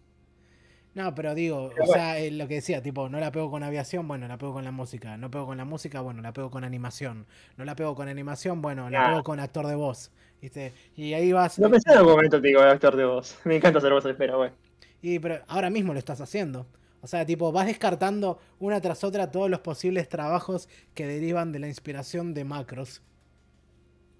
[0.93, 2.01] No, pero digo, Pero o bueno.
[2.01, 4.65] sea, eh, lo que decía, tipo, no la pego con aviación, bueno, la pego con
[4.65, 5.15] la música.
[5.17, 7.25] No pego con la música, bueno, la pego con animación.
[7.55, 10.11] No la pego con animación, bueno, la pego con actor de voz.
[10.41, 10.73] ¿Viste?
[10.95, 11.57] Y ahí vas.
[11.59, 13.37] Lo pensé en algún momento, digo, actor de voz.
[13.45, 14.53] Me encanta hacer voces, pero bueno.
[15.01, 16.67] Y pero ahora mismo lo estás haciendo.
[17.01, 21.59] O sea, tipo, vas descartando una tras otra todos los posibles trabajos que derivan de
[21.59, 23.01] la inspiración de macros.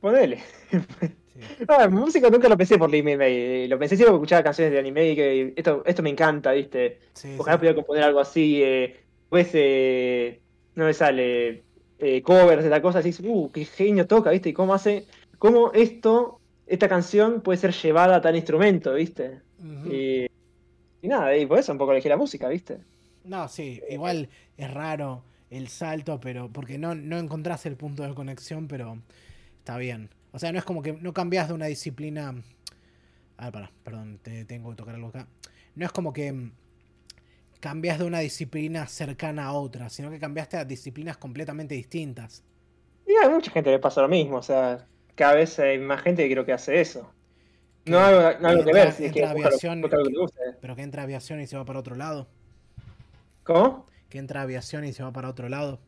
[0.02, 0.38] Ponele.
[1.34, 3.16] Sí, Ah, música nunca lo pensé por anime.
[3.64, 6.52] eh, Lo pensé siempre porque escuchaba canciones de anime y que esto, esto me encanta,
[6.52, 7.00] ¿viste?
[7.14, 7.60] sí, Ojalá sí.
[7.60, 8.62] pudiera componer algo así.
[8.64, 8.96] Eh,
[9.30, 10.42] pues eh,
[10.76, 11.66] no me sale
[12.00, 14.50] eh, covers de la cosa, así, uh, qué genio toca, ¿viste?
[14.50, 15.08] Y cómo hace,
[15.38, 19.42] cómo esto, esta canción puede ser llevada a tal instrumento, ¿viste?
[19.84, 20.26] Y,
[21.02, 22.80] y nada, y por eso un poco elegí la música, ¿viste?
[23.24, 28.14] No, sí, igual es raro el salto, pero porque no, no encontrás el punto de
[28.16, 28.98] conexión, pero
[29.61, 30.09] está bien.
[30.31, 32.33] O sea, no es como que no cambias de una disciplina.
[33.38, 35.27] A ver, pará, perdón, te tengo que tocar algo acá.
[35.75, 36.51] No es como que mm,
[37.59, 42.43] cambias de una disciplina cercana a otra, sino que cambiaste a disciplinas completamente distintas.
[43.07, 46.23] Y a mucha gente le pasa lo mismo, o sea, cada vez hay más gente
[46.27, 47.11] que creo que hace eso.
[47.85, 49.27] No Que- algo, no algo que ver, si es que lo-
[49.81, 50.40] lo que guste.
[50.61, 52.27] Pero que entra aviación y se va para otro lado.
[53.43, 53.85] ¿Cómo?
[54.09, 55.80] Que entra aviación y se va para otro lado.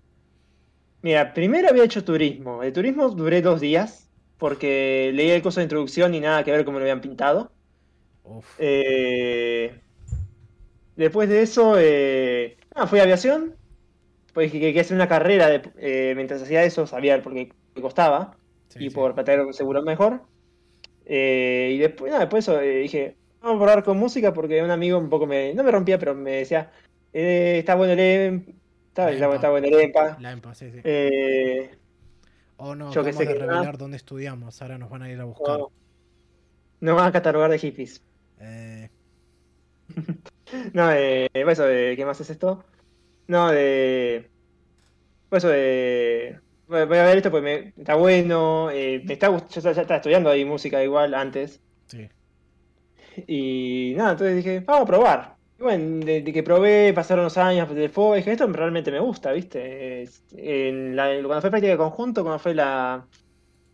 [1.04, 2.62] Mira, primero había hecho turismo.
[2.62, 6.66] De turismo duré dos días porque leí el curso de introducción y nada que ver
[6.66, 7.52] cómo lo habían pintado.
[8.24, 8.48] Uf.
[8.60, 9.82] Eh,
[10.96, 13.56] después de eso, eh, ah, fui a aviación.
[14.34, 17.82] Pues que quería hacer una carrera de- eh, mientras hacía eso, sabía por qué me
[17.82, 18.38] costaba
[18.70, 18.96] Sí, y sí.
[18.96, 20.24] por para tener un seguro mejor.
[21.06, 24.72] Eh, y después, nada, después eso, eh, dije, vamos a probar con música porque un
[24.72, 26.72] amigo un poco me, no me rompía, pero me decía,
[27.14, 28.56] eh, está bueno EMP,
[28.94, 29.36] está, La está, EMPA.
[29.36, 30.18] está bueno el EMPA.
[30.20, 30.80] La EMPA, sí, sí.
[30.84, 31.78] Eh,
[32.58, 34.62] O no, yo que sé que revelar dónde estudiamos.
[34.62, 35.60] Ahora nos van a ir a buscar.
[35.60, 35.72] no,
[36.80, 38.04] no van a catalogar de hippies.
[38.40, 38.90] Eh,
[40.74, 42.64] No, eh, eso de, ¿qué más es esto?
[43.28, 44.30] No, de,
[45.32, 47.44] eso de, voy a ver esto porque
[47.76, 52.08] me, está bueno, eh, me está, yo ya estaba estudiando ahí música igual antes, sí.
[53.28, 55.38] y nada, entonces dije, vamos a probar.
[55.64, 60.04] Bueno, de, de que probé, pasaron los años del dije, esto realmente me gusta, ¿viste?
[60.04, 63.08] Es- en la- cuando fue práctica de conjunto, cuando fue la,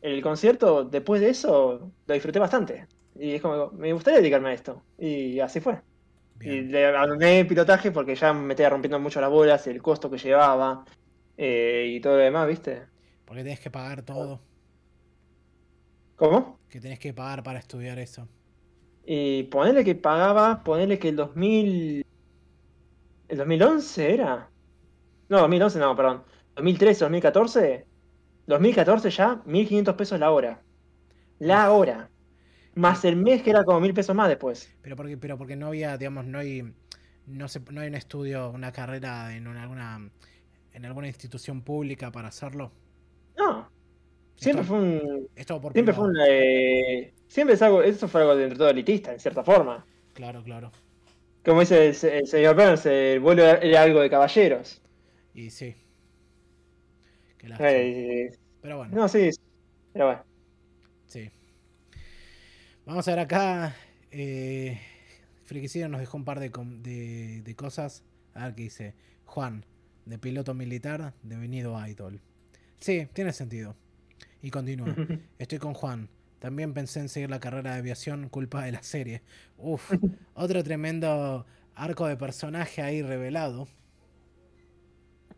[0.01, 2.87] el concierto, después de eso, lo disfruté bastante.
[3.15, 4.85] Y es como, me gustaría dedicarme a esto.
[4.97, 5.83] Y así fue.
[6.43, 10.09] Y le abandoné el pilotaje porque ya me estaba rompiendo mucho las bolas, el costo
[10.11, 10.85] que llevaba
[11.37, 12.89] eh, y todo lo demás, ¿viste?
[13.25, 14.45] Porque tenés que pagar todo.
[16.15, 16.59] ¿Cómo?
[16.71, 18.27] Que tenés que pagar para estudiar eso.
[19.15, 22.03] Y ponerle que pagaba, ponerle que el 2000...
[23.27, 24.51] ¿El 2011 era?
[25.29, 26.23] No, 2011 no, perdón.
[26.55, 27.87] 2013, 2014.
[28.47, 30.63] 2014 ya, 1500 pesos la hora.
[31.39, 32.11] La hora.
[32.75, 34.73] Más el mes que era como 1000 pesos más después.
[34.81, 36.63] Pero porque, pero porque no había, digamos, no hay,
[37.27, 40.11] no se, no hay un estudio, una carrera en una- alguna,
[40.73, 42.73] en alguna institución pública para hacerlo.
[44.39, 45.27] Siempre Esto- fue un.
[45.35, 47.81] esto por Siempre fue eh, siempre es algo.
[47.83, 49.85] Eso fue algo de todo elitista, en cierta forma.
[50.13, 50.71] Claro, claro.
[51.43, 54.81] Como dice el, se- el señor Burns, el vuelo era, algo de caballeros.
[55.33, 55.75] Y sí.
[57.43, 57.69] Lástima.
[57.71, 59.29] Eh, Pero bueno, no, sí.
[59.93, 60.23] Pero bueno.
[61.07, 61.29] sí.
[62.85, 63.75] Vamos a ver acá.
[64.11, 64.79] Eh,
[65.89, 68.03] nos dejó un par de, de, de cosas.
[68.33, 68.93] A ver qué dice.
[69.25, 69.65] Juan,
[70.05, 72.21] de piloto militar, devenido idol.
[72.79, 73.75] Sí, tiene sentido.
[74.41, 74.95] Y continúa.
[75.39, 76.09] Estoy con Juan.
[76.39, 79.21] También pensé en seguir la carrera de aviación culpa de la serie.
[79.57, 79.91] Uf,
[80.33, 81.45] otro tremendo
[81.75, 83.67] arco de personaje ahí revelado.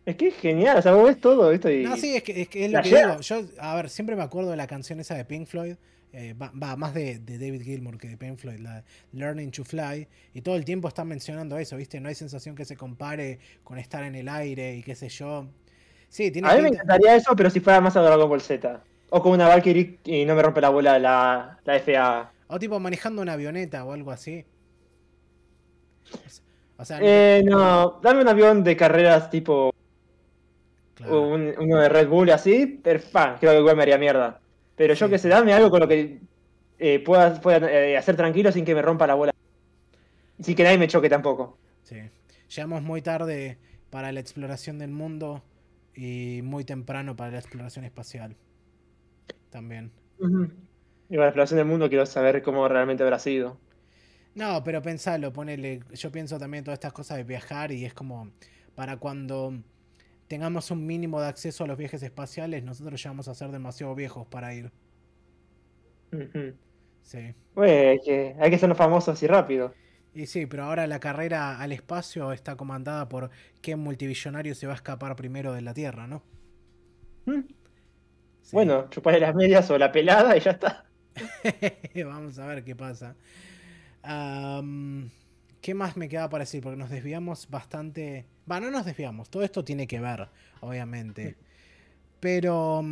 [0.05, 1.83] Es que es genial, o sea, vos ves todo esto y.
[1.83, 3.19] No, sí, es que es, que es lo que digo.
[3.21, 5.75] Yo, a ver, siempre me acuerdo de la canción esa de Pink Floyd.
[6.13, 9.63] eh, va, va, más de, de David Gilmour que de Pink Floyd, la Learning to
[9.63, 10.07] Fly.
[10.33, 11.99] Y todo el tiempo están mencionando eso, ¿viste?
[11.99, 15.47] No hay sensación que se compare con estar en el aire y qué sé yo.
[16.09, 18.83] Sí, tiene A mí me encantaría eso, pero si fuera más a Dragon Ball Z.
[19.13, 22.31] O como una Valkyrie y no me rompe la bola la, la FA.
[22.47, 24.43] O tipo manejando una avioneta o algo así.
[26.77, 29.71] O sea, no- Eh, no, dame un avión de carreras tipo
[30.95, 31.21] claro.
[31.29, 34.39] un- uno de Red Bull así, pero pa, creo que igual me haría mierda.
[34.75, 35.11] Pero yo Sí.
[35.11, 36.19] que sé, dame algo con lo que
[36.79, 39.31] eh, pueda, pueda, eh, hacer tranquilo sin que me rompa la bola.
[40.39, 41.57] Sin que nadie me choque tampoco.
[41.83, 41.97] Sí.
[42.55, 43.59] Llegamos muy tarde
[43.91, 45.43] para la exploración del mundo
[45.93, 48.35] y muy temprano para la exploración espacial.
[49.49, 49.91] También.
[50.19, 53.57] Y con la exploración del mundo quiero saber cómo realmente habrá sido.
[54.33, 55.81] No, pero pensalo, ponele.
[55.93, 58.31] Yo pienso también todas estas cosas de viajar y es como
[58.75, 59.53] para cuando
[60.27, 63.93] tengamos un mínimo de acceso a los viajes espaciales, nosotros ya vamos a ser demasiado
[63.95, 64.71] viejos para ir.
[67.01, 67.35] Sí.
[67.53, 69.73] Bueno, hay que, hay que ser famosos así rápido.
[70.13, 73.29] Y sí, pero ahora la carrera al espacio está comandada por
[73.61, 76.23] qué multibillonario se va a escapar primero de la Tierra, ¿no?
[77.25, 77.41] Mm.
[78.51, 78.55] Sí.
[78.55, 80.85] Bueno, chuparle las medias o la pelada y ya está.
[82.05, 83.15] Vamos a ver qué pasa.
[85.61, 86.61] ¿Qué más me queda para decir?
[86.63, 88.25] Porque nos desviamos bastante.
[88.49, 89.29] Va, no nos desviamos.
[89.29, 90.29] Todo esto tiene que ver,
[90.61, 91.37] obviamente.
[92.19, 92.83] Pero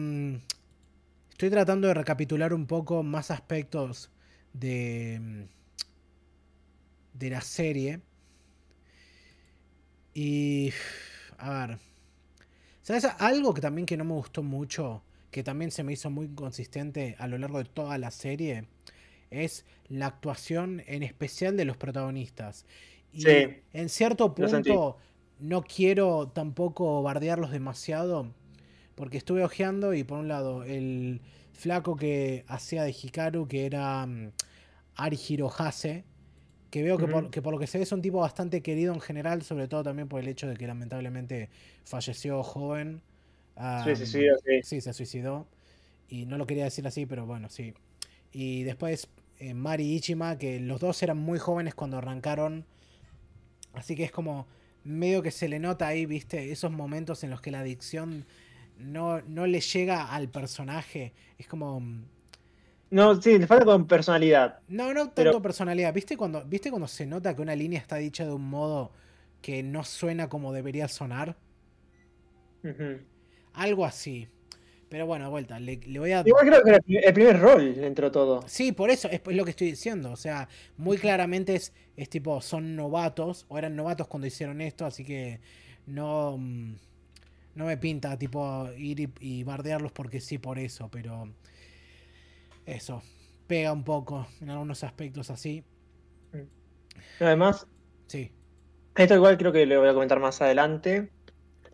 [1.32, 4.12] estoy tratando de recapitular un poco más aspectos
[4.54, 5.48] de,
[7.14, 8.02] de la serie.
[10.14, 10.72] Y,
[11.38, 11.80] a ver.
[12.82, 13.06] ¿Sabes?
[13.20, 17.16] Algo que también que no me gustó mucho, que también se me hizo muy consistente
[17.20, 18.66] a lo largo de toda la serie,
[19.30, 22.66] es la actuación en especial de los protagonistas.
[23.12, 24.98] Y Sí, en cierto punto
[25.40, 28.34] no quiero tampoco bardearlos demasiado,
[28.96, 31.22] porque estuve ojeando y por un lado el
[31.54, 34.32] flaco que hacía de Hikaru, que era mm,
[34.96, 36.04] Ari Hirohase,
[36.70, 38.94] que veo que, por, que por lo que se ve es un tipo bastante querido
[38.94, 41.50] en general, sobre todo también por el hecho de que lamentablemente
[41.84, 43.02] falleció joven.
[43.84, 44.82] Sí, sí, Am, sí, sí.
[44.82, 45.48] Se suicidó.
[46.08, 47.74] Y no lo quería decir así, pero bueno, sí.
[48.32, 52.66] Y después eh, Mari y Ichima, que los dos eran muy jóvenes cuando arrancaron.
[53.74, 54.48] Así que es como
[54.84, 58.26] medio que se le nota ahí, viste, esos momentos en los que la adicción
[58.78, 61.14] no, no le llega al personaje.
[61.38, 61.80] Es como...
[61.80, 62.04] mm,
[62.92, 64.60] No, sí, le falta con personalidad.
[64.68, 65.94] No, no tanto Pero- personalidad.
[65.94, 68.92] ¿Viste cuando, ¿Viste cuando se nota que una línea está dicha de un modo
[69.42, 71.36] que no suena como debería sonar?
[73.66, 74.28] Algo así.
[74.90, 76.22] Pero bueno, de vuelta, le, le voy a...
[76.24, 78.40] Igual creo que era el pri- el primer rol dentro de todo.
[78.46, 80.12] Sí, por eso es, lo que estoy diciendo.
[80.12, 84.86] O sea, muy claramente es, es tipo, son novatos, o eran novatos cuando hicieron esto,
[84.86, 85.40] así que
[85.86, 86.74] no, mm,
[87.56, 91.30] no me pinta tipo ir y, y bardearlos porque sí por eso, pero
[92.66, 93.02] eso,
[93.48, 95.64] pega un poco en algunos aspectos así.
[97.20, 97.66] Además,
[98.08, 98.32] Sí,
[98.96, 101.12] esto igual creo que lo voy a comentar más adelante.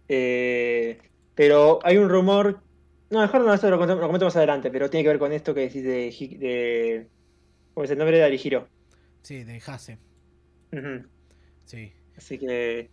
[0.10, 1.00] eh,
[1.36, 2.62] pero hay un rumor.
[3.10, 5.32] No, mejor no, eso lo comento, lo comento más adelante, pero tiene que ver con
[5.32, 6.38] esto que decís de.
[6.40, 7.10] De
[7.74, 8.68] ¿Cómo es el nombre de Arihiro?
[9.22, 10.00] sí, de Hase,
[11.66, 11.94] sí.
[12.18, 12.90] Así que.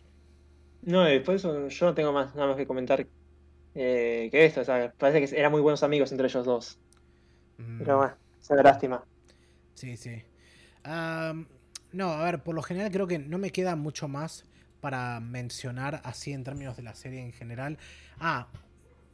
[0.83, 3.07] No, después yo no tengo más nada más que comentar
[3.75, 4.63] eh, que esto.
[4.63, 6.79] O sea, parece que eran muy buenos amigos entre ellos dos.
[7.59, 7.79] Mm.
[7.79, 9.05] Pero bueno, es una lástima.
[9.75, 10.23] Sí, sí.
[10.85, 14.45] No, a ver, por lo general creo que no me queda mucho más
[14.83, 17.79] para mencionar así en términos de la serie en general.
[18.19, 18.49] Ah,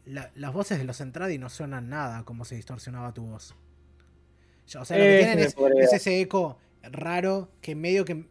[0.06, 3.54] la- las voces de los Entradi no suenan nada como se distorsionaba tu voz.
[4.78, 5.54] O sea, lo que Eh, tienen es,
[5.92, 8.24] ese eco raro que medio que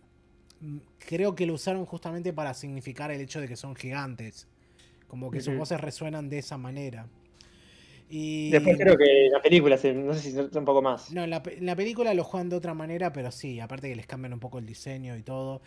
[1.07, 4.47] creo que lo usaron justamente para significar el hecho de que son gigantes.
[5.07, 7.07] Como que sus voces resuenan de esa manera.
[8.09, 11.11] Y Después creo que la película, no sé si se un poco más.
[11.11, 13.89] no, en la, pe- en la película lo juegan de otra manera, pero sí, aparte
[13.89, 15.61] que les cambian un poco el diseño y todo.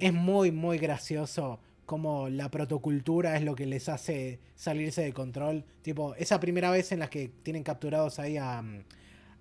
[0.00, 5.64] Es muy, muy gracioso como la protocultura es lo que les hace salirse de control.
[5.82, 8.62] Tipo, esa primera vez en la que tienen capturados ahí a,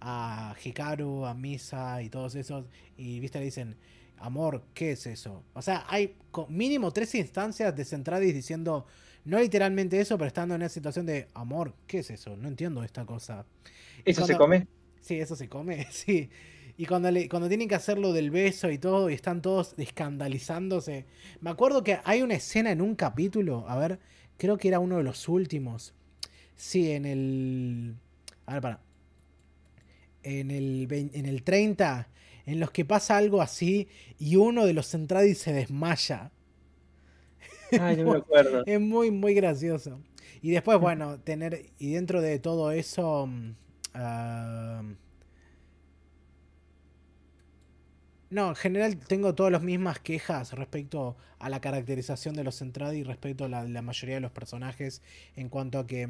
[0.02, 2.66] a Hikaru, a Misa y todos esos,
[2.98, 3.78] y viste, le dicen,
[4.18, 5.44] amor, ¿qué es eso?
[5.54, 6.16] O sea, hay
[6.50, 8.86] mínimo tres instancias de Centradis diciendo,
[9.26, 12.36] no literalmente eso, pero estando en una situación de, amor, ¿qué es eso?
[12.36, 13.46] No entiendo esta cosa.
[14.04, 14.68] ¿Eso se come?
[15.00, 16.30] Sí, eso se come, sí.
[16.82, 19.76] Y cuando, le, cuando tienen que hacer lo del beso y todo, y están todos
[19.78, 21.06] escandalizándose.
[21.40, 24.00] Me acuerdo que hay una escena en un capítulo, a ver,
[24.36, 25.94] creo que era uno de los últimos.
[26.56, 27.98] Sí, en el.
[28.48, 28.80] A ver, para.
[30.24, 32.08] En el, en el 30,
[32.48, 33.88] en los que pasa algo así
[34.18, 36.32] y uno de los Centradis se desmaya.
[37.80, 38.64] Ay, no me acuerdo.
[38.66, 40.02] es muy, muy gracioso.
[40.42, 41.64] Y después, bueno, tener.
[41.78, 43.30] Y dentro de todo eso.
[43.94, 45.11] Uh,
[48.32, 53.00] No, en general tengo todas las mismas quejas respecto a la caracterización de los Centradi
[53.00, 55.02] y respecto a la, la, mayoría de los personajes
[55.36, 56.08] en cuanto a que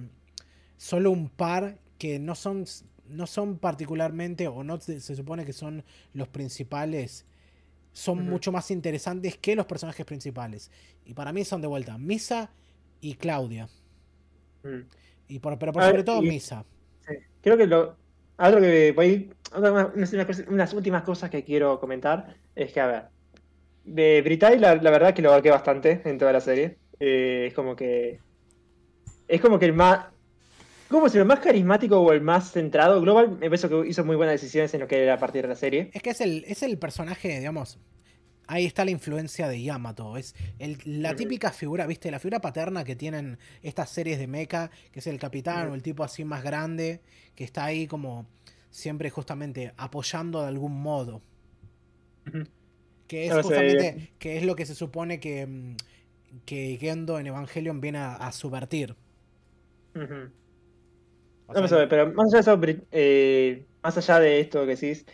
[0.77, 2.65] solo un par que no son,
[3.09, 5.83] no son particularmente o no se, se supone que son
[6.13, 7.25] los principales
[7.93, 8.25] son uh -huh.
[8.25, 10.71] mucho más interesantes que los personajes principales.
[11.05, 12.51] Y para mí son de vuelta Misa
[13.01, 13.67] y Claudia.
[14.63, 14.81] Mm.
[15.27, 16.65] Y por, pero por sobre ver, todo y, Misa.
[17.07, 17.15] Sí.
[17.41, 17.97] Creo que lo,
[18.41, 19.29] algo que voy,
[20.49, 23.03] unas, últimas cosas que quiero comentar es que, a ver,
[23.83, 26.77] de Britai la, la verdad que lo abarqué bastante en toda la serie.
[26.99, 28.19] Eh, es como que.
[29.27, 30.07] Es como que el más.
[30.89, 32.99] ¿Cómo si el más carismático o el más centrado?
[32.99, 35.47] Global me parece que hizo muy buenas decisiones en lo que era a partir de
[35.47, 35.89] la serie.
[35.93, 37.79] Es que es el, es el personaje, digamos.
[38.47, 40.17] Ahí está la influencia de Yamato.
[40.17, 42.11] Es el, la típica figura, ¿viste?
[42.11, 45.81] La figura paterna que tienen estas series de mecha, que es el capitán o el
[45.81, 47.01] tipo así más grande,
[47.35, 48.27] que está ahí como
[48.69, 51.21] siempre justamente apoyando de algún modo.
[53.07, 55.75] Que es justamente que es lo que se supone que, mm,
[56.45, 58.95] que Gendo en Evangelion viene a, a subvertir.
[59.95, 60.31] Uh -huh.
[61.47, 65.05] o sea, pero más allá de eso, eh, más allá de esto que decís,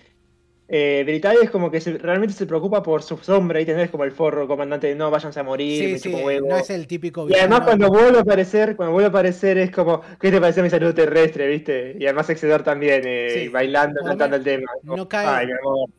[0.70, 4.04] eh, Britai es como que se, realmente se preocupa por su sombra y tenés como
[4.04, 7.36] el forro comandante de no váyanse a morir, sí, sí, no es el típico Y
[7.36, 10.70] además cuando vuelve a aparecer, cuando vuelve a aparecer es como, ¿qué te parece mi
[10.70, 11.96] salud terrestre, viste?
[11.98, 13.48] Y además excedor también, eh, sí.
[13.48, 14.70] bailando, cantando el tema.
[14.84, 15.48] No cae, Ay,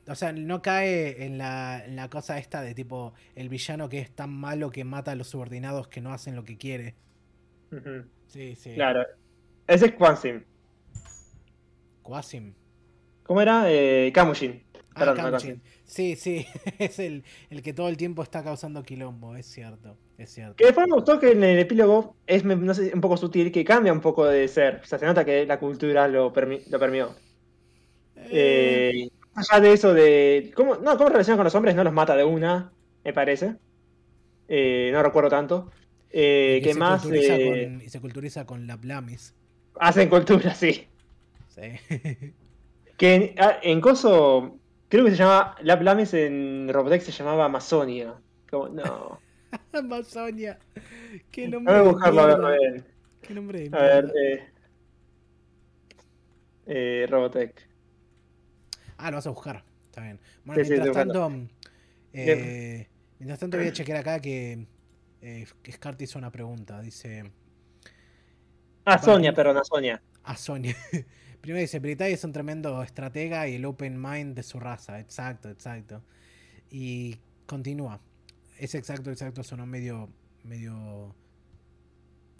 [0.06, 4.00] o sea, no cae en la, en la cosa esta de tipo el villano que
[4.00, 6.94] es tan malo que mata a los subordinados que no hacen lo que quiere.
[7.72, 8.04] Uh -huh.
[8.26, 8.74] Sí, sí.
[8.74, 9.06] Claro.
[9.66, 10.42] Ese es Quasim.
[12.02, 12.52] Quasim.
[13.28, 13.70] ¿Cómo era?
[13.70, 14.62] Eh, Kamushin.
[14.94, 15.62] Ah, Perdón, Kamushin.
[15.84, 16.46] Sí, sí,
[16.78, 20.56] es el, el, que todo el tiempo está causando quilombo, es cierto, es cierto.
[20.56, 23.66] Que después me gustó que en el epílogo es, no sé, un poco sutil, que
[23.66, 24.80] cambia un poco de ser.
[24.82, 27.14] O sea, se nota que la cultura lo, permi lo permió.
[28.16, 28.92] Eh...
[28.94, 30.50] Eh, allá de eso de...
[30.54, 31.74] ¿cómo, no, ¿Cómo relaciona con los hombres?
[31.74, 32.72] No los mata de una,
[33.04, 33.56] me parece.
[34.48, 35.70] Eh, no recuerdo tanto.
[36.08, 37.02] Eh, ¿Qué más?
[37.02, 39.34] Con, y se culturiza con la Blamis.
[39.78, 40.86] Hacen cultura, sí.
[41.48, 42.32] Sí.
[42.98, 45.54] Que en, ah, en, Coso, creo que se llama.
[45.62, 48.14] La Plames en Robotech se llamaba Amazonia.
[48.50, 49.20] Como, no.
[49.72, 50.58] Amazonia.
[51.30, 51.74] Qué nombre.
[51.74, 52.84] A buscarlo a ver, a ver.
[53.22, 53.70] Qué nombre.
[53.72, 54.48] A ver, eh,
[56.66, 57.68] eh, Robotech.
[58.96, 59.64] Ah, lo vas a buscar.
[59.84, 60.18] Está bien.
[60.44, 61.32] Bueno, sí, mientras sí, tanto.
[62.12, 62.88] Eh,
[63.20, 64.66] mientras tanto, voy a chequear acá que.
[65.22, 66.82] Eh, que Scarty hizo una pregunta.
[66.82, 67.30] Dice.
[68.84, 70.02] Ah, Sonia, perdón, a Sonia.
[70.24, 70.74] A Sonia.
[71.48, 75.00] Primero dice, Britai es un tremendo estratega y el open mind de su raza.
[75.00, 76.02] Exacto, exacto.
[76.70, 78.02] Y continúa.
[78.58, 80.10] Es exacto, exacto, sonó medio,
[80.44, 81.14] medio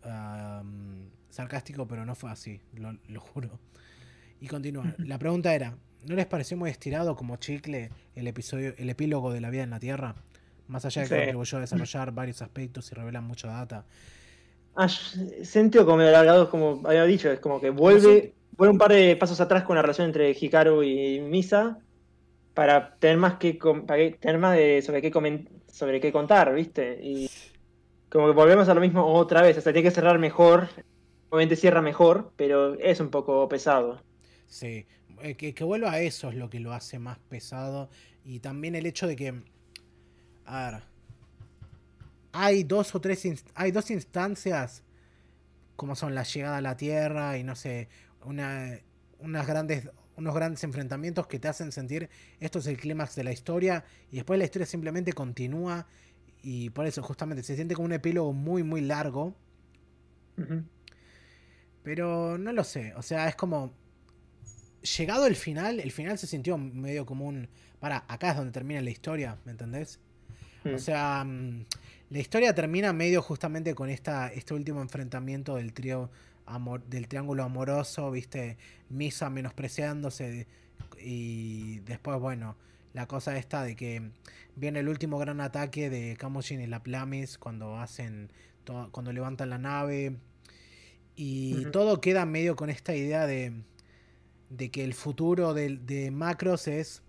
[0.05, 3.59] um, sarcástico, pero no fue así, lo, lo, juro.
[4.43, 4.95] Y continúa.
[4.99, 5.75] La pregunta era,
[6.07, 9.71] ¿no les pareció muy estirado como chicle el episodio, el epílogo de la vida en
[9.71, 10.17] la Tierra?
[10.67, 11.21] Más allá de que sí.
[11.21, 13.87] contribuyó a desarrollar varios aspectos y revelan mucha data.
[14.77, 19.17] Ah, sentido como alargado, como había dicho, es como que vuelve vuelve un par de
[19.17, 21.79] pasos atrás con la relación entre Hikaru y Misa
[22.55, 23.59] para tener más que
[24.21, 25.13] tener más de sobre qué
[25.71, 26.99] sobre qué contar, ¿viste?
[27.03, 27.31] Y
[28.11, 30.69] como que volvemos a lo mismo otra vez, o sea, tiene que cerrar mejor,
[31.29, 34.03] obviamente cierra mejor, pero es un poco pesado.
[34.47, 34.87] Sí,
[35.23, 37.91] eh, que, que vuelva a eso es lo que lo hace más pesado
[38.25, 39.35] y también el hecho de que
[40.47, 40.83] a ver
[42.33, 44.83] hay dos o tres hay dos instancias
[45.77, 47.89] como son la llegada a la Tierra y no sé,
[48.25, 48.79] una,
[49.19, 52.09] unas grandes, unos grandes enfrentamientos que te hacen sentir
[52.41, 55.87] esto es el clímax de la historia y después la historia simplemente continúa
[56.43, 59.35] y por eso justamente se siente como un epílogo muy muy largo.
[60.37, 60.65] Uh -huh.
[61.83, 63.73] Pero no lo sé, o sea, es como
[64.97, 67.49] llegado el final, el final se sintió medio como un
[67.81, 70.01] para acá es donde termina la historia, ¿me entendés?
[70.65, 70.79] O Mm.
[70.79, 71.65] sea, mm,
[72.11, 76.11] la historia termina medio justamente con esta, este último enfrentamiento del trío
[76.49, 78.57] amor, del triángulo amoroso, viste,
[78.89, 80.47] Misa menospreciándose
[81.01, 82.57] y después, bueno,
[82.95, 84.11] la cosa esta de que
[84.57, 88.31] viene el último gran ataque de Kamoshin y la Plamis cuando hacen,
[88.91, 90.17] cuando levantan la nave
[91.17, 93.53] y todo queda medio con esta idea de,
[94.51, 97.03] de que el futuro del- de Macros es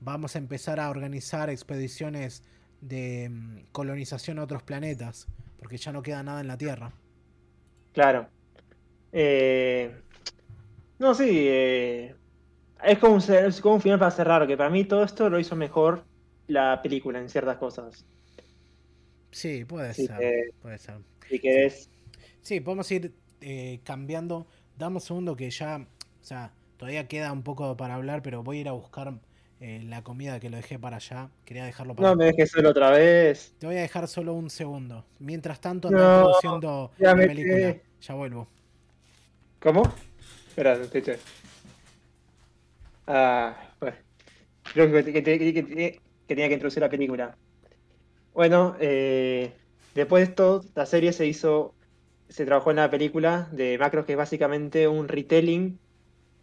[0.00, 2.42] vamos a empezar a organizar expediciones
[2.82, 5.26] de mm, colonización a otros planetas,
[5.58, 6.92] porque ya no queda nada en la Tierra.
[7.92, 8.28] Claro.
[9.18, 10.02] Eh,
[10.98, 11.24] no, sí.
[11.30, 12.16] eh,
[12.84, 15.30] es, como un, ce- es como un final para cerrar, que para mí todo esto
[15.30, 16.06] lo hizo mejor
[16.48, 18.06] la película en ciertas cosas.
[19.30, 21.02] Sí, puede Así ser, que, puede ser.
[21.28, 21.90] si querés.
[22.40, 24.46] Sí, podemos ir eh, cambiando.
[24.76, 25.76] Dame un segundo que ya,
[26.20, 29.20] o sea, todavía queda un poco para hablar, pero voy a ir a buscar
[29.60, 31.30] eh, la comida que lo dejé para allá.
[31.44, 32.08] Quería dejarlo para...
[32.08, 33.54] No me dejes solo otra vez.
[33.58, 35.04] Te voy a dejar solo un segundo.
[35.18, 37.78] Mientras tanto, No, introduciendo ya la película.
[38.00, 38.48] Ya vuelvo.
[39.66, 39.82] ¿Cómo?
[40.46, 41.18] Espera, no te.
[43.08, 43.96] Ah, bueno.
[44.72, 47.36] Creo que, que- que- tenía que introducir la película.
[48.32, 49.52] Bueno, eh,
[49.92, 51.74] después de esto, la serie se hizo,
[52.28, 55.80] se trabajó en la película de Macros, que es básicamente un retelling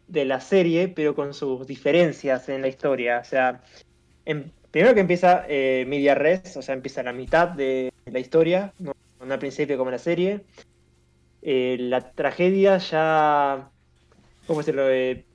[0.07, 3.19] de la serie, pero con sus diferencias en la historia.
[3.19, 3.63] O sea,
[4.69, 8.91] primero que empieza eh, media res, o sea, empieza la mitad de la historia, no,
[9.25, 10.45] no al principio como la serie.
[11.43, 13.73] Eh, la tragedia ya.
[14.45, 14.89] ¿Cómo decirlo?
[14.89, 15.27] Eh,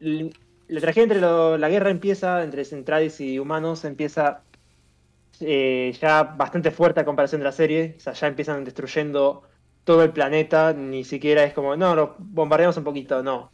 [0.00, 4.46] la tragedia entre lo- la guerra empieza entre Centradis y humanos, empieza
[5.40, 7.94] eh, ya bastante fuerte a comparación de la serie.
[7.98, 9.44] O sea, ya empiezan destruyendo
[9.84, 10.72] todo el planeta.
[10.74, 13.52] Ni siquiera es como, no, lo bombardeamos un poquito, no.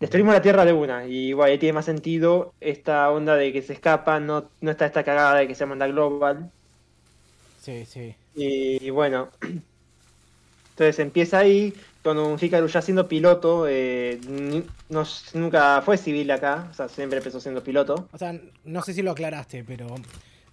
[0.00, 1.06] Destruimos la Tierra de una.
[1.06, 4.86] Y igual ahí tiene más sentido esta onda de que se escapan, no, no está
[4.86, 6.52] esta cagada de que se manda global.
[7.56, 8.16] Sí, sí.
[8.34, 9.30] Y, y bueno,
[10.78, 11.74] entonces empieza ahí
[12.04, 14.20] con un Hikaru ya siendo piloto, eh,
[14.88, 18.08] no- nunca fue civil acá, o sea, siempre empezó siendo piloto.
[18.12, 19.86] O sea, no sé si lo aclaraste, pero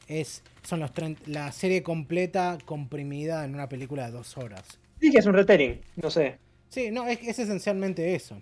[0.08, 4.80] es son los 30 la serie completa comprimida en una película de dos horas.
[5.00, 6.40] Sí, que es un retelling, no sé,
[6.70, 8.42] Sí, no, es, es esencialmente eso.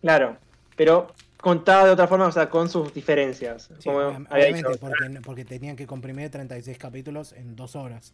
[0.00, 0.36] claro,
[0.76, 3.70] pero contada de otra forma, o sea, con sus diferencias.
[3.78, 8.12] Sí, como obviamente, porque, porque tenían que comprimir 36 capítulos en dos horas.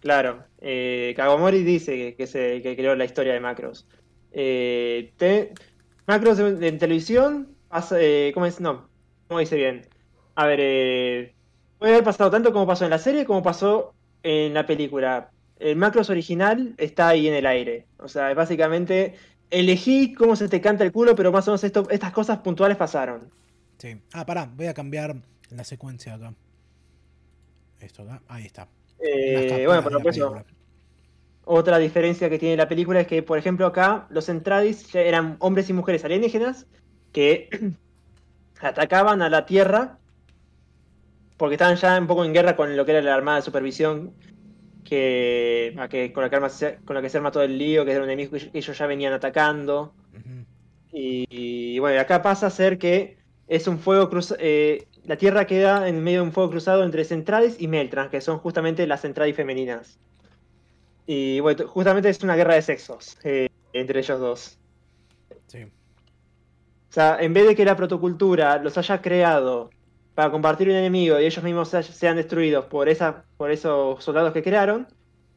[0.00, 2.26] Claro, eh, Kagomori dice que, que
[2.62, 3.86] que creó la historia de Macros.
[4.32, 5.12] Eh,
[6.06, 8.60] Macros en, televisión, pasa- eh, ¿cómo es?
[8.60, 8.88] No,
[9.28, 9.86] ¿cómo dice bien?
[10.34, 11.34] A ver, eh,
[11.78, 15.30] puede haber pasado tanto como pasó en la serie como pasó en la película.
[15.58, 17.86] El Macros original está ahí en el aire.
[17.98, 19.14] O sea, básicamente
[19.50, 23.30] elegí cómo se te canta el culo, pero más o menos estas cosas puntuales pasaron.
[23.78, 23.96] Sí.
[24.12, 25.16] Ah, pará, voy a cambiar
[25.50, 26.34] la secuencia acá.
[27.80, 28.68] Esto acá, ahí está.
[28.98, 30.44] Eh, bueno, por lo película.
[31.44, 35.36] Otra diferencia que tiene la película es que, por ejemplo, acá los Centradis ya eran
[35.38, 36.66] hombres y mujeres alienígenas
[37.12, 37.48] que
[38.60, 39.98] atacaban a la Tierra
[41.36, 44.12] porque estaban ya un poco en guerra con lo que era la Armada de Supervisión,
[44.84, 47.58] que, a que- con, la que arma se- con la que se arma todo el
[47.58, 49.92] lío, que era un enemigo que ellos- ya venían atacando.
[50.12, 50.46] Ujú.
[50.92, 51.26] Y,
[51.76, 53.18] y, bueno, acá pasa a ser que
[53.48, 54.40] es un fuego cruzado.
[55.06, 58.38] La Tierra queda en medio de un fuego cruzado entre Centradis y Meltrans, que son
[58.38, 59.98] justamente las Centradis femeninas.
[61.06, 64.58] Y bueno, justamente es una guerra de sexos eh, entre ellos dos.
[65.46, 65.62] Sí.
[65.62, 69.70] O sea, en vez de que la protocultura los haya creado
[70.14, 74.32] para compartir un enemigo y ellos mismos se- sean destruidos por, esa, por esos soldados
[74.32, 74.88] que crearon,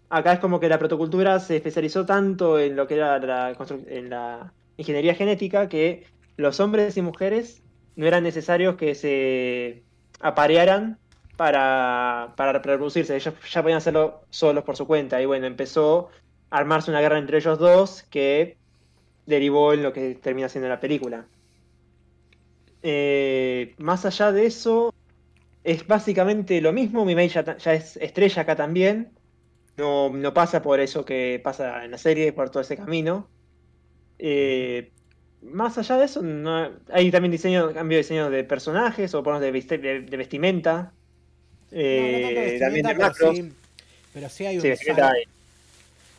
[0.10, 3.86] acá es como que la protocultura se especializó tanto en lo que era la, constru-
[3.88, 6.06] en la ingeniería genética que
[6.38, 7.62] los hombres y mujeres
[8.00, 9.84] no eran necesarios que se
[10.22, 10.98] aparearan
[11.36, 13.14] para, para reproducirse.
[13.14, 15.22] Ellos ya podían hacerlo solos por su cuenta.
[15.22, 16.08] Y bueno, empezó
[16.50, 18.56] a armarse una guerra entre ellos dos que
[19.26, 21.28] derivó en lo que termina siendo la película.
[22.84, 24.94] Eh, más allá de eso,
[25.66, 27.04] es básicamente lo mismo.
[27.04, 29.12] Mimei ya, ya es estrella acá también.
[29.76, 33.28] No, no pasa por eso que pasa en la serie, por todo ese camino.
[34.20, 34.94] Eh,
[35.42, 39.40] más allá de eso, no- hay también diseño, cambio de diseño de personajes o por
[39.40, 40.94] de, de- de vestimenta.
[41.90, 43.38] No, no tanto Eh, también de pero macros.
[43.38, 43.52] sí,
[44.14, 45.12] pero sí hay un Sí, vestimenta salto.
[45.12, 45.24] hay.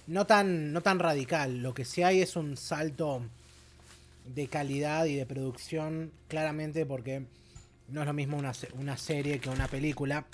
[0.06, 1.58] No tan, no tan radical.
[1.62, 3.22] Lo que sí hay es un salto
[4.34, 7.24] de calidad y de producción, claramente, porque
[7.88, 10.26] no es lo mismo una, una serie que una película,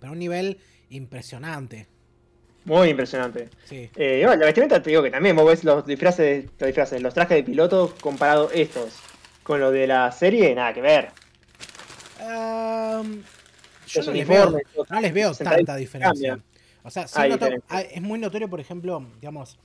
[0.00, 0.58] pero a un nivel
[0.90, 1.86] impresionante.
[2.68, 3.48] Muy impresionante.
[3.64, 3.90] Sí.
[3.96, 7.14] Eh, bueno, la vestimenta te digo que también vos ves los disfraces, los disfraces, los
[7.14, 8.94] trajes de piloto comparado estos
[9.42, 11.08] con lo de la serie, nada que ver.
[12.20, 14.54] Yo no les, veo,
[14.90, 16.38] no les veo tanta diferencia.
[16.82, 17.80] O sea, sí diferencia.
[17.80, 19.58] es muy notorio, por ejemplo, digamos,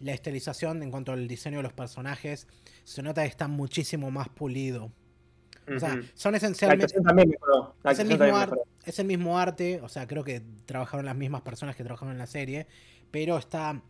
[0.00, 2.48] la estilización en cuanto al diseño de los personajes.
[2.82, 4.90] Se nota que está muchísimo más pulido.
[5.68, 6.84] O sea, son La esencialmente.
[6.84, 7.74] actuación también mejoró.
[7.82, 8.62] La Es el, mismo también mejoró.
[8.84, 12.18] es el mismo arte, o sea, creo que trabajaron las mismas personas que trabajaron en
[12.18, 12.66] la serie,
[13.10, 13.80] pero está,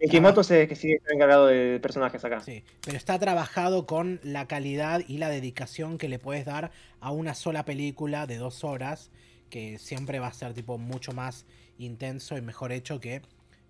[0.00, 2.40] Mikimoto se que sigue encargado de personajes acá.
[2.40, 7.10] sí, pero está trabajado con la calidad y la dedicación que le puedes dar a
[7.10, 9.10] una sola película de dos horas,
[9.48, 11.46] que siempre va a ser tipo mucho más
[11.78, 13.22] intenso y mejor hecho que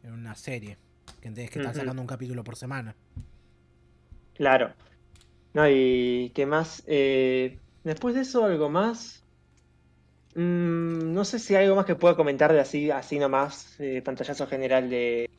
[0.02, 0.76] en una serie,
[1.20, 1.72] que tenés que Ujú.
[1.72, 2.96] sacando un capítulo por semana.
[4.34, 4.72] Claro.
[5.54, 6.82] No, y qué más.
[6.86, 9.24] Eh, después de eso, algo más.
[10.34, 14.02] Mm, no sé si hay algo más que pueda comentar de así, así nomás, eh,
[14.02, 15.30] pantallazo general de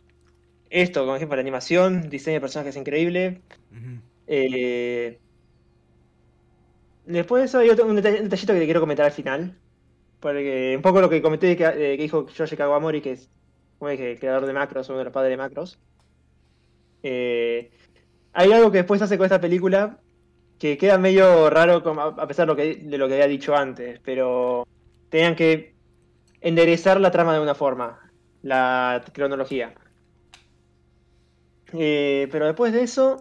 [0.70, 3.44] esto, como ejemplo, la animación, diseño de personajes increíble.
[4.28, 5.22] Eh,
[7.04, 9.62] después de eso hay otro, un, detalle- un detallito que te quiero comentar al final.
[10.20, 13.32] Porque un poco lo que comenté que, que dijo Yoshi Kawamori, que es
[13.80, 15.80] como dije, el creador de Macros, uno de los padres de Macros.
[17.04, 17.72] Eh,
[18.34, 20.04] hay algo que después hace con esta película
[20.60, 21.84] que queda medio raro
[22.18, 24.68] a pesar de lo que, de lo que había dicho antes, pero
[25.10, 25.74] tenían que
[26.42, 28.12] enderezar la trama de una forma,
[28.42, 29.74] la cronología.
[31.74, 33.18] Eh, pero después de eso,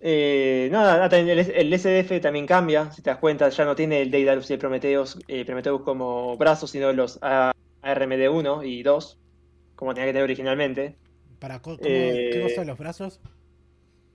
[0.00, 4.10] eh, nada, el, el SDF también cambia, si te das cuenta, ya no tiene el
[4.10, 7.52] Daedalus y el Prometheus, eh, Prometheus como brazos, sino los A-
[7.82, 9.18] ARMD1 y 2,
[9.74, 10.96] como tenía que tener originalmente.
[11.38, 13.20] Para cómo- ¿Qué cosa de los brazos?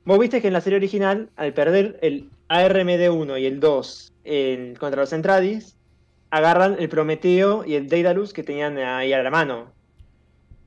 [0.04, 4.76] Vos viste que en la serie original, al perder el ARMD1 y el 2 en-
[4.76, 5.78] contra los Entradis,
[6.32, 9.72] agarran el Prometeo y el Daedalus que tenían ahí a la mano,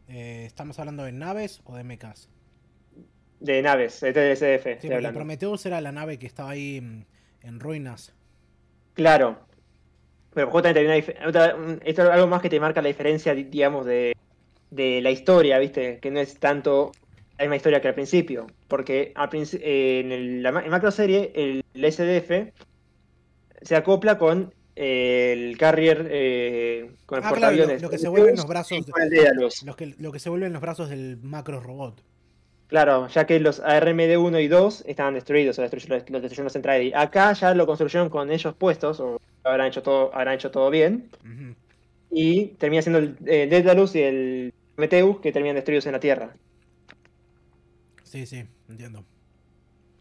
[0.06, 2.28] Eh, ¿Estamos hablando de naves o de mechas?
[3.40, 5.18] de naves, de SDF, Sí, porque hablando.
[5.18, 6.76] Prometheus era la nave que estaba ahí
[7.42, 8.14] en ruinas.
[8.92, 9.38] Claro.
[10.34, 13.44] Pero justamente hay una otra- esto es algo más que te marca la diferencia, di-
[13.44, 14.14] digamos, de,
[14.70, 15.98] de la historia, ¿viste?
[16.00, 16.92] Que no es tanto
[17.38, 18.46] la misma historia que al principio.
[18.68, 22.52] Porque al princi- eh, en, el- la en macro serie, el, el SDF
[23.62, 27.82] se acopla con eh, el carrier, eh, con el Ah, claro, lo, portaaviones.
[27.82, 28.78] lo que se vuelven los brazos.
[28.86, 29.62] Daedalus.
[29.62, 32.02] Los que, lo que se vuelven los brazos del macro robot.
[32.66, 36.92] Claro, ya que los ARMD1 y 2 estaban destruidos, o destruyeron, los destruyeron los Entradi.
[36.94, 41.08] Acá ya lo construyeron con ellos puestos, o habrán hecho todo, habrán hecho todo bien.
[42.10, 46.34] Y termina siendo el eh, Daedalus y el Prometheus que terminan destruidos en la Tierra.
[48.14, 49.04] Sí, sí, entiendo.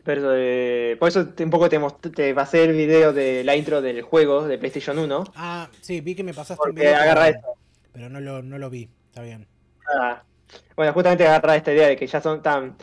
[0.04, 1.80] Pero, eh, por eso te- un poco te,
[2.12, 5.24] te pasé el video de la intro del juego de PlayStation 1.
[5.36, 7.48] Ah, sí, vi que me pasaste un Porque video, agarra pero, esto.
[7.92, 8.88] pero no lo, no lo vi.
[9.08, 9.48] Está bien.
[10.00, 10.22] Ah,
[10.76, 12.76] bueno, justamente agarra esta idea de que ya son tan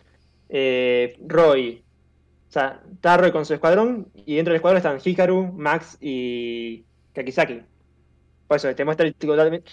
[0.49, 1.85] eh, Roy.
[2.49, 6.85] O sea, está Roy con su escuadrón y dentro del escuadrón están Hikaru, Max y
[7.15, 7.63] Kakizaki.
[8.49, 9.07] Por eso te muestra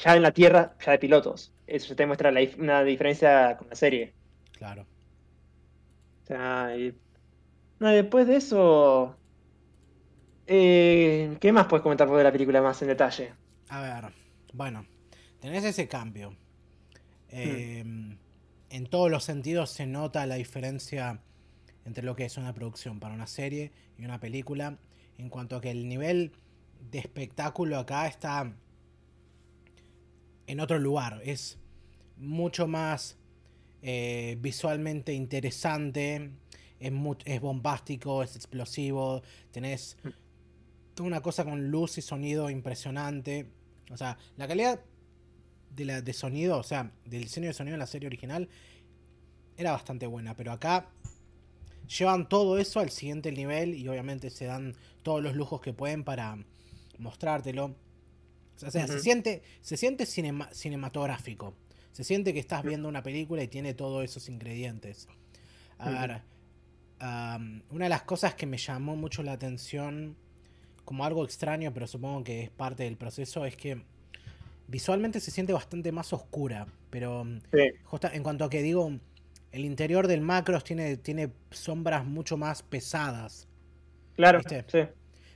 [0.03, 1.51] ya en la Tierra, ya de pilotos.
[1.65, 4.13] Eso te muestra la una diferencia con la serie.
[4.51, 4.85] Claro.
[6.27, 6.93] O sea, y-
[7.79, 9.15] no, después de eso.
[10.45, 13.33] eh, ¿Qué más puedes comentar de la película más en detalle?
[13.69, 14.13] A ver,
[14.53, 14.85] bueno,
[15.39, 16.35] tenés ese cambio.
[17.29, 17.83] Eh,
[18.69, 21.21] En todos los sentidos se nota la diferencia
[21.85, 24.77] entre lo que es una producción para una serie y una película.
[25.17, 26.33] En cuanto a que el nivel
[26.91, 28.53] de espectáculo acá está
[30.47, 31.21] en otro lugar.
[31.23, 31.57] Es
[32.17, 33.17] mucho más
[33.81, 36.31] eh, visualmente interesante.
[36.79, 36.91] Es,
[37.25, 39.21] es bombástico, es explosivo.
[39.51, 39.97] Tenés
[40.93, 43.47] toda una cosa con luz y sonido impresionante.
[43.89, 44.79] O sea, la calidad
[45.75, 48.49] de, la, de sonido, o sea, del diseño de sonido en la serie original
[49.57, 50.35] era bastante buena.
[50.35, 50.89] Pero acá
[51.97, 56.03] llevan todo eso al siguiente nivel y obviamente se dan todos los lujos que pueden
[56.03, 56.37] para
[56.97, 57.75] mostrártelo.
[58.55, 61.53] O sea, se siente, se siente cinema- cinematográfico.
[61.97, 65.07] Se siente que estás viendo una película y tiene todos esos ingredientes.
[65.79, 66.21] A ver,
[67.71, 70.15] una de las cosas que me llamó mucho la atención,
[70.85, 73.81] como algo extraño, pero supongo que es parte del proceso, es que
[74.67, 76.67] visualmente se siente bastante más oscura.
[76.91, 78.91] Pero mm, Sí, justa- en cuanto a que digo,
[79.51, 83.47] el interior del Macros tiene, tiene sombras mucho más pesadas.
[84.15, 84.37] claro.
[84.37, 84.65] ¿Viste?
[84.67, 84.87] Sí.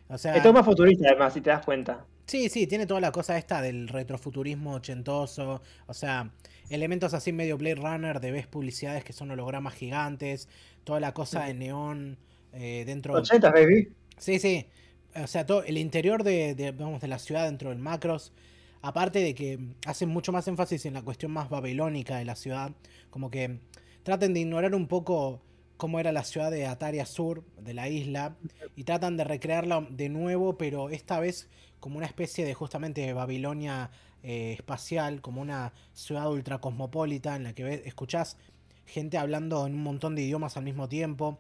[0.10, 2.06] O sea, Esto es más futurista, además, si te das cuenta.
[2.28, 5.62] Sí, sí, tiene toda la cosa esta del retrofuturismo ochentoso.
[5.88, 6.32] O sea,
[6.70, 10.48] elementos así medio Blade Runner de ves publicidades que son hologramas gigantes.
[10.84, 12.18] Toda la cosa de neón
[12.54, 13.14] eh, dentro.
[13.14, 13.90] 80, baby.
[14.18, 14.68] Sí, sí.
[15.16, 18.34] O sea, todo el interior de, de, vamos, de la ciudad dentro del Macros.
[18.82, 22.72] Aparte de que hacen mucho más énfasis en la cuestión más babilónica de la ciudad.
[23.10, 23.60] Como que
[24.04, 25.42] traten de ignorar un poco
[25.82, 28.36] cómo era la ciudad de Ataria Sur, de la isla,
[28.76, 31.50] y tratan de recrearla de nuevo, pero esta vez
[31.80, 33.90] como una especie de justamente Babilonia
[34.24, 38.38] eh, espacial, como una ciudad ultra cosmopolita en la que ves, escuchás
[38.86, 41.40] gente hablando en un montón de idiomas al mismo tiempo,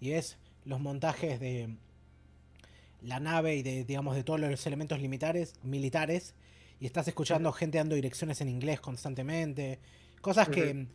[0.00, 1.76] y ves los montajes de
[3.02, 6.34] la nave y de, digamos, de todos los elementos militares, militares
[6.80, 9.78] y estás escuchando gente dando direcciones en inglés constantemente,
[10.20, 10.86] cosas que...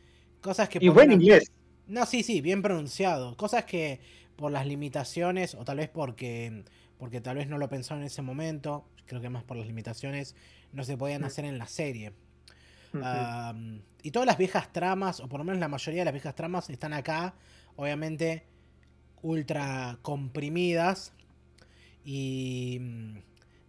[0.41, 1.51] Cosas que y buen inglés.
[1.85, 3.37] No, sí, sí, bien pronunciado.
[3.37, 3.99] Cosas que
[4.35, 6.63] por las limitaciones, o tal vez porque,
[6.97, 10.35] porque tal vez no lo pensó en ese momento, creo que más por las limitaciones,
[10.73, 12.13] no se podían hacer en la serie.
[14.03, 16.69] y todas las viejas tramas, o por lo menos la mayoría de las viejas tramas,
[16.69, 17.35] están acá,
[17.75, 18.43] obviamente,
[19.21, 21.13] ultra comprimidas
[22.03, 23.17] y mm,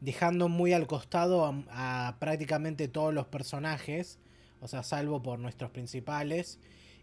[0.01, 4.19] dejando muy al costado a prácticamente todos los personajes,
[4.61, 6.59] o sea, salvo por nuestros principales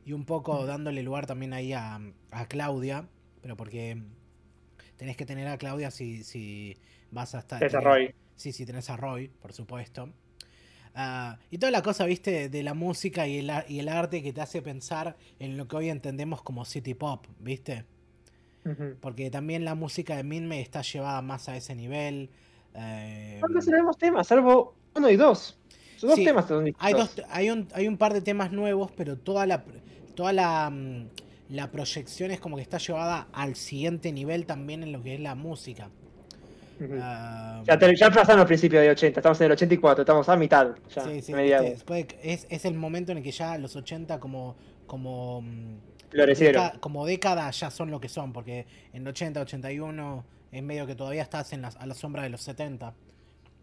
[0.05, 1.99] y un poco dándole lugar también ahí a,
[2.47, 3.07] Claudia,
[3.41, 4.01] pero porque
[4.97, 6.77] tenés que tener a Claudia si, si
[7.11, 7.63] vas a estar...
[7.63, 8.13] a Roy.
[8.35, 10.09] Sí, sí, tenés a Roy, por supuesto.
[10.95, 14.33] Ah, y toda la cosa, viste, de la música y el, y el arte que
[14.33, 17.85] te hace pensar en lo que hoy entendemos como city pop, viste.
[18.99, 22.29] Porque también la música de Minme está llevada más a ese nivel.
[22.75, 25.57] Eh, no tenemos temas, salvo uno y dos.
[25.97, 26.45] Son dos temas.
[26.77, 29.63] Hay, dos, hay, un, hay un par de temas nuevos, pero toda la,
[30.15, 31.07] toda la, mm,
[31.49, 35.19] la proyección es como que está llevada al siguiente nivel también en lo que es
[35.19, 35.89] la música.
[37.01, 40.75] Ah, ya, ya pasaron los principios de 80, estamos en el 84, estamos a mitad.
[40.95, 41.33] Ya, sí, sí,
[42.23, 44.55] es, es, el momento en el que ya los 80 como,
[44.87, 50.87] como, mm, como década ya son lo que son, porque en 80, 81 es medio
[50.87, 52.93] que todavía estás en a la sombra de los 70.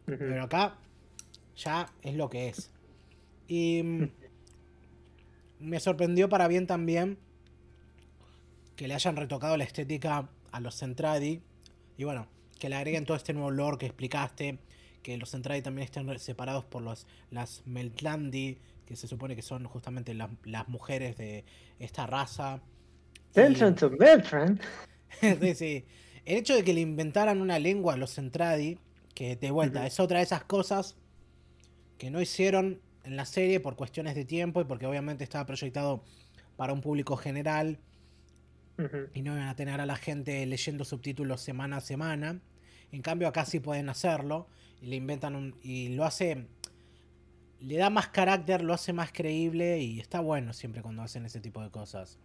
[0.05, 0.77] Pero acá
[1.57, 2.71] ya es lo que es.
[3.49, 4.11] Y mm,
[5.61, 7.19] me sorprendió para bien también
[8.77, 11.41] que le hayan retocado la estética a los Centradi.
[11.97, 12.29] Y bueno,
[12.67, 14.59] que le agreguen todo este nuevo lore que explicaste.
[15.01, 19.67] Que los Centradi también estén separados por los, las Meltlandi, que se supone que son
[19.67, 21.45] justamente las, mujeres de
[21.79, 22.61] esta raza.
[23.33, 24.61] to Meltran.
[25.21, 25.85] sí, sí.
[26.25, 28.81] El hecho de que le inventaran una lengua a los Centradi,
[29.15, 30.97] que de vuelta es otra de esas cosas
[31.99, 36.03] que no hicieron en la serie por cuestiones de tiempo y porque obviamente estaba proyectado
[36.57, 37.79] para un público general
[39.15, 42.41] y no iban a tener a la gente leyendo subtítulos semana a semana.
[42.97, 44.49] En cambio acá sí pueden hacerlo
[44.81, 46.47] y le inventan un y lo hace
[47.61, 51.41] le da más carácter, lo hace más creíble y está bueno siempre cuando hacen ese
[51.41, 52.19] tipo de cosas.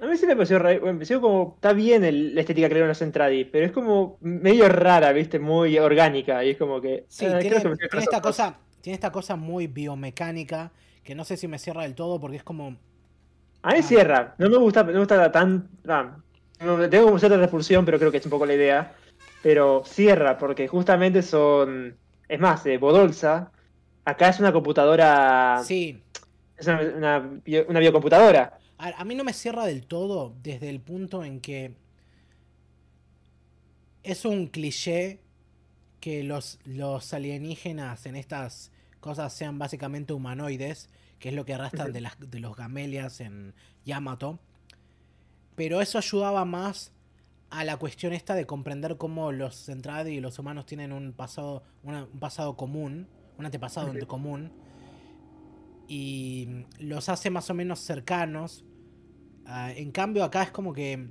[0.00, 2.02] A mí sí me pareció, me pareció como, está bien
[2.34, 6.50] la estética que le a Centradi, pero es como medio rara, viste, muy orgánica, y
[6.50, 7.06] es como que...
[7.08, 10.70] Sí, eh, tiene, esta cosa, tiene esta cosa muy biomecánica
[11.06, 12.76] que no sé si me cierra del todo porque es como.
[13.62, 13.82] A mí ah.
[13.82, 14.34] cierra.
[14.38, 15.68] No me gusta, no me gusta tan.
[16.90, 18.92] tengo como cierta repulsión, pero creo que es un poco la idea.
[19.46, 21.96] Pero cierra, porque justamente son.
[22.28, 23.52] Es más, eh, Bodolsa.
[24.04, 25.62] Acá es una computadora.
[25.64, 26.02] Sí.
[26.56, 28.58] Es una, biocomputadora.
[28.76, 31.76] a mí no me cierra del todo desde el punto en que.
[34.02, 35.20] Es un cliché
[36.00, 40.88] que los, los alienígenas en estas cosas sean básicamente humanoides,
[41.20, 44.40] que es lo que arrastran de, las, de los gamelias en Yamato.
[45.54, 46.90] Pero eso ayudaba más
[47.56, 51.62] a la cuestión esta de comprender cómo los Centradi y los humanos tienen un pasado,
[51.82, 54.52] un pasado común, un antepasado común,
[55.88, 58.66] y los hace más o menos cercanos.
[59.46, 61.08] Ah, en cambio acá es como que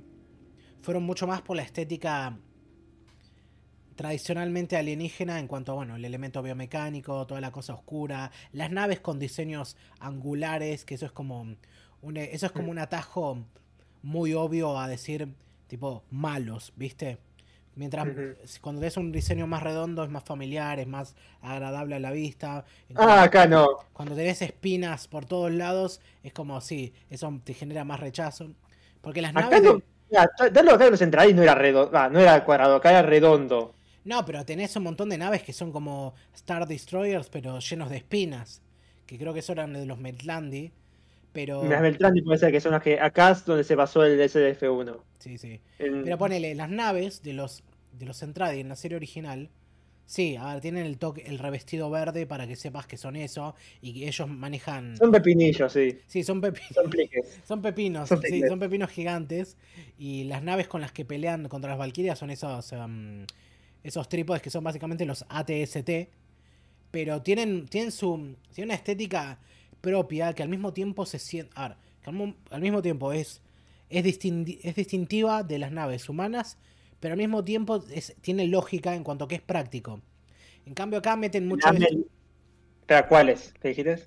[0.82, 2.38] fueron mucho más por la estética
[3.96, 9.00] tradicionalmente alienígena en cuanto a bueno, el elemento biomecánico, toda la cosa oscura, las naves
[9.00, 11.40] con diseños angulares, que eso es como
[12.02, 13.44] un, eso es como un atajo
[14.02, 15.34] muy obvio a decir
[15.66, 17.18] tipo malos, ¿viste?
[17.76, 18.08] Mientras
[18.62, 22.64] cuando ves un diseño más redondo es más familiar, es más agradable a la vista.
[22.94, 23.68] ah, acá no.
[23.92, 28.48] Cuando tenés espinas por todos lados, es como sí, eso te genera más rechazo.
[29.02, 29.62] Porque las naves.
[29.62, 29.74] No,
[30.08, 30.70] de...
[30.72, 33.74] acá los centrales no era redondo, no era cuadrado, acá era redondo.
[34.04, 37.98] No, pero tenés un montón de naves que son como Star Destroyers, pero llenos de
[37.98, 38.62] espinas.
[39.04, 40.72] Que creo que son eran de los Meltlandi.
[41.36, 41.62] Pero...
[41.68, 44.96] Las Meltlandi puede ser que son las que acá es donde se pasó el SDF-1.
[45.18, 45.60] Sí, sí.
[45.76, 49.50] Pero ponele, las naves de los, de los Centradi en la serie original.
[50.06, 53.54] Sí, a ver, tienen el toque, el revestido verde para que sepas que son eso
[53.82, 54.96] y que ellos manejan.
[54.96, 55.98] Son pepinillos, sí.
[56.06, 56.72] Sí, son, pepinos.
[56.72, 56.90] son,
[57.44, 58.08] son pepinos.
[58.08, 59.58] sí, son pepinos gigantes.
[59.98, 62.72] Y las naves con las que pelean contra las Valkyrias son esos.
[62.72, 63.26] Um,
[63.84, 65.90] esos trípodes que son básicamente los ATST,
[66.90, 69.38] pero tienen, tienen, su, tienen una estética
[69.80, 71.52] propia que al mismo tiempo se siente...
[71.54, 72.10] A ver, que
[72.50, 73.42] al, mismo tiempo es
[73.88, 76.58] es, es distintiva de las naves humanas,
[77.00, 80.00] pero al mismo tiempo es- tiene lógica en cuanto a que es práctico.
[80.64, 81.68] En cambio acá meten mucho...
[83.08, 83.54] ¿cuáles?
[83.60, 84.04] ¿Qué dijiste?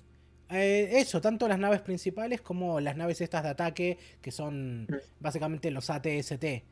[0.50, 4.94] Eh, eso, tanto las naves principales como las naves estas de ataque, que son Mm.
[5.20, 6.64] básicamente los ATST.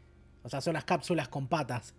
[0.42, 1.94] O sea, son las cápsulas con patas.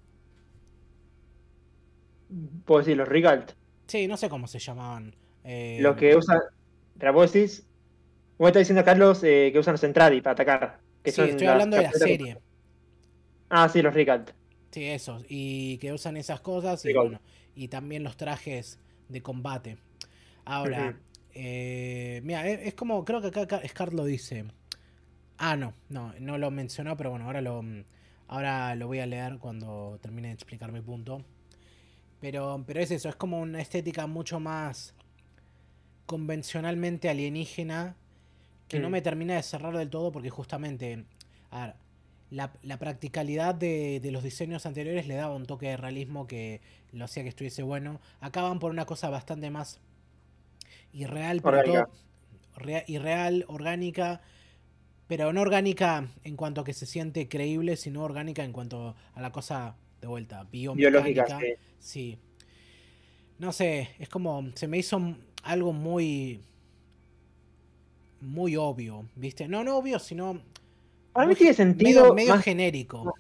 [2.66, 3.54] Puedo decir los Rigalt.
[3.88, 5.16] Sí, no sé cómo se llamaban.
[5.44, 6.40] Eh, Los que usan.
[7.00, 7.66] Pero vos decís.
[8.38, 10.82] Vos estás diciendo, Carlos, eh, que usan los Centradi para atacar.
[11.04, 12.38] Que Sí, son estoy hablando de la serie.
[13.50, 14.32] Ah, sí, los Rigalt.
[14.72, 15.26] Sí, esos.
[15.30, 16.86] Y que usan esas cosas.
[16.86, 17.20] Y bueno,
[17.56, 19.78] y también los trajes de combate.
[20.46, 21.00] Ahora,
[21.34, 24.46] eh, mira, es, es como, creo que acá Ca- Scar lo dice.
[25.38, 27.64] Ah, no, no, no lo mencionó, pero bueno, ahora lo,
[28.28, 31.24] ahora lo voy a leer cuando termine de explicar mi punto.
[32.22, 34.94] Pero, pero es eso, es como una estética mucho más
[36.10, 37.96] convencionalmente alienígena
[38.68, 38.92] que no Mm.
[38.94, 41.04] me termina de cerrar del todo porque justamente,
[41.52, 41.76] a ver,
[42.32, 46.62] la, la practicalidad de, de los diseños anteriores le daba un toque de realismo que
[46.94, 48.00] lo hacía que estuviese bueno.
[48.22, 49.80] Acá van por una cosa bastante más
[50.94, 51.86] irreal, pero Orgánica.
[51.86, 51.94] todo
[52.58, 54.22] rea- irreal, orgánica,
[55.08, 59.22] pero no orgánica en cuanto a que se siente creíble, sino orgánica en cuanto a
[59.22, 61.02] la cosa de vuelta, biomecánica.
[61.04, 61.40] Biológicas.
[61.40, 61.54] sí.
[61.80, 62.18] Sí.
[63.40, 64.52] No sé, es como.
[64.56, 66.42] Se me hizo algo muy.
[68.22, 69.48] Muy obvio, ¿viste?
[69.48, 70.42] No, no obvio, sino.
[71.14, 72.02] A mí tiene sentido.
[72.02, 73.14] Medio, medio más- genérico.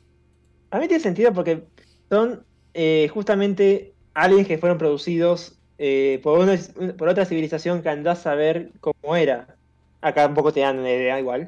[0.71, 1.63] A mí tiene sentido porque
[2.09, 6.57] son eh, justamente aliens que fueron producidos eh, por, una-
[6.97, 9.55] por otra civilización que andás a ver cómo era.
[10.01, 11.47] Acá un poco te dan una idea igual.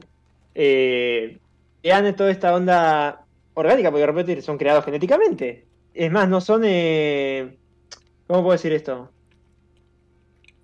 [0.55, 1.37] Eh,
[1.81, 5.65] te dan toda esta onda orgánica, porque de repente son creados genéticamente.
[5.93, 6.61] Es más, no son.
[6.61, 9.09] ¿Cómo puedo decir esto?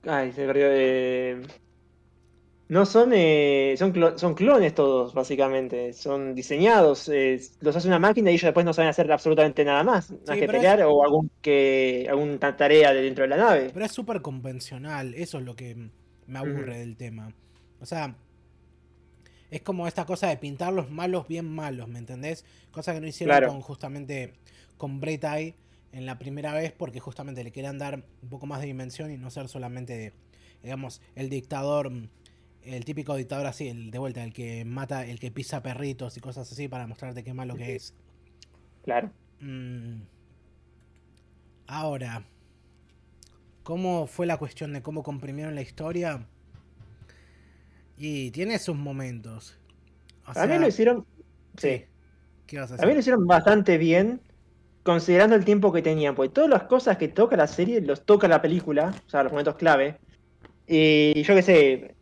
[0.08, 0.66] Ay, se perdió.
[0.72, 1.42] eh,
[2.70, 5.94] no son, eh, son, clo- son clones todos, básicamente.
[5.94, 7.08] Son diseñados.
[7.10, 10.12] eh, los hace una máquina y ellos después no saben hacer absolutamente nada más.
[10.28, 13.74] Más Sí, que pelear o algún que, alguna tarea de dentro de la nave.
[13.74, 15.90] Pero es súper convencional, eso es lo que
[16.26, 17.34] me aburre del tema.
[17.80, 18.16] O sea,
[19.50, 22.46] es como esta cosa de pintar los malos bien malos, ¿me entendés?
[22.72, 23.48] Cosa que no hicieron Claro.
[23.48, 24.34] con justamente
[24.78, 25.56] con Bretai
[25.92, 29.18] en la primera vez porque justamente le querían dar un poco más de dimensión y
[29.18, 30.14] no ser solamente,
[30.64, 31.92] digamos, el dictador,
[32.64, 36.22] el típico dictador así, el de vuelta, el que mata, el que pisa perritos y
[36.22, 37.94] cosas así para mostrarte qué malo que es.
[38.84, 39.12] Claro.
[39.40, 40.02] Mm.
[41.68, 42.26] Ahora,
[43.64, 46.28] ¿cómo fue la cuestión de cómo comprimieron la historia?
[47.98, 49.58] Y tiene sus momentos.
[50.26, 51.06] O a mí lo hicieron.
[51.58, 51.70] Sí.
[51.80, 51.86] sí.
[52.46, 53.00] ¿Qué vas a A mí lo hacer?
[53.00, 54.22] hicieron bastante bien,
[54.88, 58.30] considerando el tiempo que tenían, porque todas las cosas que toca la serie los toca
[58.30, 59.98] la película, o sea, los momentos clave.
[60.66, 61.96] Y yo qué sé,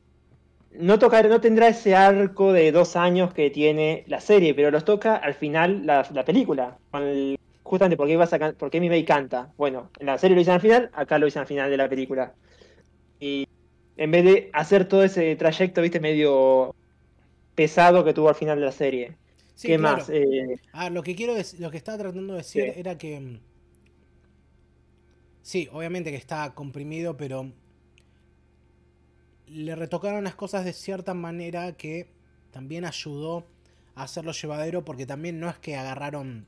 [0.72, 4.86] no, toca, no tendrá ese arco de dos años que tiene la serie, pero los
[4.86, 6.78] toca al final la, la película.
[7.64, 9.52] justamente porque, vas a, porque Mimei canta.
[9.58, 11.90] Bueno, en la serie lo dicen al final, acá lo dicen al final de la
[11.90, 12.34] película.
[13.20, 13.48] Y
[13.98, 16.76] en vez de hacer todo ese trayecto, viste, medio
[17.56, 19.18] pesado que tuvo al final de la serie.
[19.56, 19.98] Sí, ¿Qué claro.
[19.98, 20.10] más?
[20.10, 22.80] Eh, Ah, lo que quiero lo que estaba tratando de decir Sí.
[22.80, 23.40] era que mm,
[25.42, 27.52] sí, obviamente que está comprimido, pero
[29.48, 32.10] le retocaron las cosas de cierta manera que
[32.52, 33.46] también ayudó
[33.96, 36.46] a hacerlo llevadero porque también no es que agarraron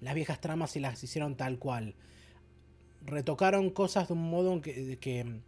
[0.00, 1.94] las viejas tramas y las hicieron tal cual.
[3.06, 5.40] Retocaron cosas de un modo que, que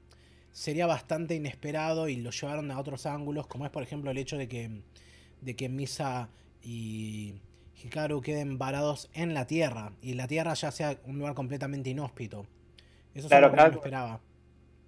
[0.53, 4.37] sería bastante inesperado y lo llevaron a otros ángulos, como es por ejemplo el hecho
[4.37, 4.83] de que,
[5.41, 6.29] de que Misa
[6.63, 7.35] y
[7.83, 12.47] Hikaru queden varados en la Tierra y la Tierra ya sea un lugar completamente inhóspito.
[13.15, 13.77] Eso es Claro, algo que no me claro.
[13.81, 14.21] esperaba.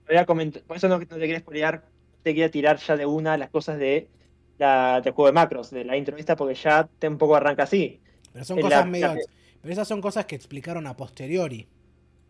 [0.09, 1.85] voy a comentar- por eso no, no te quería spoilear,
[2.23, 4.09] te quería tirar ya de una las cosas de
[4.59, 7.65] la, del juego de macros, de la intro esta, porque ya te un poco arranca
[7.65, 8.01] así.
[8.33, 9.07] Pero son En cosas la- medio...
[9.15, 9.21] la-
[9.61, 11.69] Pero esas son cosas que explicaron a posteriori.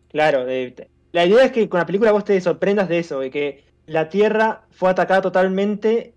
[0.09, 3.31] Claro, de- la idea es que con la película vos te sorprendas de eso, de
[3.31, 6.13] que la Tierra fue atacada totalmente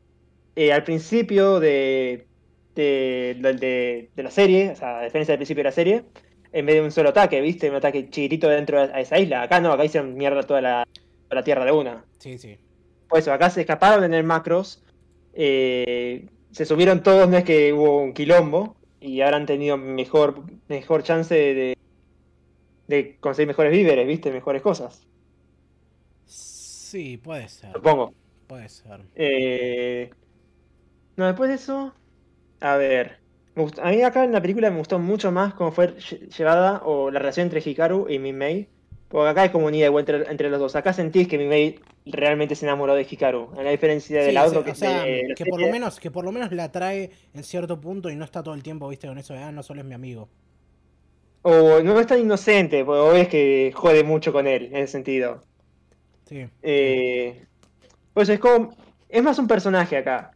[0.56, 2.26] eh, al principio de,
[2.74, 6.05] de, de- de- la serie, o sea, a diferencia del principio de la serie,
[6.52, 7.70] en vez de un solo ataque, ¿viste?
[7.70, 9.42] Un ataque chiquitito dentro de esa isla.
[9.42, 10.86] Acá no, acá hicieron mierda toda la,
[11.28, 12.05] toda la Tierra de una.
[12.18, 12.58] Sí, sí.
[13.08, 14.82] Por eso, acá se escaparon en el macros.
[15.34, 18.76] eh, se subieron todos, no es que hubo un quilombo.
[19.00, 21.76] Y han tenido mejor, mejor chance de,
[22.86, 24.31] de conseguir mejores víveres, ¿viste?
[24.31, 25.06] Mejores cosas.
[26.24, 27.72] Sí, puede ser.
[27.72, 28.14] Supongo.
[28.47, 29.00] Puede ser.
[29.16, 30.10] Eh,
[31.16, 31.94] no, después de eso.
[32.60, 33.18] A ver.
[33.82, 37.10] a mí acá en la película me gustó mucho más cómo fue lle- llevada o
[37.10, 38.68] la relación entre Hikaru y Minmei.
[39.08, 40.74] Porque acá hay como un ida y vuelta entre, los dos.
[40.76, 43.52] Acá sentís que Mimei realmente se enamoró de Hikaru.
[43.58, 45.60] A la diferencia de Sí, la sí, otra o que, sea, se- la que por
[45.60, 48.55] lo menos, que por lo menos la atrae en cierto punto y no está todo
[48.55, 50.28] el tiempo, viste, con eso de ah, no solo es mi amigo.
[51.42, 55.42] O no es tan inocente, porque ves que jode mucho con él, en ese sentido.
[56.28, 56.49] Sí.
[56.62, 57.47] Eh,
[58.15, 58.76] pues es como.
[59.08, 60.32] Es más un personaje acá.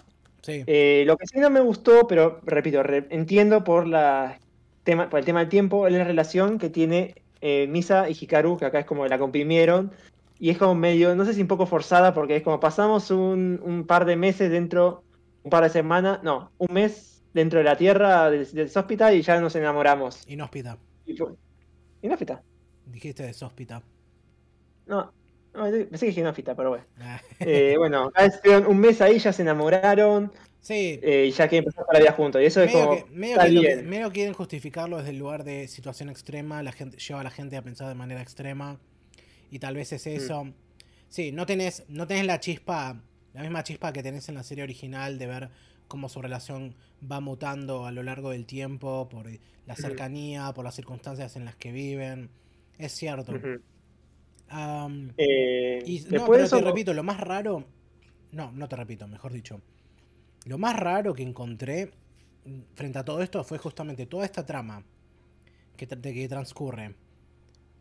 [0.47, 0.63] Sí.
[0.67, 4.39] Eh, lo que sí no me gustó, pero repito, re- entiendo por, la
[4.85, 8.57] tema, por el tema del tiempo, es la relación que tiene eh, Misa y Hikaru,
[8.57, 9.91] que acá es como la comprimieron.
[10.39, 13.61] Y es como medio, no sé si un poco forzada, porque es como pasamos un,
[13.65, 15.03] un par de meses dentro,
[15.43, 19.23] un par de semanas, no, un mes dentro de la Tierra del, del hospital y
[19.23, 20.23] ya nos enamoramos.
[20.29, 20.79] Inhóspita.
[22.03, 22.43] Inhóspita.
[22.87, 23.83] Dijiste de sóspita.
[24.87, 25.13] No, no,
[25.65, 26.85] pensé que dije inhóspita, pero bueno.
[27.01, 27.21] Ah.
[27.41, 30.99] Eh, bueno, acá estuvieron un mes ahí, ya se enamoraron sí.
[31.03, 32.41] eh, y ya quieren empezar para la vida juntos.
[32.43, 33.05] Y eso es medio como.
[33.07, 37.21] que, medio que que- quieren justificarlo desde el lugar de situación extrema, la gente lleva
[37.21, 38.79] a la gente a pensar de manera extrema
[39.51, 39.95] y tal vez Mm.
[39.95, 40.53] es eso.
[41.09, 43.01] Sí, no tenés, no tenés la chispa,
[43.33, 45.51] la misma chispa que tenés en la serie original de ver
[45.89, 46.75] cómo su relación
[47.11, 49.27] va mutando a lo largo del tiempo por
[49.67, 52.29] la cercanía, por las circunstancias en las que viven.
[52.79, 53.33] Es cierto.
[55.19, 57.65] Eh, y no, pero eso, te repito, lo más raro.
[58.33, 59.61] No, no te repito, mejor dicho.
[60.45, 61.93] Lo más raro que encontré
[62.75, 64.85] frente a todo esto fue justamente toda esta trama
[65.77, 66.95] que, tra- que transcurre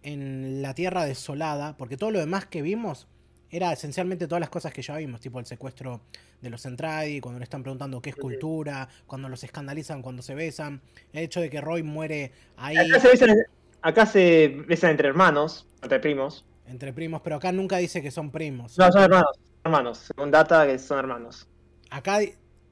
[0.01, 3.07] en la tierra desolada, porque todo lo demás que vimos
[3.51, 6.01] era esencialmente todas las cosas que ya vimos, tipo el secuestro
[6.41, 10.35] de los Entradi, cuando le están preguntando qué es cultura, cuando los escandalizan cuando se
[10.35, 10.81] besan,
[11.13, 13.37] el hecho de que Roy muere ahí acá, se besan,
[13.81, 16.43] acá se besan entre hermanos, entre primos.
[16.67, 18.77] Entre primos, pero acá nunca dice que son primos.
[18.77, 19.39] No, son hermanos.
[19.63, 19.97] Hermanos.
[20.15, 21.47] Según data, que son hermanos.
[21.89, 22.19] Acá,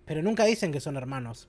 [0.05, 1.47] pero nunca dicen que son hermanos.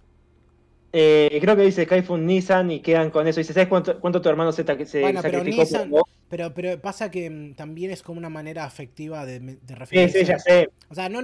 [0.97, 3.41] Eh, creo que dice Kaifun Nissan y quedan con eso.
[3.41, 6.03] Dice, ¿sabes cuánto, cuánto tu hermano se, se Bueno, pero sacrificó Nissan- por vos?
[6.29, 10.19] Pero, pero pasa que mm, también es como una manera afectiva de, de Sí, referirse.
[10.21, 10.71] sí, ya sé.
[10.89, 11.21] O sea, no,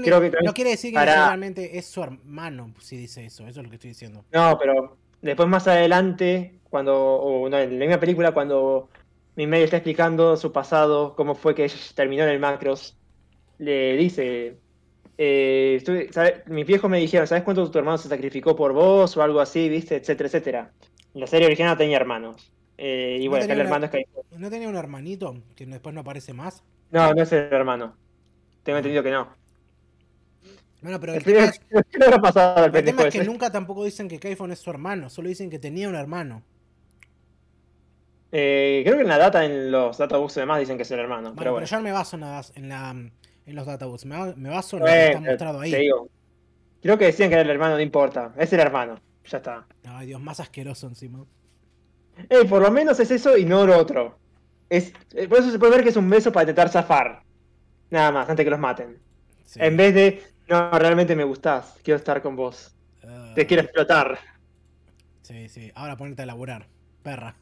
[0.53, 1.13] quiere decir que Pará.
[1.13, 3.47] necesariamente es su hermano si dice eso.
[3.47, 4.25] Eso es lo que estoy diciendo.
[4.33, 8.90] No, pero después más adelante, cuando, o no, en la misma película, cuando
[9.37, 12.97] Mimei está explicando su pasado, cómo fue que terminó en el Macros,
[13.59, 14.59] le dice,
[15.19, 16.43] eh, estuve- ¿sabe?
[16.47, 19.17] mis viejos me dijeron, ¿sabes cuánto tu hermano se sacrificó por vos?
[19.17, 19.97] O algo así, ¿viste?
[19.97, 20.73] Etcétera, etcétera.
[21.15, 22.53] En la serie original tenía hermanos.
[22.77, 24.23] Eh, y ¿No bueno, acá el una- hermano es Kaifun.
[24.41, 26.63] ¿No tenía un hermanito que después no aparece más?
[26.91, 27.95] No, no es el hermano.
[28.63, 28.79] Tengo Ah.
[28.81, 29.29] entendido que no.
[30.83, 31.61] Bueno, pero El tema es,
[31.91, 34.61] ¿qué le habrá pasado al el tema es que nunca tampoco dicen que Kaifon es
[34.61, 35.11] su hermano.
[35.11, 36.43] Solo dicen que tenía un hermano.
[38.33, 41.01] Eh, creo que en la data, en los databooks y demás, dicen que es el
[41.01, 41.33] hermano.
[41.35, 41.67] Bueno, pero pero, bueno.
[41.67, 43.13] yo no me baso en, las- en, la, en
[43.57, 44.05] los databooks.
[44.07, 45.71] Me, me baso en lo que está mostrado ahí.
[45.71, 46.09] te digo.
[46.83, 48.33] Creo que decían que era el hermano, no importa.
[48.39, 49.01] Es el hermano.
[49.25, 49.67] Ya está.
[49.85, 51.25] Ay, Dios, más asqueroso encima.
[52.29, 54.19] Ey, por lo menos es eso y no lo otro.
[54.69, 57.23] Es, eh, por eso se puede ver que es un beso para intentar zafar.
[57.91, 58.99] Nada más, antes que los maten.
[59.45, 59.59] Sí.
[59.63, 62.75] En vez de, no, realmente me gustás, quiero estar con vos.
[63.05, 64.19] Ah, Te quiero explotar.
[65.23, 65.71] Sí, sí.
[65.75, 66.69] Ahora ponerte a laburar.
[67.03, 67.37] Perra.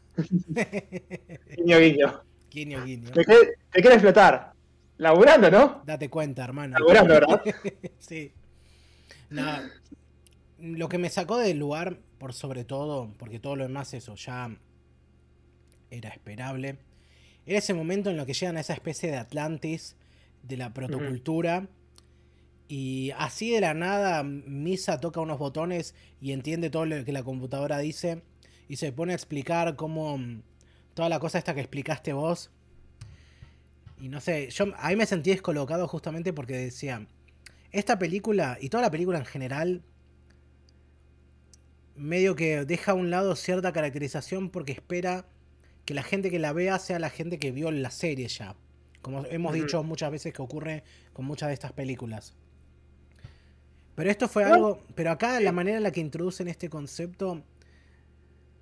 [1.56, 2.22] Guiño, guiño.
[2.50, 3.10] Guiño, guiño.
[3.10, 4.52] Te, quiere- te quiero explotar.
[4.96, 5.82] Laburando, ¿no?
[5.86, 6.78] Date cuenta, hermano.
[6.78, 7.42] Laburando, ¿verdad?
[7.98, 8.32] sí.
[9.30, 9.44] No.
[10.58, 14.50] Lo que me sacó del lugar, por sobre todo, porque todo lo demás, eso ya
[15.90, 16.78] era esperable,
[17.46, 19.96] era ese momento en lo que llegan a esa especie de Atlantis,
[20.42, 21.68] de la protocultura,
[22.66, 27.22] y así de la nada, Misa toca unos botones y entiende todo lo que la
[27.22, 28.22] computadora dice,
[28.68, 30.42] y se pone a explicar cómo mm,
[30.94, 32.50] toda la cosa esta que explicaste vos.
[34.00, 37.06] Y no sé, yo ahí me sentí descolocado justamente porque decía,
[37.72, 39.82] esta película y toda la película en general
[41.96, 45.26] medio que deja a un lado cierta caracterización porque espera
[45.84, 48.54] que la gente que la vea sea la gente que vio la serie ya.
[49.02, 52.34] Como hemos dicho muchas veces que ocurre con muchas de estas películas.
[53.94, 57.42] Pero esto fue algo, pero acá la manera en la que introducen este concepto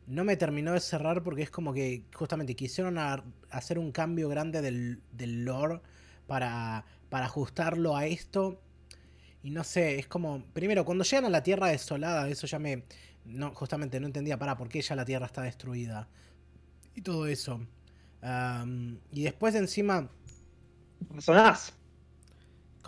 [0.07, 4.29] no me terminó de cerrar porque es como que justamente quisieron a- hacer un cambio
[4.29, 5.81] grande del, del lore
[6.27, 8.61] para, para ajustarlo a esto.
[9.43, 12.85] Y no sé, es como, primero, cuando llegan a la Tierra desolada, eso ya me,
[13.25, 16.09] no, justamente no entendía, para, ¿por qué ya la Tierra está destruida?
[16.95, 17.61] Y todo eso.
[19.13, 20.11] Y después encima...
[21.19, 21.75] Sonás.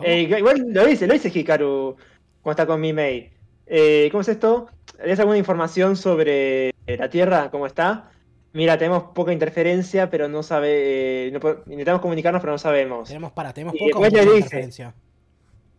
[0.01, 1.95] Eh, igual lo dice, lo dice Hikaru
[2.41, 3.29] cuando está con mi mail.
[3.65, 4.69] Eh, ¿Cómo es esto?
[4.97, 7.49] ¿Tienes alguna información sobre la Tierra?
[7.51, 8.11] ¿Cómo está?
[8.53, 11.29] Mira, tenemos poca interferencia, pero no sabe.
[11.31, 13.07] no po- intentamos comunicarnos, pero no sabemos.
[13.07, 14.95] tenemos, para, tenemos poca o mucha dice- interferencia.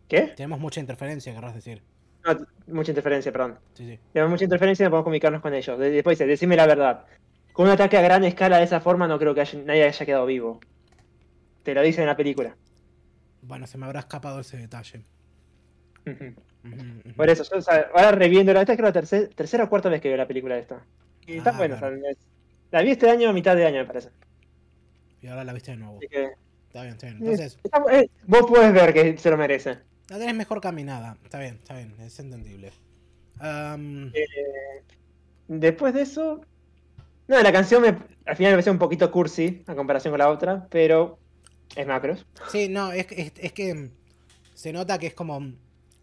[0.07, 0.21] ¿Qué?
[0.35, 1.81] Tenemos mucha interferencia, querrás decir.
[2.25, 3.57] No, mucha interferencia, perdón.
[3.73, 3.99] Sí, sí.
[4.13, 5.77] Tenemos mucha interferencia y no podemos comunicarnos con ellos.
[5.79, 7.05] De- Después dice, decime la verdad.
[7.53, 10.05] Con un ataque a gran escala de esa forma no creo que haya- nadie haya
[10.05, 10.59] quedado vivo.
[11.63, 12.55] te lo dicen en la película.
[13.43, 15.03] Bueno, se me habrá escapado ese detalle.
[17.15, 20.01] Por eso, yo, o sea, ahora reviendo, esta creo la tercera, tercera o cuarta vez
[20.01, 20.85] que veo la película esta.
[21.25, 22.17] Y está Ah, buena, o sea, es-
[22.71, 24.09] la vi este año a mitad de año, me parece.
[25.21, 25.97] Y ahora la viste de nuevo.
[25.97, 26.29] Así que,
[26.67, 27.17] Está bien, está bien.
[27.19, 29.79] Entonces, está- eh, vos podés ver que se lo merece.
[30.09, 31.17] la tenés mejor caminada.
[31.23, 31.93] Está bien, está bien.
[31.99, 32.71] Es entendible.
[33.43, 34.25] Eh,
[35.47, 36.41] después de eso,
[37.27, 40.29] no, la canción me, al final me pareció un poquito cursi a comparación con la
[40.29, 41.17] otra, pero
[41.75, 42.25] es macros.
[42.49, 43.89] Sí, no, es, que- es, es que
[44.53, 45.41] se nota que es como.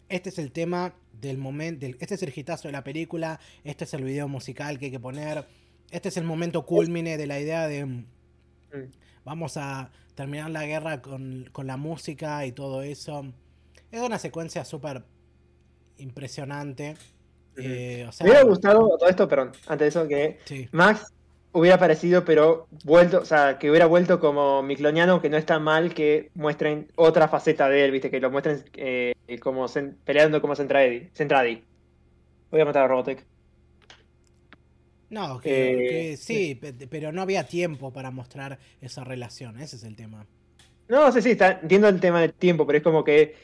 [0.09, 1.85] Este es el tema del momento.
[1.85, 3.39] Este es el hitazo de la película.
[3.63, 5.45] Este es el video musical que hay que poner.
[5.91, 7.85] Este es el momento culmine de la idea de.
[7.85, 8.05] Mm.
[9.23, 13.25] Vamos a terminar la guerra con, con la música y todo eso.
[13.91, 15.03] Es una secuencia súper
[15.97, 16.95] impresionante.
[17.55, 21.13] Eh, o sea, Me hubiera gustado todo esto, perdón, antes de eso, que Sí, Max
[21.51, 25.93] hubiera aparecido, pero vuelto, o sea, que hubiera vuelto como micloniano, que no está mal
[25.93, 29.65] que muestren otra faceta de él, viste, que lo muestren eh, como
[30.05, 31.09] peleando como Centradi.
[31.13, 31.63] Centradi.
[32.51, 33.25] Voy a matar a Robotech.
[35.09, 39.59] no, que, Eh, que sí, pe- pero no había tiempo para mostrar esa relación.
[39.59, 40.27] Ese es el tema.
[40.87, 43.35] No, sí, sí, está, entiendo el tema del tiempo, pero es como que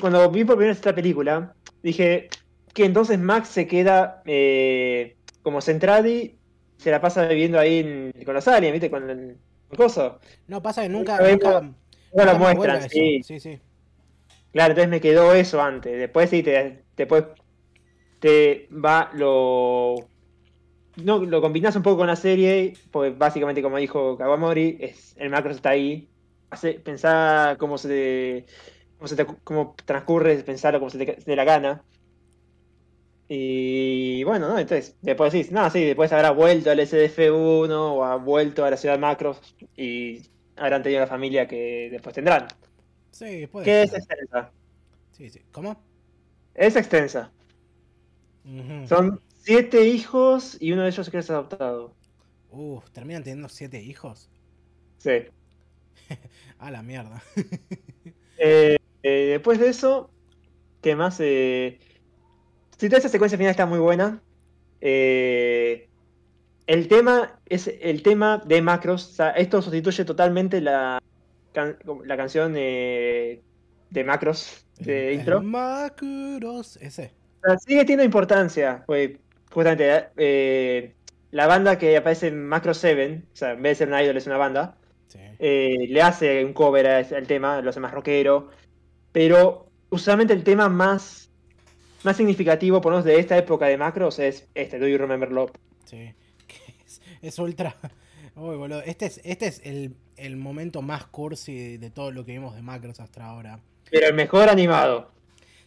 [0.00, 2.28] cuando vi por primera vez esta película, dije
[2.74, 6.37] que entonces Max se queda eh, como Centradi,
[6.78, 9.38] se la pasa viviendo ahí en- con los aliens, viste, con el,
[9.70, 10.20] el coso.
[10.46, 11.20] No, pasa que nunca.
[11.20, 11.60] Nunca
[12.14, 13.22] No lo muestran, sí.
[13.22, 13.60] Sí, sí.
[14.52, 15.98] Claro, entonces me quedó eso antes.
[15.98, 17.24] Después sí, te, después
[18.20, 20.10] te va lo.
[20.96, 25.30] No, lo combinas un poco con la serie, porque básicamente, como dijo Kawamori, es, el
[25.30, 26.12] macro está ahí.
[26.50, 28.46] Hace, pensá cómo se,
[28.98, 31.86] cómo se te- cómo transcurre, pensarlo como se te, te la gana.
[33.28, 34.58] Y bueno, ¿no?
[34.58, 38.76] Entonces, después sí, no, sí, después habrá vuelto al SDF1 o ha vuelto a la
[38.78, 39.40] ciudad macros
[39.76, 40.22] y
[40.56, 42.48] habrán tenido la familia que después tendrán.
[43.10, 44.50] Sí, puede ¿Qué es extensa?
[45.12, 45.42] Sí, sí.
[45.52, 45.82] ¿Cómo?
[46.54, 47.30] Es extensa.
[48.88, 51.94] Son siete hijos y uno de ellos que es adoptado.
[52.50, 54.30] Uf, terminan teniendo siete hijos.
[54.96, 55.26] Sí.
[56.58, 57.22] A la mierda.
[58.40, 60.10] Eh, eh, después de eso,
[60.80, 61.18] ¿qué más?
[61.18, 61.80] Eh,
[62.78, 64.22] sí, toda esa secuencia final está muy buena.
[64.80, 65.88] Eh,
[66.66, 69.06] el tema es el tema de macros.
[69.10, 71.02] O sea, esto sustituye totalmente la,
[71.52, 73.42] can- la canción eh,
[73.90, 75.38] de macros de El- intro.
[75.38, 76.76] el Macros.
[76.78, 77.12] Ese.
[77.44, 79.12] O sea, sigue teniendo importancia, pues,
[79.52, 80.94] justamente, eh,
[81.30, 84.16] la banda que aparece en Macro 7, o sea, en vez de ser una idol
[84.16, 84.76] es una banda,
[85.06, 85.18] Sí.
[85.38, 88.50] eh, le hace un cover al tema, lo hace más rockero,
[89.12, 91.27] pero usualmente el tema más,
[92.04, 95.30] más significativo, por lo menos de esta época de Macros, es este, Do You Remember
[95.30, 95.52] Love.
[95.84, 96.12] Sí.
[96.46, 97.76] Que es, es ultra.
[98.36, 98.80] Uy, boludo.
[98.82, 102.62] Este es, este es el, el momento más cursi de todo lo que vimos de
[102.62, 103.60] Macros hasta ahora.
[103.90, 105.10] Pero el mejor animado.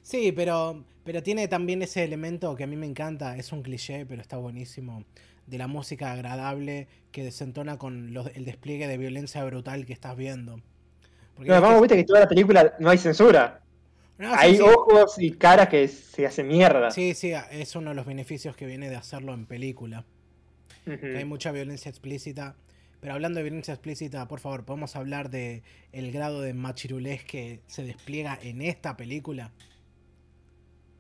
[0.02, 3.36] Sí, pero, pero tiene también ese elemento que a mí me encanta.
[3.38, 5.04] Es un cliché, pero está buenísimo.
[5.46, 10.16] De la música agradable que desentona con los- el despliegue de violencia brutal que estás
[10.16, 10.62] viendo.
[11.36, 13.61] Porque No, vamos, viste que toda la película no hay censura.
[14.22, 14.62] No, hay sí.
[14.62, 16.92] ojos y caras que se hacen mierda.
[16.92, 20.06] Sí, sí, es uno de los beneficios que viene de hacerlo en película.
[20.86, 22.56] Que hay mucha violencia explícita.
[23.00, 27.62] Pero hablando de violencia explícita, por favor, ¿podemos hablar de el grado de machirulés que
[27.66, 29.52] se despliega en esta película?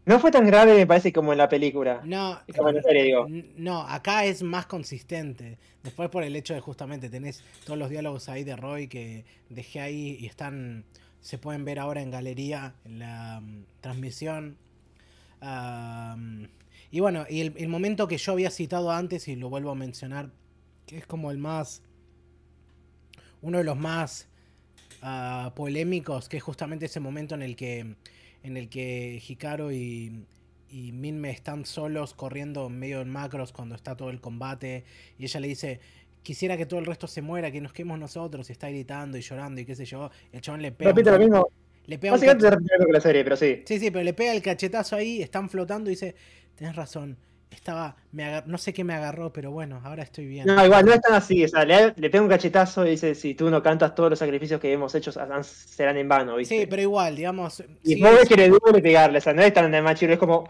[0.05, 2.01] No fue tan grave, me parece, como en la película.
[2.03, 3.27] No, Como en la serie, digo.
[3.55, 5.59] no, acá es más consistente.
[5.83, 9.79] Después por el hecho de justamente tenés todos los diálogos ahí de Roy que dejé
[9.79, 10.85] ahí y están
[11.21, 14.57] se pueden ver ahora en galería en la mm, transmisión.
[16.91, 19.75] Y bueno, y el, el momento que yo había citado antes y lo vuelvo a
[19.75, 20.29] mencionar,
[20.85, 21.81] que es como el más
[23.41, 24.27] uno de los más
[25.01, 27.95] ah, polémicos, que es justamente ese momento en el que
[28.43, 30.25] en el que Hikaru y,
[30.69, 34.83] y Minme están solos corriendo en medio de macros cuando está todo el combate
[35.19, 35.79] y ella le dice
[36.23, 39.21] quisiera que todo el resto se muera, que nos quedemos nosotros y está gritando y
[39.21, 41.47] llorando y qué sé yo, el chabón le pega Repite lo mismo.
[41.87, 43.63] le pega Básicamente se repite que la serie, pero sí.
[43.65, 46.15] Sí, sí, pero le pega el cachetazo ahí, están flotando y dice,
[46.55, 47.17] tenés razón,
[47.49, 50.47] estaba, me agar- no sé qué me agarró, pero bueno, ahora estoy bien.
[50.47, 51.43] No, igual, no es tan así.
[51.43, 54.19] O sea, le, le pega un cachetazo y dice: Si tú no cantas, todos los
[54.19, 56.59] sacrificios que hemos hecho serán- en vano, ¿viste?
[56.61, 59.53] Sí, pero igual, digamos, Y vos ves que le duele pegarle, o sea, no es
[59.53, 60.47] tan de machiro, es como,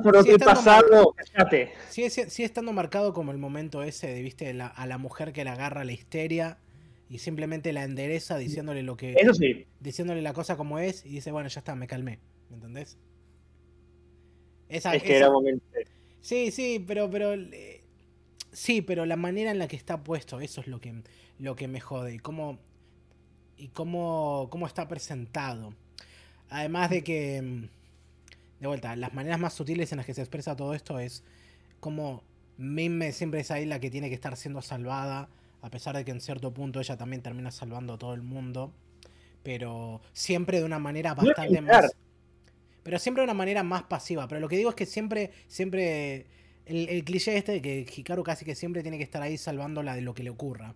[0.00, 0.64] por lo sigue que he estando mar-
[2.72, 5.92] marcado como el momento ese de, viste, la- a la mujer que le agarra la
[5.92, 6.58] histeria
[7.08, 11.10] y simplemente la endereza diciéndole lo que, Eso sí, diciéndole la cosa como es y
[11.10, 12.18] dice, bueno, ya está, me calmé,
[12.50, 12.98] ¿me entendés?
[14.68, 15.64] Esa, es que esa- era momento.
[16.20, 17.82] Sí, sí, pero, pero eh,
[18.56, 20.94] Sí, pero la manera en la que está puesto, eso es lo que,
[21.38, 22.14] lo que me jode.
[22.14, 22.58] Y cómo,
[23.58, 25.74] y cómo, cómo está presentado.
[26.48, 27.64] Además de que, mm,
[28.60, 31.22] de vuelta, las maneras más sutiles en las que se expresa todo esto es
[31.80, 32.22] como
[32.58, 35.28] Mime siempre es ahí la que tiene que estar siendo salvada,
[35.60, 38.72] a pesar de que en cierto punto ella también termina salvando a todo el mundo,
[39.42, 41.94] pero siempre de una manera bastante más...
[42.82, 46.26] Pero siempre de una manera más pasiva, pero lo que digo es que siempre, siempre
[46.66, 50.02] el, cliché este de que Hikaru casi que siempre tiene que estar ahí salvándola de
[50.02, 50.72] lo que le ocurra.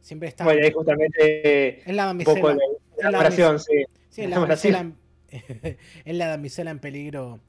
[0.00, 0.44] Siempre está.
[0.44, 1.80] Bueno, ahí justamente.
[1.80, 2.56] Es la damisela.
[2.96, 3.84] La, la, la sí.
[4.08, 4.40] Sí, es la
[6.04, 7.40] es la damisela en peligro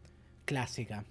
[0.46, 1.06] clásica.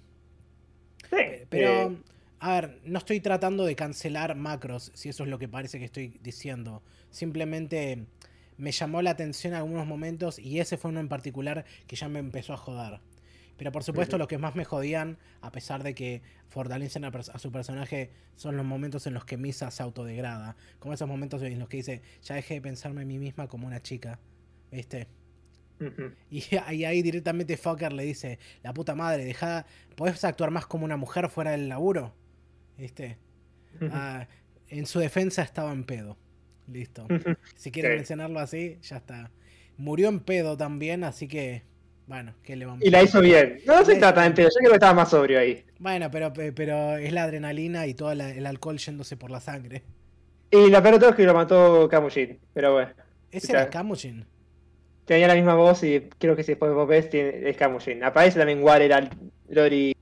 [1.10, 1.96] Sí, Pero, eh.
[2.40, 5.86] a ver, no estoy tratando de cancelar macros, si eso es lo que parece que
[5.86, 6.82] estoy diciendo.
[7.10, 8.06] Simplemente
[8.58, 12.08] me llamó la atención en algunos momentos y ese fue uno en particular que ya
[12.08, 13.00] me empezó a joder.
[13.56, 17.50] Pero por supuesto, lo que más me jodían, a pesar de que fortalecen a, su
[17.50, 20.56] personaje, son los momentos en los que Misa se autodegrada.
[20.78, 23.66] Como esos momentos en los que dice, ya dejé de pensarme en mí misma como
[23.66, 24.20] una chica.
[24.70, 25.08] ¿Viste?
[26.30, 29.66] Y, ahí directamente Fucker le dice, la puta madre, deja,
[29.96, 32.14] ¿podés actuar más como una mujer fuera del laburo?
[32.76, 33.18] ¿Viste?
[33.90, 34.26] Ah,
[34.68, 36.16] en su defensa estaba en pedo.
[36.66, 37.06] Listo.
[37.54, 39.30] Si quieren mencionarlo así, ya está.
[39.76, 41.62] Murió en pedo también, así que
[42.08, 43.60] bueno, ¿qué le vamos Y la hizo bien.
[43.66, 45.62] No se trata de yo creo que estaba más sobrio ahí.
[45.78, 49.82] Bueno, pero, pero es la adrenalina y todo el alcohol yéndose por la sangre.
[50.50, 52.90] Y la peor todo es que lo mató Kamujin, pero bueno.
[53.30, 54.24] ¿Ese era Kamujin?
[55.08, 58.04] Tenía la misma voz y creo que si después vos ves es Kamujin.
[58.04, 59.08] Aparece también Warera,
[59.48, 59.96] Lori...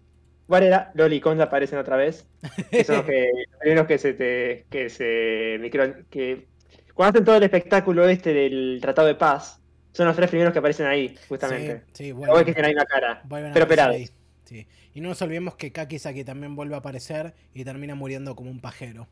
[0.49, 2.27] Warera, Loli y Konda aparecen otra vez.
[2.73, 3.31] Que son los que,
[3.65, 6.49] los que se te, que se micro, que
[6.93, 9.63] cuando hacen todo el espectáculo este del Tratado de Paz,
[9.93, 11.85] son los tres primeros que aparecen ahí, justamente.
[11.93, 12.35] Sí, sí bueno.
[12.39, 14.13] que tienen ahí una cara, pero operados.
[14.43, 14.67] Sí.
[14.93, 18.61] Y no nos olvidemos que Kakisaki también vuelve a aparecer y termina muriendo como un
[18.61, 19.07] pajero.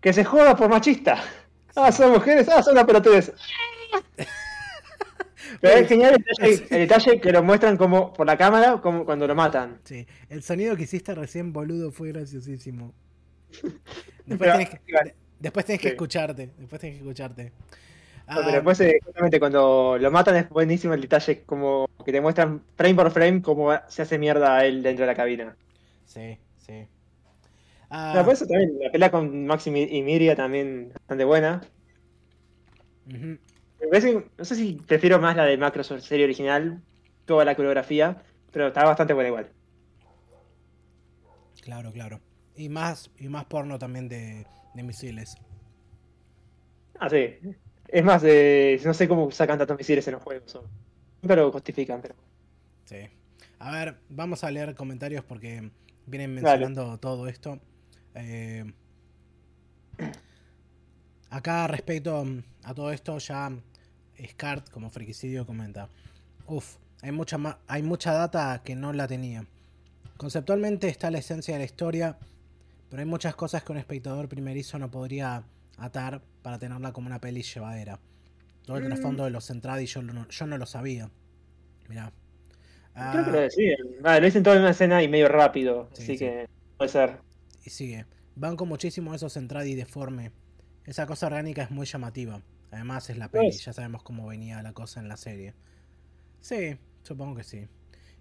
[0.00, 1.24] Que se joda por machista.
[1.76, 3.32] Ah, son mujeres, ah, son una pelotudez.
[5.60, 9.34] Pero es genial el detalle, que lo muestran como por la cámara como cuando lo
[9.34, 9.80] matan.
[9.84, 12.92] Sí, el sonido que hiciste recién, boludo, fue graciosísimo.
[14.26, 14.80] Después tenés que,
[15.38, 16.50] después tenés que escucharte.
[16.56, 17.52] Después tenés que escucharte
[18.26, 22.20] pero ah, después, eh, justamente cuando lo matan, es buenísimo el detalle, como que te
[22.20, 25.56] muestran frame por frame cómo se hace mierda a él dentro de la cabina.
[26.06, 26.86] Sí, sí.
[27.96, 31.60] Ah, por eso también, la pelea con Maxi y Miria también bastante buena.
[33.06, 36.82] no sé si prefiero más la de Macro serie original,
[37.24, 39.48] toda la coreografía, pero está bastante buena igual.
[41.62, 42.20] Claro, claro.
[42.56, 45.36] Y más, y más porno también de, de misiles.
[46.98, 47.36] Ah, sí.
[47.86, 50.58] Es más, eh, no sé cómo sacan tantos misiles en los juegos.
[51.20, 52.16] Pero justifican, pero.
[52.86, 53.08] Sí.
[53.60, 55.70] A ver, vamos a leer comentarios porque
[56.06, 57.60] vienen mencionando todo esto.
[58.14, 58.64] Eh,
[61.30, 62.24] acá respecto
[62.62, 63.50] a todo esto, ya
[64.28, 65.88] Scart como friquicidio comenta.
[66.46, 69.44] Uf, hay mucha, hay mucha data que no la tenía.
[70.16, 72.18] Conceptualmente está la esencia de la historia,
[72.88, 75.42] pero hay muchas cosas que un espectador primerizo no podría
[75.76, 77.98] atar para tenerla como una peli llevadera.
[78.64, 78.86] Todo el mm.
[78.86, 81.10] trasfondo de los Centradi yo, no, yo no lo sabía.
[81.88, 82.12] Mirá.
[82.94, 83.78] Creo que lo ah, decían.
[84.02, 85.88] lo dicen todo en una escena y medio rápido.
[85.92, 87.23] así que puede ser.
[87.64, 88.06] Y sigue.
[88.36, 90.32] Banco muchísimo esos Centradi deforme.
[90.84, 92.42] Esa cosa orgánica es muy llamativa.
[92.70, 95.54] Además es la peli, ya sabemos cómo venía la cosa en la serie.
[96.40, 97.68] Sí, supongo que sí.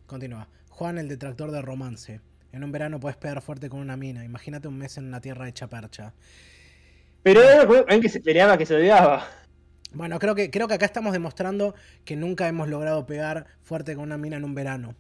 [0.06, 0.48] Continúa.
[0.70, 2.22] Juan, el detractor de romance.
[2.52, 4.24] En un verano puedes pegar fuerte con una mina.
[4.24, 6.14] Imagínate un mes en una tierra hecha percha.
[7.24, 9.28] Pero era alguien que se peleaba, que se odiaba.
[9.94, 11.74] Bueno, creo que, creo que acá estamos demostrando
[12.06, 14.96] que nunca hemos logrado pegar fuerte con una mina en un verano.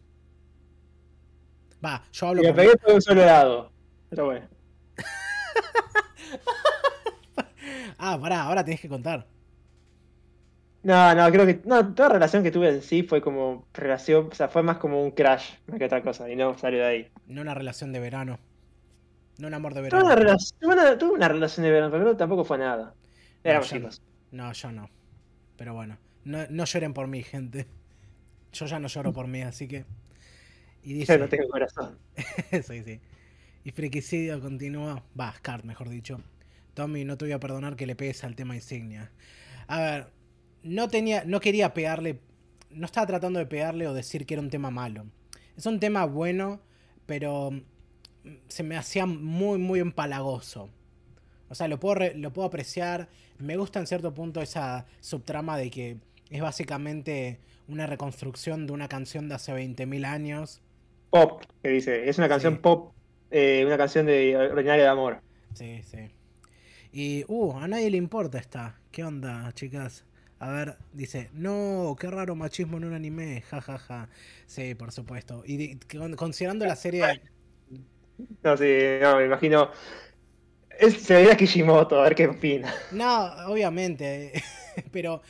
[1.83, 2.43] Va, yo hablo.
[2.43, 3.72] Y me pegué por un solo lado.
[4.13, 4.47] Pero bueno.
[7.97, 9.25] ah, pará, ahora tienes que contar.
[10.83, 11.61] No, no, creo que.
[11.65, 14.29] No, toda relación que tuve en sí fue como relación.
[14.31, 16.29] O sea, fue más como un crash que otra cosa.
[16.29, 17.11] Y no salió de ahí.
[17.27, 18.39] No una relación de verano.
[19.39, 20.03] No un amor de verano.
[20.03, 22.93] Tuve una, relación, tuve una relación de verano, pero tampoco fue nada.
[23.43, 24.01] Éramos no, chicos.
[24.31, 24.89] No, yo no.
[25.57, 27.65] Pero bueno, no, no, lloren por mí, gente.
[28.51, 29.85] Yo ya no lloro por mí, así que.
[30.83, 31.13] Y dice.
[31.13, 31.97] Yo no tengo corazón.
[32.51, 32.99] sí, sí.
[33.63, 35.03] Y Friquicidio continúa.
[35.19, 36.19] Va, Scart, mejor dicho.
[36.73, 39.11] Tommy, no te voy a perdonar que le pegues al tema insignia.
[39.67, 40.07] A ver,
[40.63, 41.23] no tenía.
[41.25, 42.19] No quería pegarle.
[42.71, 45.05] No estaba tratando de pegarle o decir que era un tema malo.
[45.55, 46.59] Es un tema bueno,
[47.05, 47.51] pero
[48.47, 50.69] se me hacía muy, muy empalagoso.
[51.49, 53.07] O sea, lo puedo, lo puedo apreciar.
[53.37, 55.97] Me gusta en cierto punto esa subtrama de que
[56.29, 60.61] es básicamente una reconstrucción de una canción de hace 20.000 años.
[61.11, 62.09] Pop, que dice.
[62.09, 62.93] Es una canción pop
[63.35, 65.19] eh, una canción de Ordinaria de Amor.
[65.55, 66.11] Sí, sí.
[66.91, 68.79] Y, uh, a nadie le importa esta.
[68.91, 70.05] ¿Qué onda, chicas?
[70.37, 73.77] A ver, dice, no, qué raro machismo en un anime, jajaja.
[73.79, 74.09] Ja, ja.
[74.45, 75.41] Sí, por supuesto.
[75.47, 77.23] Y de, considerando la serie...
[78.43, 79.71] No, sí, no, me imagino...
[80.69, 82.71] Es, se vería Kishimoto, a ver qué opina.
[82.91, 84.31] No, obviamente,
[84.91, 85.23] pero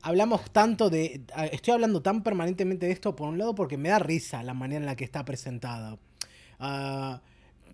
[0.00, 1.20] hablamos tanto de...
[1.50, 4.80] Estoy hablando tan permanentemente de esto, por un lado, porque me da risa la manera
[4.80, 5.98] en la que está presentado.
[6.58, 7.18] Uh,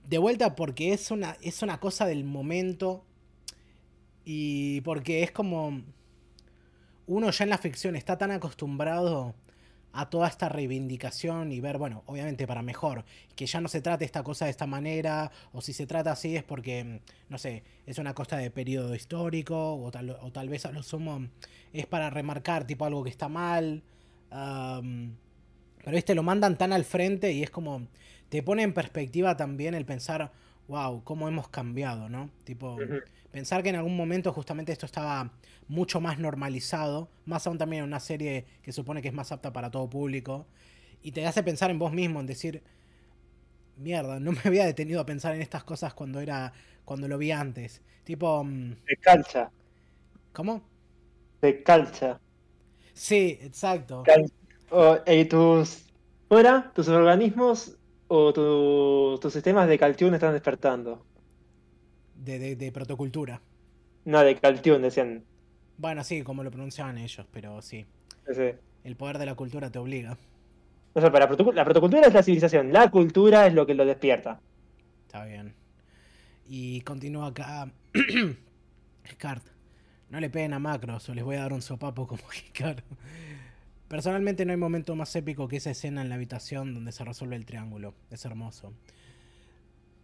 [0.08, 3.04] de vuelta porque es una, es una cosa del momento
[4.24, 5.82] y porque es como
[7.06, 9.34] uno ya en la ficción está tan acostumbrado
[9.92, 13.04] a toda esta reivindicación y ver, bueno, obviamente para mejor,
[13.34, 16.36] que ya no se trate esta cosa de esta manera, o si se trata así
[16.36, 20.66] es porque, no sé, es una cosa de periodo histórico, o tal, o tal vez
[20.66, 21.26] a lo sumo
[21.72, 23.82] es para remarcar tipo algo que está mal.
[24.30, 27.88] Pero este lo mandan tan al frente y es como,
[28.28, 30.32] te pone en perspectiva también el pensar,
[30.68, 32.30] wow, cómo hemos cambiado, ¿no?
[32.44, 33.02] Tipo, uh -huh.
[33.30, 35.32] pensar que en algún momento justamente esto estaba
[35.66, 39.52] mucho más normalizado, más aún también en una serie que supone que es más apta
[39.52, 40.46] para todo público,
[41.02, 42.62] y te hace pensar en vos mismo, en decir,
[43.76, 46.52] mierda, no me había detenido a pensar en estas cosas cuando era,
[46.84, 47.82] cuando lo vi antes.
[48.04, 48.44] Tipo...
[48.44, 49.50] De calcha.
[50.32, 50.62] ¿Cómo?
[51.40, 52.20] De calcha.
[52.94, 54.02] Sí, exacto.
[54.04, 54.30] Cal
[54.70, 55.84] oh, ¿Y tus...
[56.28, 56.72] fuera?
[56.74, 57.77] ¿Tus organismos
[58.08, 61.04] o tu, tus sistemas de Caltune están despertando?
[62.14, 63.40] De, de, de, protocultura.
[64.04, 65.24] No, de Caltune, decían.
[65.76, 67.86] Bueno, sí, como lo pronunciaban ellos, pero sí.
[68.34, 68.50] sí.
[68.84, 70.16] El poder de la cultura te obliga.
[70.94, 74.40] O sea, para la protocultura es la civilización, la cultura es lo que lo despierta.
[75.06, 75.54] Está bien.
[76.48, 77.70] Y continúa acá.
[79.12, 79.44] Scart.
[80.10, 82.82] No le peguen a Macros o les voy a dar un sopapo como Hikaru.
[83.88, 87.36] Personalmente no hay momento más épico que esa escena en la habitación donde se resuelve
[87.36, 87.94] el triángulo.
[88.10, 88.72] Es hermoso.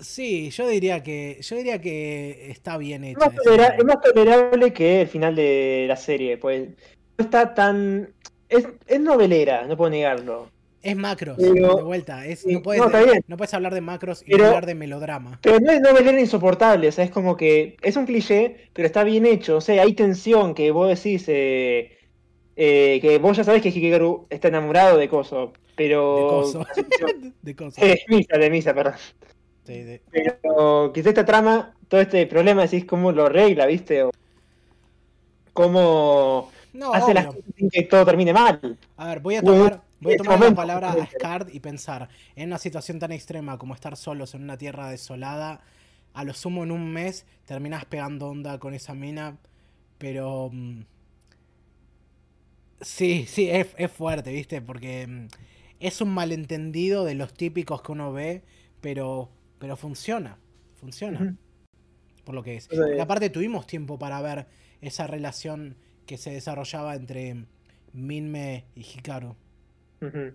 [0.00, 3.20] Sí, yo diría que yo diría que está bien hecho.
[3.20, 6.68] Es más, tolera es más tolerable que el final de la serie, pues
[7.16, 8.08] no está tan
[8.48, 10.48] es, es novelera, no puedo negarlo.
[10.82, 12.26] Es macros, pero, de vuelta.
[12.26, 12.90] Es, no, puedes, no,
[13.26, 15.38] no, puedes, hablar de macros y pero, hablar de melodrama.
[15.42, 19.02] Pero no es novelera insoportable, o sea, es como que es un cliché, pero está
[19.02, 19.56] bien hecho.
[19.56, 21.96] O sea, hay tensión que vos decís, eh,
[22.57, 26.15] eh, que vos ya sabés que Hikaru está enamorado de Coso, pero...
[26.15, 26.66] De Coso.
[27.42, 27.92] de.
[27.92, 28.94] Eh, misa, de Misa, perdón.
[29.65, 30.02] Sí, de...
[30.10, 34.02] Pero quizá esta trama, todo este problema, decís cómo lo arregla, ¿viste?
[34.05, 34.10] O
[35.52, 37.15] cómo no, hace obvio.
[37.15, 38.78] las cosas sin que todo termine mal.
[38.97, 41.10] A ver, voy a tomar, voy a tomar la palabra momento.
[41.16, 45.62] Ascard y pensar, en una situación tan extrema como estar solos en una tierra desolada,
[46.12, 49.39] a lo sumo en un mes terminás pegando onda con esa mina,
[49.99, 50.50] pero...
[52.84, 54.60] Sí, sí, es, es fuerte, ¿viste?
[54.60, 55.26] Porque mm,
[55.80, 58.42] es un malentendido de los típicos que uno ve,
[58.80, 60.38] pero, pero funciona,
[60.74, 61.36] funciona.
[62.24, 62.68] Por lo que es.
[63.00, 64.46] Aparte tuvimos tiempo para ver
[64.80, 67.46] esa relación que se desarrollaba entre
[67.92, 69.34] Minme y Hikaru.
[70.00, 70.32] Ujú.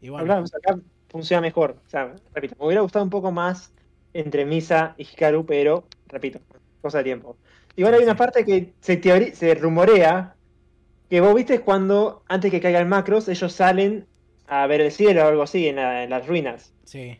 [0.00, 0.78] Y bueno, Hablamos acá
[1.08, 1.76] funciona mejor.
[1.86, 3.72] O sea, repito, me hubiera gustado un poco más
[4.12, 6.40] entre Misa y Hikaru, pero, repito,
[6.80, 7.36] cosa de tiempo.
[7.76, 10.36] Igual hay una parte que se, se rumorea
[11.08, 14.08] que vos viste cuando, antes que caiga el macros, ellos salen
[14.46, 16.74] a ver el cielo o algo así en, la- en las ruinas.
[16.84, 17.18] sí.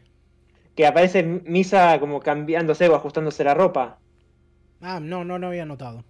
[0.77, 4.01] Que aparece Misa como cambiándose o ajustándose la ropa.
[4.81, 6.05] Ah, no, no, no había notado.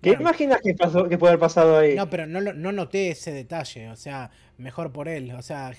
[0.00, 1.96] ¿Qué Bueno, imaginas que, pasó, que puede haber pasado ahí?
[1.96, 5.72] No, pero no, no noté ese detalle, o sea, mejor por él, o sea,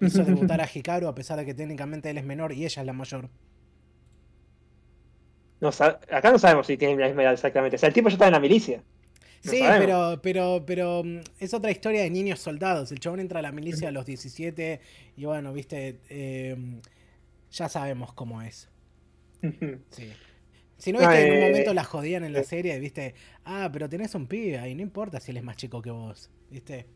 [0.00, 2.86] hizo debutar a Hikaru a pesar de que técnicamente él es menor y ella es
[2.86, 3.30] la mayor.
[5.60, 7.76] No acá no sabemos si tiene la misma edad exactamente.
[7.76, 8.84] O sea, el tipo ya está en la milicia.
[9.40, 12.92] Sí, pero, pero, pero mm, es otra historia de niños soldados.
[12.92, 14.80] El chabón entra a la milicia a los 17
[15.16, 16.56] y bueno, viste, eh,
[17.50, 18.68] ya sabemos cómo es.
[19.90, 20.12] Sí.
[20.76, 22.44] Si no, viste, en un eh, momento la jodían en la eh.
[22.44, 25.82] serie, viste, ah, pero tenés un pibe ahí, no importa si él es más chico
[25.82, 26.86] que vos, viste.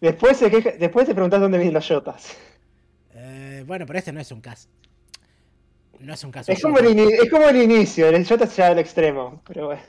[0.00, 2.36] Después, se queja- después te preguntás dónde vienen los yotas.
[3.14, 4.68] Eh, bueno, pero este no es un caso.
[6.00, 6.50] No es un caso.
[6.50, 9.42] Es como, el es como el inicio, el Jota se al extremo.
[9.46, 9.82] Pero bueno.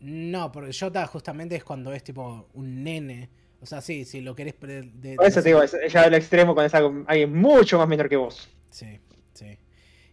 [0.00, 3.28] No, porque Jota justamente es cuando es tipo un nene.
[3.60, 4.54] O sea, sí, si lo querés.
[4.60, 6.74] de- Por eso te digo, lleva al extremo cuando es
[7.06, 8.48] alguien mucho más menor que vos.
[8.70, 8.98] Sí,
[9.34, 9.58] sí.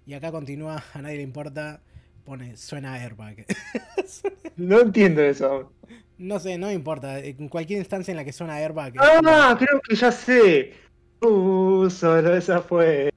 [0.06, 1.82] Y acá continúa, a nadie le importa,
[2.26, 3.46] pone, suena airbag.
[4.58, 5.72] No entiendo eso.
[6.18, 7.20] no sé, no me importa.
[7.20, 8.94] En cualquier instancia en la que suena airbag.
[8.98, 10.74] Ah, creo que ya sé.
[11.22, 13.12] Uh, solo esa fue.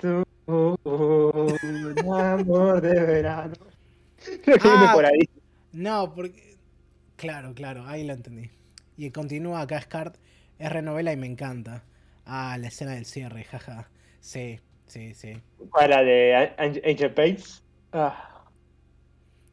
[0.00, 3.54] Tu un amor de verano.
[4.42, 4.92] Creo que viene Ah.
[4.94, 5.28] por ahí.
[5.74, 6.56] No, porque.
[7.16, 8.50] Claro, claro, ahí lo entendí.
[8.96, 10.16] Y continúa acá Scart,
[10.58, 11.84] es renovela y me encanta.
[12.24, 13.90] Ah, la escena del cierre, jaja.
[14.20, 15.32] Sí, Sí, sí.
[15.72, 17.62] Para de An- Angel Pates.
[17.92, 18.44] Ah,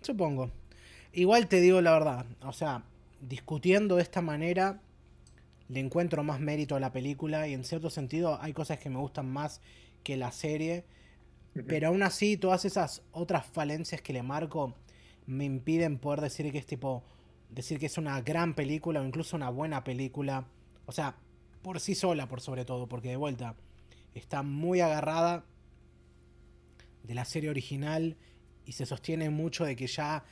[0.02, 0.52] Supongo.
[1.14, 2.84] Igual te digo la verdad, o sea,
[3.22, 4.82] discutiendo de esta manera,
[5.68, 8.98] le encuentro más mérito a la película y en cierto sentido hay cosas que me
[9.00, 9.62] gustan más
[10.04, 10.86] que la serie,
[11.68, 14.76] pero aún así todas esas otras falencias que le marco
[15.32, 17.04] me impiden poder decir que es tipo,
[17.50, 20.46] decir que es una gran película o incluso una buena película,
[20.86, 21.16] o sea,
[21.62, 23.56] por sí sola por sobre todo, porque de vuelta
[24.14, 25.46] está muy agarrada
[27.04, 28.18] de la serie original
[28.66, 30.24] y se sostiene mucho de que ya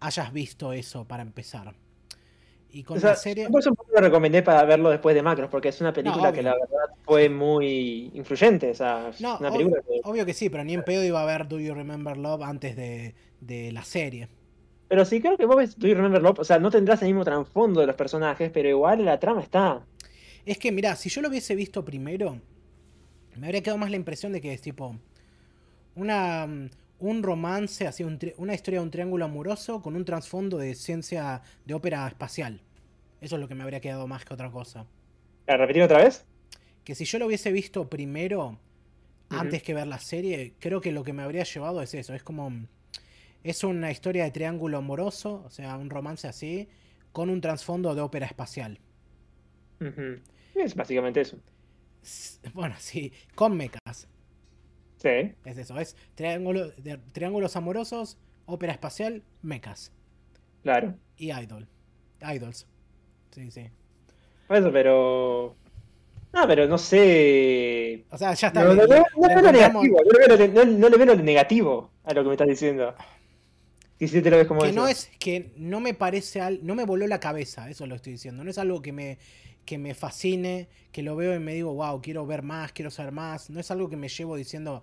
[0.00, 1.74] hayas visto eso para empezar.
[2.70, 3.48] Y con O sea, la serie...
[3.48, 6.50] Por eso lo recomendé para verlo después de Macros, porque es una película que obvio.
[6.50, 8.70] la verdad fue muy influyente.
[8.70, 11.24] O sea, No, una película que- obvio que sí, pero ni en pedo iba a
[11.24, 14.28] ver Do You Remember Love antes de, de la serie.
[14.88, 17.08] Pero sí creo que vos ves Do You Remember Love, o sea, no tendrás el
[17.08, 19.82] mismo trasfondo de los personajes, pero igual la trama está.
[20.44, 22.38] Es que, mirá, si yo lo hubiese visto primero,
[23.36, 24.94] me habría quedado más la impresión de que es tipo
[25.94, 30.58] una, mm, un romance, así, un una historia de un triángulo amoroso con un trasfondo
[30.58, 32.60] de ciencia de ópera espacial.
[33.20, 34.86] Eso es lo que me habría quedado más que otra cosa.
[35.46, 36.24] ¿La repetir otra vez?
[36.84, 38.58] Que si yo lo hubiese visto primero,
[39.30, 42.14] antes que ver la serie, creo que lo que me habría llevado es eso.
[42.14, 42.52] Es como.
[43.44, 46.68] Es una historia de triángulo amoroso, o sea, un romance así,
[47.12, 48.80] con un trasfondo de ópera espacial.
[50.54, 51.38] Es básicamente eso.
[52.52, 54.08] Bueno, sí, con mecas.
[55.00, 55.32] Sí.
[55.44, 59.92] Es eso, es triángulo, de- triángulos amorosos, ópera espacial, mecas.
[60.62, 60.94] Claro.
[61.16, 61.66] Y idol.
[62.20, 62.66] Idols.
[63.30, 63.68] Sí, sí.
[64.50, 65.56] Eso, pero.
[66.32, 68.04] No, pero no sé.
[68.10, 68.64] O sea, ya está.
[68.64, 70.88] No, le- no, no, le- no le veo negativo, no le veo lo, no- no
[70.88, 72.94] le veo lo negativo a lo que me estás diciendo.
[74.00, 74.76] Y si te lo ves como que eso.
[74.76, 78.12] no es que no me parece al, no me voló la cabeza eso lo estoy
[78.12, 79.18] diciendo no es algo que me
[79.68, 83.12] que me fascine que lo veo y me digo wow quiero ver más quiero saber
[83.12, 84.82] más no es algo que me llevo diciendo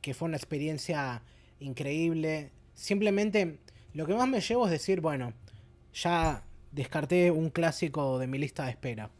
[0.00, 1.22] que fue una experiencia
[1.60, 3.58] increíble simplemente
[3.92, 5.34] lo que más me llevo es decir bueno
[5.92, 9.10] ya descarté un clásico de mi lista de espera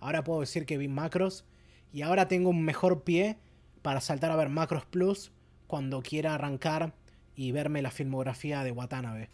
[0.00, 1.44] ahora puedo decir que vi Macros
[1.92, 3.38] y ahora tengo un mejor pie
[3.82, 5.30] para saltar a ver Macros Plus
[5.68, 6.92] cuando quiera arrancar
[7.36, 9.30] y verme la filmografía de Watanabe.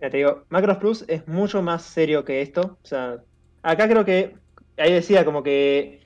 [0.00, 2.78] Ya te digo, Macros Plus es mucho más serio que esto.
[2.82, 3.22] O sea,
[3.62, 4.36] acá creo que,
[4.76, 6.02] ahí decía como que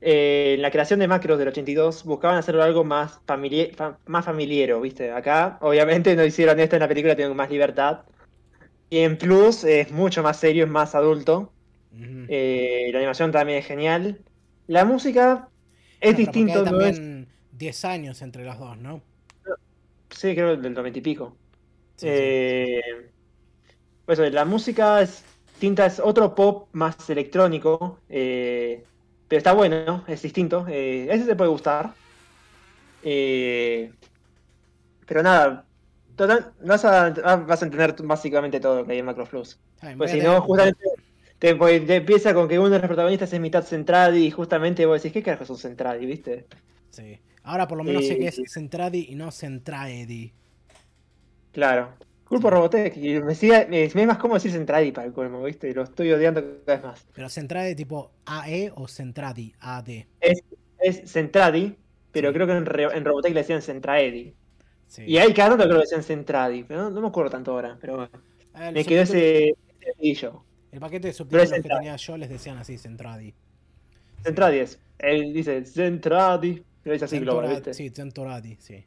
[0.00, 4.24] eh, en la creación de Macros del 82 buscaban hacerlo algo más, familie- fa- más
[4.24, 5.12] familiero, ¿viste?
[5.12, 8.06] Acá, obviamente, no hicieron esto en la película, tienen más libertad.
[8.90, 11.54] Y en Plus es mucho más serio, es más adulto.
[12.28, 14.24] Eh, la animación también es genial.
[14.66, 15.50] La música
[16.00, 17.02] es hay distinto, no es...
[17.02, 19.02] también 10 años entre las dos, ¿no?
[20.10, 21.40] Sí, creo del 90 y pico.
[21.96, 22.40] Sí, sí.
[22.72, 22.80] Eh,
[24.04, 25.24] pues eso, la música es
[25.60, 28.82] distinta, es otro pop más electrónico, eh,
[29.28, 30.04] pero está bueno, ¿no?
[30.08, 30.66] es distinto.
[30.66, 31.92] eh, ese te puede gustar.
[33.02, 33.92] Eh,
[35.06, 35.66] pero nada,
[36.16, 39.58] total, vas a, ah, vas a entender básicamente todo lo que hay en Macro Plus.
[39.98, 40.80] Pues si no, justamente
[41.38, 44.86] te, pues, te empieza con que uno de los protagonistas es mitad Centradi y justamente
[44.86, 46.46] vos decís, ¿qué carajo es un Centradi, viste?
[46.88, 47.18] Sí.
[47.42, 50.32] Ahora por lo menos sé que es Centradi y no Centraedi.
[51.52, 51.90] Claro.
[52.30, 52.96] Culpo Robotech.
[52.96, 55.68] Y me, sigue, me, es más cómodo decir Centradi para el colmo, ¿viste?
[55.68, 57.06] Y lo estoy odiando cada vez más.
[57.12, 59.88] Pero Centradi tipo AE o Centradi AD.
[60.20, 60.44] Es,
[60.78, 61.76] es Centradi,
[62.12, 64.32] pero creo que en, Re- en Robotech le decían Centraedi.
[64.86, 65.02] Sí.
[65.06, 67.76] Y hay cada tanto creo que decían Centradi, pero no, no me acuerdo tanto ahora.
[67.80, 68.10] Pero bueno,
[68.60, 69.54] el me quedó ese
[69.98, 70.44] dedillo.
[70.70, 71.78] El paquete de subtítulos que Centradi.
[71.80, 73.34] tenía yo les decían así, Centradi.
[74.22, 74.78] Centradi es.
[74.98, 77.60] Él dice Centradi, pero es así global.
[77.72, 78.84] Sí, Centoradi, sí.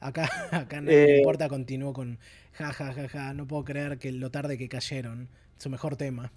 [0.00, 2.18] Acá, acá le Eh, importa, continuó con
[2.52, 5.28] ja, ja, ja, ja, no puedo creer que lo tarde que cayeron.
[5.58, 6.32] Su mejor tema.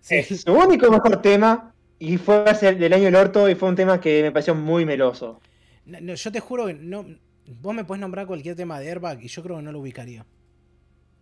[0.00, 1.72] Sí, Es su único mejor tema.
[1.98, 4.84] Y fue hace del año el orto y fue un tema que me pareció muy
[4.84, 5.40] meloso.
[5.86, 7.06] No, no, yo te juro que no.
[7.62, 10.26] Vos me puedes nombrar cualquier tema de Airbag y yo creo que no lo ubicaría.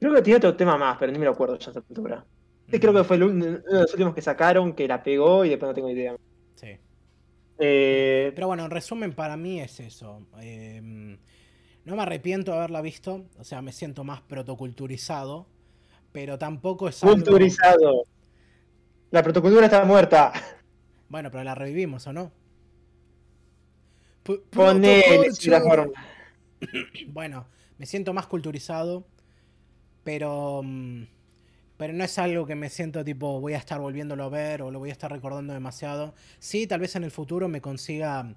[0.01, 2.25] Creo que tiene otro tema más, pero ni me lo acuerdo ya a esta altura.
[2.69, 5.51] Creo que fue el un- uno de los últimos que sacaron, que la pegó y
[5.51, 6.17] después no tengo idea.
[6.55, 6.79] Sí.
[7.59, 10.27] Eh, Pero bueno, en resumen, para mí es eso.
[10.41, 11.19] Eh,
[11.85, 13.25] no me arrepiento de haberla visto.
[13.39, 15.47] O sea, me siento más protoculturizado.
[16.13, 17.15] Pero tampoco es algo.
[17.17, 18.05] culturizado.
[19.11, 20.33] La protocultura está muerta.
[21.09, 22.33] Bueno, pero la revivimos, ¿o no?
[24.23, 25.93] P- Ponele la forma.
[27.09, 27.47] Bueno,
[27.79, 29.05] me siento más culturizado,
[30.05, 31.03] pero mm,
[31.77, 34.71] pero no es algo que me siento tipo voy a estar volviéndolo a ver o
[34.71, 36.15] lo voy a estar recordando demasiado.
[36.39, 38.35] Sí, tal vez en el futuro me consiga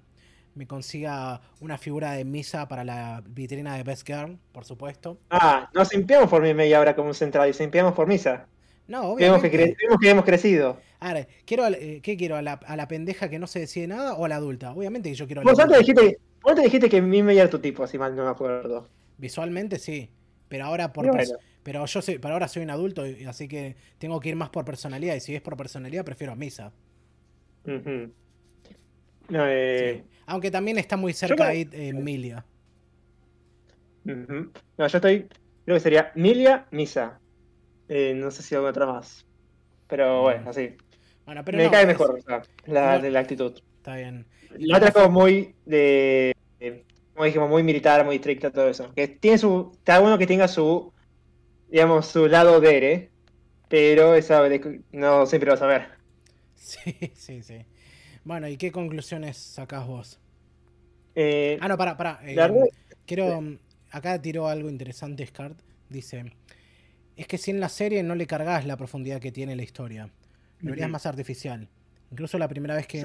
[0.56, 5.18] me consiga una figura de misa para la vitrina de Best Girl, por supuesto.
[5.30, 8.46] Ah, nos limpiamos por media hora como un central y se limpiamos por misa.
[8.88, 9.76] No, Vemos que, obviamente.
[9.82, 10.78] vemos que hemos crecido.
[11.00, 12.36] A ver, quiero, eh, ¿qué quiero?
[12.36, 14.72] ¿A la, ¿A la pendeja que no se decide nada o a la adulta?
[14.72, 17.50] Obviamente que yo quiero a la Vos antes dijiste, vos antes dijiste que Mime era
[17.50, 18.88] tu tipo, si mal no me acuerdo.
[19.18, 20.10] Visualmente sí.
[20.48, 21.32] Pero ahora por bueno.
[21.64, 24.48] pero yo soy, pero ahora soy un adulto, y- así que tengo que ir más
[24.50, 25.16] por personalidad.
[25.16, 26.72] Y si es por personalidad, prefiero a Misa.
[27.66, 28.12] Ujú.
[29.28, 30.15] No, eh, Sí.
[30.26, 32.44] Aunque también está muy cerca me- ahí eh, Emilia.
[34.04, 34.52] ujú.
[34.78, 35.28] No, yo estoy.
[35.64, 37.20] Creo que sería Milia, Misa.
[37.88, 39.26] Eh, no sé si alguna otra más.
[39.88, 40.76] Pero bueno, así.
[41.24, 43.02] Bueno, pero Me no, cae es- mejor o sea, la, no.
[43.02, 43.52] de la actitud.
[43.78, 44.26] Está bien.
[44.58, 46.32] La otra es como muy de.
[46.58, 48.92] de- como dijimos, muy militar, muy estricta, todo eso.
[48.94, 49.72] Que tiene su.
[49.74, 50.92] Está bueno que tenga su.
[51.68, 53.10] Digamos, su lado de
[53.68, 54.40] Pero esa
[54.92, 55.88] no siempre lo vas a ver.
[56.54, 57.64] Sí, sí, sí.
[58.26, 60.18] Bueno, ¿y qué conclusiones sacás vos?
[61.14, 62.20] Eh, Ah, no, para, para.
[62.34, 62.66] La verdad-
[63.06, 63.40] quiero.
[63.92, 65.56] Acá tiró algo interesante, Scart.
[65.88, 66.32] Dice:
[67.16, 70.10] Es que si en la serie no le cargas la profundidad que tiene la historia,
[70.58, 71.68] lo harías más artificial.
[72.10, 73.00] Incluso la primera vez que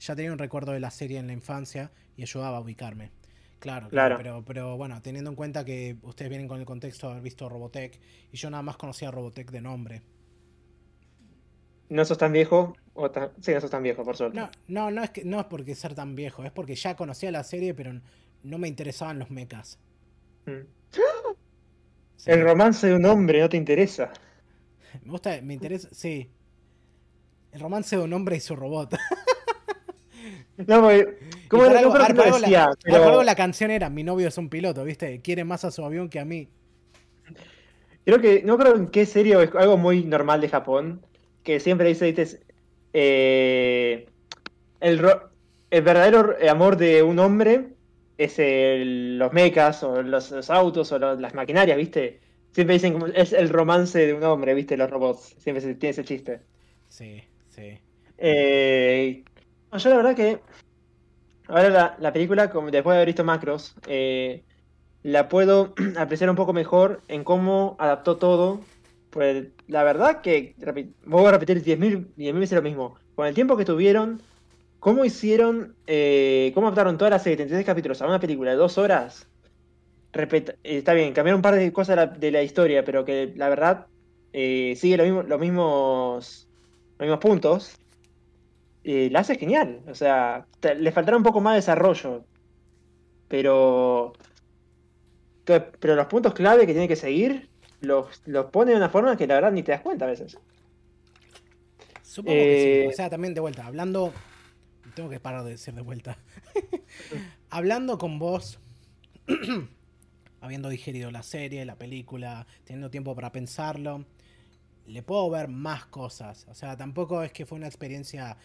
[0.00, 3.10] ya tenía un recuerdo de la serie en la infancia y ayudaba a ubicarme.
[3.58, 4.16] Claro, claro, Claro.
[4.16, 7.48] Pero, pero bueno, teniendo en cuenta que ustedes vienen con el contexto de haber visto
[7.50, 8.00] Robotech
[8.32, 10.02] y yo nada más conocía a Robotech de nombre.
[11.90, 12.74] no sos tan viejo.
[13.00, 14.36] O tan- sí, no sos tan viejo, por suerte.
[14.38, 17.30] No, no, no es que no es porque ser tan viejo, es porque ya conocía
[17.30, 17.92] la serie, pero
[18.42, 19.78] no me interesaban los mechas.
[20.46, 20.66] Mm.
[22.16, 22.32] Sí.
[22.32, 24.12] El romance de un hombre no te interesa.
[25.04, 26.28] Me gusta, me interesa, sí.
[27.52, 28.96] El romance de un hombre y su robot.
[30.66, 30.88] No,
[31.48, 31.78] ¿cómo era?
[31.78, 35.20] algo- algo la- decía, algo pero la canción era Mi novio es un piloto, ¿viste?
[35.20, 36.48] Quiere más a su avión que a mí.
[38.04, 41.00] creo que, no creo en qué serio es algo muy normal de Japón,
[41.44, 42.40] que siempre dice, dices,
[43.00, 44.06] eh,
[44.80, 45.00] el,
[45.70, 47.74] el verdadero amor de un hombre
[48.16, 52.20] es el- los mechas o los, los autos o los- las maquinarias, ¿viste?
[52.52, 54.76] Siempre dicen como es el romance de un hombre, ¿viste?
[54.76, 55.34] Los robots.
[55.38, 56.40] Siempre se tiene ese chiste.
[56.88, 57.78] Sí, sí.
[58.18, 59.24] Eh,
[59.72, 60.40] yo la verdad que
[61.46, 64.44] ahora la, la película, como después de haber visto Macros, eh,
[65.02, 68.60] la puedo apreciar un poco mejor en cómo adaptó todo.
[69.10, 70.54] Pues la verdad que,
[71.04, 72.96] voy a repetir 10.000 10.000 veces lo mismo.
[73.14, 74.22] Con el tiempo que tuvieron,
[74.80, 78.78] cómo hicieron, eh, cómo adaptaron toda la serie, 36 capítulos a una película de dos
[78.78, 79.28] horas.
[80.12, 83.48] Repet- eh, está bien, cambiaron un par de cosas de la, historia, pero que la
[83.50, 83.86] verdad
[84.32, 86.48] eh, sigue lo mismo- los mismos
[86.98, 87.76] los mismos puntos.
[88.84, 89.82] La hace genial.
[89.88, 92.24] O sea, le faltará un poco más de desarrollo.
[93.28, 94.14] Pero.
[95.44, 97.47] Pero los puntos clave que tiene que seguir
[97.80, 100.38] los, los pone de una forma que la verdad ni te das cuenta a veces.
[102.02, 102.88] Supongo que Eh, sí.
[102.88, 104.12] O sea, también de vuelta, hablando.
[104.94, 106.18] Tengo que parar de decir de vuelta.
[107.50, 108.58] hablando con vos,
[110.40, 114.04] habiendo digerido la serie, la película, teniendo tiempo para pensarlo,
[114.86, 116.46] le puedo ver más cosas.
[116.48, 118.36] O sea, tampoco es que fue una experiencia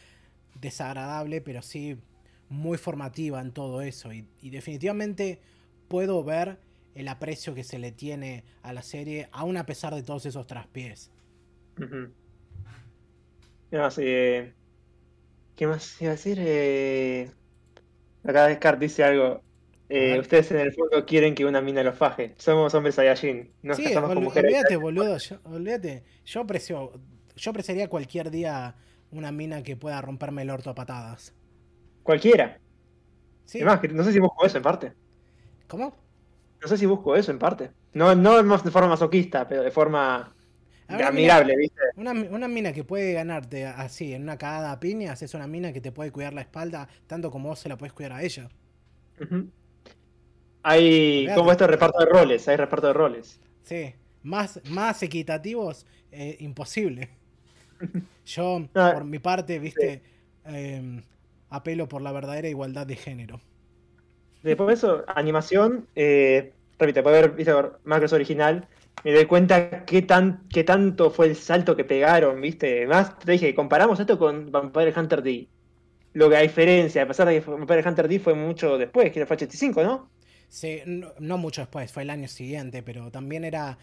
[0.60, 1.98] desagradable, pero sí
[2.50, 4.14] muy formativa en todo eso.
[4.14, 5.40] Y, y definitivamente
[5.88, 6.60] puedo ver
[6.96, 10.46] el aprecio que se le tiene a la serie, aún a pesar de todos esos
[10.48, 11.12] traspiés.
[11.82, 12.12] Ujú.
[13.70, 13.98] ¿Qué más?
[13.98, 14.54] Eh,
[15.56, 16.38] ¿Qué más iba a decir?
[16.40, 17.32] Eh,
[18.24, 19.42] acá Descartes dice algo.
[19.90, 22.34] Eh, ustedes en el fondo quieren que una mina los faje.
[22.38, 23.52] Somos hombres Saiyajin.
[23.62, 24.52] Nos Sí, casamos con mujeres.
[24.52, 25.18] olvídate, boludo.
[25.18, 26.04] Yo, olvídate.
[26.26, 26.94] Yo aprecio.
[27.36, 28.76] Yo apreciaría cualquier día
[29.12, 31.34] una mina que pueda romperme el orto a patadas.
[32.04, 32.60] Cualquiera.
[33.46, 33.60] Sí.
[33.62, 34.94] Además, no sé si busco eso en parte.
[35.68, 35.96] ¿Cómo?
[36.64, 37.72] No sé si busco eso en parte.
[37.94, 40.34] No, no de forma masoquista, pero de forma
[40.88, 41.82] mina, admirable, ¿viste?
[41.98, 45.74] una, una mina que puede ganarte así en una cagada a piñas es una mina
[45.74, 48.50] que te puede cuidar la espalda tanto como vos se la puedes cuidar a ella.
[50.64, 53.40] Hay, como esto, reparto de roles, hay reparto de roles.
[53.64, 53.94] Sí.
[54.24, 57.10] Más, más equitativos, eh, imposible.
[58.26, 60.02] Yo, No, por mi parte, viste,
[60.46, 61.04] eh,
[61.50, 63.42] apelo por la verdadera igualdad de género.
[64.44, 68.68] Después de eso, animación, eh, repito, puede haber visto Macros original,
[69.04, 72.86] me doy cuenta qué, tan, qué tanto fue el salto que pegaron, ¿viste?
[72.88, 75.50] Más, te dije, comparamos esto con Vampire Hunter D.
[76.14, 79.26] Lo que a diferencia, a pesar de que Vampire Hunter D fue mucho después, que
[79.26, 80.10] fue 85, ¿no?
[80.50, 83.78] Sí, no, no mucho después, fue el año siguiente, pero también era.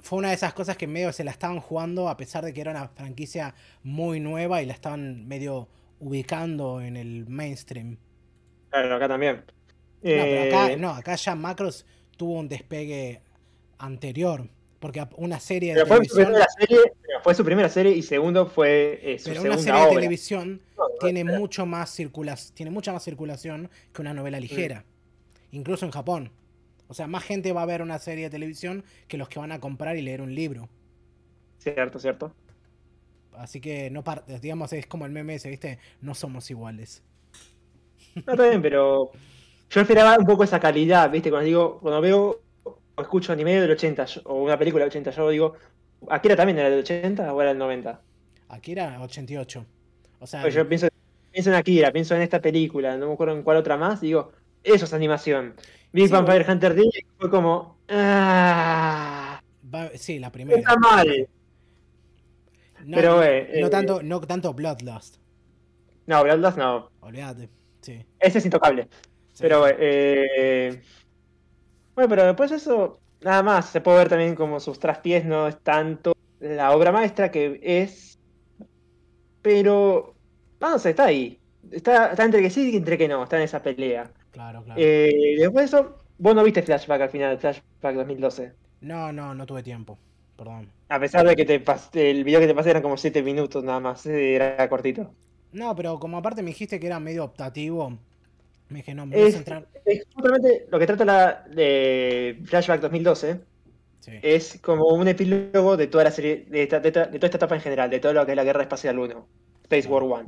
[0.00, 2.60] Fue una de esas cosas que medio se la estaban jugando, a pesar de que
[2.60, 5.68] era una franquicia muy nueva y la estaban medio
[6.00, 7.98] ubicando en el mainstream.
[8.70, 9.36] Claro, acá también.
[9.36, 9.42] No,
[10.02, 13.22] pero acá, Eh, no, acá ya Macros tuvo un despegue
[13.78, 14.48] anterior.
[14.78, 16.26] Porque una serie de pero fue su televisión.
[16.28, 19.80] primera serie, pero fue su primera serie y segundo fue eh, su Pero una serie
[19.86, 24.84] de televisión No, tiene mucho más circulación, tiene mucha más circulación que una novela ligera.
[25.50, 26.30] Incluso en Japón.
[26.86, 29.50] O sea, más gente va a ver una serie de televisión que los que van
[29.50, 30.68] a comprar y leer un libro.
[31.58, 32.32] Cierto, cierto.
[33.32, 34.04] Así que no
[34.40, 35.78] digamos, es como el meme ese, ¿viste?
[36.00, 37.02] No somos iguales.
[38.26, 39.10] No, está bien, pero
[39.70, 41.30] yo esperaba un poco esa calidad, ¿viste?
[41.30, 45.10] Cuando digo, cuando veo o escucho anime del 80 yo- o una película del 80,
[45.10, 45.54] yo digo,
[46.08, 48.00] ¿Akira también era del 80 o era del 90?
[48.48, 49.64] Akira 88.
[50.20, 50.88] O sea, Pues yo pienso,
[51.30, 54.06] pienso en Akira, pienso en esta película, no me acuerdo en cuál otra más, y
[54.06, 54.32] digo,
[54.62, 55.54] eso es animación.
[55.92, 56.44] Big Sí, Vampire.
[56.50, 56.82] Hunter D
[57.18, 59.40] fue como, ah,
[59.74, 60.58] va- sí, la primera.
[60.58, 61.28] está mal.
[62.84, 65.16] No, pero, no, eh, no eh, tanto, no tanto Bloodlust.
[66.06, 67.48] No, Bloodlust no, Olvídate.
[67.88, 68.04] Sí.
[68.20, 68.88] ese es intocable.
[69.32, 69.38] sí.
[69.42, 70.82] Pero, eh,
[71.94, 75.48] bueno, pero después de eso, nada más, se puede ver también como sus traspiés no
[75.48, 78.18] es tanto la obra maestra que es,
[79.42, 80.14] pero,
[80.60, 81.40] no sé, está ahí.
[81.70, 84.10] Está, está entre que sí y entre que no, está en esa pelea.
[84.30, 84.80] Claro, claro.
[84.82, 88.52] Eh, después de eso, vos no viste Flashback al final, Flashback 2012.
[88.80, 89.98] No, no, no tuve tiempo.
[90.36, 90.70] Perdón.
[90.88, 93.64] A pesar de que te pas- el video que te pasé eran como 7 minutos
[93.64, 95.12] nada más, era cortito.
[95.52, 97.90] No, pero como aparte me dijiste que era medio optativo,
[98.68, 99.66] me dije, no, me voy a Es, centrar.
[99.84, 103.40] es justamente lo que trata la, de Flashback 2012,
[104.00, 104.12] Sí.
[104.22, 107.36] es como un epílogo de toda la serie, de, esta- de esta- de toda esta
[107.38, 109.26] etapa en general, de todo lo que es la Guerra Espacial 1,
[109.64, 110.26] Space War 1.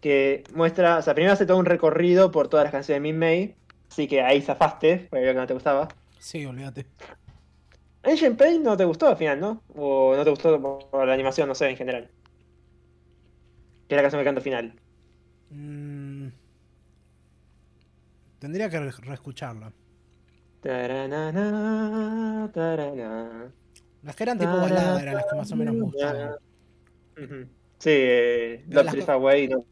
[0.00, 3.18] Que muestra, o sea, primero hace todo un recorrido por todas las canciones de Min
[3.18, 3.54] May,
[3.90, 5.88] así que ahí zafaste, porque veo que no te gustaba.
[6.18, 6.86] Sí, olvídate.
[8.04, 9.62] Ancient Pain no te gustó al final, ¿no?
[9.76, 12.08] O no te gustó por la animación, no sé, en general.
[13.92, 14.74] Que es la canción que canta al final.
[15.50, 16.28] Mm,
[18.38, 19.70] Tendría que re- reescucharla.
[20.62, 21.30] Tarana,
[24.02, 26.36] Las que eran tipo balada eran las que más o menos me gustaban.
[27.16, 29.48] Sí, eh, Love las Away.
[29.48, 29.62] No,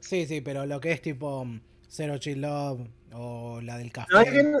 [0.00, 2.80] Sí, sí, pero lo que es tipo mm, Zero Chill Love
[3.12, 4.08] o la del café.
[4.12, 4.58] No, es que no-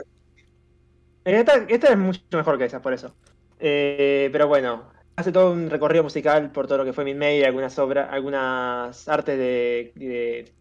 [1.24, 3.16] esta, esta es mucho mejor que esa, por eso.
[3.58, 7.42] Eh, pero bueno, hace todo un recorrido musical por todo lo que fue Min May,
[7.44, 10.54] algunas obras, algunas artes de,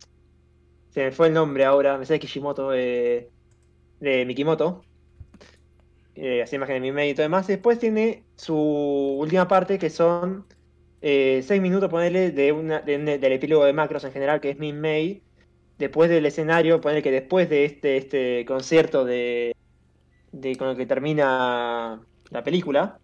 [0.89, 3.31] Se me fue el nombre ahora, me sé Kishimoto, eh,
[3.99, 4.81] de Mikimoto.
[6.15, 7.47] Eh, imágenes de Min May y todo demás.
[7.47, 10.47] Después tiene su última parte que son
[11.01, 14.49] eh, seis minutos, ponerle, de una, de un- del epílogo de Macros en general, que
[14.51, 15.23] es Min May.
[15.77, 19.53] Después del escenario, ponerle que después de este, este concierto de,
[20.31, 22.97] de con el que termina la película,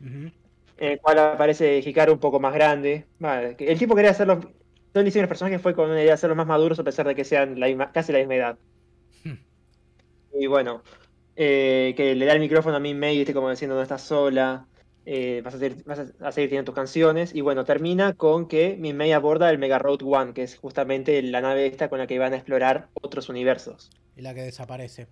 [0.00, 0.30] Ujú.
[0.78, 3.06] En el cual aparece Hikaru un poco más grande.
[3.18, 4.40] Vale, el tipo quería hacerlo.
[4.40, 6.84] Todo el diseño de los personajes fue con una idea de hacerlos más maduros a
[6.84, 8.58] pesar de que sean la misma- casi la misma edad.
[9.24, 9.34] Hmm.
[10.32, 10.82] Y bueno,
[11.36, 13.34] eh, que le da el micrófono a Min May, ¿viste?
[13.34, 14.66] como diciendo no estás sola,
[15.04, 17.34] eh, vas, a seguir, vas a seguir teniendo tus canciones.
[17.34, 21.20] Y bueno, termina con que Min May aborda el Mega Road One, que es justamente
[21.22, 23.90] la nave esta con la que van a explorar otros universos.
[24.16, 25.08] Y la que desaparece.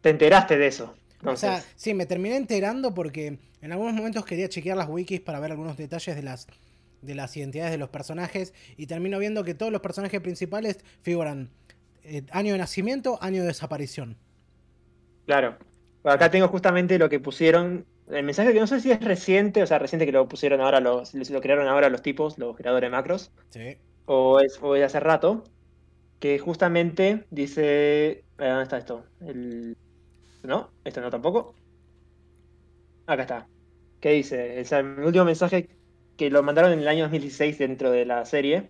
[0.00, 0.94] ¿Te enteraste de eso?
[1.24, 5.40] O sea, sí, me terminé enterando porque en algunos momentos quería chequear las wikis para
[5.40, 6.46] ver algunos detalles de las
[7.02, 11.50] de las identidades de los personajes y termino viendo que todos los personajes principales figuran
[12.02, 14.16] eh, año de nacimiento, año de desaparición.
[15.26, 15.58] claro.
[16.06, 17.86] Acá tengo justamente lo que pusieron.
[18.08, 20.80] El mensaje que no sé si es reciente, o sea, reciente que lo pusieron ahora
[20.80, 23.78] los, lo crearon ahora los tipos, los creadores de macros, Sí.
[24.04, 25.44] o es, o es de hace rato,
[26.20, 28.10] que justamente dice.
[28.10, 29.06] eh, ¿Dónde está esto?
[29.20, 29.76] El,
[30.48, 31.54] no, esto no tampoco.
[33.06, 33.48] Acá está.
[34.00, 34.64] ¿Qué dice?
[34.64, 35.68] Sea, el último mensaje
[36.16, 38.68] que lo mandaron en el año 2016 dentro de la serie,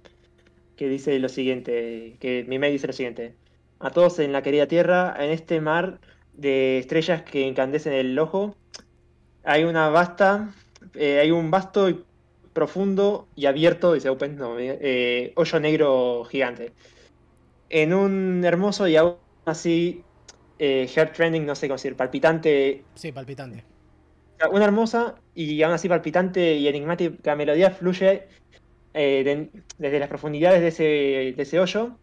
[0.77, 3.35] que dice lo siguiente, que mi mail dice lo siguiente.
[3.81, 6.01] A todos en la querida Tierra, en este mar
[6.33, 8.57] de estrellas que incandescen el ojo,
[9.45, 10.55] hay una vasta,
[10.95, 12.05] eh, hay un vasto y
[12.53, 16.73] profundo y abierto, dice Open, no, eh, hoyo negro gigante.
[17.69, 20.05] En un hermoso y aún así,
[20.59, 23.65] eh, heart trending, no sé cómo decir, palpitante Sí, palpitante.
[24.51, 28.29] una hermosa y aún así palpitante y enigmática melodía fluye
[28.93, 30.83] eh, de- desde las profundidades de ese,
[31.37, 31.99] de ese hoyo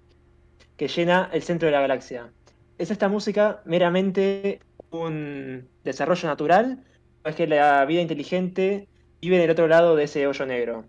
[0.75, 2.33] que llena el centro de la galaxia.
[2.77, 6.83] ¿Es esta música meramente un desarrollo natural
[7.23, 8.88] o es que la vida inteligente
[9.21, 10.85] vive del otro lado de ese hoyo negro?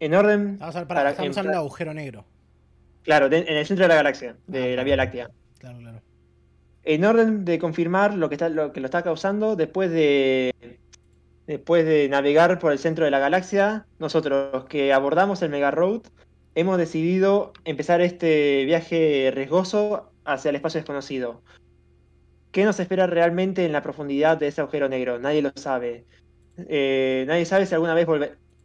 [0.00, 2.24] En orden, Estamos, al- pará, para- estamos en- hablando de agujero negro.
[3.02, 5.28] claro, de- en el centro de la galaxia, de Ah, la Vía Láctea.
[5.58, 6.00] Claro, claro.
[6.84, 10.52] En orden de confirmar lo que está lo que lo está causando después de
[11.46, 16.02] después de navegar por el centro de la galaxia nosotros que abordamos el Mega Road
[16.54, 21.42] hemos decidido empezar este viaje riesgoso hacia el espacio desconocido
[22.52, 25.18] ¿Qué nos espera realmente en la profundidad de ese agujero negro?
[25.18, 26.04] Nadie lo sabe.
[26.58, 28.06] Eh, nadie sabe si alguna vez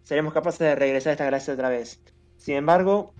[0.03, 2.01] seremos capaces de regresar a esta galaxia otra vez.
[2.35, 3.13] Sin embargo,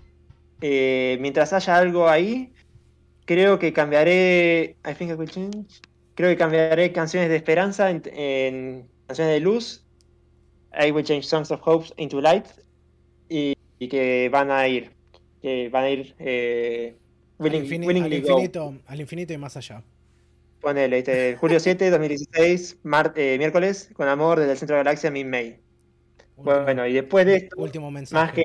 [0.60, 2.52] eh, mientras haya algo ahí,
[3.28, 4.76] creo que cambiaré.
[4.90, 5.82] I think I will change.
[6.14, 9.84] Creo que cambiaré canciones de esperanza en, en canciones de luz.
[10.72, 12.46] I Will Change Songs of Hope into Light
[13.28, 14.90] y, y que van a ir,
[15.42, 16.96] que van a ir eh,
[17.38, 18.28] Al, willing- al willingly go.
[18.32, 19.82] infinito, al infinito y más allá.
[20.60, 24.84] Ponele, este, julio 7, 2016, mar- eh, miércoles, con amor desde el centro de la
[24.90, 25.60] galaxia, Min May.
[26.36, 28.24] Último, Bueno, y después de esto, último mensaje.
[28.26, 28.42] más que,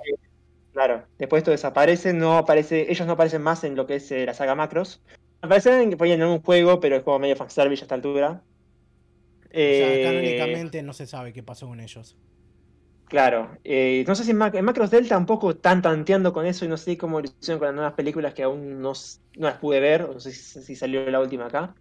[0.74, 4.26] claro, después esto desaparece, no aparece, ellos no aparecen más en lo que es eh,
[4.26, 5.04] la saga Macros.
[5.42, 8.46] Aparecen en, en un juego, pero es como medio fanservice a esta altura.
[9.68, 12.18] O sea, Eh, canónicamente no se sabe qué pasó con ellos.
[13.06, 16.46] Claro, eh, no sé si en, Mac- en Macros Delta un poco están tanteando con
[16.48, 18.94] eso y no sé cómo lo hicieron con las nuevas películas que aún no,
[19.36, 21.76] no las pude ver, o no sé si, si salió la última acá.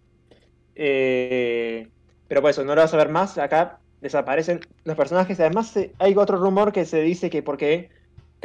[0.75, 1.91] Eh,
[2.27, 5.39] pero por eso, no lo vas a ver más, acá desaparecen los personajes.
[5.39, 7.91] Además, hay otro rumor que se dice que porque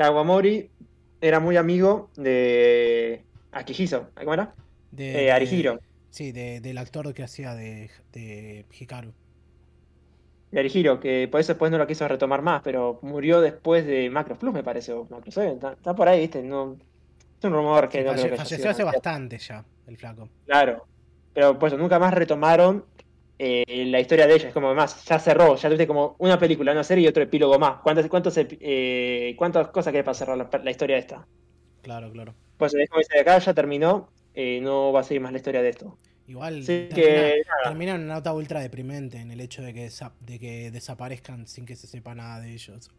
[0.02, 0.70] Kawamori
[1.20, 4.55] era muy amigo de Akihiso, ¿cómo era?
[4.93, 5.81] De, Eh, de- Arihiro.
[6.10, 9.12] Sí, de- del actor que hacía de, de Hikaru.
[10.52, 14.09] De Arihiro, que por eso después no lo quiso retomar más, pero murió después de
[14.09, 16.44] Macros Plus, me parece, o Macros está, está por ahí, ¿viste?
[16.44, 16.77] No,
[17.36, 20.28] es un rumor que Sí, no falle- creo que falleció hace bastante ya, el flaco.
[20.47, 20.86] Claro,
[21.35, 22.85] pero pues nunca más retomaron
[23.39, 26.73] eh, la historia de ella, es como más, ya cerró, ya tuviste como una película,
[26.73, 27.81] una serie y otro epílogo más.
[27.83, 31.26] ¿Cuántas, cuántos, eh, cuántas cosas querés para cerrar la, la historia esta?
[31.83, 32.34] Claro, claro.
[32.57, 35.62] Pues es como dice acá, ya terminó, eh, no va a seguir más la historia
[35.62, 35.99] de esto.
[36.26, 39.91] Igual Así termina, que, termina en una nota ultra deprimente en el hecho de que,
[40.20, 42.91] de que desaparezcan sin que se sepa nada de ellos.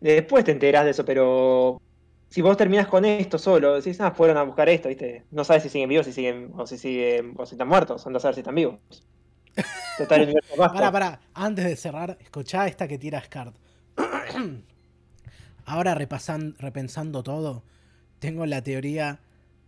[0.00, 1.82] Después te enterás de eso, pero
[2.30, 5.24] si vos terminás con esto solo, decís, ah, fueron a buscar esto, ¿viste?
[5.30, 8.24] No sabes si siguen vivos, si siguen, o si siguen, o si están muertos, andás
[8.24, 8.80] a ver si están vivos.
[9.98, 10.74] Total, el universo vasto.
[10.74, 13.54] Para, para, antes de cerrar, escuchá esta que tira Scart.
[15.66, 17.62] Ahora repasan- repensando todo,
[18.18, 19.20] tengo la teoría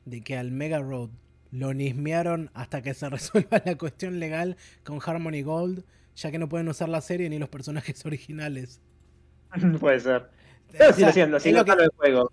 [0.05, 1.11] de que al Mega Road
[1.51, 5.85] lo nismearon hasta que se resuelva la cuestión legal con Harmony Gold,
[6.17, 8.81] ya que no pueden usar la serie ni los personajes originales.
[9.81, 10.23] Puede ser.
[10.23, 12.33] O Pero sí sea, lo siento, es sí lo lo que- del juego.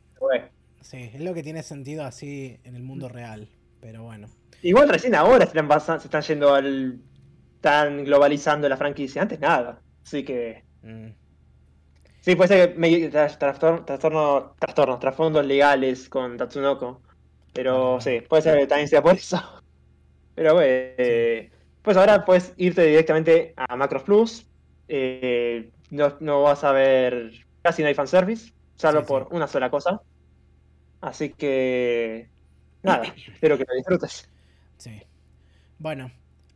[0.82, 3.50] Sí, es lo que tiene sentido así en el mundo real.
[3.82, 4.30] Pero bueno.
[4.62, 7.00] Igual recién ahora se están, se están yendo al.
[7.60, 9.22] Están globalizando la franquicia.
[9.22, 9.82] Antes nada.
[10.04, 10.66] Así que.
[10.82, 11.10] mm,
[12.22, 17.02] Sí, puede ser que me, trastorno, trastorno, trastornos, trasfondos legales con Tatsunoko.
[17.54, 19.38] Pero sí, puede ser que también sea por eso.
[20.36, 24.48] Pero bueno, eh, pues ahora puedes irte directamente a Macros Plus.
[24.88, 27.32] eh, no, no vas a ver.
[27.62, 29.08] Casi no hay fanservice, salvo Sí, sí.
[29.08, 30.02] por una sola cosa.
[31.02, 32.32] Así que.
[32.84, 34.30] Nada, espero que lo disfrutes.
[34.78, 35.02] Sí.
[35.78, 36.12] Bueno,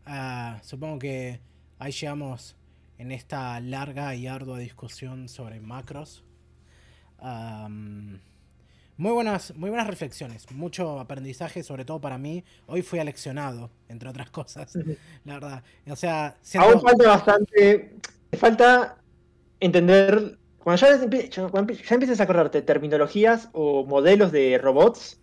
[0.06, 1.40] ah, supongo que
[1.80, 2.56] ahí llegamos
[2.98, 6.24] en esta larga y ardua discusión sobre macros.
[7.20, 8.20] Am,
[8.98, 12.44] muy buenas, muy buenas reflexiones, mucho aprendizaje, sobre todo para mí.
[12.68, 14.74] Hoy fui aleccionado, entre otras cosas,
[15.26, 15.64] la verdad.
[15.90, 17.96] O sea, siento- Aún falta bastante.
[18.30, 18.98] Te falta
[19.60, 20.38] entender.
[20.60, 25.20] Cuando ya, empie- cuando ya empieces a acordarte terminologías o modelos de robots,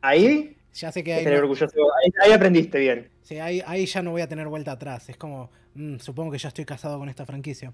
[0.00, 1.74] ahí ya sé que orgulloso.
[2.04, 3.08] Ahí, ahí aprendiste bien.
[3.22, 5.08] sí, ahí, ahí ya no voy a tener vuelta atrás.
[5.08, 7.72] Es como, mm, supongo que ya estoy casado con esta franquicia.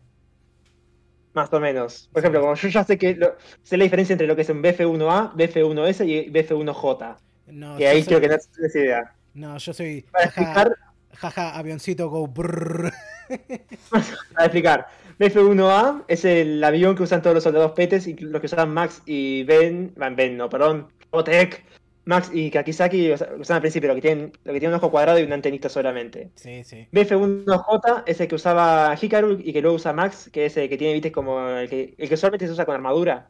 [1.35, 2.09] Más o menos.
[2.13, 4.49] Por ejemplo, como yo ya sé que lo- sé la diferencia entre lo que es
[4.49, 7.17] un BF1A, BF1S y BF1J.
[7.49, 9.13] No, Que ahí soy- creo que no tienes idea.
[9.35, 10.77] no, yo soy Para jaja, explicar,
[11.15, 12.91] jaja, avioncito go brrr.
[13.91, 14.87] para explicar.
[15.19, 19.03] BF1A es el avión que usan todos los soldados petes y los que usaban Max
[19.07, 21.65] y Ben, Ben, Ben, no, perdón, Robotech,
[22.07, 24.91] Max y Kakizaki lo usaban al principio, lo que tienen, lo que tiene un ojo
[24.91, 26.31] cuadrado y una antenita solamente.
[26.37, 26.87] Sí, sí.
[26.93, 30.79] BF1J es el que usaba Hikaru y que luego usa Max, que es el que
[30.79, 33.29] tiene, viste, como el que, el que solamente se usa con armadura.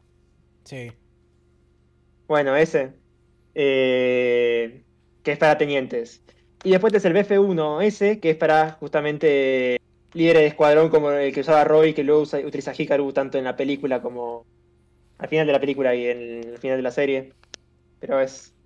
[0.63, 0.91] Sí.
[2.27, 2.93] Bueno, ese.
[3.55, 4.85] eh,
[5.23, 6.23] que es para tenientes.
[6.63, 9.77] Y después es el BF1S, que es para justamente
[10.13, 13.43] líderes de escuadrón como el que usaba Roy, que luego usa- utiliza Hikaru tanto en
[13.45, 14.45] la película como
[15.19, 17.33] al final de la película y en el final de la serie.
[17.99, 18.56] Pero es...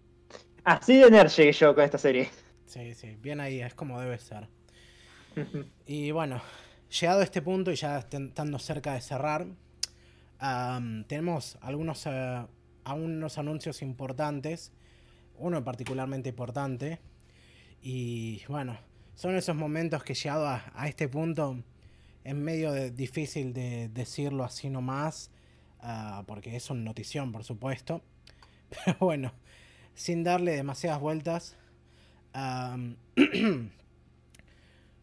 [0.64, 2.30] Así de nerd llegué yo con esta serie.
[2.66, 3.18] Sí, sí.
[3.22, 4.48] Bien ahí, es como debe ser.
[5.86, 6.42] Y bueno,
[7.00, 9.48] llegado a este punto y ya est- estando cerca de cerrar,
[10.40, 12.46] am, tenemos algunos, eh,
[12.84, 14.72] algunos anuncios importantes.
[15.38, 17.00] Uno particularmente importante.
[17.82, 18.78] Y bueno,
[19.16, 21.58] son esos momentos que llegado a, a este punto
[22.24, 25.32] es medio de- difícil de decirlo así nomás.
[25.84, 28.04] ah, porque es una notición, por supuesto.
[28.86, 29.34] Pero bueno,
[29.96, 31.58] sin darle demasiadas vueltas.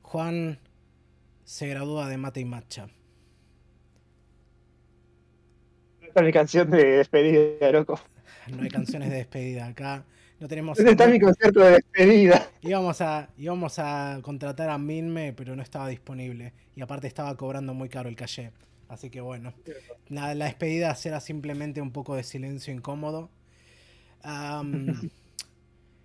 [0.02, 0.58] Juan
[1.44, 2.88] se gradúa de mate y matcha.
[6.00, 8.00] Esta es mi canción de despedida, loco.
[8.48, 10.04] No hay canciones de despedida acá.
[10.40, 10.78] No tenemos.
[10.78, 12.48] ¿Dónde está mi concierto de despedida?
[12.62, 16.52] Íbamos a, íbamos a contratar a Minme, pero no estaba disponible.
[16.76, 18.52] Y aparte estaba cobrando muy caro el calle.
[18.88, 19.52] Así que bueno,
[20.08, 23.30] la, la despedida será simplemente un poco de silencio incómodo.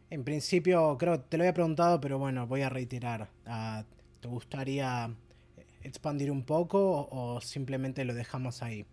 [0.10, 3.30] En principio, creo te lo había preguntado, pero bueno, voy a reiterar.
[3.46, 3.84] Ah,
[4.22, 5.14] ¿Te gustaría
[5.82, 8.86] expandir un poco o, o simplemente lo dejamos ahí?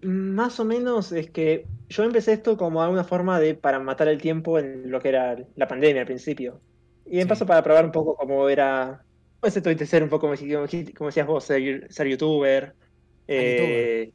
[0.00, 4.20] Más o menos es que yo empecé esto como alguna forma de para matar el
[4.20, 6.62] tiempo en lo que era la pandemia al principio.
[7.04, 9.04] Y en Sí, paso para probar un poco cómo era,
[9.40, 12.76] pues esto de ser un poco, como, decías vos, ser, ser youtuber.
[13.36, 14.12] a youtuber, Eh,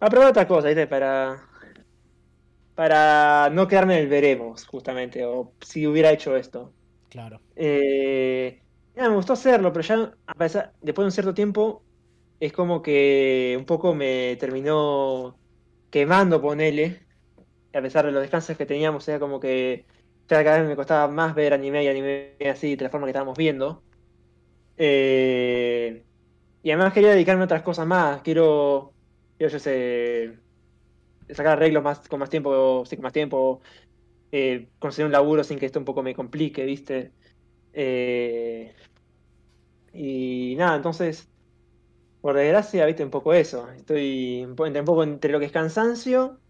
[0.00, 0.86] a probar otra cosa, ¿viste?
[0.88, 1.49] Para,
[2.80, 6.74] para no quedarme en el veremos, justamente, o si hubiera hecho esto.
[7.08, 7.42] claro.
[7.56, 8.62] Eh,
[8.94, 11.86] me gustó hacerlo, pero ya a pesar- después de un cierto tiempo
[12.40, 15.40] es como que un poco me terminó
[15.90, 17.06] quemando, ponele,
[17.74, 19.86] a pesar de los descansos que teníamos, era como que
[20.26, 23.38] cada vez me costaba más ver anime y anime así, de la forma que estábamos
[23.38, 23.84] viendo.
[24.76, 26.06] Eh,
[26.62, 28.96] y además quería dedicarme a otras cosas más, quiero,
[29.38, 30.40] quiero yo sé,
[31.34, 33.62] sacar arreglos más, con más tiempo, más tiempo,
[34.32, 37.14] eh, conseguir un laburo sin que esto un poco me complique, ¿viste?
[37.72, 38.74] Eh,
[39.92, 41.30] y nada, entonces,
[42.20, 43.70] por desgracia, viste un poco eso.
[43.72, 46.40] Estoy un poco entre lo que es cansancio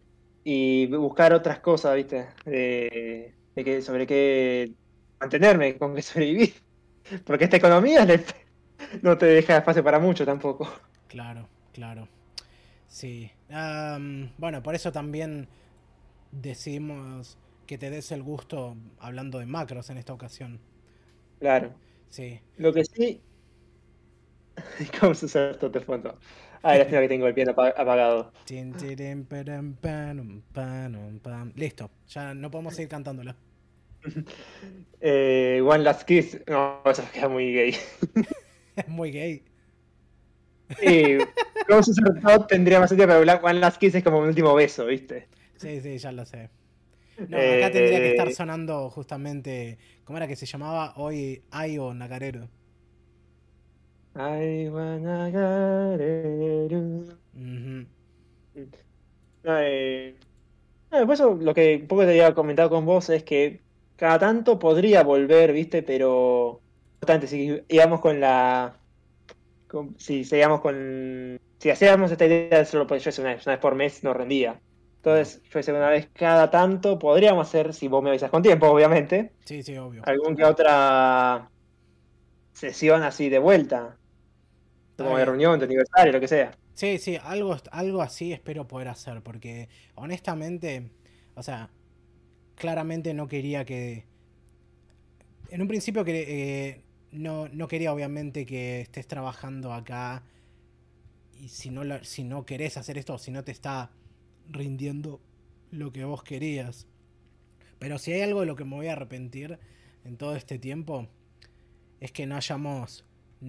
[0.44, 4.74] y buscar otras cosas, viste, de, qué- sobre qué
[5.20, 6.54] mantenerme, con qué sobrevivir.
[7.26, 8.06] Porque esta economía
[9.02, 10.68] no te deja espacio para mucho tampoco.
[11.08, 12.08] Claro, claro.
[12.88, 13.30] Sí.
[13.52, 15.48] Am, bueno, por eso también
[16.32, 20.60] decidimos que te des el gusto hablando de macros en esta ocasión.
[21.38, 21.74] Claro.
[22.08, 22.40] Sí.
[22.56, 23.22] Lo que sí,
[25.00, 26.18] ¿cómo se usa esto de fondo?
[26.62, 28.32] Ah, lástima que tengo el piano apa- apagado.
[31.54, 33.36] Listo, ya no podemos seguir cantándola.
[35.00, 37.74] Eh, One Last Kiss, no, eso queda muy gay.
[38.76, 39.44] Es muy gay.
[40.78, 41.18] Sí,
[41.66, 44.54] Close to Thought tendría más sentido, pero Black One Last Kiss es como un último
[44.54, 45.28] beso, ¿viste?
[45.56, 46.50] Sí, sí, ya lo sé.
[47.28, 49.78] No, acá tendría que estar Eh, sonando justamente.
[50.04, 52.48] ¿Cómo era que se llamaba hoy Ayo Nagareru?
[54.14, 54.70] Get
[56.70, 57.18] you.
[57.34, 57.86] Ujú.
[59.44, 60.16] Eh,
[60.90, 63.62] ah, por eso lo que un poco te había comentado con vos es que
[63.96, 65.82] cada tanto podría volver, ¿viste?
[65.82, 66.62] Pero
[67.00, 68.79] justamente si íbamos con la
[69.70, 73.54] con- si seguíamos con si hacíamos esta idea de solo pues yo una vez, una
[73.56, 74.60] vez por mes no rendía.
[74.96, 78.66] Entonces, yo sé, una vez cada tanto podríamos hacer, si vos me avisas con tiempo,
[78.68, 80.02] obviamente, Sí, sí, obvio.
[80.04, 81.50] algún que otra
[82.52, 83.96] sesión así de vuelta,
[84.96, 86.52] como de reunión, de aniversario, lo que sea.
[86.74, 90.90] Sí, sí, algo, algo así espero poder hacer, porque honestamente,
[91.34, 91.68] o sea,
[92.56, 94.04] claramente no quería que...
[95.50, 100.22] En un principio que, eh, no, no quería obviamente que estés trabajando acá
[101.40, 103.90] y si no, la- si no querés hacer esto, si no te está
[104.48, 105.20] rindiendo
[105.70, 106.86] lo que vos querías.
[107.78, 109.58] Pero si hay algo de lo que me voy a arrepentir
[110.04, 111.08] en todo este tiempo,
[112.00, 113.04] es que no hayamos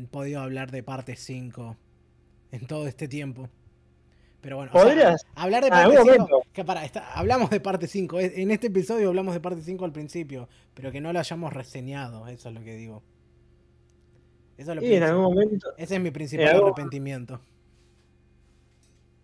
[0.10, 1.76] podido hablar de parte 5
[2.52, 3.50] en todo este tiempo.
[4.42, 5.26] Pero bueno, o sea, ¿Podrías?
[5.36, 6.28] hablar de Ah, parte algún 5.
[6.28, 6.48] momento.
[6.54, 8.20] Que para, está- hablamos de parte 5.
[8.20, 12.28] En este episodio hablamos de parte 5 al principio, pero que no lo hayamos reseñado,
[12.28, 13.04] eso es lo que digo.
[14.58, 17.40] Eso lo Y en algún momento Ese es mi principal algún- arrepentimiento.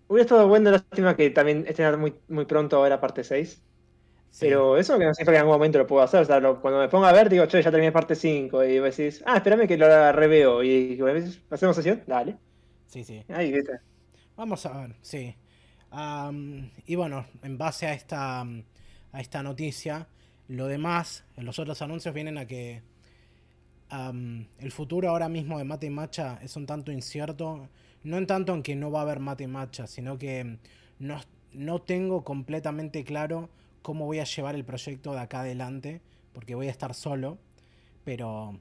[0.07, 3.61] hubiera estado bueno, lástima que también estén muy, muy pronto ahora parte 6.
[4.29, 4.45] Sí.
[4.45, 6.21] Pero eso que no sé que en algún momento lo puedo hacer.
[6.21, 8.63] O sea, lo- cuando me ponga a ver, digo, che, ya terminé parte 5.
[8.63, 10.63] Y vos decís, ah, espérame que lo reveo.
[10.63, 12.03] Y vos decís, ¿hacemos sesión?
[12.05, 12.37] Dale.
[12.85, 13.23] Sí, sí.
[13.29, 13.79] Ahí, viste.
[14.35, 15.35] Vamos a ver, sí.
[16.85, 20.07] Y bueno, en base a esta, a esta noticia,
[20.47, 22.83] lo demás, los otros anuncios vienen a que
[23.89, 27.69] el futuro ahora mismo de Mate y Macha es un tanto incierto.
[28.03, 30.57] No en tanto en que no va a haber Mate y Macha, sino que
[30.99, 31.19] no,
[31.53, 33.49] no tengo completamente claro
[33.81, 36.01] cómo voy a llevar el proyecto de acá adelante,
[36.33, 37.37] porque voy a estar solo,
[38.03, 38.59] pero